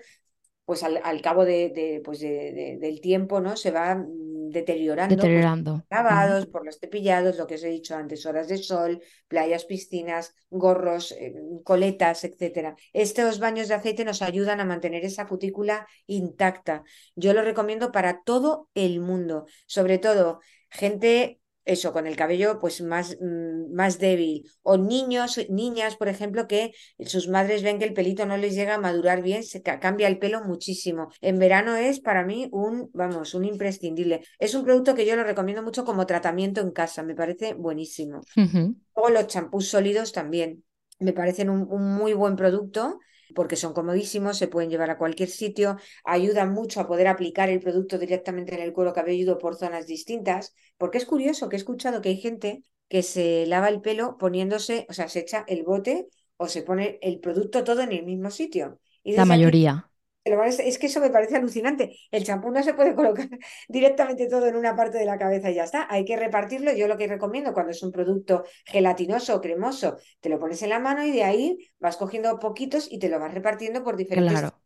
pues 0.66 0.84
al, 0.84 1.00
al 1.04 1.22
cabo 1.22 1.46
de, 1.46 1.70
de, 1.70 2.02
pues 2.04 2.20
de, 2.20 2.30
de, 2.54 2.78
del 2.80 3.02
tiempo, 3.02 3.40
¿no? 3.42 3.56
Se 3.58 3.72
va 3.72 4.04
deteriorando, 4.08 5.32
pues 5.32 5.48
Deteriorando. 5.52 5.74
Ujú, 6.08 6.26
lavados, 6.30 6.48
por 6.48 6.66
los 6.66 6.80
cepillados, 6.80 7.38
lo 7.38 7.48
que 7.48 7.56
os 7.56 7.64
he 7.64 7.70
dicho 7.70 7.96
antes, 7.96 8.26
horas 8.26 8.48
de 8.48 8.58
sol, 8.58 9.02
playas, 9.28 9.66
piscinas, 9.66 10.36
gorros, 10.50 11.12
eh, 11.14 11.34
coletas, 11.64 12.24
etcétera. 12.24 12.76
Estos 12.94 13.40
baños 13.40 13.68
de 13.68 13.76
aceite 13.76 14.04
nos 14.06 14.22
ayudan 14.22 14.60
a 14.60 14.66
mantener 14.66 15.06
esa 15.06 15.28
cutícula 15.28 15.88
intacta. 16.08 16.84
Yo 17.16 17.34
lo 17.34 17.42
recomiendo 17.44 17.92
para 17.92 18.24
todo 18.24 18.70
el 18.74 19.00
mundo, 19.00 19.46
sobre 19.68 19.98
todo 20.00 20.40
gente 20.70 21.40
eso, 21.66 21.92
con 21.94 22.08
el 22.08 22.16
cabello 22.16 22.60
pues 22.60 22.82
más, 22.82 23.18
mm, 23.22 23.74
más 23.74 24.00
débil. 24.00 24.50
O 24.64 24.78
niños, 24.78 25.40
niñas, 25.50 25.96
por 25.98 26.08
ejemplo, 26.08 26.48
que 26.48 26.72
sus 27.06 27.28
madres 27.28 27.64
ven 27.64 27.80
que 27.80 27.86
el 27.86 27.94
pelito 27.94 28.26
no 28.26 28.38
les 28.38 28.56
llega 28.56 28.76
a 28.76 28.80
madurar 28.80 29.22
bien, 29.22 29.44
se 29.44 29.62
ca- 29.62 29.80
cambia 29.80 30.08
el 30.08 30.20
pelo 30.20 30.44
muchísimo. 30.44 31.10
En 31.22 31.40
verano 31.40 31.76
es 31.76 32.00
para 32.00 32.24
mí 32.26 32.48
un, 32.52 32.90
vamos, 32.94 33.34
un 33.34 33.46
imprescindible. 33.46 34.22
Es 34.40 34.56
un 34.56 34.64
producto 34.64 34.96
que 34.96 35.06
yo 35.06 35.16
lo 35.16 35.24
recomiendo 35.24 35.64
mucho 35.64 35.86
como 35.86 36.06
tratamiento 36.06 36.62
en 36.62 36.72
casa, 36.72 37.04
me 37.04 37.16
parece 37.16 37.54
buenísimo. 37.54 38.22
ujú. 38.38 38.76
Luego 38.96 39.10
los 39.12 39.28
champús 39.28 39.70
sólidos 39.70 40.12
también 40.12 40.64
me 41.00 41.14
parecen 41.14 41.50
un, 41.50 41.68
un 41.70 41.96
muy 41.96 42.14
buen 42.14 42.36
producto 42.36 43.00
porque 43.34 43.56
son 43.56 43.74
comodísimos, 43.74 44.38
se 44.38 44.48
pueden 44.48 44.70
llevar 44.70 44.90
a 44.90 44.98
cualquier 44.98 45.30
sitio, 45.30 45.78
ayudan 46.04 46.54
mucho 46.54 46.80
a 46.80 46.88
poder 46.88 47.08
aplicar 47.08 47.50
el 47.50 47.60
producto 47.60 47.98
directamente 47.98 48.56
en 48.56 48.62
el 48.62 48.74
cuero 48.74 48.94
cabelludo 48.94 49.38
por 49.38 49.56
zonas 49.56 49.88
distintas, 49.88 50.54
porque 50.78 50.98
es 50.98 51.06
curioso 51.06 51.50
que 51.50 51.56
he 51.56 51.60
escuchado 51.60 52.02
que 52.02 52.10
hay 52.10 52.18
gente 52.18 52.64
que 52.88 53.04
se 53.04 53.46
lava 53.48 53.70
el 53.70 53.82
pelo 53.82 54.18
poniéndose, 54.18 54.86
o 54.90 54.94
sea, 54.94 55.10
se 55.10 55.20
echa 55.20 55.44
el 55.48 55.64
bote 55.64 56.08
o 56.38 56.48
se 56.48 56.62
pone 56.64 57.00
el 57.02 57.20
producto 57.20 57.64
todo 57.64 57.82
en 57.82 57.92
el 57.92 58.06
mismo 58.06 58.30
sitio. 58.30 58.80
Y 59.04 59.16
La 59.16 59.26
mayoría. 59.26 59.90
Es 60.26 60.80
que 60.80 60.88
eso 60.88 61.00
me 61.00 61.10
parece 61.12 61.36
alucinante. 61.38 61.98
El 62.12 62.24
champú 62.24 62.52
no 62.52 62.64
se 62.64 62.74
puede 62.74 62.96
colocar 62.96 63.28
directamente 63.70 64.28
todo 64.28 64.48
en 64.48 64.56
una 64.56 64.76
parte 64.76 64.98
de 64.98 65.06
la 65.06 65.18
cabeza 65.20 65.52
y 65.52 65.56
ya 65.56 65.64
está. 65.66 65.88
Hay 65.90 66.06
que 66.06 66.18
repartirlo. 66.18 66.74
Yo 66.74 66.88
lo 66.88 66.98
que 66.98 67.08
recomiendo 67.08 67.54
cuando 67.54 67.72
es 67.72 67.84
un 67.84 67.92
producto 67.92 68.44
gelatinoso 68.66 69.36
o 69.36 69.42
cremoso, 69.42 69.98
te 70.20 70.30
lo 70.30 70.40
pones 70.40 70.62
en 70.64 70.70
la 70.70 70.80
mano 70.80 71.04
y 71.06 71.12
de 71.12 71.24
ahí 71.24 71.58
vas 71.80 71.98
cogiendo 71.98 72.40
poquitos 72.40 72.92
y 72.92 73.00
te 73.00 73.10
lo 73.10 73.20
vas 73.20 73.34
repartiendo 73.34 73.84
por 73.84 73.96
diferentes 73.98 74.40
Claro. 74.40 74.62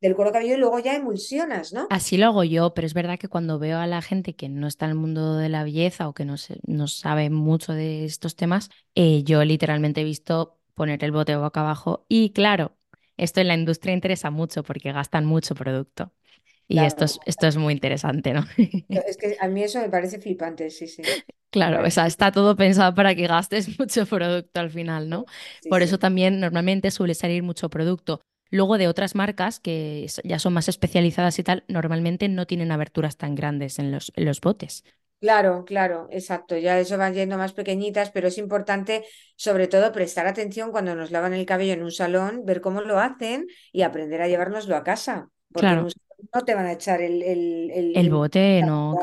del 0.00 0.16
cuero 0.16 0.32
cabelludo 0.32 0.56
y 0.56 0.60
luego 0.60 0.78
ya 0.80 0.96
emulsionas, 0.96 1.72
¿no? 1.72 1.88
Así 1.88 2.16
lo 2.16 2.26
hago 2.26 2.44
yo, 2.44 2.72
pero 2.72 2.86
es 2.86 2.94
verdad 2.94 3.18
que 3.18 3.26
cuando 3.28 3.58
veo 3.58 3.78
a 3.78 3.86
la 3.88 4.00
gente 4.00 4.36
que 4.36 4.48
no 4.48 4.68
está 4.68 4.84
en 4.86 4.92
el 4.92 4.96
mundo 4.96 5.36
de 5.36 5.48
la 5.48 5.64
belleza 5.64 6.08
o 6.08 6.14
que 6.14 6.24
no, 6.24 6.36
se- 6.36 6.60
no 6.66 6.86
sabe 6.86 7.30
mucho 7.30 7.72
de 7.72 8.04
estos 8.04 8.36
temas, 8.36 8.70
eh, 8.94 9.24
yo 9.24 9.44
literalmente 9.44 10.00
he 10.02 10.04
visto 10.04 10.58
poner 10.74 11.02
el 11.04 11.10
bote 11.12 11.34
boca 11.36 11.60
abajo 11.60 12.06
y 12.08 12.30
claro, 12.32 12.76
esto 13.22 13.40
en 13.40 13.48
la 13.48 13.54
industria 13.54 13.94
interesa 13.94 14.30
mucho 14.30 14.62
porque 14.62 14.92
gastan 14.92 15.24
mucho 15.26 15.54
producto. 15.54 16.12
Y 16.68 16.84
esto 16.84 17.04
es, 17.06 17.20
esto 17.26 17.46
es 17.48 17.56
muy 17.58 17.74
interesante, 17.74 18.32
¿no? 18.34 18.46
Es 18.88 19.16
que 19.16 19.36
a 19.40 19.48
mí 19.48 19.62
eso 19.62 19.80
me 19.80 19.88
parece 19.88 20.20
flipante, 20.20 20.70
sí, 20.70 20.86
sí. 20.88 21.02
Claro, 21.50 21.84
o 21.84 21.90
sea, 21.90 22.06
está 22.06 22.30
todo 22.30 22.54
pensado 22.56 22.94
para 22.94 23.14
que 23.14 23.26
gastes 23.26 23.66
mucho 23.78 24.06
producto 24.06 24.60
al 24.60 24.70
final, 24.70 25.08
¿no? 25.08 25.26
Sí, 25.60 25.68
Por 25.68 25.82
eso 25.82 25.98
también 25.98 26.38
normalmente 26.40 26.90
suele 26.90 27.14
salir 27.14 27.42
mucho 27.42 27.68
producto. 27.70 28.20
Luego 28.50 28.78
de 28.78 28.88
otras 28.88 29.14
marcas 29.14 29.60
que 29.60 30.06
ya 30.24 30.38
son 30.38 30.52
más 30.52 30.68
especializadas 30.68 31.38
y 31.38 31.42
tal, 31.44 31.64
normalmente 31.68 32.28
no 32.28 32.46
tienen 32.46 32.72
aberturas 32.72 33.16
tan 33.16 33.34
grandes 33.34 33.78
en 33.78 33.92
los, 33.92 34.12
en 34.16 34.24
los 34.26 34.40
botes. 34.40 34.84
Claro, 35.20 35.64
claro, 35.66 36.08
exacto. 36.10 36.56
Ya 36.56 36.80
eso 36.80 36.96
van 36.96 37.12
yendo 37.12 37.36
más 37.36 37.52
pequeñitas, 37.52 38.10
pero 38.10 38.28
es 38.28 38.38
importante, 38.38 39.04
sobre 39.36 39.68
todo, 39.68 39.92
prestar 39.92 40.26
atención 40.26 40.70
cuando 40.72 40.94
nos 40.94 41.10
lavan 41.10 41.34
el 41.34 41.44
cabello 41.44 41.74
en 41.74 41.82
un 41.82 41.92
salón, 41.92 42.44
ver 42.46 42.62
cómo 42.62 42.80
lo 42.80 42.98
hacen 42.98 43.46
y 43.70 43.82
aprender 43.82 44.22
a 44.22 44.28
llevárnoslo 44.28 44.76
a 44.76 44.82
casa, 44.82 45.28
porque 45.52 45.74
en 45.74 45.82
un 45.82 45.90
Claro, 45.90 45.90
salón 45.90 46.28
no 46.34 46.40
te 46.44 46.54
van 46.54 46.64
a 46.66 46.72
echar 46.72 47.02
el, 47.02 47.22
el, 47.22 47.70
el, 47.94 48.10
bote 48.10 48.62
no. 48.62 48.94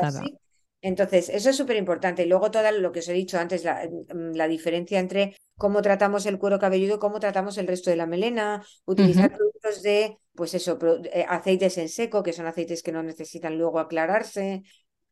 Entonces, 0.80 1.28
eso 1.28 1.50
es 1.50 1.56
súper 1.56 1.76
importante. 1.76 2.22
Y 2.22 2.26
luego 2.26 2.50
todo 2.50 2.70
lo 2.72 2.92
que 2.92 3.00
os 3.00 3.08
he 3.08 3.12
dicho 3.12 3.38
antes, 3.38 3.64
la, 3.64 3.88
mm, 3.88 4.34
la 4.36 4.46
diferencia 4.48 5.00
entre 5.00 5.36
cómo 5.56 5.82
tratamos 5.82 6.24
el 6.26 6.38
cuero 6.38 6.58
cabelludo, 6.58 6.98
cómo 7.00 7.18
tratamos 7.20 7.58
el 7.58 7.66
resto 7.66 7.90
de 7.90 7.96
la 7.96 8.06
melena, 8.06 8.64
utilizar 8.84 9.32
productos 9.32 9.82
de, 9.82 10.18
pues 10.34 10.54
eso, 10.54 10.78
eh, 11.12 11.24
aceites 11.28 11.78
en 11.78 11.88
seco, 11.88 12.22
que 12.22 12.32
son 12.32 12.46
aceites 12.46 12.82
que 12.82 12.92
no 12.92 13.02
necesitan 13.02 13.58
luego 13.58 13.80
aclararse 13.80 14.62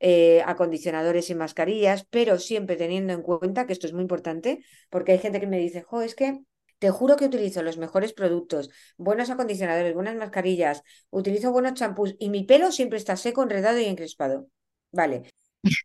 eh, 0.00 0.42
acondicionadores 0.46 1.30
y 1.30 1.34
mascarillas, 1.34 2.06
pero 2.10 2.38
siempre 2.38 2.76
teniendo 2.76 3.12
en 3.12 3.22
cuenta 3.22 3.66
que 3.66 3.72
esto 3.72 3.86
es 3.86 3.92
muy 3.92 4.02
importante, 4.02 4.64
porque 4.90 5.12
hay 5.12 5.18
gente 5.18 5.40
que 5.40 5.46
me 5.46 5.58
dice, 5.58 5.82
jo, 5.82 6.02
es 6.02 6.14
que 6.14 6.40
te 6.78 6.90
juro 6.90 7.16
que 7.16 7.24
utilizo 7.26 7.62
los 7.62 7.78
mejores 7.78 8.12
productos, 8.12 8.70
buenos 8.98 9.30
acondicionadores, 9.30 9.94
buenas 9.94 10.16
mascarillas, 10.16 10.82
utilizo 11.10 11.52
buenos 11.52 11.74
champús 11.74 12.14
y 12.18 12.28
mi 12.28 12.44
pelo 12.44 12.70
siempre 12.72 12.98
está 12.98 13.16
seco, 13.16 13.42
enredado 13.42 13.78
y 13.80 13.86
encrespado. 13.86 14.48
Vale, 14.92 15.32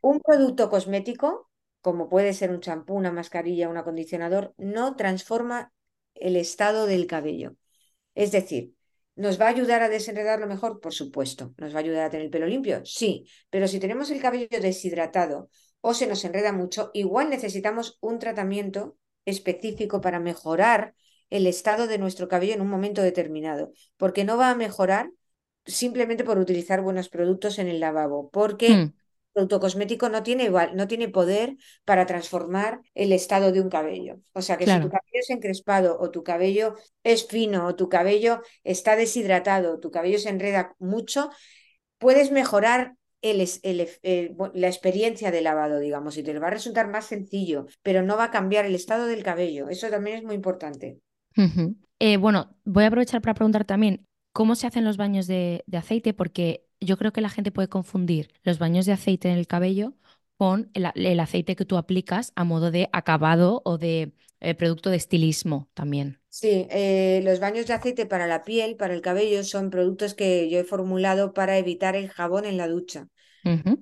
un 0.01 0.20
producto 0.20 0.70
cosmético, 0.70 1.49
como 1.82 2.09
puede 2.09 2.34
ser 2.34 2.51
un 2.51 2.59
champú, 2.59 2.95
una 2.95 3.12
mascarilla, 3.12 3.70
un 3.70 3.78
acondicionador, 3.78 4.53
no 4.57 4.95
transforma 4.95 5.72
el 6.16 6.36
estado 6.36 6.86
del 6.86 7.07
cabello. 7.07 7.55
Es 8.16 8.32
decir, 8.32 8.74
¿nos 9.16 9.39
va 9.39 9.45
a 9.45 9.49
ayudar 9.49 9.82
a 9.82 9.89
desenredarlo 9.89 10.47
mejor? 10.47 10.80
Por 10.80 10.93
supuesto. 10.93 11.53
¿Nos 11.57 11.74
va 11.74 11.78
a 11.78 11.82
ayudar 11.82 12.05
a 12.05 12.09
tener 12.09 12.26
el 12.26 12.32
pelo 12.32 12.47
limpio? 12.47 12.82
Sí. 12.86 13.26
Pero 13.49 13.68
si 13.68 13.80
tenemos 13.80 14.09
el 14.12 14.22
cabello 14.22 14.47
deshidratado 14.49 15.49
o 15.82 15.93
se 15.93 16.07
nos 16.07 16.24
enreda 16.26 16.51
mucho, 16.51 16.91
igual 16.93 17.30
necesitamos 17.30 17.97
un 18.01 18.20
tratamiento 18.20 18.97
específico 19.26 20.01
para 20.01 20.20
mejorar 20.20 20.95
el 21.30 21.47
estado 21.47 21.88
de 21.88 21.97
nuestro 21.97 22.28
cabello 22.28 22.53
en 22.53 22.62
un 22.62 22.70
momento 22.70 23.01
determinado, 23.01 23.72
porque 23.97 24.24
no 24.24 24.38
va 24.38 24.49
a 24.49 24.55
mejorar 24.55 25.12
simplemente 25.66 26.24
por 26.24 26.38
utilizar 26.38 26.82
buenos 26.82 27.09
productos 27.09 27.59
en 27.59 27.68
el 27.68 27.80
lavabo, 27.80 28.30
porque 28.30 28.70
mm, 28.70 28.93
producto 29.34 29.59
cosmético 29.59 30.09
no 30.09 30.23
tiene 30.23 30.45
igual, 30.45 30.75
no 30.75 30.88
tiene 30.88 31.07
poder 31.09 31.57
para 31.86 32.05
transformar 32.05 32.82
el 32.93 33.11
estado 33.13 33.51
de 33.51 33.61
un 33.61 33.69
cabello. 33.69 34.19
O 34.34 34.41
sea 34.41 34.57
que 34.57 34.67
si 34.67 34.79
tu 34.79 34.89
cabello 34.89 35.19
es 35.19 35.29
encrespado 35.29 35.97
o 35.99 36.11
tu 36.11 36.23
cabello 36.23 36.75
es 37.03 37.27
fino 37.27 37.67
o 37.67 37.75
tu 37.75 37.89
cabello 37.89 38.41
está 38.63 38.95
deshidratado, 38.95 39.79
tu 39.79 39.91
cabello 39.91 40.19
se 40.19 40.29
enreda 40.29 40.75
mucho, 40.79 41.29
puedes 41.97 42.32
mejorar 42.32 42.95
el, 43.21 43.47
el 43.63 44.36
la 44.53 44.67
experiencia 44.67 45.32
de 45.32 45.41
lavado, 45.41 45.79
digamos, 45.79 46.17
y 46.17 46.23
te 46.23 46.38
va 46.39 46.47
a 46.47 46.51
resultar 46.51 46.88
más 46.89 47.05
sencillo, 47.05 47.67
pero 47.84 48.01
no 48.01 48.17
va 48.17 48.25
a 48.25 48.32
cambiar 48.32 48.65
el 48.65 48.75
estado 48.75 49.05
del 49.05 49.23
cabello. 49.23 49.69
Eso 49.69 49.89
también 49.89 50.17
es 50.17 50.23
muy 50.23 50.36
importante. 50.36 50.99
Eh, 51.99 52.17
bueno, 52.17 52.55
voy 52.65 52.84
a 52.84 52.88
aprovechar 52.88 53.21
para 53.21 53.36
preguntar 53.36 53.65
también 53.65 54.07
cómo 54.34 54.55
se 54.55 54.67
hacen 54.67 54.86
los 54.86 54.97
baños 54.97 55.27
de, 55.27 55.63
de 55.67 55.77
aceite, 55.77 56.13
porque 56.13 56.65
yo 56.82 56.97
creo 56.97 57.13
que 57.13 57.21
la 57.21 57.29
gente 57.29 57.51
puede 57.51 57.69
confundir 57.69 58.32
los 58.43 58.59
baños 58.59 58.86
de 58.86 58.91
aceite 58.91 59.29
en 59.29 59.38
el 59.38 59.47
cabello 59.47 59.93
con 60.38 60.71
el, 60.73 61.19
aceite 61.19 61.55
que 61.55 61.65
tú 61.65 61.77
aplicas 61.77 62.34
a 62.36 62.43
modo 62.43 62.71
de 62.71 62.89
acabado 62.91 63.61
o 63.63 63.77
de 63.77 64.13
eh, 64.39 64.55
producto 64.55 64.89
de 64.89 64.97
estilismo 64.97 65.69
también. 65.75 66.19
Sí, 66.29 66.67
eh, 66.71 67.21
los 67.23 67.39
baños 67.39 67.67
de 67.67 67.73
aceite 67.73 68.07
para 68.07 68.25
la 68.25 68.43
piel, 68.43 68.75
para 68.75 68.95
el 68.95 69.01
cabello, 69.01 69.43
son 69.43 69.69
productos 69.69 70.15
que 70.15 70.49
yo 70.49 70.59
he 70.59 70.63
formulado 70.63 71.34
para 71.34 71.59
evitar 71.59 71.95
el 71.95 72.09
jabón 72.09 72.45
en 72.45 72.57
la 72.57 72.67
ducha. 72.67 73.07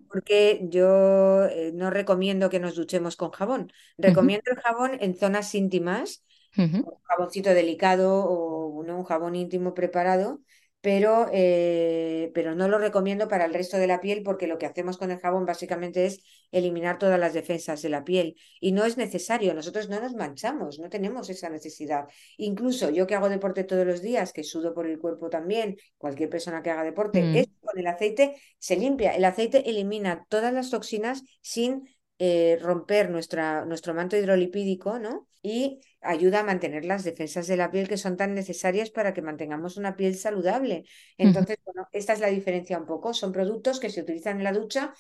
Porque 0.08 0.62
yo 0.70 1.46
eh, 1.46 1.72
no 1.74 1.90
recomiendo 1.90 2.50
que 2.50 2.62
nos 2.62 2.76
duchemos 2.76 3.18
con 3.18 3.32
jabón. 3.32 3.72
Recomiendo 3.98 4.52
el 4.52 4.58
jabón 4.58 4.98
en 5.02 5.16
zonas 5.16 5.54
íntimas 5.54 6.24
un 6.58 6.84
jaboncito 7.04 7.52
delicado 7.52 8.26
o 8.26 8.84
¿no? 8.84 8.98
un 8.98 9.04
jabón 9.04 9.36
íntimo 9.36 9.74
preparado, 9.74 10.42
pero, 10.82 11.28
eh, 11.34 12.32
pero 12.34 12.56
no 12.56 12.68
lo 12.68 12.78
recomiendo 12.78 13.28
para 13.28 13.46
el 13.46 13.54
resto 13.54 13.78
de 13.78 13.88
la 13.88 14.00
piel 14.00 14.24
porque 14.24 14.48
lo 14.48 14.58
que 14.58 14.66
hacemos 14.66 14.98
con 14.98 15.12
el 15.12 15.20
jabón 15.20 15.46
básicamente 15.46 16.06
es 16.06 16.22
eliminar 16.52 16.98
todas 16.98 17.20
las 17.20 17.34
defensas 17.34 17.82
de 17.82 17.90
la 17.90 18.04
piel 18.04 18.36
y 18.60 18.72
no 18.72 18.86
es 18.86 18.98
necesario, 18.98 19.54
nosotros 19.54 19.90
no 19.90 20.00
nos 20.00 20.16
manchamos, 20.16 20.80
no 20.80 20.90
tenemos 20.90 21.30
esa 21.30 21.50
necesidad. 21.50 22.06
Incluso 22.38 22.90
yo 22.90 23.08
que 23.08 23.16
hago 23.16 23.30
deporte 23.30 23.64
todos 23.64 23.86
los 23.86 24.02
días, 24.02 24.34
que 24.34 24.44
sudo 24.44 24.74
por 24.74 24.88
el 24.88 25.00
cuerpo 25.00 25.30
también, 25.30 25.78
cualquier 25.98 26.30
persona 26.30 26.62
que 26.62 26.70
haga 26.72 26.84
deporte, 26.84 27.22
Mm, 27.22 27.36
es 27.36 27.48
con 27.62 27.78
el 27.78 27.88
aceite 27.88 28.36
se 28.58 28.76
limpia, 28.76 29.16
el 29.16 29.26
aceite 29.26 29.70
elimina 29.70 30.26
todas 30.30 30.54
las 30.54 30.70
toxinas 30.70 31.24
sin 31.42 31.88
eh, 32.20 32.58
romper 32.62 33.10
nuestra, 33.10 33.66
nuestro 33.66 33.94
manto 33.94 34.18
hidrolipídico, 34.18 35.00
¿no? 35.00 35.28
Y 35.42 35.80
ayuda 36.02 36.42
a 36.42 36.44
mantener 36.44 36.86
las 36.86 37.04
defensas 37.04 37.48
de 37.48 37.58
la 37.58 37.72
piel 37.72 37.88
que 37.88 37.98
son 37.98 38.18
tan 38.18 38.36
necesarias 38.36 38.90
para 38.90 39.14
que 39.14 39.22
mantengamos 39.22 39.78
una 39.78 39.96
piel 39.96 40.16
saludable. 40.16 40.84
Entonces, 41.18 41.58
bueno, 41.64 41.88
esta 41.94 42.14
es 42.14 42.20
la 42.20 42.28
diferencia 42.28 42.78
un 42.78 42.86
poco. 42.86 43.14
Son 43.14 43.32
productos 43.32 43.80
que 43.80 43.90
se 43.90 44.02
utilizan 44.02 44.38
en 44.38 44.44
la 44.44 44.52
ducha 44.52 44.94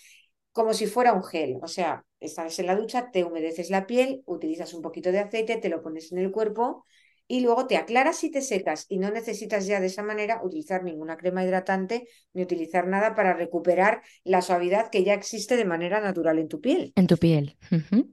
como 0.51 0.73
si 0.73 0.87
fuera 0.87 1.13
un 1.13 1.23
gel. 1.23 1.57
O 1.61 1.67
sea, 1.67 2.05
estás 2.19 2.57
en 2.59 2.67
la 2.67 2.75
ducha, 2.75 3.11
te 3.11 3.23
humedeces 3.23 3.69
la 3.69 3.85
piel, 3.85 4.23
utilizas 4.25 4.73
un 4.73 4.81
poquito 4.81 5.11
de 5.11 5.19
aceite, 5.19 5.57
te 5.57 5.69
lo 5.69 5.81
pones 5.81 6.11
en 6.11 6.19
el 6.19 6.31
cuerpo 6.31 6.85
y 7.29 7.41
luego 7.41 7.67
te 7.67 7.77
aclaras 7.77 8.23
y 8.23 8.31
te 8.31 8.41
secas. 8.41 8.87
Y 8.89 8.97
no 8.97 9.11
necesitas 9.11 9.67
ya 9.67 9.79
de 9.79 9.85
esa 9.85 10.01
manera 10.01 10.41
utilizar 10.43 10.83
ninguna 10.83 11.15
crema 11.15 11.43
hidratante 11.45 12.07
ni 12.33 12.41
utilizar 12.41 12.87
nada 12.87 13.13
para 13.15 13.35
recuperar 13.35 14.01
la 14.23 14.41
suavidad 14.41 14.89
que 14.89 15.03
ya 15.03 15.13
existe 15.13 15.55
de 15.55 15.63
manera 15.63 16.01
natural 16.01 16.39
en 16.39 16.47
tu 16.47 16.59
piel. 16.59 16.91
En 16.95 17.05
tu 17.05 17.17
piel. 17.17 17.55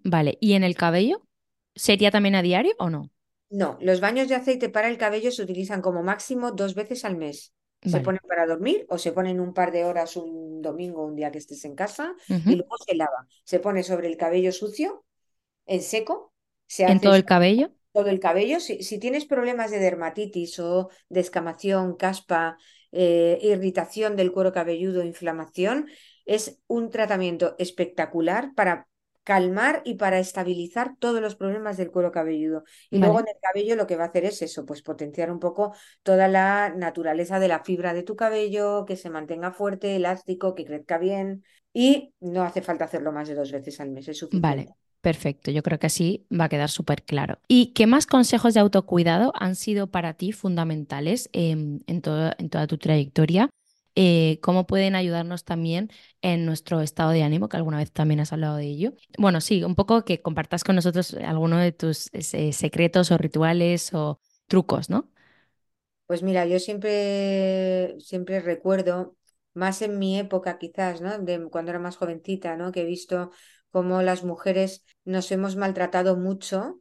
Vale. 0.04 0.36
¿Y 0.40 0.52
en 0.52 0.64
el 0.64 0.76
cabello? 0.76 1.26
¿Sería 1.74 2.10
también 2.10 2.34
a 2.34 2.42
diario 2.42 2.74
o 2.78 2.90
no? 2.90 3.10
No, 3.48 3.78
los 3.80 4.00
baños 4.00 4.28
de 4.28 4.34
aceite 4.34 4.68
para 4.68 4.88
el 4.88 4.98
cabello 4.98 5.30
se 5.32 5.42
utilizan 5.42 5.80
como 5.80 6.02
máximo 6.02 6.52
dos 6.52 6.74
veces 6.74 7.04
al 7.04 7.16
mes. 7.16 7.54
Se 7.84 8.00
ponen 8.00 8.20
para 8.28 8.46
dormir 8.46 8.84
o 8.88 8.98
se 8.98 9.12
ponen 9.12 9.40
un 9.40 9.54
par 9.54 9.70
de 9.70 9.84
horas 9.84 10.16
un 10.16 10.60
domingo, 10.60 11.06
un 11.06 11.14
día 11.14 11.30
que 11.30 11.38
estés 11.38 11.64
en 11.64 11.74
casa 11.76 12.14
y 12.44 12.56
luego 12.56 12.76
se 12.84 12.96
lava. 12.96 13.26
Se 13.44 13.60
pone 13.60 13.82
sobre 13.82 14.08
el 14.08 14.16
cabello 14.16 14.50
sucio, 14.52 15.04
en 15.66 15.82
seco, 15.82 16.34
se 16.66 16.84
¿En 16.84 16.98
hace 16.98 17.00
todo 17.00 17.14
el 17.14 17.24
cabello? 17.24 17.72
Todo 17.96 18.10
el 18.10 18.20
cabello. 18.20 18.60
Si, 18.60 18.82
si 18.82 18.98
tienes 18.98 19.24
problemas 19.24 19.70
de 19.70 19.78
dermatitis 19.78 20.58
o 20.58 20.90
descamación, 21.08 21.96
caspa, 21.96 22.58
eh, 22.92 23.38
irritación 23.40 24.16
del 24.16 24.32
cuero 24.32 24.52
cabelludo, 24.52 25.02
inflamación, 25.02 25.88
es 26.26 26.60
un 26.66 26.90
tratamiento 26.90 27.54
espectacular 27.58 28.52
para 28.54 28.86
calmar 29.24 29.80
y 29.86 29.94
para 29.94 30.18
estabilizar 30.18 30.96
todos 30.98 31.22
los 31.22 31.36
problemas 31.36 31.78
del 31.78 31.90
cuero 31.90 32.12
cabelludo. 32.12 32.64
Y 32.90 32.98
luego 32.98 33.14
Vale. 33.14 33.30
en 33.30 33.36
el 33.36 33.40
cabello 33.40 33.76
lo 33.76 33.86
que 33.86 33.96
va 33.96 34.04
a 34.04 34.08
hacer 34.08 34.26
es 34.26 34.42
eso, 34.42 34.66
pues 34.66 34.82
potenciar 34.82 35.32
un 35.32 35.40
poco 35.40 35.74
toda 36.02 36.28
la 36.28 36.74
naturaleza 36.76 37.40
de 37.40 37.48
la 37.48 37.64
fibra 37.64 37.94
de 37.94 38.02
tu 38.02 38.14
cabello, 38.14 38.84
que 38.84 38.96
se 38.96 39.08
mantenga 39.08 39.52
fuerte, 39.52 39.96
elástico, 39.96 40.54
que 40.54 40.66
crezca 40.66 40.98
bien. 40.98 41.44
Y 41.72 42.12
no 42.20 42.42
hace 42.42 42.60
falta 42.60 42.84
hacerlo 42.84 43.10
más 43.10 43.26
de 43.26 43.34
dos 43.34 43.50
veces 43.52 43.80
al 43.80 43.90
mes, 43.90 44.06
es 44.08 44.20
Vale, 44.30 44.68
suficiente. 44.68 44.85
Perfecto. 45.06 45.52
Yo 45.52 45.62
creo 45.62 45.78
que 45.78 45.86
así 45.86 46.26
va 46.32 46.46
a 46.46 46.48
quedar 46.48 46.68
súper 46.68 47.04
claro. 47.04 47.38
¿Y 47.46 47.66
qué 47.74 47.86
más 47.86 48.06
consejos 48.06 48.54
de 48.54 48.60
autocuidado 48.60 49.32
han 49.36 49.54
sido 49.54 49.86
para 49.86 50.14
ti 50.14 50.32
fundamentales 50.32 51.30
em, 51.32 51.78
en 51.86 52.02
en 52.38 52.50
toda 52.50 52.66
tu 52.66 52.76
trayectoria? 52.76 53.48
Eh, 53.94 54.40
¿cómo 54.42 54.66
pueden 54.66 54.96
ayudarnos 54.96 55.44
también 55.44 55.92
en 56.22 56.44
nuestro 56.44 56.80
estado 56.80 57.10
de 57.10 57.22
ánimo, 57.22 57.48
que 57.48 57.56
alguna 57.56 57.78
vez 57.78 57.92
también 57.92 58.18
has 58.18 58.32
hablado 58.32 58.56
de 58.56 58.64
ello? 58.66 58.94
Bueno, 59.16 59.40
sí, 59.40 59.62
un 59.62 59.76
poco 59.76 60.04
que 60.04 60.20
compartas 60.20 60.64
con 60.64 60.74
nosotros 60.74 61.14
alguno 61.14 61.58
de 61.58 61.70
tus 61.70 62.10
secretos 62.50 63.12
o 63.12 63.16
rituales 63.16 63.94
o 63.94 64.18
trucos, 64.48 64.90
¿no? 64.90 65.08
Pues 66.06 66.24
mira, 66.24 66.46
yo 66.46 66.58
siempre, 66.58 67.94
siempre 68.00 68.40
recuerdo, 68.40 69.16
más 69.54 69.82
en 69.82 69.98
mi 69.98 70.18
época 70.18 70.58
quizás, 70.58 71.00
¿no? 71.00 71.18
De 71.18 71.48
cuando 71.48 71.70
era 71.70 71.80
más 71.80 71.96
jovencita, 71.96 72.56
¿no? 72.56 72.72
Que 72.72 72.82
he 72.82 72.84
visto 72.84 73.30
cómo 73.70 74.02
las 74.02 74.24
mujeres 74.24 74.84
nos 75.04 75.30
hemos 75.32 75.56
maltratado 75.56 76.16
mucho 76.16 76.80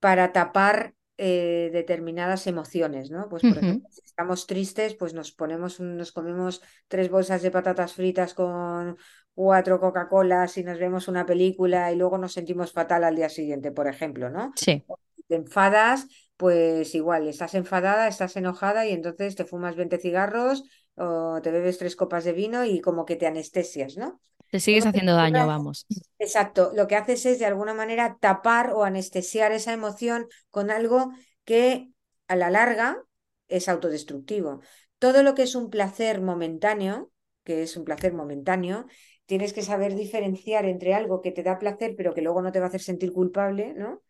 para 0.00 0.32
tapar 0.32 0.94
eh, 1.16 1.70
determinadas 1.72 2.46
emociones, 2.46 3.10
¿no? 3.10 3.28
Pues 3.28 3.44
por 3.44 3.58
ejemplo, 3.58 3.88
si 3.90 4.02
estamos 4.04 4.46
tristes, 4.46 4.94
pues 4.94 5.14
nos 5.14 5.32
ponemos, 5.32 5.80
un- 5.80 5.96
nos 5.96 6.12
comemos 6.12 6.60
tres 6.88 7.10
bolsas 7.10 7.42
de 7.42 7.50
patatas 7.50 7.94
fritas 7.94 8.34
con 8.34 8.96
cuatro 9.34 9.80
Coca-Colas 9.80 10.56
y 10.58 10.64
nos 10.64 10.78
vemos 10.78 11.08
una 11.08 11.24
película 11.26 11.92
y 11.92 11.96
luego 11.96 12.18
nos 12.18 12.32
sentimos 12.32 12.72
fatal 12.72 13.04
al 13.04 13.16
día 13.16 13.28
siguiente, 13.28 13.72
por 13.72 13.86
ejemplo, 13.88 14.28
¿no? 14.30 14.54
Sí, 14.56 14.84
O 14.86 14.98
te 15.28 15.36
enfadas, 15.36 16.06
pues 16.36 16.94
igual, 16.94 17.28
estás 17.28 17.54
enfadada, 17.54 18.08
estás 18.08 18.36
enojada 18.36 18.86
y 18.86 18.92
entonces 18.92 19.36
te 19.36 19.44
fumas 19.44 19.76
20 19.76 19.98
cigarros 19.98 20.64
o 20.96 21.40
te 21.42 21.50
bebes 21.50 21.78
tres 21.78 21.96
copas 21.96 22.24
de 22.24 22.32
vino 22.32 22.64
y 22.64 22.80
como 22.80 23.04
que 23.06 23.16
te 23.16 23.26
anestesias, 23.26 23.96
¿no? 23.96 24.20
Te 24.54 24.60
sigues 24.60 24.86
haciendo 24.86 25.14
daño, 25.16 25.46
vamos. 25.48 25.86
Exacto, 26.18 26.72
lo 26.74 26.86
que 26.86 26.96
haces 26.96 27.26
es 27.26 27.38
de 27.38 27.46
alguna 27.46 27.74
manera 27.74 28.18
tapar 28.20 28.72
o 28.72 28.84
anestesiar 28.84 29.52
esa 29.52 29.72
emoción 29.72 30.28
con 30.50 30.70
algo 30.70 31.12
que 31.44 31.90
a 32.28 32.36
la 32.36 32.50
larga 32.50 33.02
es 33.48 33.68
autodestructivo. 33.68 34.60
Todo 34.98 35.22
lo 35.22 35.34
que 35.34 35.42
es 35.42 35.54
un 35.54 35.70
placer 35.70 36.20
momentáneo, 36.22 37.10
que 37.44 37.62
es 37.62 37.76
un 37.76 37.84
placer 37.84 38.12
momentáneo, 38.14 38.86
tienes 39.26 39.52
que 39.52 39.62
saber 39.62 39.94
diferenciar 39.94 40.64
entre 40.64 40.94
algo 40.94 41.20
que 41.20 41.32
te 41.32 41.42
da 41.42 41.58
placer 41.58 41.94
pero 41.96 42.14
que 42.14 42.22
luego 42.22 42.42
no 42.42 42.52
te 42.52 42.60
va 42.60 42.66
a 42.66 42.68
hacer 42.68 42.82
sentir 42.82 43.12
culpable, 43.12 43.74
¿no? 43.74 44.02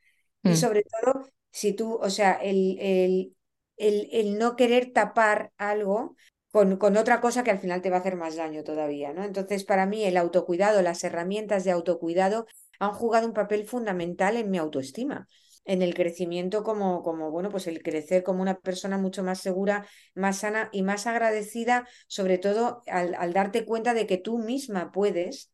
Y 0.44 0.56
Mm, 0.56 0.56
sobre 0.56 0.82
todo, 0.84 1.28
si 1.50 1.72
tú, 1.72 1.94
o 1.96 2.10
sea, 2.10 2.32
el, 2.34 2.78
el, 2.80 3.36
el, 3.76 4.08
el 4.12 4.38
no 4.38 4.56
querer 4.56 4.92
tapar 4.92 5.52
algo 5.56 6.16
con, 6.54 6.76
con 6.76 6.96
otra 6.96 7.20
cosa 7.20 7.42
que 7.42 7.50
al 7.50 7.58
final 7.58 7.82
te 7.82 7.90
va 7.90 7.96
a 7.96 8.00
hacer 8.00 8.14
más 8.16 8.36
daño 8.36 8.62
todavía, 8.62 9.12
¿no? 9.12 9.24
Entonces, 9.24 9.64
para 9.64 9.86
mí, 9.86 10.04
el 10.04 10.16
autocuidado, 10.16 10.82
las 10.82 11.02
herramientas 11.02 11.64
de 11.64 11.72
autocuidado 11.72 12.46
han 12.78 12.92
jugado 12.92 13.26
un 13.26 13.32
papel 13.34 13.64
fundamental 13.66 14.36
en 14.36 14.50
mi 14.50 14.58
autoestima, 14.58 15.26
en 15.64 15.82
el 15.82 15.94
crecimiento 15.94 16.62
como, 16.62 17.02
como, 17.02 17.32
bueno, 17.32 17.50
pues 17.50 17.66
el 17.66 17.82
crecer 17.82 18.22
como 18.22 18.40
una 18.40 18.60
persona 18.60 18.98
mucho 18.98 19.24
más 19.24 19.40
segura, 19.40 19.84
más 20.14 20.38
sana 20.38 20.68
y 20.72 20.82
más 20.82 21.08
agradecida, 21.08 21.88
sobre 22.06 22.38
todo 22.38 22.82
al, 22.86 23.16
al 23.16 23.32
darte 23.32 23.64
cuenta 23.64 23.92
de 23.92 24.06
que 24.06 24.18
tú 24.18 24.38
misma 24.38 24.92
puedes 24.92 25.50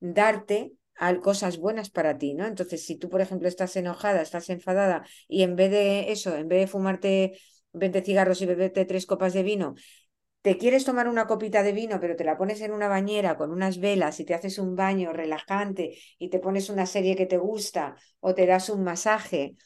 darte 0.00 0.72
cosas 1.22 1.58
buenas 1.58 1.90
para 1.90 2.18
ti, 2.18 2.34
¿no? 2.34 2.46
Entonces, 2.46 2.86
si 2.86 2.96
tú, 2.96 3.08
por 3.10 3.20
ejemplo, 3.20 3.48
estás 3.48 3.76
enojada, 3.76 4.22
estás 4.22 4.48
enfadada 4.50 5.04
y 5.28 5.42
en 5.42 5.56
vez 5.56 5.70
de 5.70 6.12
eso, 6.12 6.36
en 6.36 6.48
vez 6.48 6.60
de 6.60 6.66
fumarte 6.68 7.38
20 7.72 8.02
cigarros 8.02 8.40
y 8.42 8.46
beberte 8.46 8.84
tres 8.86 9.06
copas 9.06 9.34
de 9.34 9.42
vino, 9.42 9.74
te 10.46 10.58
quieres 10.58 10.84
tomar 10.84 11.08
una 11.08 11.26
copita 11.26 11.62
de 11.64 11.72
vino, 11.72 11.98
pero 12.00 12.14
te 12.16 12.24
la 12.24 12.38
pones 12.38 12.60
en 12.60 12.72
una 12.72 12.88
bañera 12.88 13.36
con 13.36 13.50
unas 13.50 13.78
velas 13.80 14.20
y 14.20 14.24
te 14.24 14.34
haces 14.34 14.58
un 14.58 14.76
baño 14.76 15.12
relajante 15.12 15.98
y 16.18 16.30
te 16.30 16.38
pones 16.38 16.70
una 16.70 16.86
serie 16.86 17.16
que 17.16 17.26
te 17.26 17.36
gusta 17.38 17.96
o 18.20 18.34
te 18.34 18.46
das 18.46 18.70
un 18.70 18.84
masaje 18.84 19.56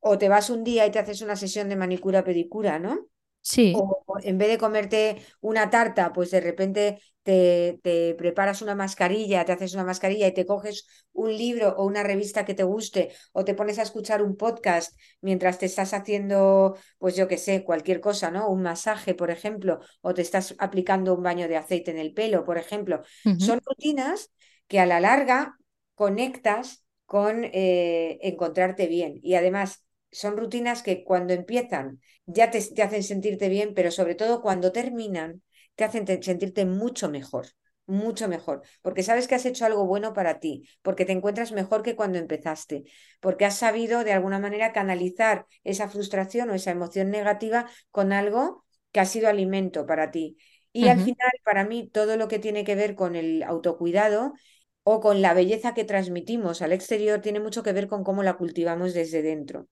o 0.00 0.16
te 0.18 0.28
vas 0.30 0.48
un 0.50 0.64
día 0.64 0.86
y 0.86 0.90
te 0.90 0.98
haces 0.98 1.20
una 1.22 1.36
sesión 1.36 1.68
de 1.68 1.76
manicura 1.76 2.24
pedicura, 2.24 2.78
¿no? 2.78 3.08
Sí. 3.42 3.72
O 3.74 4.04
en 4.22 4.38
vez 4.38 4.48
de 4.48 4.58
comerte 4.58 5.22
una 5.40 5.70
tarta, 5.70 6.12
pues 6.12 6.30
de 6.30 6.40
repente 6.40 7.00
te, 7.22 7.80
te, 7.82 8.14
preparas 8.14 8.62
una 8.62 8.74
mascarilla, 8.74 9.44
te 9.44 9.52
haces 9.52 9.74
una 9.74 9.84
mascarilla 9.84 10.26
y 10.26 10.34
te 10.34 10.46
coges 10.46 10.86
un 11.12 11.36
libro 11.36 11.74
o 11.76 11.84
una 11.84 12.02
revista 12.02 12.44
que 12.44 12.54
te 12.54 12.62
guste 12.62 13.12
o 13.32 13.44
te 13.44 13.54
pones 13.54 13.78
a 13.78 13.82
escuchar 13.82 14.22
un 14.22 14.36
podcast 14.36 14.98
mientras 15.20 15.58
te 15.58 15.66
estás 15.66 15.94
haciendo, 15.94 16.76
pues 16.98 17.16
yo 17.16 17.28
qué 17.28 17.38
sé, 17.38 17.64
cualquier 17.64 18.00
cosa, 18.00 18.30
¿no? 18.30 18.48
Un 18.48 18.62
masaje, 18.62 19.14
por 19.14 19.30
ejemplo, 19.30 19.80
o 20.02 20.14
te 20.14 20.22
estás 20.22 20.54
aplicando 20.58 21.14
un 21.14 21.22
baño 21.22 21.48
de 21.48 21.56
aceite 21.56 21.90
en 21.90 21.98
el 21.98 22.12
pelo, 22.12 22.44
por 22.44 22.58
ejemplo. 22.58 23.02
Son 23.38 23.60
rutinas 23.64 24.30
que 24.66 24.80
a 24.80 24.86
la 24.86 25.00
larga 25.00 25.56
conectas 25.94 26.84
con 27.06 27.44
eh, 27.44 28.18
encontrarte 28.22 28.86
bien 28.86 29.18
y 29.22 29.34
además 29.34 29.84
son 30.10 30.36
rutinas 30.36 30.82
que 30.82 31.04
cuando 31.04 31.32
empiezan 31.34 32.00
ya 32.26 32.50
te, 32.50 32.60
te 32.62 32.82
hacen 32.82 33.02
sentirte 33.02 33.48
bien, 33.48 33.74
pero 33.74 33.90
sobre 33.90 34.14
todo 34.14 34.42
cuando 34.42 34.72
terminan, 34.72 35.42
te 35.74 35.84
hacen 35.84 36.04
te, 36.04 36.22
sentirte 36.22 36.64
mucho 36.66 37.08
mejor, 37.10 37.48
mucho 37.86 38.28
mejor, 38.28 38.62
porque 38.82 39.02
sabes 39.02 39.26
que 39.26 39.34
has 39.34 39.46
hecho 39.46 39.64
algo 39.66 39.86
bueno 39.86 40.12
para 40.12 40.38
ti, 40.38 40.68
porque 40.82 41.04
te 41.04 41.12
encuentras 41.12 41.52
mejor 41.52 41.82
que 41.82 41.96
cuando 41.96 42.18
empezaste, 42.18 42.84
porque 43.20 43.44
has 43.44 43.58
sabido 43.58 44.04
de 44.04 44.12
alguna 44.12 44.38
manera 44.38 44.72
canalizar 44.72 45.46
esa 45.64 45.88
frustración 45.88 46.50
o 46.50 46.54
esa 46.54 46.70
emoción 46.70 47.10
negativa 47.10 47.68
con 47.90 48.12
algo 48.12 48.64
que 48.92 49.00
ha 49.00 49.04
sido 49.06 49.28
alimento 49.28 49.86
para 49.86 50.10
ti. 50.10 50.36
Y 50.72 50.88
al 50.88 51.00
final, 51.00 51.30
para 51.44 51.64
mí, 51.64 51.88
todo 51.88 52.16
lo 52.16 52.28
que 52.28 52.38
tiene 52.38 52.64
que 52.64 52.76
ver 52.76 52.94
con 52.94 53.16
el 53.16 53.42
autocuidado 53.42 54.34
o 54.84 55.00
con 55.00 55.20
la 55.22 55.34
belleza 55.34 55.74
que 55.74 55.84
transmitimos 55.84 56.62
al 56.62 56.72
exterior 56.72 57.20
tiene 57.20 57.40
mucho 57.40 57.62
que 57.62 57.72
ver 57.72 57.88
con 57.88 58.04
cómo 58.04 58.22
la 58.22 58.36
cultivamos 58.36 58.94
desde 58.94 59.22
dentro. 59.22 59.66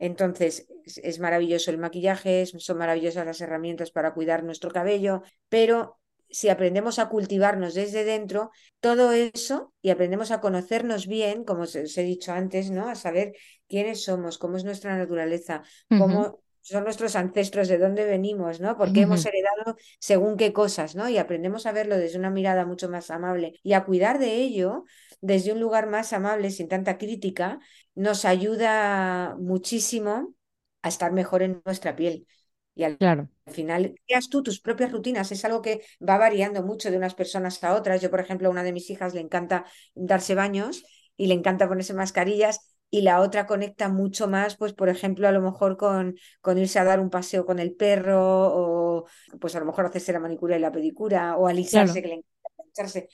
Entonces, 0.00 0.66
es, 0.84 1.20
maravilloso 1.20 1.70
el 1.70 1.78
maquillaje, 1.78 2.46
son 2.46 2.78
maravillosas 2.78 3.26
las 3.26 3.40
herramientas 3.42 3.90
para 3.90 4.14
cuidar 4.14 4.42
nuestro 4.42 4.70
cabello, 4.70 5.22
pero 5.50 5.98
si 6.30 6.48
aprendemos 6.48 6.98
a 6.98 7.08
cultivarnos 7.08 7.74
desde 7.74 8.04
dentro, 8.04 8.50
todo 8.80 9.12
eso 9.12 9.74
y 9.82 9.90
aprendemos 9.90 10.30
a 10.30 10.40
conocernos 10.40 11.06
bien, 11.06 11.44
como 11.44 11.62
os, 11.62 11.74
he 11.74 12.02
dicho 12.02 12.32
antes, 12.32 12.70
¿no? 12.70 12.88
A 12.88 12.94
saber 12.94 13.34
quiénes 13.68 14.02
somos, 14.02 14.38
cómo 14.38 14.56
es 14.56 14.64
nuestra 14.64 14.96
naturaleza, 14.96 15.62
cómo 15.88 16.40
son 16.62 16.84
nuestros 16.84 17.16
ancestros, 17.16 17.68
de 17.68 17.78
dónde 17.78 18.04
venimos, 18.04 18.60
¿no? 18.60 18.76
Por 18.76 18.92
qué 18.92 19.02
hemos 19.02 19.26
heredado 19.26 19.76
según 19.98 20.36
qué 20.36 20.52
cosas, 20.52 20.94
¿no? 20.94 21.08
Y 21.08 21.18
aprendemos 21.18 21.66
a 21.66 21.72
verlo 21.72 21.98
desde 21.98 22.18
una 22.18 22.30
mirada 22.30 22.64
mucho 22.64 22.88
más 22.88 23.10
amable 23.10 23.58
y 23.62 23.72
a 23.74 23.84
cuidar 23.84 24.18
de 24.18 24.36
ello 24.36 24.84
desde 25.20 25.52
un 25.52 25.60
lugar 25.60 25.88
más 25.88 26.12
amable, 26.12 26.50
sin 26.50 26.68
tanta 26.68 26.98
crítica 26.98 27.60
nos 27.94 28.24
ayuda 28.24 29.36
muchísimo 29.38 30.34
a 30.82 30.88
estar 30.88 31.12
mejor 31.12 31.42
en 31.42 31.62
nuestra 31.64 31.96
piel. 31.96 32.26
Y 32.74 32.84
al 32.84 32.98
Claro, 32.98 33.28
final, 33.46 33.94
creas 34.06 34.28
tú 34.28 34.42
tus 34.42 34.60
propias 34.60 34.92
rutinas. 34.92 35.32
Es 35.32 35.44
algo 35.44 35.62
que 35.62 35.82
va 36.06 36.18
variando 36.18 36.62
mucho 36.62 36.90
de 36.90 36.96
unas 36.96 37.14
personas 37.14 37.62
a 37.64 37.74
otras. 37.74 38.00
Yo, 38.00 38.10
por 38.10 38.20
ejemplo, 38.20 38.48
a 38.48 38.50
una 38.50 38.62
de 38.62 38.72
mis 38.72 38.88
hijas 38.90 39.14
le 39.14 39.20
encanta 39.20 39.64
darse 39.94 40.34
baños 40.34 40.84
y 41.16 41.26
le 41.26 41.34
encanta 41.34 41.68
ponerse 41.68 41.94
mascarillas. 41.94 42.60
Y 42.92 43.02
la 43.02 43.20
otra 43.20 43.46
conecta 43.46 43.88
mucho 43.88 44.26
más, 44.28 44.56
pues, 44.56 44.72
por 44.72 44.88
ejemplo, 44.88 45.28
a 45.28 45.32
lo 45.32 45.40
mejor 45.40 45.76
con, 45.76 46.16
con 46.40 46.58
irse 46.58 46.78
a 46.80 46.84
dar 46.84 46.98
un 47.00 47.08
paseo 47.10 47.46
con 47.46 47.60
el 47.60 47.74
perro, 47.74 48.18
o 48.20 49.06
pues 49.40 49.54
a 49.54 49.60
lo 49.60 49.66
mejor 49.66 49.86
hacerse 49.86 50.12
la 50.12 50.18
manicura 50.20 50.56
y 50.56 50.60
la 50.60 50.72
pedicura, 50.72 51.36
o 51.36 51.46
alisarse, 51.46 52.02
claro. 52.02 52.02
que 52.02 52.08
le 52.08 52.14
encanta 52.14 52.62
alisarse. 52.64 53.08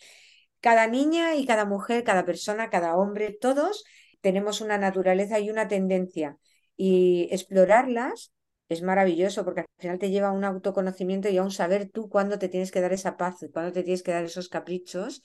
Cada 0.61 0.86
niña 0.86 1.36
y 1.36 1.46
cada 1.46 1.64
mujer, 1.64 2.04
cada 2.04 2.24
persona, 2.24 2.70
cada 2.70 2.96
hombre, 2.96 3.36
todos 3.40 3.84
tenemos 4.20 4.61
una 4.61 4.78
naturaleza 4.78 5.38
y 5.40 5.50
una 5.50 5.68
tendencia. 5.68 6.38
Y 6.76 7.28
explorarlas 7.30 8.32
es 8.68 8.82
maravilloso 8.82 9.44
porque 9.44 9.61
al 9.61 9.66
final 9.78 9.98
te 9.98 10.11
lleva 10.11 10.28
a 10.28 10.32
un 10.32 10.44
autoconocimiento 10.44 11.28
y 11.28 11.36
a 11.36 11.42
un 11.42 11.50
saber 11.50 11.88
tú 11.90 12.09
cuándo 12.09 12.38
te 12.38 12.48
tienes 12.48 12.72
que 12.72 12.80
dar 12.80 12.92
esa 12.92 13.16
paz, 13.16 13.36
cuándo 13.52 13.72
te 13.72 13.82
tienes 13.84 14.02
que 14.02 14.11
dar 14.12 14.24
esos 14.24 14.48
caprichos, 14.48 15.22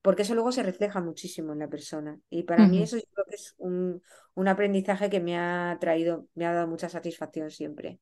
porque 0.00 0.22
eso 0.22 0.34
luego 0.34 0.52
se 0.52 0.62
refleja 0.62 1.00
muchísimo 1.00 1.52
en 1.52 1.58
la 1.58 1.68
persona. 1.68 2.18
Y 2.30 2.44
para 2.44 2.66
mí 2.66 2.82
eso 2.82 2.96
yo 2.96 3.02
creo 3.12 3.26
que 3.26 3.36
es 3.36 3.54
un, 3.58 4.02
un 4.34 4.48
aprendizaje 4.48 5.10
que 5.10 5.20
me 5.20 5.36
ha 5.36 5.76
traído, 5.80 6.26
me 6.34 6.46
ha 6.46 6.52
dado 6.52 6.68
mucha 6.68 6.88
satisfacción 6.88 7.50
siempre. 7.50 7.98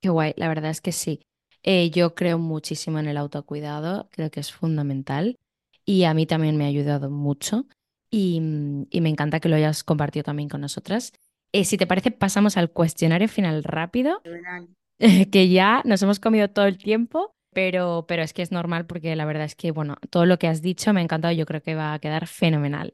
Qué 0.00 0.08
guay, 0.10 0.34
la 0.36 0.48
verdad 0.48 0.70
es 0.70 0.80
que 0.80 0.92
sí. 0.92 1.20
Eh, 1.64 1.90
yo 1.90 2.14
creo 2.14 2.38
muchísimo 2.38 2.98
en 3.00 3.08
el 3.08 3.16
autocuidado, 3.16 4.08
creo 4.12 4.30
que 4.30 4.40
es 4.40 4.52
fundamental 4.52 5.36
y 5.88 6.04
a 6.04 6.12
mí 6.12 6.26
también 6.26 6.58
me 6.58 6.64
ha 6.64 6.68
ayudado 6.68 7.08
mucho 7.08 7.64
y, 8.10 8.40
mm, 8.42 8.88
y 8.90 9.00
me 9.00 9.08
encanta 9.08 9.40
que 9.40 9.48
lo 9.48 9.56
hayas 9.56 9.84
compartido 9.84 10.22
también 10.22 10.50
con 10.50 10.60
nosotras. 10.60 11.14
Eh, 11.50 11.64
si 11.64 11.78
te 11.78 11.86
parece, 11.86 12.10
pasamos 12.10 12.58
al 12.58 12.70
cuestionario 12.70 13.26
final 13.26 13.64
rápido, 13.64 14.20
que 15.32 15.48
ya 15.48 15.80
nos 15.86 16.02
hemos 16.02 16.20
comido 16.20 16.50
todo 16.50 16.66
el 16.66 16.76
tiempo, 16.76 17.32
pero, 17.54 18.04
pero 18.06 18.22
es 18.22 18.34
que 18.34 18.42
es 18.42 18.52
normal 18.52 18.84
porque 18.84 19.16
la 19.16 19.24
verdad 19.24 19.44
es 19.44 19.54
que, 19.54 19.70
bueno, 19.70 19.96
todo 20.10 20.26
lo 20.26 20.38
que 20.38 20.46
has 20.48 20.60
dicho 20.60 20.92
me 20.92 21.00
ha 21.00 21.04
encantado, 21.04 21.32
yo 21.32 21.46
creo 21.46 21.62
que 21.62 21.74
va 21.74 21.94
a 21.94 21.98
quedar 22.00 22.26
fenomenal. 22.26 22.92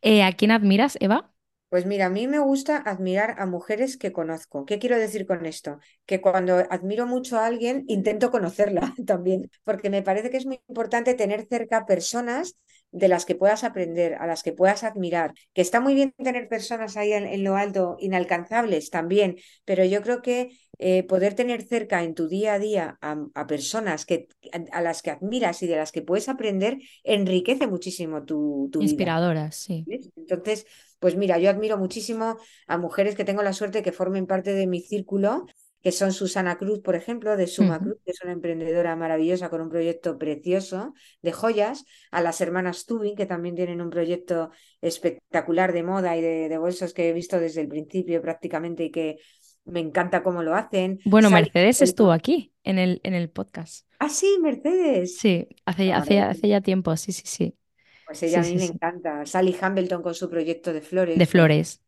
Eh, 0.00 0.22
¿a 0.22 0.30
quién 0.30 0.52
admiras, 0.52 0.96
Eva? 1.00 1.32
Pues 1.76 1.84
mira, 1.84 2.06
a 2.06 2.10
mí 2.10 2.26
me 2.26 2.38
gusta 2.38 2.78
admirar 2.78 3.34
a 3.38 3.44
mujeres 3.44 3.98
que 3.98 4.10
conozco. 4.10 4.64
¿Qué 4.64 4.78
quiero 4.78 4.98
decir 4.98 5.26
con 5.26 5.44
esto? 5.44 5.78
Que 6.06 6.22
cuando 6.22 6.56
admiro 6.70 7.06
mucho 7.06 7.36
a 7.38 7.44
alguien, 7.44 7.84
intento 7.86 8.30
conocerla 8.30 8.94
también, 9.06 9.50
porque 9.62 9.90
me 9.90 10.00
parece 10.02 10.30
que 10.30 10.38
es 10.38 10.46
muy 10.46 10.58
importante 10.68 11.12
tener 11.14 11.46
cerca 11.50 11.84
personas 11.84 12.56
de 12.90 13.08
las 13.08 13.26
que 13.26 13.34
puedas 13.34 13.64
aprender, 13.64 14.14
a 14.14 14.26
las 14.26 14.42
que 14.42 14.52
puedas 14.52 14.84
admirar. 14.84 15.34
Que 15.52 15.62
está 15.62 15.80
muy 15.80 15.94
bien 15.94 16.12
tener 16.22 16.48
personas 16.48 16.96
ahí 16.96 17.12
en, 17.12 17.26
en 17.26 17.44
lo 17.44 17.56
alto, 17.56 17.96
inalcanzables 18.00 18.90
también, 18.90 19.36
pero 19.64 19.84
yo 19.84 20.02
creo 20.02 20.22
que 20.22 20.50
eh, 20.78 21.02
poder 21.04 21.34
tener 21.34 21.62
cerca 21.62 22.02
en 22.02 22.14
tu 22.14 22.28
día 22.28 22.54
a 22.54 22.58
día 22.58 22.98
a, 23.00 23.16
a 23.34 23.46
personas 23.46 24.04
que, 24.06 24.28
a, 24.52 24.78
a, 24.78 24.82
las 24.82 25.02
que 25.02 25.10
admiras 25.10 25.62
y 25.62 25.66
de 25.66 25.76
las 25.76 25.92
que 25.92 26.02
puedes 26.02 26.28
aprender, 26.28 26.78
enriquece 27.02 27.66
muchísimo 27.66 28.24
tu, 28.24 28.68
tu 28.72 28.80
vida. 28.80 28.90
Inspiradoras, 28.90 29.56
sí. 29.56 29.84
Entonces, 30.16 30.66
pues 30.98 31.16
mira, 31.16 31.38
yo 31.38 31.50
admiro 31.50 31.78
muchísimo 31.78 32.36
a 32.66 32.78
mujeres 32.78 33.14
que 33.14 33.24
tengo 33.24 33.42
la 33.42 33.52
suerte 33.52 33.82
que 33.82 33.92
formen 33.92 34.26
parte 34.26 34.52
de 34.52 34.66
mi 34.66 34.80
círculo, 34.80 35.46
que 35.86 35.92
son 35.92 36.12
Susana 36.12 36.58
Cruz, 36.58 36.80
por 36.80 36.96
ejemplo, 36.96 37.36
de 37.36 37.46
Suma. 37.46 37.80
Cruz, 37.80 37.98
que 38.04 38.10
es 38.10 38.20
una 38.24 38.32
emprendedora 38.32 38.96
maravillosa 38.96 39.50
con 39.50 39.60
un 39.60 39.68
proyecto 39.68 40.18
precioso 40.18 40.94
de 41.22 41.30
joyas, 41.32 41.84
a 42.10 42.20
las 42.22 42.40
hermanas 42.40 42.86
Tubin, 42.86 43.14
que 43.14 43.26
también 43.26 43.54
tienen 43.54 43.80
un 43.80 43.90
proyecto 43.90 44.50
espectacular 44.80 45.72
de 45.72 45.84
moda 45.84 46.16
y 46.16 46.22
de, 46.22 46.48
de 46.48 46.58
bolsos 46.58 46.92
que 46.92 47.08
he 47.08 47.12
visto 47.12 47.38
desde 47.38 47.60
el 47.60 47.68
principio 47.68 48.20
prácticamente 48.20 48.84
y 48.84 48.90
que 48.90 49.18
me 49.64 49.78
encanta 49.80 50.22
cómo 50.24 50.42
lo 50.42 50.54
hacen. 50.56 50.98
Bueno, 51.04 51.30
Mercedes 51.30 51.80
estuvo 51.82 52.12
aquí 52.12 52.52
en 52.64 52.78
el, 52.78 53.00
en 53.04 53.14
el 53.14 53.30
podcast. 53.30 53.86
Ah, 53.98 54.08
sí, 54.08 54.38
Mercedes. 54.40 55.12
Sí, 55.12 55.48
hace, 55.64 55.92
hace, 55.92 56.48
ya 56.48 56.60
tiempo, 56.60 56.96
sí, 56.96 57.12
sí, 57.12 57.22
sí. 57.26 57.56
Pues 58.04 58.22
ella 58.22 58.40
Sí, 58.40 58.42
a 58.42 58.44
mí 58.44 58.54
sí, 58.54 58.58
me 58.58 58.64
sí. 58.66 58.72
encanta. 58.72 59.26
Sally 59.26 59.56
Hamilton 59.60 60.02
con 60.02 60.14
su 60.14 60.30
proyecto 60.30 60.72
de 60.72 60.80
De 61.14 61.26
flores, 61.26 61.26
me 61.30 61.48
flores. 61.48 61.82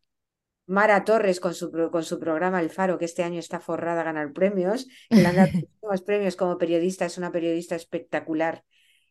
Mara 0.68 1.02
Torres 1.02 1.40
con 1.40 1.54
su, 1.54 1.70
con 1.90 2.04
su 2.04 2.18
programa 2.20 2.60
El 2.60 2.68
Faro, 2.68 2.98
que 2.98 3.06
este 3.06 3.22
año 3.22 3.38
está 3.38 3.58
forrada 3.58 4.02
a 4.02 4.04
ganar 4.04 4.32
premios, 4.32 4.86
que 5.08 5.16
le 5.16 5.26
han 5.26 5.36
dado 5.36 5.48
muchísimos 5.54 6.02
premios 6.02 6.36
como 6.36 6.58
periodista, 6.58 7.06
es 7.06 7.16
una 7.16 7.32
periodista 7.32 7.74
espectacular 7.74 8.62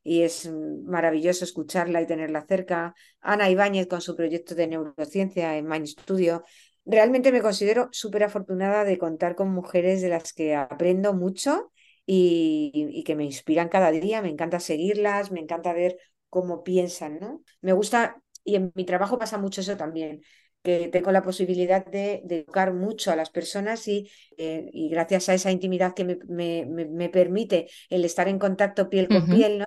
y 0.04 0.22
es 0.22 0.50
maravilloso 0.86 1.44
escucharla 1.44 2.00
y 2.00 2.06
tenerla 2.06 2.46
cerca. 2.46 2.94
Ana 3.22 3.50
Ibáñez 3.50 3.88
con 3.88 4.02
su 4.02 4.16
proyecto 4.16 4.54
de 4.54 4.68
neurociencia 4.68 5.58
en 5.58 5.68
Mind 5.68 5.88
Studio. 5.88 6.44
Realmente 6.86 7.32
me 7.32 7.42
considero 7.42 7.90
súper 7.92 8.24
afortunada 8.24 8.84
de 8.84 9.00
contar 9.00 9.36
con 9.36 9.50
mujeres 9.50 10.02
de 10.04 10.10
las 10.10 10.34
que 10.34 10.56
aprendo 10.56 11.16
mucho 11.16 11.72
y, 12.06 12.72
y, 12.74 13.04
que 13.04 13.16
me 13.16 13.26
inspiran 13.26 13.68
cada 13.68 13.92
día. 13.92 14.22
Me 14.22 14.30
encanta 14.30 14.60
seguirlas, 14.60 15.32
me 15.32 15.42
encanta 15.42 15.74
ver 15.74 15.98
cómo 16.30 16.64
piensan, 16.64 17.20
¿no? 17.20 17.42
Me 17.62 17.74
gusta, 17.74 18.22
y 18.44 18.56
en 18.56 18.72
mi 18.76 18.86
trabajo 18.86 19.18
pasa 19.18 19.38
mucho 19.40 19.62
eso 19.62 19.76
también 19.76 20.22
que 20.68 20.90
tengo 20.90 21.14
la 21.14 21.22
posibilidad 21.22 21.86
de, 21.86 22.24
educar 22.30 22.74
mucho 22.74 23.10
a 23.10 23.16
las 23.16 23.30
personas 23.30 23.88
y, 23.88 24.10
eh, 24.38 24.70
y 24.74 24.90
gracias 24.90 25.30
a 25.30 25.34
esa 25.34 25.50
intimidad 25.50 25.94
que 25.94 26.04
me, 26.04 26.18
me, 26.28 26.66
me, 26.66 27.08
permite 27.08 27.70
el 27.90 28.04
estar 28.04 28.28
en 28.28 28.38
contacto 28.38 28.90
piel 28.90 29.08
con 29.08 29.28
piel, 29.30 29.60
¿no? 29.60 29.66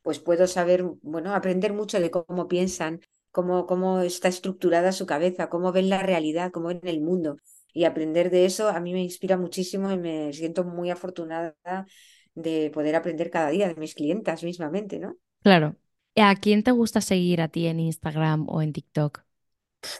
pues 0.00 0.20
puedo 0.20 0.46
saber, 0.46 0.84
bueno, 1.02 1.34
aprender 1.34 1.74
mucho 1.74 2.00
de 2.00 2.10
cómo 2.10 2.48
piensan, 2.48 3.02
cómo, 3.30 3.66
cómo 3.66 4.00
está 4.00 4.28
estructurada 4.28 4.92
su 4.92 5.04
cabeza, 5.04 5.50
cómo 5.50 5.70
ven 5.70 5.90
la 5.90 6.02
realidad, 6.02 6.50
cómo 6.50 6.68
ven 6.68 6.80
el 6.84 7.02
mundo. 7.02 7.36
Y 7.74 7.84
aprender 7.84 8.30
de 8.30 8.46
eso 8.46 8.70
a 8.70 8.80
mí 8.80 8.94
me 8.94 9.02
inspira 9.02 9.36
muchísimo 9.36 9.92
y 9.92 9.98
me 9.98 10.32
siento 10.32 10.64
muy 10.64 10.88
afortunada 10.88 11.56
de 12.34 12.70
poder 12.70 12.96
aprender 12.96 13.28
cada 13.28 13.50
día 13.50 13.68
de 13.68 13.74
mis 13.74 13.94
clientas 13.94 14.42
mismamente, 14.44 14.98
¿no? 14.98 15.14
Claro. 15.42 15.76
¿A 16.16 16.34
quién 16.36 16.62
te 16.62 16.70
gusta 16.70 17.02
seguir 17.02 17.42
a 17.42 17.48
ti 17.48 17.66
en 17.66 17.80
Instagram 17.80 18.48
o 18.48 18.62
en 18.62 18.72
TikTok? 18.72 19.27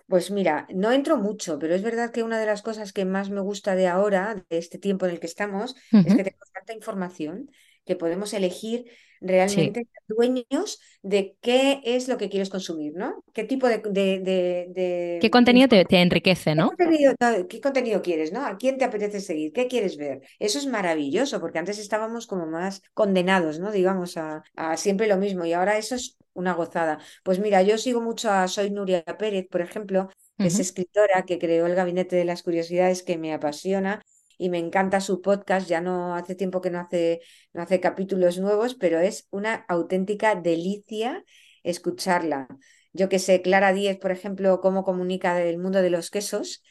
Pues 0.07 0.31
mira, 0.31 0.67
no 0.75 0.91
entro 0.93 1.17
mucho, 1.19 1.59
pero 1.59 1.75
es 1.75 1.83
verdad 1.83 2.11
que 2.11 2.23
una 2.25 2.39
de 2.41 2.47
las 2.47 2.63
cosas 2.63 2.93
que 2.93 3.05
más 3.05 3.31
me 3.31 3.41
gusta 3.41 3.75
de 3.77 3.87
ahora, 3.87 4.45
de 4.51 4.59
este 4.59 4.79
tiempo 4.79 5.07
en 5.07 5.13
el 5.13 5.21
que 5.21 5.27
estamos, 5.27 5.77
es 6.03 6.15
que 6.17 6.25
tenemos 6.25 6.51
tanta 6.53 6.73
información 6.73 7.51
que 7.89 7.97
podemos 7.97 8.35
elegir 8.35 8.85
realmente 9.23 9.89
dueños 10.06 10.78
de 11.02 11.36
qué 11.40 11.81
es 11.85 12.06
lo 12.06 12.19
que 12.19 12.28
quieres 12.28 12.51
consumir, 12.51 12.93
¿no? 12.94 13.24
¿Qué 13.32 13.44
tipo 13.44 13.66
de... 13.66 13.78
de, 13.78 15.19
¿Qué 15.23 15.31
contenido 15.31 15.69
te, 15.69 15.86
enriquece, 16.02 16.55
¿no? 16.55 16.70
¿Qué 17.48 17.60
contenido, 17.62 18.02
quieres, 18.02 18.31
¿no? 18.31 18.44
¿A 18.44 18.59
quién 18.59 18.77
te 18.77 18.85
apetece 18.85 19.20
seguir? 19.20 19.52
¿Qué 19.52 19.69
quieres 19.69 19.97
ver? 19.97 20.20
Eso 20.39 20.59
es 20.59 20.66
maravilloso, 20.66 21.40
porque 21.40 21.59
antes 21.59 21.78
estábamos 21.78 22.27
como 22.27 22.47
más 22.47 22.82
condenados, 22.93 23.59
¿no? 23.59 23.73
Digamos, 23.73 24.19
a, 24.19 24.43
a 24.55 24.77
siempre 24.77 25.09
lo 25.09 25.16
mismo, 25.16 25.47
y 25.47 25.55
ahora 25.55 25.78
eso 25.78 25.94
es 25.94 26.19
una 26.35 26.52
gozada. 26.52 26.98
Pues 27.23 27.39
mira, 27.39 27.62
yo 27.62 27.78
sigo 27.78 28.02
mucho 28.02 28.31
a 28.31 28.47
Soy 28.48 28.70
Nuria 28.70 29.02
Pérez, 29.02 29.48
por 29.51 29.62
ejemplo, 29.62 30.10
que 30.36 30.48
es 30.48 30.59
escritora, 30.59 31.24
que 31.24 31.39
creó 31.39 31.66
el 31.66 31.74
Gabinete 31.74 32.16
de 32.16 32.27
las 32.27 32.43
Curiosidades, 32.43 33.02
que 33.02 33.16
me 33.16 33.32
apasiona 33.32 34.02
y 34.39 34.48
me 34.48 34.59
encanta 34.59 35.01
su 35.01 35.20
podcast. 35.20 35.69
Ya 35.69 35.81
no 35.81 36.15
hace 36.15 36.35
tiempo 36.35 36.60
que 36.60 36.70
no 36.70 36.81
hace, 36.81 37.20
no 37.52 37.62
hace 37.62 37.81
capítulos 37.81 38.39
nuevos, 38.39 38.74
pero 38.74 39.01
es 39.01 39.27
una 39.31 39.66
auténtica 39.69 40.35
delicia 40.36 41.24
escucharla. 41.62 42.48
Yo 42.93 43.09
que 43.09 43.19
sé, 43.19 43.43
Clara 43.43 43.73
Díez, 43.73 43.98
por 43.98 44.12
ejemplo, 44.12 44.60
cómo 44.60 44.85
comunica 44.85 45.35
del 45.35 45.59
mundo 45.59 45.82
de 45.82 45.90
los 45.90 46.10
quesos. 46.10 46.62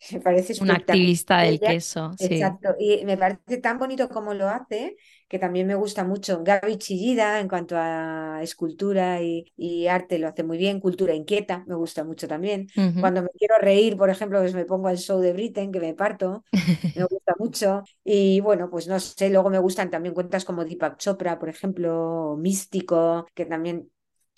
Me 0.12 0.20
parece 0.20 0.62
una 0.62 0.74
activista 0.74 1.40
del 1.40 1.58
queso. 1.58 2.12
Exacto. 2.18 2.74
Y 2.78 3.04
me 3.06 3.16
parece 3.16 3.56
tan 3.58 3.78
bonito 3.78 4.08
como 4.10 4.34
lo 4.34 4.48
hace 4.48 4.96
que 5.34 5.40
también 5.40 5.66
me 5.66 5.74
gusta 5.74 6.04
mucho. 6.04 6.44
Gaby 6.44 6.78
Chillida, 6.78 7.40
en 7.40 7.48
cuanto 7.48 7.74
a 7.76 8.38
escultura 8.40 9.20
y, 9.20 9.88
arte, 9.88 10.20
lo 10.20 10.28
hace 10.28 10.44
muy 10.44 10.56
bien. 10.58 10.78
Cultura 10.78 11.12
inquieta, 11.12 11.64
me 11.66 11.74
gusta 11.74 12.04
mucho 12.04 12.28
también. 12.28 12.68
Cuando 13.00 13.20
me 13.20 13.30
quiero 13.36 13.56
reír, 13.58 13.96
por 13.96 14.10
ejemplo, 14.10 14.38
pues 14.38 14.54
me 14.54 14.64
pongo 14.64 14.86
al 14.86 14.96
show 14.96 15.18
de 15.18 15.32
Britain, 15.32 15.72
que 15.72 15.80
me 15.80 15.92
parto, 15.92 16.44
me 16.52 16.52
gusta 17.10 17.34
mucho. 17.36 17.82
Y 18.04 18.38
bueno, 18.42 18.70
pues 18.70 18.86
no 18.86 19.00
sé, 19.00 19.28
luego 19.28 19.50
me 19.50 19.58
gustan 19.58 19.90
también 19.90 20.14
cuentas 20.14 20.44
como 20.44 20.64
Deepak 20.64 20.98
Chopra, 20.98 21.36
por 21.36 21.48
ejemplo, 21.48 22.36
Místico, 22.38 23.26
que 23.34 23.44
también 23.44 23.90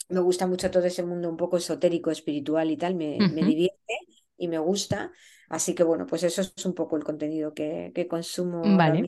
me 0.08 0.20
gusta 0.20 0.46
mucho 0.46 0.70
todo 0.70 0.86
ese 0.86 1.04
mundo 1.04 1.28
un 1.28 1.36
poco 1.36 1.58
esotérico, 1.58 2.10
espiritual 2.10 2.70
y 2.70 2.78
tal, 2.78 2.94
me, 2.94 3.18
me 3.18 3.42
divierte 3.42 3.98
y 4.38 4.48
me 4.48 4.58
gusta. 4.58 5.12
Así 5.50 5.74
que 5.74 5.82
bueno, 5.82 6.06
pues 6.06 6.22
eso 6.22 6.40
es 6.40 6.64
un 6.64 6.72
poco 6.72 6.96
el 6.96 7.04
contenido 7.04 7.52
que, 7.52 7.92
que 7.94 8.08
consumo. 8.08 8.62
Vale. 8.78 9.06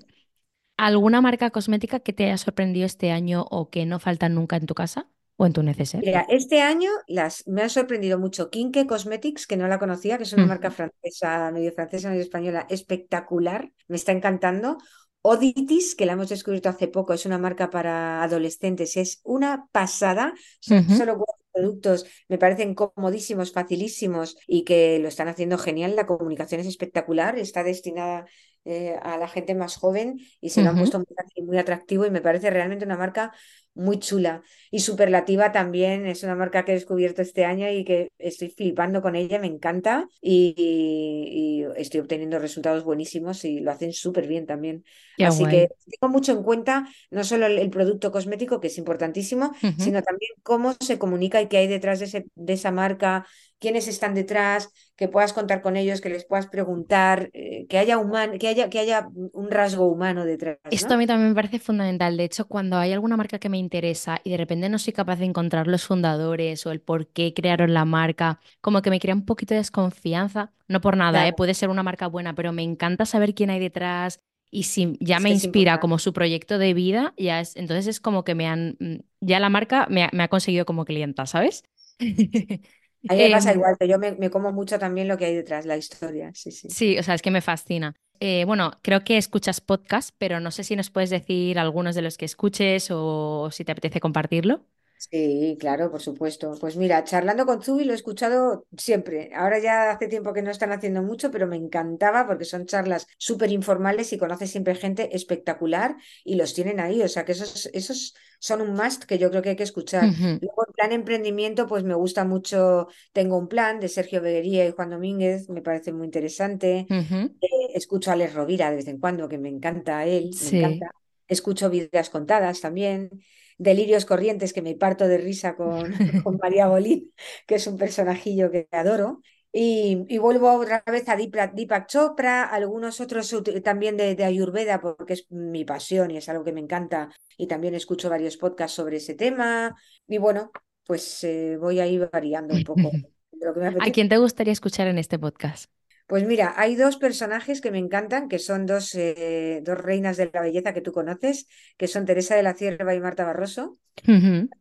¿Alguna 0.79 1.21
marca 1.21 1.51
cosmética 1.51 1.99
que 1.99 2.13
te 2.13 2.25
haya 2.27 2.39
sorprendido 2.39 2.87
este 2.87 3.11
año 3.11 3.45
o 3.51 3.69
que 3.69 3.85
no 3.85 3.99
falta 3.99 4.29
nunca 4.29 4.57
en 4.57 4.67
tu 4.67 4.75
casa 4.75 5.11
o 5.37 5.45
en 5.45 5.53
tu 5.53 5.65
neceser? 5.65 6.01
Mira, 6.05 6.25
este 6.29 6.61
año 6.63 6.89
las, 7.09 7.45
me 7.49 7.63
ha 7.63 7.69
sorprendido 7.69 8.17
mucho 8.17 8.49
Kinke 8.49 8.87
Cosmetics, 8.87 9.49
que 9.49 9.57
no 9.57 9.67
la 9.67 9.81
conocía, 9.81 10.19
que 10.19 10.23
es 10.23 10.33
una 10.33 10.47
marca 10.47 10.71
francesa, 10.71 11.51
medio 11.51 11.73
francesa, 11.73 12.11
medio 12.11 12.23
española, 12.23 12.65
espectacular, 12.71 13.73
me 13.89 13.97
está 13.97 14.13
encantando. 14.13 14.79
Oditis, 15.23 15.97
que 15.97 16.07
la 16.07 16.13
hemos 16.13 16.29
descubierto 16.29 16.69
hace 16.69 16.87
poco, 16.87 17.13
es 17.13 17.27
una 17.27 17.39
marca 17.39 17.71
para 17.71 18.23
adolescentes, 18.23 18.97
es 18.97 19.21
una 19.25 19.67
pasada, 19.73 20.33
son 20.61 20.89
solo 20.89 21.17
cuatro 21.17 21.45
productos, 21.53 22.07
me 22.29 22.39
parecen 22.39 22.77
comodísimos, 22.77 23.53
facilísimos 23.53 24.37
y 24.47 24.63
que 24.63 25.01
lo 25.01 25.09
están 25.09 25.27
haciendo 25.27 25.59
genial, 25.59 25.97
la 25.97 26.07
comunicación 26.07 26.61
es 26.61 26.69
espectacular, 26.69 27.37
está 27.37 27.65
destinada 27.65 28.27
eh, 28.71 28.99
a 29.03 29.17
la 29.17 29.29
gente 29.29 29.55
más 29.55 29.77
joven 29.77 30.21
y 30.43 30.51
se 30.51 30.63
lo 30.63 30.69
han 30.69 30.77
puesto 30.77 31.03
muy, 31.43 31.57
atractivo 31.57 32.05
y 32.05 32.11
me 32.11 32.21
parece 32.21 32.51
realmente 32.51 32.85
una 32.85 32.99
marca 32.99 33.33
muy 33.79 33.99
chula. 33.99 34.43
Y 34.71 34.81
Superlativa 34.81 35.53
también 35.53 36.07
es 36.07 36.23
una 36.25 36.35
marca 36.35 36.65
que 36.65 36.73
he 36.73 36.75
descubierto 36.75 37.23
este 37.23 37.45
año 37.45 37.71
y 37.71 37.85
que 37.85 38.11
estoy 38.19 38.51
flipando 38.51 39.01
con 39.01 39.15
ella, 39.17 39.39
me 39.39 39.47
encanta 39.47 40.07
y, 40.21 41.65
estoy 41.77 42.01
obteniendo 42.01 42.39
resultados 42.39 42.85
buenísimos 42.85 43.45
y 43.45 43.61
lo 43.61 43.71
hacen 43.71 43.93
súper 43.93 44.27
bien 44.27 44.47
también. 44.47 44.85
Así 45.25 45.45
que 45.47 45.69
tengo 46.01 46.13
mucho 46.13 46.33
en 46.33 46.43
cuenta 46.43 46.89
no 47.11 47.25
solo 47.25 47.47
el, 47.47 47.71
producto 47.71 48.11
cosmético, 48.11 48.61
que 48.61 48.67
es 48.67 48.79
importantísimo, 48.79 49.53
sino 49.79 50.03
también 50.03 50.33
cómo 50.43 50.75
se 50.81 50.99
comunica 50.99 51.41
y 51.41 51.47
qué 51.47 51.59
hay 51.59 51.67
detrás 51.69 52.01
de, 52.01 52.07
ese, 52.07 52.27
de 52.35 52.53
esa 52.53 52.71
marca, 52.73 53.27
quiénes 53.59 53.89
están 53.89 54.15
detrás, 54.15 54.71
que 54.97 55.09
puedas 55.09 55.33
contar 55.33 55.63
con 55.63 55.77
ellos, 55.77 56.01
que 56.01 56.09
les 56.09 56.25
puedas 56.25 56.47
preguntar, 56.47 57.31
eh, 57.33 57.67
que, 57.69 57.79
haya 57.79 57.99
que, 58.39 58.49
haya, 58.49 58.69
que 58.69 58.79
haya 58.79 59.09
un 59.15 59.51
rasgo 59.51 59.87
humano 59.87 60.25
detrás. 60.25 60.59
Esto 60.71 60.95
a 60.95 60.97
mí 60.97 61.07
también 61.07 61.31
me 61.31 61.35
parece 61.35 61.59
fundamental. 61.59 62.17
De 62.17 62.25
hecho, 62.25 62.47
cuando 62.47 62.77
hay 62.77 62.93
alguna 62.93 63.17
marca 63.17 63.39
que 63.39 63.49
me 63.49 63.59
interesa 63.69 64.21
y 64.25 64.31
de 64.31 64.37
repente 64.37 64.69
no 64.69 64.79
soy 64.79 64.93
capaz 64.93 65.17
de 65.17 65.27
encontrar 65.27 65.67
los 65.67 65.85
fundadores 65.85 66.67
o 66.67 66.71
el 66.71 66.81
por 66.81 67.07
qué 67.09 67.35
crearon 67.35 67.75
la 67.75 67.85
marca, 67.85 68.41
como 68.61 68.83
que 68.83 68.91
me 68.91 69.01
crea 69.01 69.15
un 69.15 69.25
poquito 69.25 69.55
de 69.55 69.59
desconfianza. 69.61 70.53
No 70.69 70.81
por 70.81 70.97
nada, 70.97 71.27
¿eh? 71.27 71.33
puede 71.33 71.55
ser 71.55 71.69
una 71.71 71.83
marca 71.83 72.07
buena, 72.07 72.35
pero 72.35 72.53
me 72.53 72.63
encanta 72.63 73.07
saber 73.07 73.35
quién 73.35 73.51
hay 73.51 73.61
detrás. 73.61 74.21
Y 74.51 74.63
si 74.65 74.97
ya 75.01 75.21
me 75.21 75.31
inspira 75.31 75.79
como 75.79 75.99
su 75.99 76.13
proyecto 76.13 76.59
de 76.59 76.73
vida, 76.75 77.15
ya 77.19 77.41
es, 77.41 77.57
entonces 77.57 77.87
es 77.87 78.01
como 78.01 78.25
que 78.25 78.35
me 78.35 78.47
han, 78.47 78.77
mm, 78.81 78.97
ya 79.21 79.41
la 79.41 79.51
marca 79.51 79.87
me 79.91 80.05
ha, 80.05 80.11
me 80.13 80.23
ha 80.23 80.29
conseguido 80.29 80.65
como 80.65 80.85
clienta, 80.85 81.27
¿sabes? 81.27 81.65
A 82.01 83.15
mí 83.15 83.23
me 83.23 83.29
pasa 83.31 83.53
em, 83.53 83.57
igual, 83.57 83.77
que 83.79 83.89
yo 83.89 83.99
me, 83.99 84.31
como 84.31 84.53
mucho 84.53 84.79
también 84.79 85.09
lo 85.09 85.17
que 85.17 85.27
hay 85.27 85.35
detrás, 85.35 85.67
la 85.67 85.77
historia. 85.77 86.31
Sí, 86.35 86.51
sí. 86.51 86.69
Sí, 86.69 86.99
o 86.99 87.03
sea, 87.03 87.15
es 87.15 87.23
que 87.23 87.31
me 87.31 87.41
fascina. 87.41 87.95
Eh, 88.21 88.45
bueno, 88.47 88.73
creo 88.83 89.05
que 89.05 89.17
escuchas 89.17 89.61
podcast, 89.61 90.15
pero 90.19 90.41
no 90.41 90.51
sé 90.51 90.65
si 90.65 90.75
nos 90.77 90.91
puedes 90.91 91.11
decir 91.11 91.59
algunos 91.59 91.95
de 91.95 92.03
los 92.03 92.17
que 92.19 92.25
escuches 92.25 92.89
o 92.91 93.51
si 93.53 93.65
te 93.65 93.73
apetece 93.73 94.01
compartirlo. 94.01 94.65
Sí, 94.99 95.57
claro, 95.61 95.93
por 95.93 96.01
supuesto. 96.03 96.55
Pues 96.61 96.77
mira, 96.77 97.05
charlando 97.05 97.47
con 97.47 97.63
Zubi 97.63 97.85
lo 97.85 97.93
he 97.93 97.95
escuchado 97.95 98.67
siempre. 98.77 99.31
Ahora 99.33 99.61
ya 99.61 99.93
hace 99.93 100.09
tiempo 100.09 100.33
que 100.33 100.43
no 100.43 100.51
están 100.51 100.73
haciendo 100.73 101.03
mucho, 101.05 101.31
pero 101.31 101.47
me 101.47 101.55
encantaba 101.55 102.27
porque 102.27 102.45
son 102.45 102.67
charlas 102.67 103.07
súper 103.17 103.53
informales 103.53 104.13
y 104.13 104.19
conoces 104.19 104.51
siempre 104.51 104.75
gente 104.75 105.15
espectacular 105.15 105.97
y 106.25 106.35
los 106.35 106.53
tienen 106.53 106.81
ahí. 106.81 107.01
O 107.03 107.09
sea 107.09 107.25
que 107.25 107.31
esos, 107.31 107.71
esos 107.73 108.15
son 108.41 108.61
un 108.61 108.73
must 108.73 109.05
que 109.05 109.19
yo 109.19 109.31
creo 109.31 109.41
que 109.41 109.51
hay 109.51 109.57
que 109.57 109.63
escuchar. 109.63 110.17
Luego, 110.41 110.67
el 110.67 110.75
plan 110.75 110.91
emprendimiento, 110.91 111.69
pues 111.69 111.85
me 111.85 111.95
gusta 111.95 112.25
mucho. 112.25 112.89
Tengo 113.13 113.39
un 113.39 113.47
plan 113.47 113.79
de 113.79 113.89
Sergio 113.89 114.21
Beguería 114.21 114.67
y 114.67 114.73
Juan 114.73 114.91
Domínguez, 114.91 115.49
me 115.49 115.63
parece 115.63 115.93
muy 115.93 116.07
interesante. 116.07 116.87
Eh, 116.89 117.47
escucho 117.75 118.11
a 118.11 118.15
Alex 118.15 118.35
Rovira 118.35 118.71
de 118.71 118.77
vez 118.77 118.89
en 118.89 118.99
cuando, 118.99 119.29
que 119.29 119.39
me 119.39 119.49
encanta 119.49 120.05
él, 120.07 120.31
me 120.43 120.59
encanta. 120.59 120.91
Escucho 121.29 121.71
vidas 121.71 122.11
contadas 122.11 122.61
también 122.61 123.11
delirios 123.59 124.07
corrientes 124.07 124.53
que 124.53 124.63
me 124.63 124.75
parto 124.75 125.07
de 125.07 125.19
risa 125.19 125.57
con, 125.57 125.93
con 126.25 126.39
María 126.41 126.69
Bolín, 126.69 127.13
que 127.47 127.57
es 127.57 127.67
un 127.67 127.77
personajillo 127.77 128.51
que 128.51 128.69
adoro. 128.71 129.21
Y, 129.53 130.19
vuelvo 130.19 130.53
otra 130.53 130.83
vez 130.87 131.09
a 131.09 131.17
Deepak, 131.17 131.87
Chopra, 131.87 132.45
algunos 132.45 133.01
otros 133.01 133.35
también 133.65 133.97
de, 133.97 134.23
Ayurveda, 134.23 134.81
porque 134.81 135.15
es 135.15 135.27
mi 135.31 135.65
pasión 135.65 136.11
y 136.11 136.19
es 136.19 136.29
algo 136.29 136.45
que 136.45 136.53
me 136.53 136.61
encanta. 136.61 137.11
Y 137.37 137.47
también 137.47 137.75
escucho 137.75 138.11
varios 138.11 138.37
podcasts 138.37 138.77
sobre 138.77 138.99
ese 138.99 139.15
tema. 139.15 139.75
Y 140.07 140.19
bueno, 140.19 140.53
pues 140.85 141.25
eh, 141.25 141.57
voy 141.59 141.81
a 141.81 141.87
ir 141.87 142.09
variando 142.13 142.55
un 142.55 142.65
poco. 142.65 142.91
¿A 143.81 143.91
quién 143.91 144.09
te 144.09 144.19
gustaría 144.19 144.53
escuchar 144.53 144.89
en 144.89 144.99
este 144.99 145.19
podcast? 145.19 145.71
Pues 146.09 146.25
mira, 146.25 146.55
hay 146.57 146.75
dos 146.75 146.97
personajes 146.97 147.61
que 147.61 147.71
me 147.71 147.77
encantan, 147.79 148.29
que 148.29 148.39
son 148.39 148.65
dos, 148.65 148.95
eh, 148.95 149.61
dos 149.63 149.77
reinas 149.77 150.17
de 150.17 150.31
la 150.33 150.41
belleza 150.41 150.73
que 150.73 150.81
tú 150.81 150.91
conoces, 150.91 151.47
que 151.77 151.87
son 151.87 152.07
Teresa 152.07 152.35
de 152.35 152.43
la 152.43 152.55
Cierva 152.55 152.95
y 152.95 153.01
Marta 153.01 153.27
Barroso. 153.27 153.77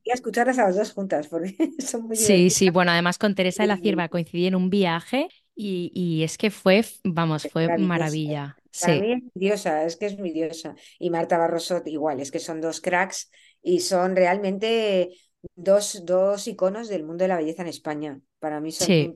Y 0.03 0.11
a 0.11 0.13
escucharlas 0.13 0.59
a 0.59 0.63
las 0.63 0.75
dos 0.75 0.91
juntas, 0.91 1.29
porque 1.29 1.55
son 1.79 2.03
muy 2.03 2.17
Sí, 2.17 2.49
sí, 2.49 2.69
bueno, 2.69 2.91
además 2.91 3.17
con 3.17 3.33
Teresa 3.33 3.63
de 3.63 3.67
la 3.67 3.77
Cierva 3.77 4.09
coincidí 4.09 4.47
en 4.47 4.55
un 4.55 4.69
viaje 4.69 5.29
Y, 5.55 6.21
es 6.21 6.37
que 6.37 6.51
fue, 6.51 6.83
vamos, 7.05 7.47
fue 7.49 7.77
maravilla. 7.77 8.57
Para 8.81 8.95
mí 8.95 9.13
es 9.13 9.23
mi 9.23 9.31
diosa, 9.33 9.85
es 9.85 9.95
que 9.95 10.07
es 10.07 10.19
mi 10.19 10.31
diosa. 10.33 10.75
Y 10.99 11.09
Marta 11.11 11.37
Barroso 11.37 11.81
igual, 11.85 12.19
es 12.19 12.29
que 12.29 12.39
son 12.39 12.59
dos 12.59 12.81
cracks 12.81 13.31
y 13.63 13.79
son 13.79 14.17
realmente 14.17 15.11
dos, 15.55 16.03
dos 16.05 16.45
iconos 16.47 16.89
del 16.89 17.05
mundo 17.05 17.23
de 17.23 17.29
la 17.29 17.37
belleza 17.37 17.61
en 17.61 17.69
España. 17.69 18.19
Para 18.39 18.59
mí 18.59 18.71
son, 18.71 18.87
sí. 18.87 19.13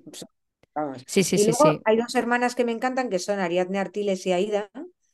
Vamos. 0.75 1.03
Sí, 1.07 1.23
sí, 1.23 1.35
y 1.35 1.39
sí, 1.39 1.51
luego 1.51 1.81
hay 1.85 1.97
dos 1.97 2.15
hermanas 2.15 2.55
que 2.55 2.65
me 2.65 2.71
encantan, 2.71 3.09
que 3.09 3.19
son 3.19 3.39
Ariadne 3.39 3.79
Artiles 3.79 4.25
y 4.25 4.33
Aida. 4.33 4.69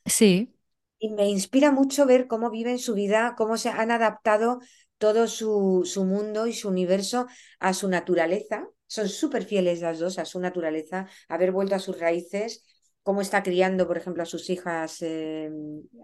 Sí. 0.06 0.54
Y 1.00 1.10
me 1.12 1.30
inspira 1.30 1.72
mucho 1.72 2.06
ver 2.06 2.28
cómo 2.28 2.50
viven 2.50 2.80
su 2.80 2.94
vida, 2.94 3.36
cómo 3.38 3.58
se 3.58 3.70
han 3.70 3.92
adaptado 3.92 4.60
todo 4.98 5.28
su, 5.28 5.84
su 5.86 6.06
mundo 6.06 6.48
y 6.48 6.54
su 6.54 6.70
universo 6.70 7.28
a 7.60 7.74
su 7.74 7.88
naturaleza. 7.88 8.68
Son 8.88 9.10
súper 9.10 9.46
fieles 9.46 9.82
las 9.82 10.00
dos 10.00 10.18
a 10.18 10.26
su 10.26 10.40
naturaleza, 10.40 11.08
haber 11.28 11.52
vuelto 11.52 11.76
a 11.76 11.80
sus 11.80 12.00
raíces 12.00 12.66
cómo 13.08 13.22
está 13.22 13.42
criando, 13.42 13.88
por 13.88 13.98
ejemplo, 13.98 14.22
a 14.24 14.26
sus 14.26 14.50
hijas 14.50 14.98
eh, 15.02 15.50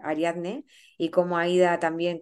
Ariadne 0.02 0.64
y 0.96 1.10
cómo 1.10 1.36
Aida 1.36 1.78
también 1.78 2.18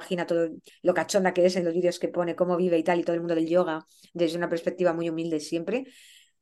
compagina 0.00 0.26
todo 0.26 0.48
lo 0.82 0.94
cachonda 0.94 1.34
que 1.34 1.44
es 1.44 1.56
en 1.56 1.64
los 1.64 1.74
vídeos 1.74 1.98
que 1.98 2.08
pone, 2.08 2.34
cómo 2.34 2.56
vive 2.56 2.78
y 2.78 2.82
tal, 2.82 3.00
y 3.00 3.04
todo 3.04 3.14
el 3.14 3.20
mundo 3.20 3.34
del 3.34 3.46
yoga 3.46 3.86
desde 4.14 4.38
una 4.38 4.48
perspectiva 4.48 4.94
muy 4.94 5.10
humilde 5.10 5.40
siempre. 5.40 5.84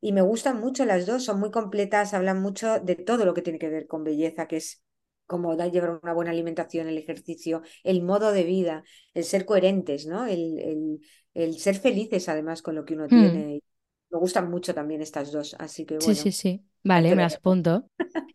Y 0.01 0.13
me 0.13 0.23
gustan 0.23 0.61
mucho 0.61 0.85
las 0.85 1.07
dos, 1.07 1.25
son 1.25 1.41
muy 1.41 1.51
completas, 1.51 2.15
hablan 2.15 2.41
mucho 2.41 2.79
de 2.79 2.95
todo 2.95 3.25
lo 3.25 3.35
que 3.35 3.43
tiene 3.43 3.59
que 3.59 3.69
ver 3.69 3.87
con 3.89 4.05
belleza, 4.05 4.47
que 4.47 4.59
es 4.59 4.85
como 5.27 5.57
da 5.57 5.67
llevar 5.67 5.99
una 6.03 6.15
buena 6.15 6.31
alimentación, 6.31 6.89
el 6.89 6.97
ejercicio, 6.97 7.63
el 7.83 8.03
modo 8.03 8.33
de 8.33 8.45
vida, 8.45 8.85
el 9.13 9.25
ser 9.25 9.45
coherentes, 9.45 10.07
¿no? 10.07 10.27
El, 10.27 11.01
el, 11.35 11.59
ser 11.59 11.75
felices 11.75 12.29
además 12.29 12.63
con 12.63 12.77
lo 12.77 12.85
que 12.85 12.95
uno 12.95 13.07
hmm. 13.07 13.09
tiene. 13.09 13.63
Me 14.11 14.19
gustan 14.19 14.49
mucho 14.49 14.73
también 14.73 15.03
estas 15.03 15.33
dos, 15.33 15.55
así 15.59 15.85
que 15.85 15.99
bueno. 15.99 16.15
Sí, 16.15 16.31
sí, 16.31 16.33
sí. 16.33 16.68
Vale, 16.85 17.15
me 17.15 17.23
las 17.23 17.37
apunto. 17.37 17.87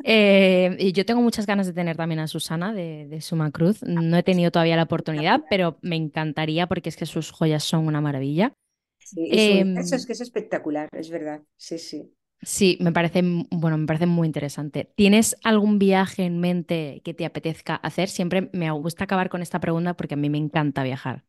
Eh, 0.03 0.75
y 0.79 0.91
yo 0.91 1.05
tengo 1.05 1.21
muchas 1.21 1.45
ganas 1.45 1.65
de 1.67 1.73
tener 1.73 1.95
también 1.97 2.19
a 2.19 2.27
Susana 2.27 2.73
de, 2.73 3.07
de 3.07 3.21
Suma 3.21 3.51
Cruz. 3.51 3.81
No 3.83 4.17
he 4.17 4.23
tenido 4.23 4.51
todavía 4.51 4.75
la 4.75 4.83
oportunidad, 4.83 5.45
pero 5.49 5.77
me 5.81 5.95
encantaría 5.95 6.67
porque 6.67 6.89
es 6.89 6.97
que 6.97 7.05
sus 7.05 7.31
joyas 7.31 7.63
son 7.63 7.87
una 7.87 8.01
maravilla. 8.01 8.53
Sí, 8.97 9.25
em, 9.29 9.69
eso 9.75 9.95
es 9.95 10.05
que 10.07 10.13
es 10.13 10.21
espectacular, 10.21 10.89
es 10.93 11.09
verdad. 11.11 11.43
Sí, 11.57 11.77
sí. 11.77 12.13
Sí, 12.41 12.77
me 12.81 12.91
parece, 12.91 13.21
bueno, 13.51 13.77
me 13.77 13.85
parece 13.87 14.05
muy 14.05 14.25
interesante. 14.27 14.91
¿Tienes 14.97 15.37
algún 15.43 15.79
viaje 15.79 16.23
en 16.25 16.39
mente 16.41 17.01
que 17.05 17.13
te 17.13 17.25
apetezca 17.25 17.75
hacer? 17.75 18.09
Siempre 18.09 18.49
me 18.51 18.69
gusta 18.71 19.05
acabar 19.05 19.29
con 19.29 19.41
esta 19.41 19.61
pregunta 19.61 19.93
porque 19.95 20.15
a 20.15 20.17
mí 20.17 20.29
me 20.29 20.37
encanta 20.39 20.83
viajar. 20.83 21.23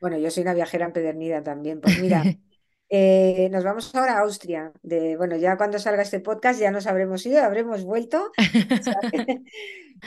Bueno, 0.00 0.18
yo 0.18 0.30
soy 0.30 0.42
una 0.42 0.54
viajera 0.54 0.86
empedernida 0.86 1.42
también. 1.42 1.80
Pues 1.80 1.96
mira, 1.96 2.32
Eh, 2.92 3.48
nos 3.52 3.62
vamos 3.62 3.94
ahora 3.94 4.18
a 4.18 4.20
Austria. 4.22 4.72
De, 4.82 5.16
bueno, 5.16 5.36
ya 5.36 5.56
cuando 5.56 5.78
salga 5.78 6.02
este 6.02 6.18
podcast 6.18 6.60
ya 6.60 6.72
nos 6.72 6.88
habremos 6.88 7.24
ido, 7.24 7.40
habremos 7.40 7.84
vuelto. 7.84 8.32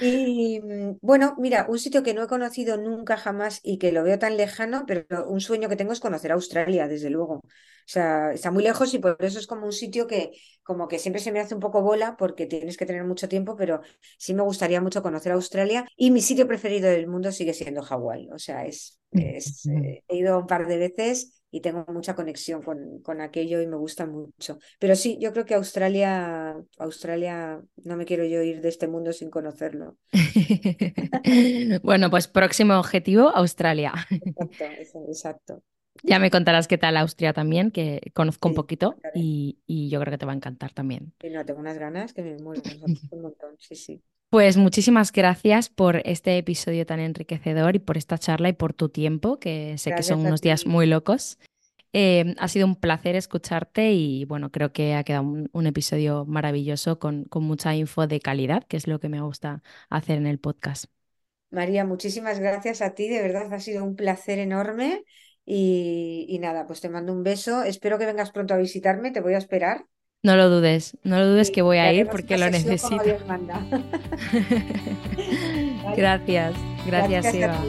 y 0.02 0.60
bueno, 1.02 1.36
mira, 1.40 1.66
un 1.70 1.80
sitio 1.80 2.04
que 2.04 2.14
no 2.14 2.24
he 2.24 2.28
conocido 2.28 2.76
nunca 2.76 3.16
jamás 3.16 3.62
y 3.64 3.78
que 3.78 3.94
lo 3.94 4.04
veo 4.04 4.20
tan 4.20 4.36
lejano, 4.36 4.84
pero 4.86 5.06
un 5.30 5.40
sueño 5.40 5.70
que 5.70 5.78
tengo 5.78 5.94
es 5.94 6.02
conocer 6.02 6.34
Australia, 6.34 6.90
desde 6.90 7.10
luego. 7.10 7.36
O 7.36 7.42
sea, 7.86 8.34
está 8.34 8.52
muy 8.52 8.64
lejos 8.64 8.94
y 8.94 9.00
por 9.00 9.16
eso 9.20 9.40
es 9.40 9.48
como 9.48 9.66
un 9.66 9.74
sitio 9.74 10.06
que 10.06 10.32
como 10.62 10.90
que 10.90 11.00
siempre 11.00 11.22
se 11.22 11.32
me 11.32 11.40
hace 11.40 11.54
un 11.54 11.62
poco 11.62 11.82
bola 11.82 12.16
porque 12.18 12.48
tienes 12.48 12.76
que 12.76 12.86
tener 12.86 13.06
mucho 13.06 13.30
tiempo, 13.30 13.56
pero 13.56 13.82
sí 14.18 14.34
me 14.34 14.44
gustaría 14.44 14.82
mucho 14.82 15.02
conocer 15.02 15.32
Australia 15.32 15.86
y 15.96 16.12
mi 16.12 16.22
sitio 16.22 16.48
preferido 16.48 16.90
del 16.90 17.08
mundo 17.08 17.32
sigue 17.32 17.54
siendo 17.54 17.82
Hawái. 17.82 18.30
O 18.32 18.40
sea, 18.40 18.66
es, 18.66 19.00
es 19.12 19.66
eh, 19.68 20.04
he 20.08 20.18
ido 20.18 20.40
un 20.40 20.48
par 20.48 20.68
de 20.68 20.78
veces 20.78 21.43
y 21.54 21.62
tengo 21.62 21.86
mucha 21.90 22.16
conexión 22.16 22.64
con, 22.64 23.00
con, 23.04 23.22
aquello 23.22 23.62
y 23.62 23.68
me 23.68 23.76
gusta 23.76 24.08
mucho. 24.08 24.58
Pero 24.80 24.96
sí, 24.96 25.20
yo 25.22 25.32
creo 25.34 25.46
que 25.46 25.54
Australia, 25.54 26.56
Australia, 26.80 27.62
no 27.84 27.96
me 27.96 28.06
quiero 28.06 28.26
yo 28.26 28.42
ir 28.42 28.60
de 28.60 28.70
este 28.70 28.88
mundo 28.88 29.14
sin 29.14 29.30
conocerlo. 29.30 29.96
bueno, 31.84 32.10
pues 32.10 32.28
próximo 32.28 32.74
objetivo, 32.80 33.30
Australia. 33.30 33.94
Exacto, 34.36 35.06
exacto. 35.08 35.64
Ya 36.02 36.18
me 36.18 36.32
contarás 36.32 36.68
qué 36.68 36.80
tal 36.80 36.98
Austria 36.98 37.34
también, 37.34 37.70
que 37.70 38.02
conozco 38.16 38.50
un 38.50 38.56
poquito 38.56 38.96
y, 39.14 39.60
y, 39.68 39.92
yo 39.92 40.00
creo 40.00 40.10
que 40.10 40.18
te 40.18 40.26
va 40.26 40.32
a 40.32 40.36
encantar 40.36 40.74
también. 40.74 41.14
Sí, 41.22 41.30
no, 41.30 41.46
tengo 41.46 41.60
unas 41.60 41.78
ganas 41.78 42.14
que 42.14 42.24
me 42.24 42.36
muero, 42.40 42.64
un 43.12 43.22
montón, 43.22 43.56
sí, 43.60 43.76
sí. 43.76 44.02
Pues 44.34 44.58
muchísimas 44.58 45.12
gracias 45.12 45.70
por 45.70 46.02
este 46.06 46.40
episodio 46.40 46.88
tan 46.88 47.00
enriquecedor 47.00 47.76
y 47.76 47.80
por 47.80 47.98
esta 47.98 48.18
charla 48.18 48.50
y 48.50 48.54
por 48.54 48.74
tu 48.74 48.90
tiempo, 48.90 49.40
que 49.40 49.78
sé 49.78 49.94
que 49.94 50.02
son 50.02 50.22
unos 50.22 50.42
días 50.42 50.66
muy 50.66 50.88
locos. 50.88 51.38
Eh, 51.94 52.34
ha 52.40 52.48
sido 52.48 52.66
un 52.66 52.76
placer 52.76 53.16
escucharte 53.16 53.92
y 53.92 54.26
bueno, 54.26 54.50
creo 54.50 54.74
que 54.74 54.96
ha 54.96 55.04
quedado 55.04 55.48
un, 55.52 55.68
episodio 55.68 56.26
maravilloso 56.26 56.98
con, 56.98 57.26
con, 57.26 57.44
mucha 57.44 57.76
info 57.76 58.08
de 58.08 58.20
calidad, 58.22 58.64
que 58.64 58.76
es 58.76 58.88
lo 58.88 59.00
que 59.00 59.08
me 59.08 59.22
gusta 59.22 59.62
hacer 59.92 60.18
en 60.18 60.26
el 60.26 60.40
podcast. 60.40 60.86
María, 61.52 61.86
muchísimas 61.86 62.40
gracias 62.40 62.82
a 62.82 62.96
ti, 62.96 63.10
de 63.10 63.22
verdad 63.22 63.54
ha 63.54 63.60
sido 63.60 63.84
un 63.84 63.96
placer 63.96 64.40
enorme 64.40 65.04
y, 65.46 66.26
y 66.28 66.40
nada, 66.40 66.66
pues 66.66 66.82
te 66.82 66.90
mando 66.90 67.14
un 67.14 67.22
beso, 67.22 67.62
espero 67.62 68.00
que 68.00 68.08
vengas 68.08 68.32
pronto 68.32 68.56
a 68.56 68.58
visitarme, 68.58 69.12
te 69.12 69.22
voy 69.22 69.36
a 69.36 69.38
esperar. 69.38 69.86
No 70.26 70.38
lo 70.38 70.50
dudes, 70.50 70.96
no 71.04 71.20
lo 71.20 71.28
dudes 71.28 71.52
que 71.52 71.62
voy 71.62 71.80
a 71.80 71.92
ir 71.92 72.08
porque 72.08 72.38
lo 72.38 72.50
necesito. 72.50 72.96
gracias, 75.98 76.56
gracias, 76.86 76.86
gracias 76.86 77.36
Eva. 77.36 77.60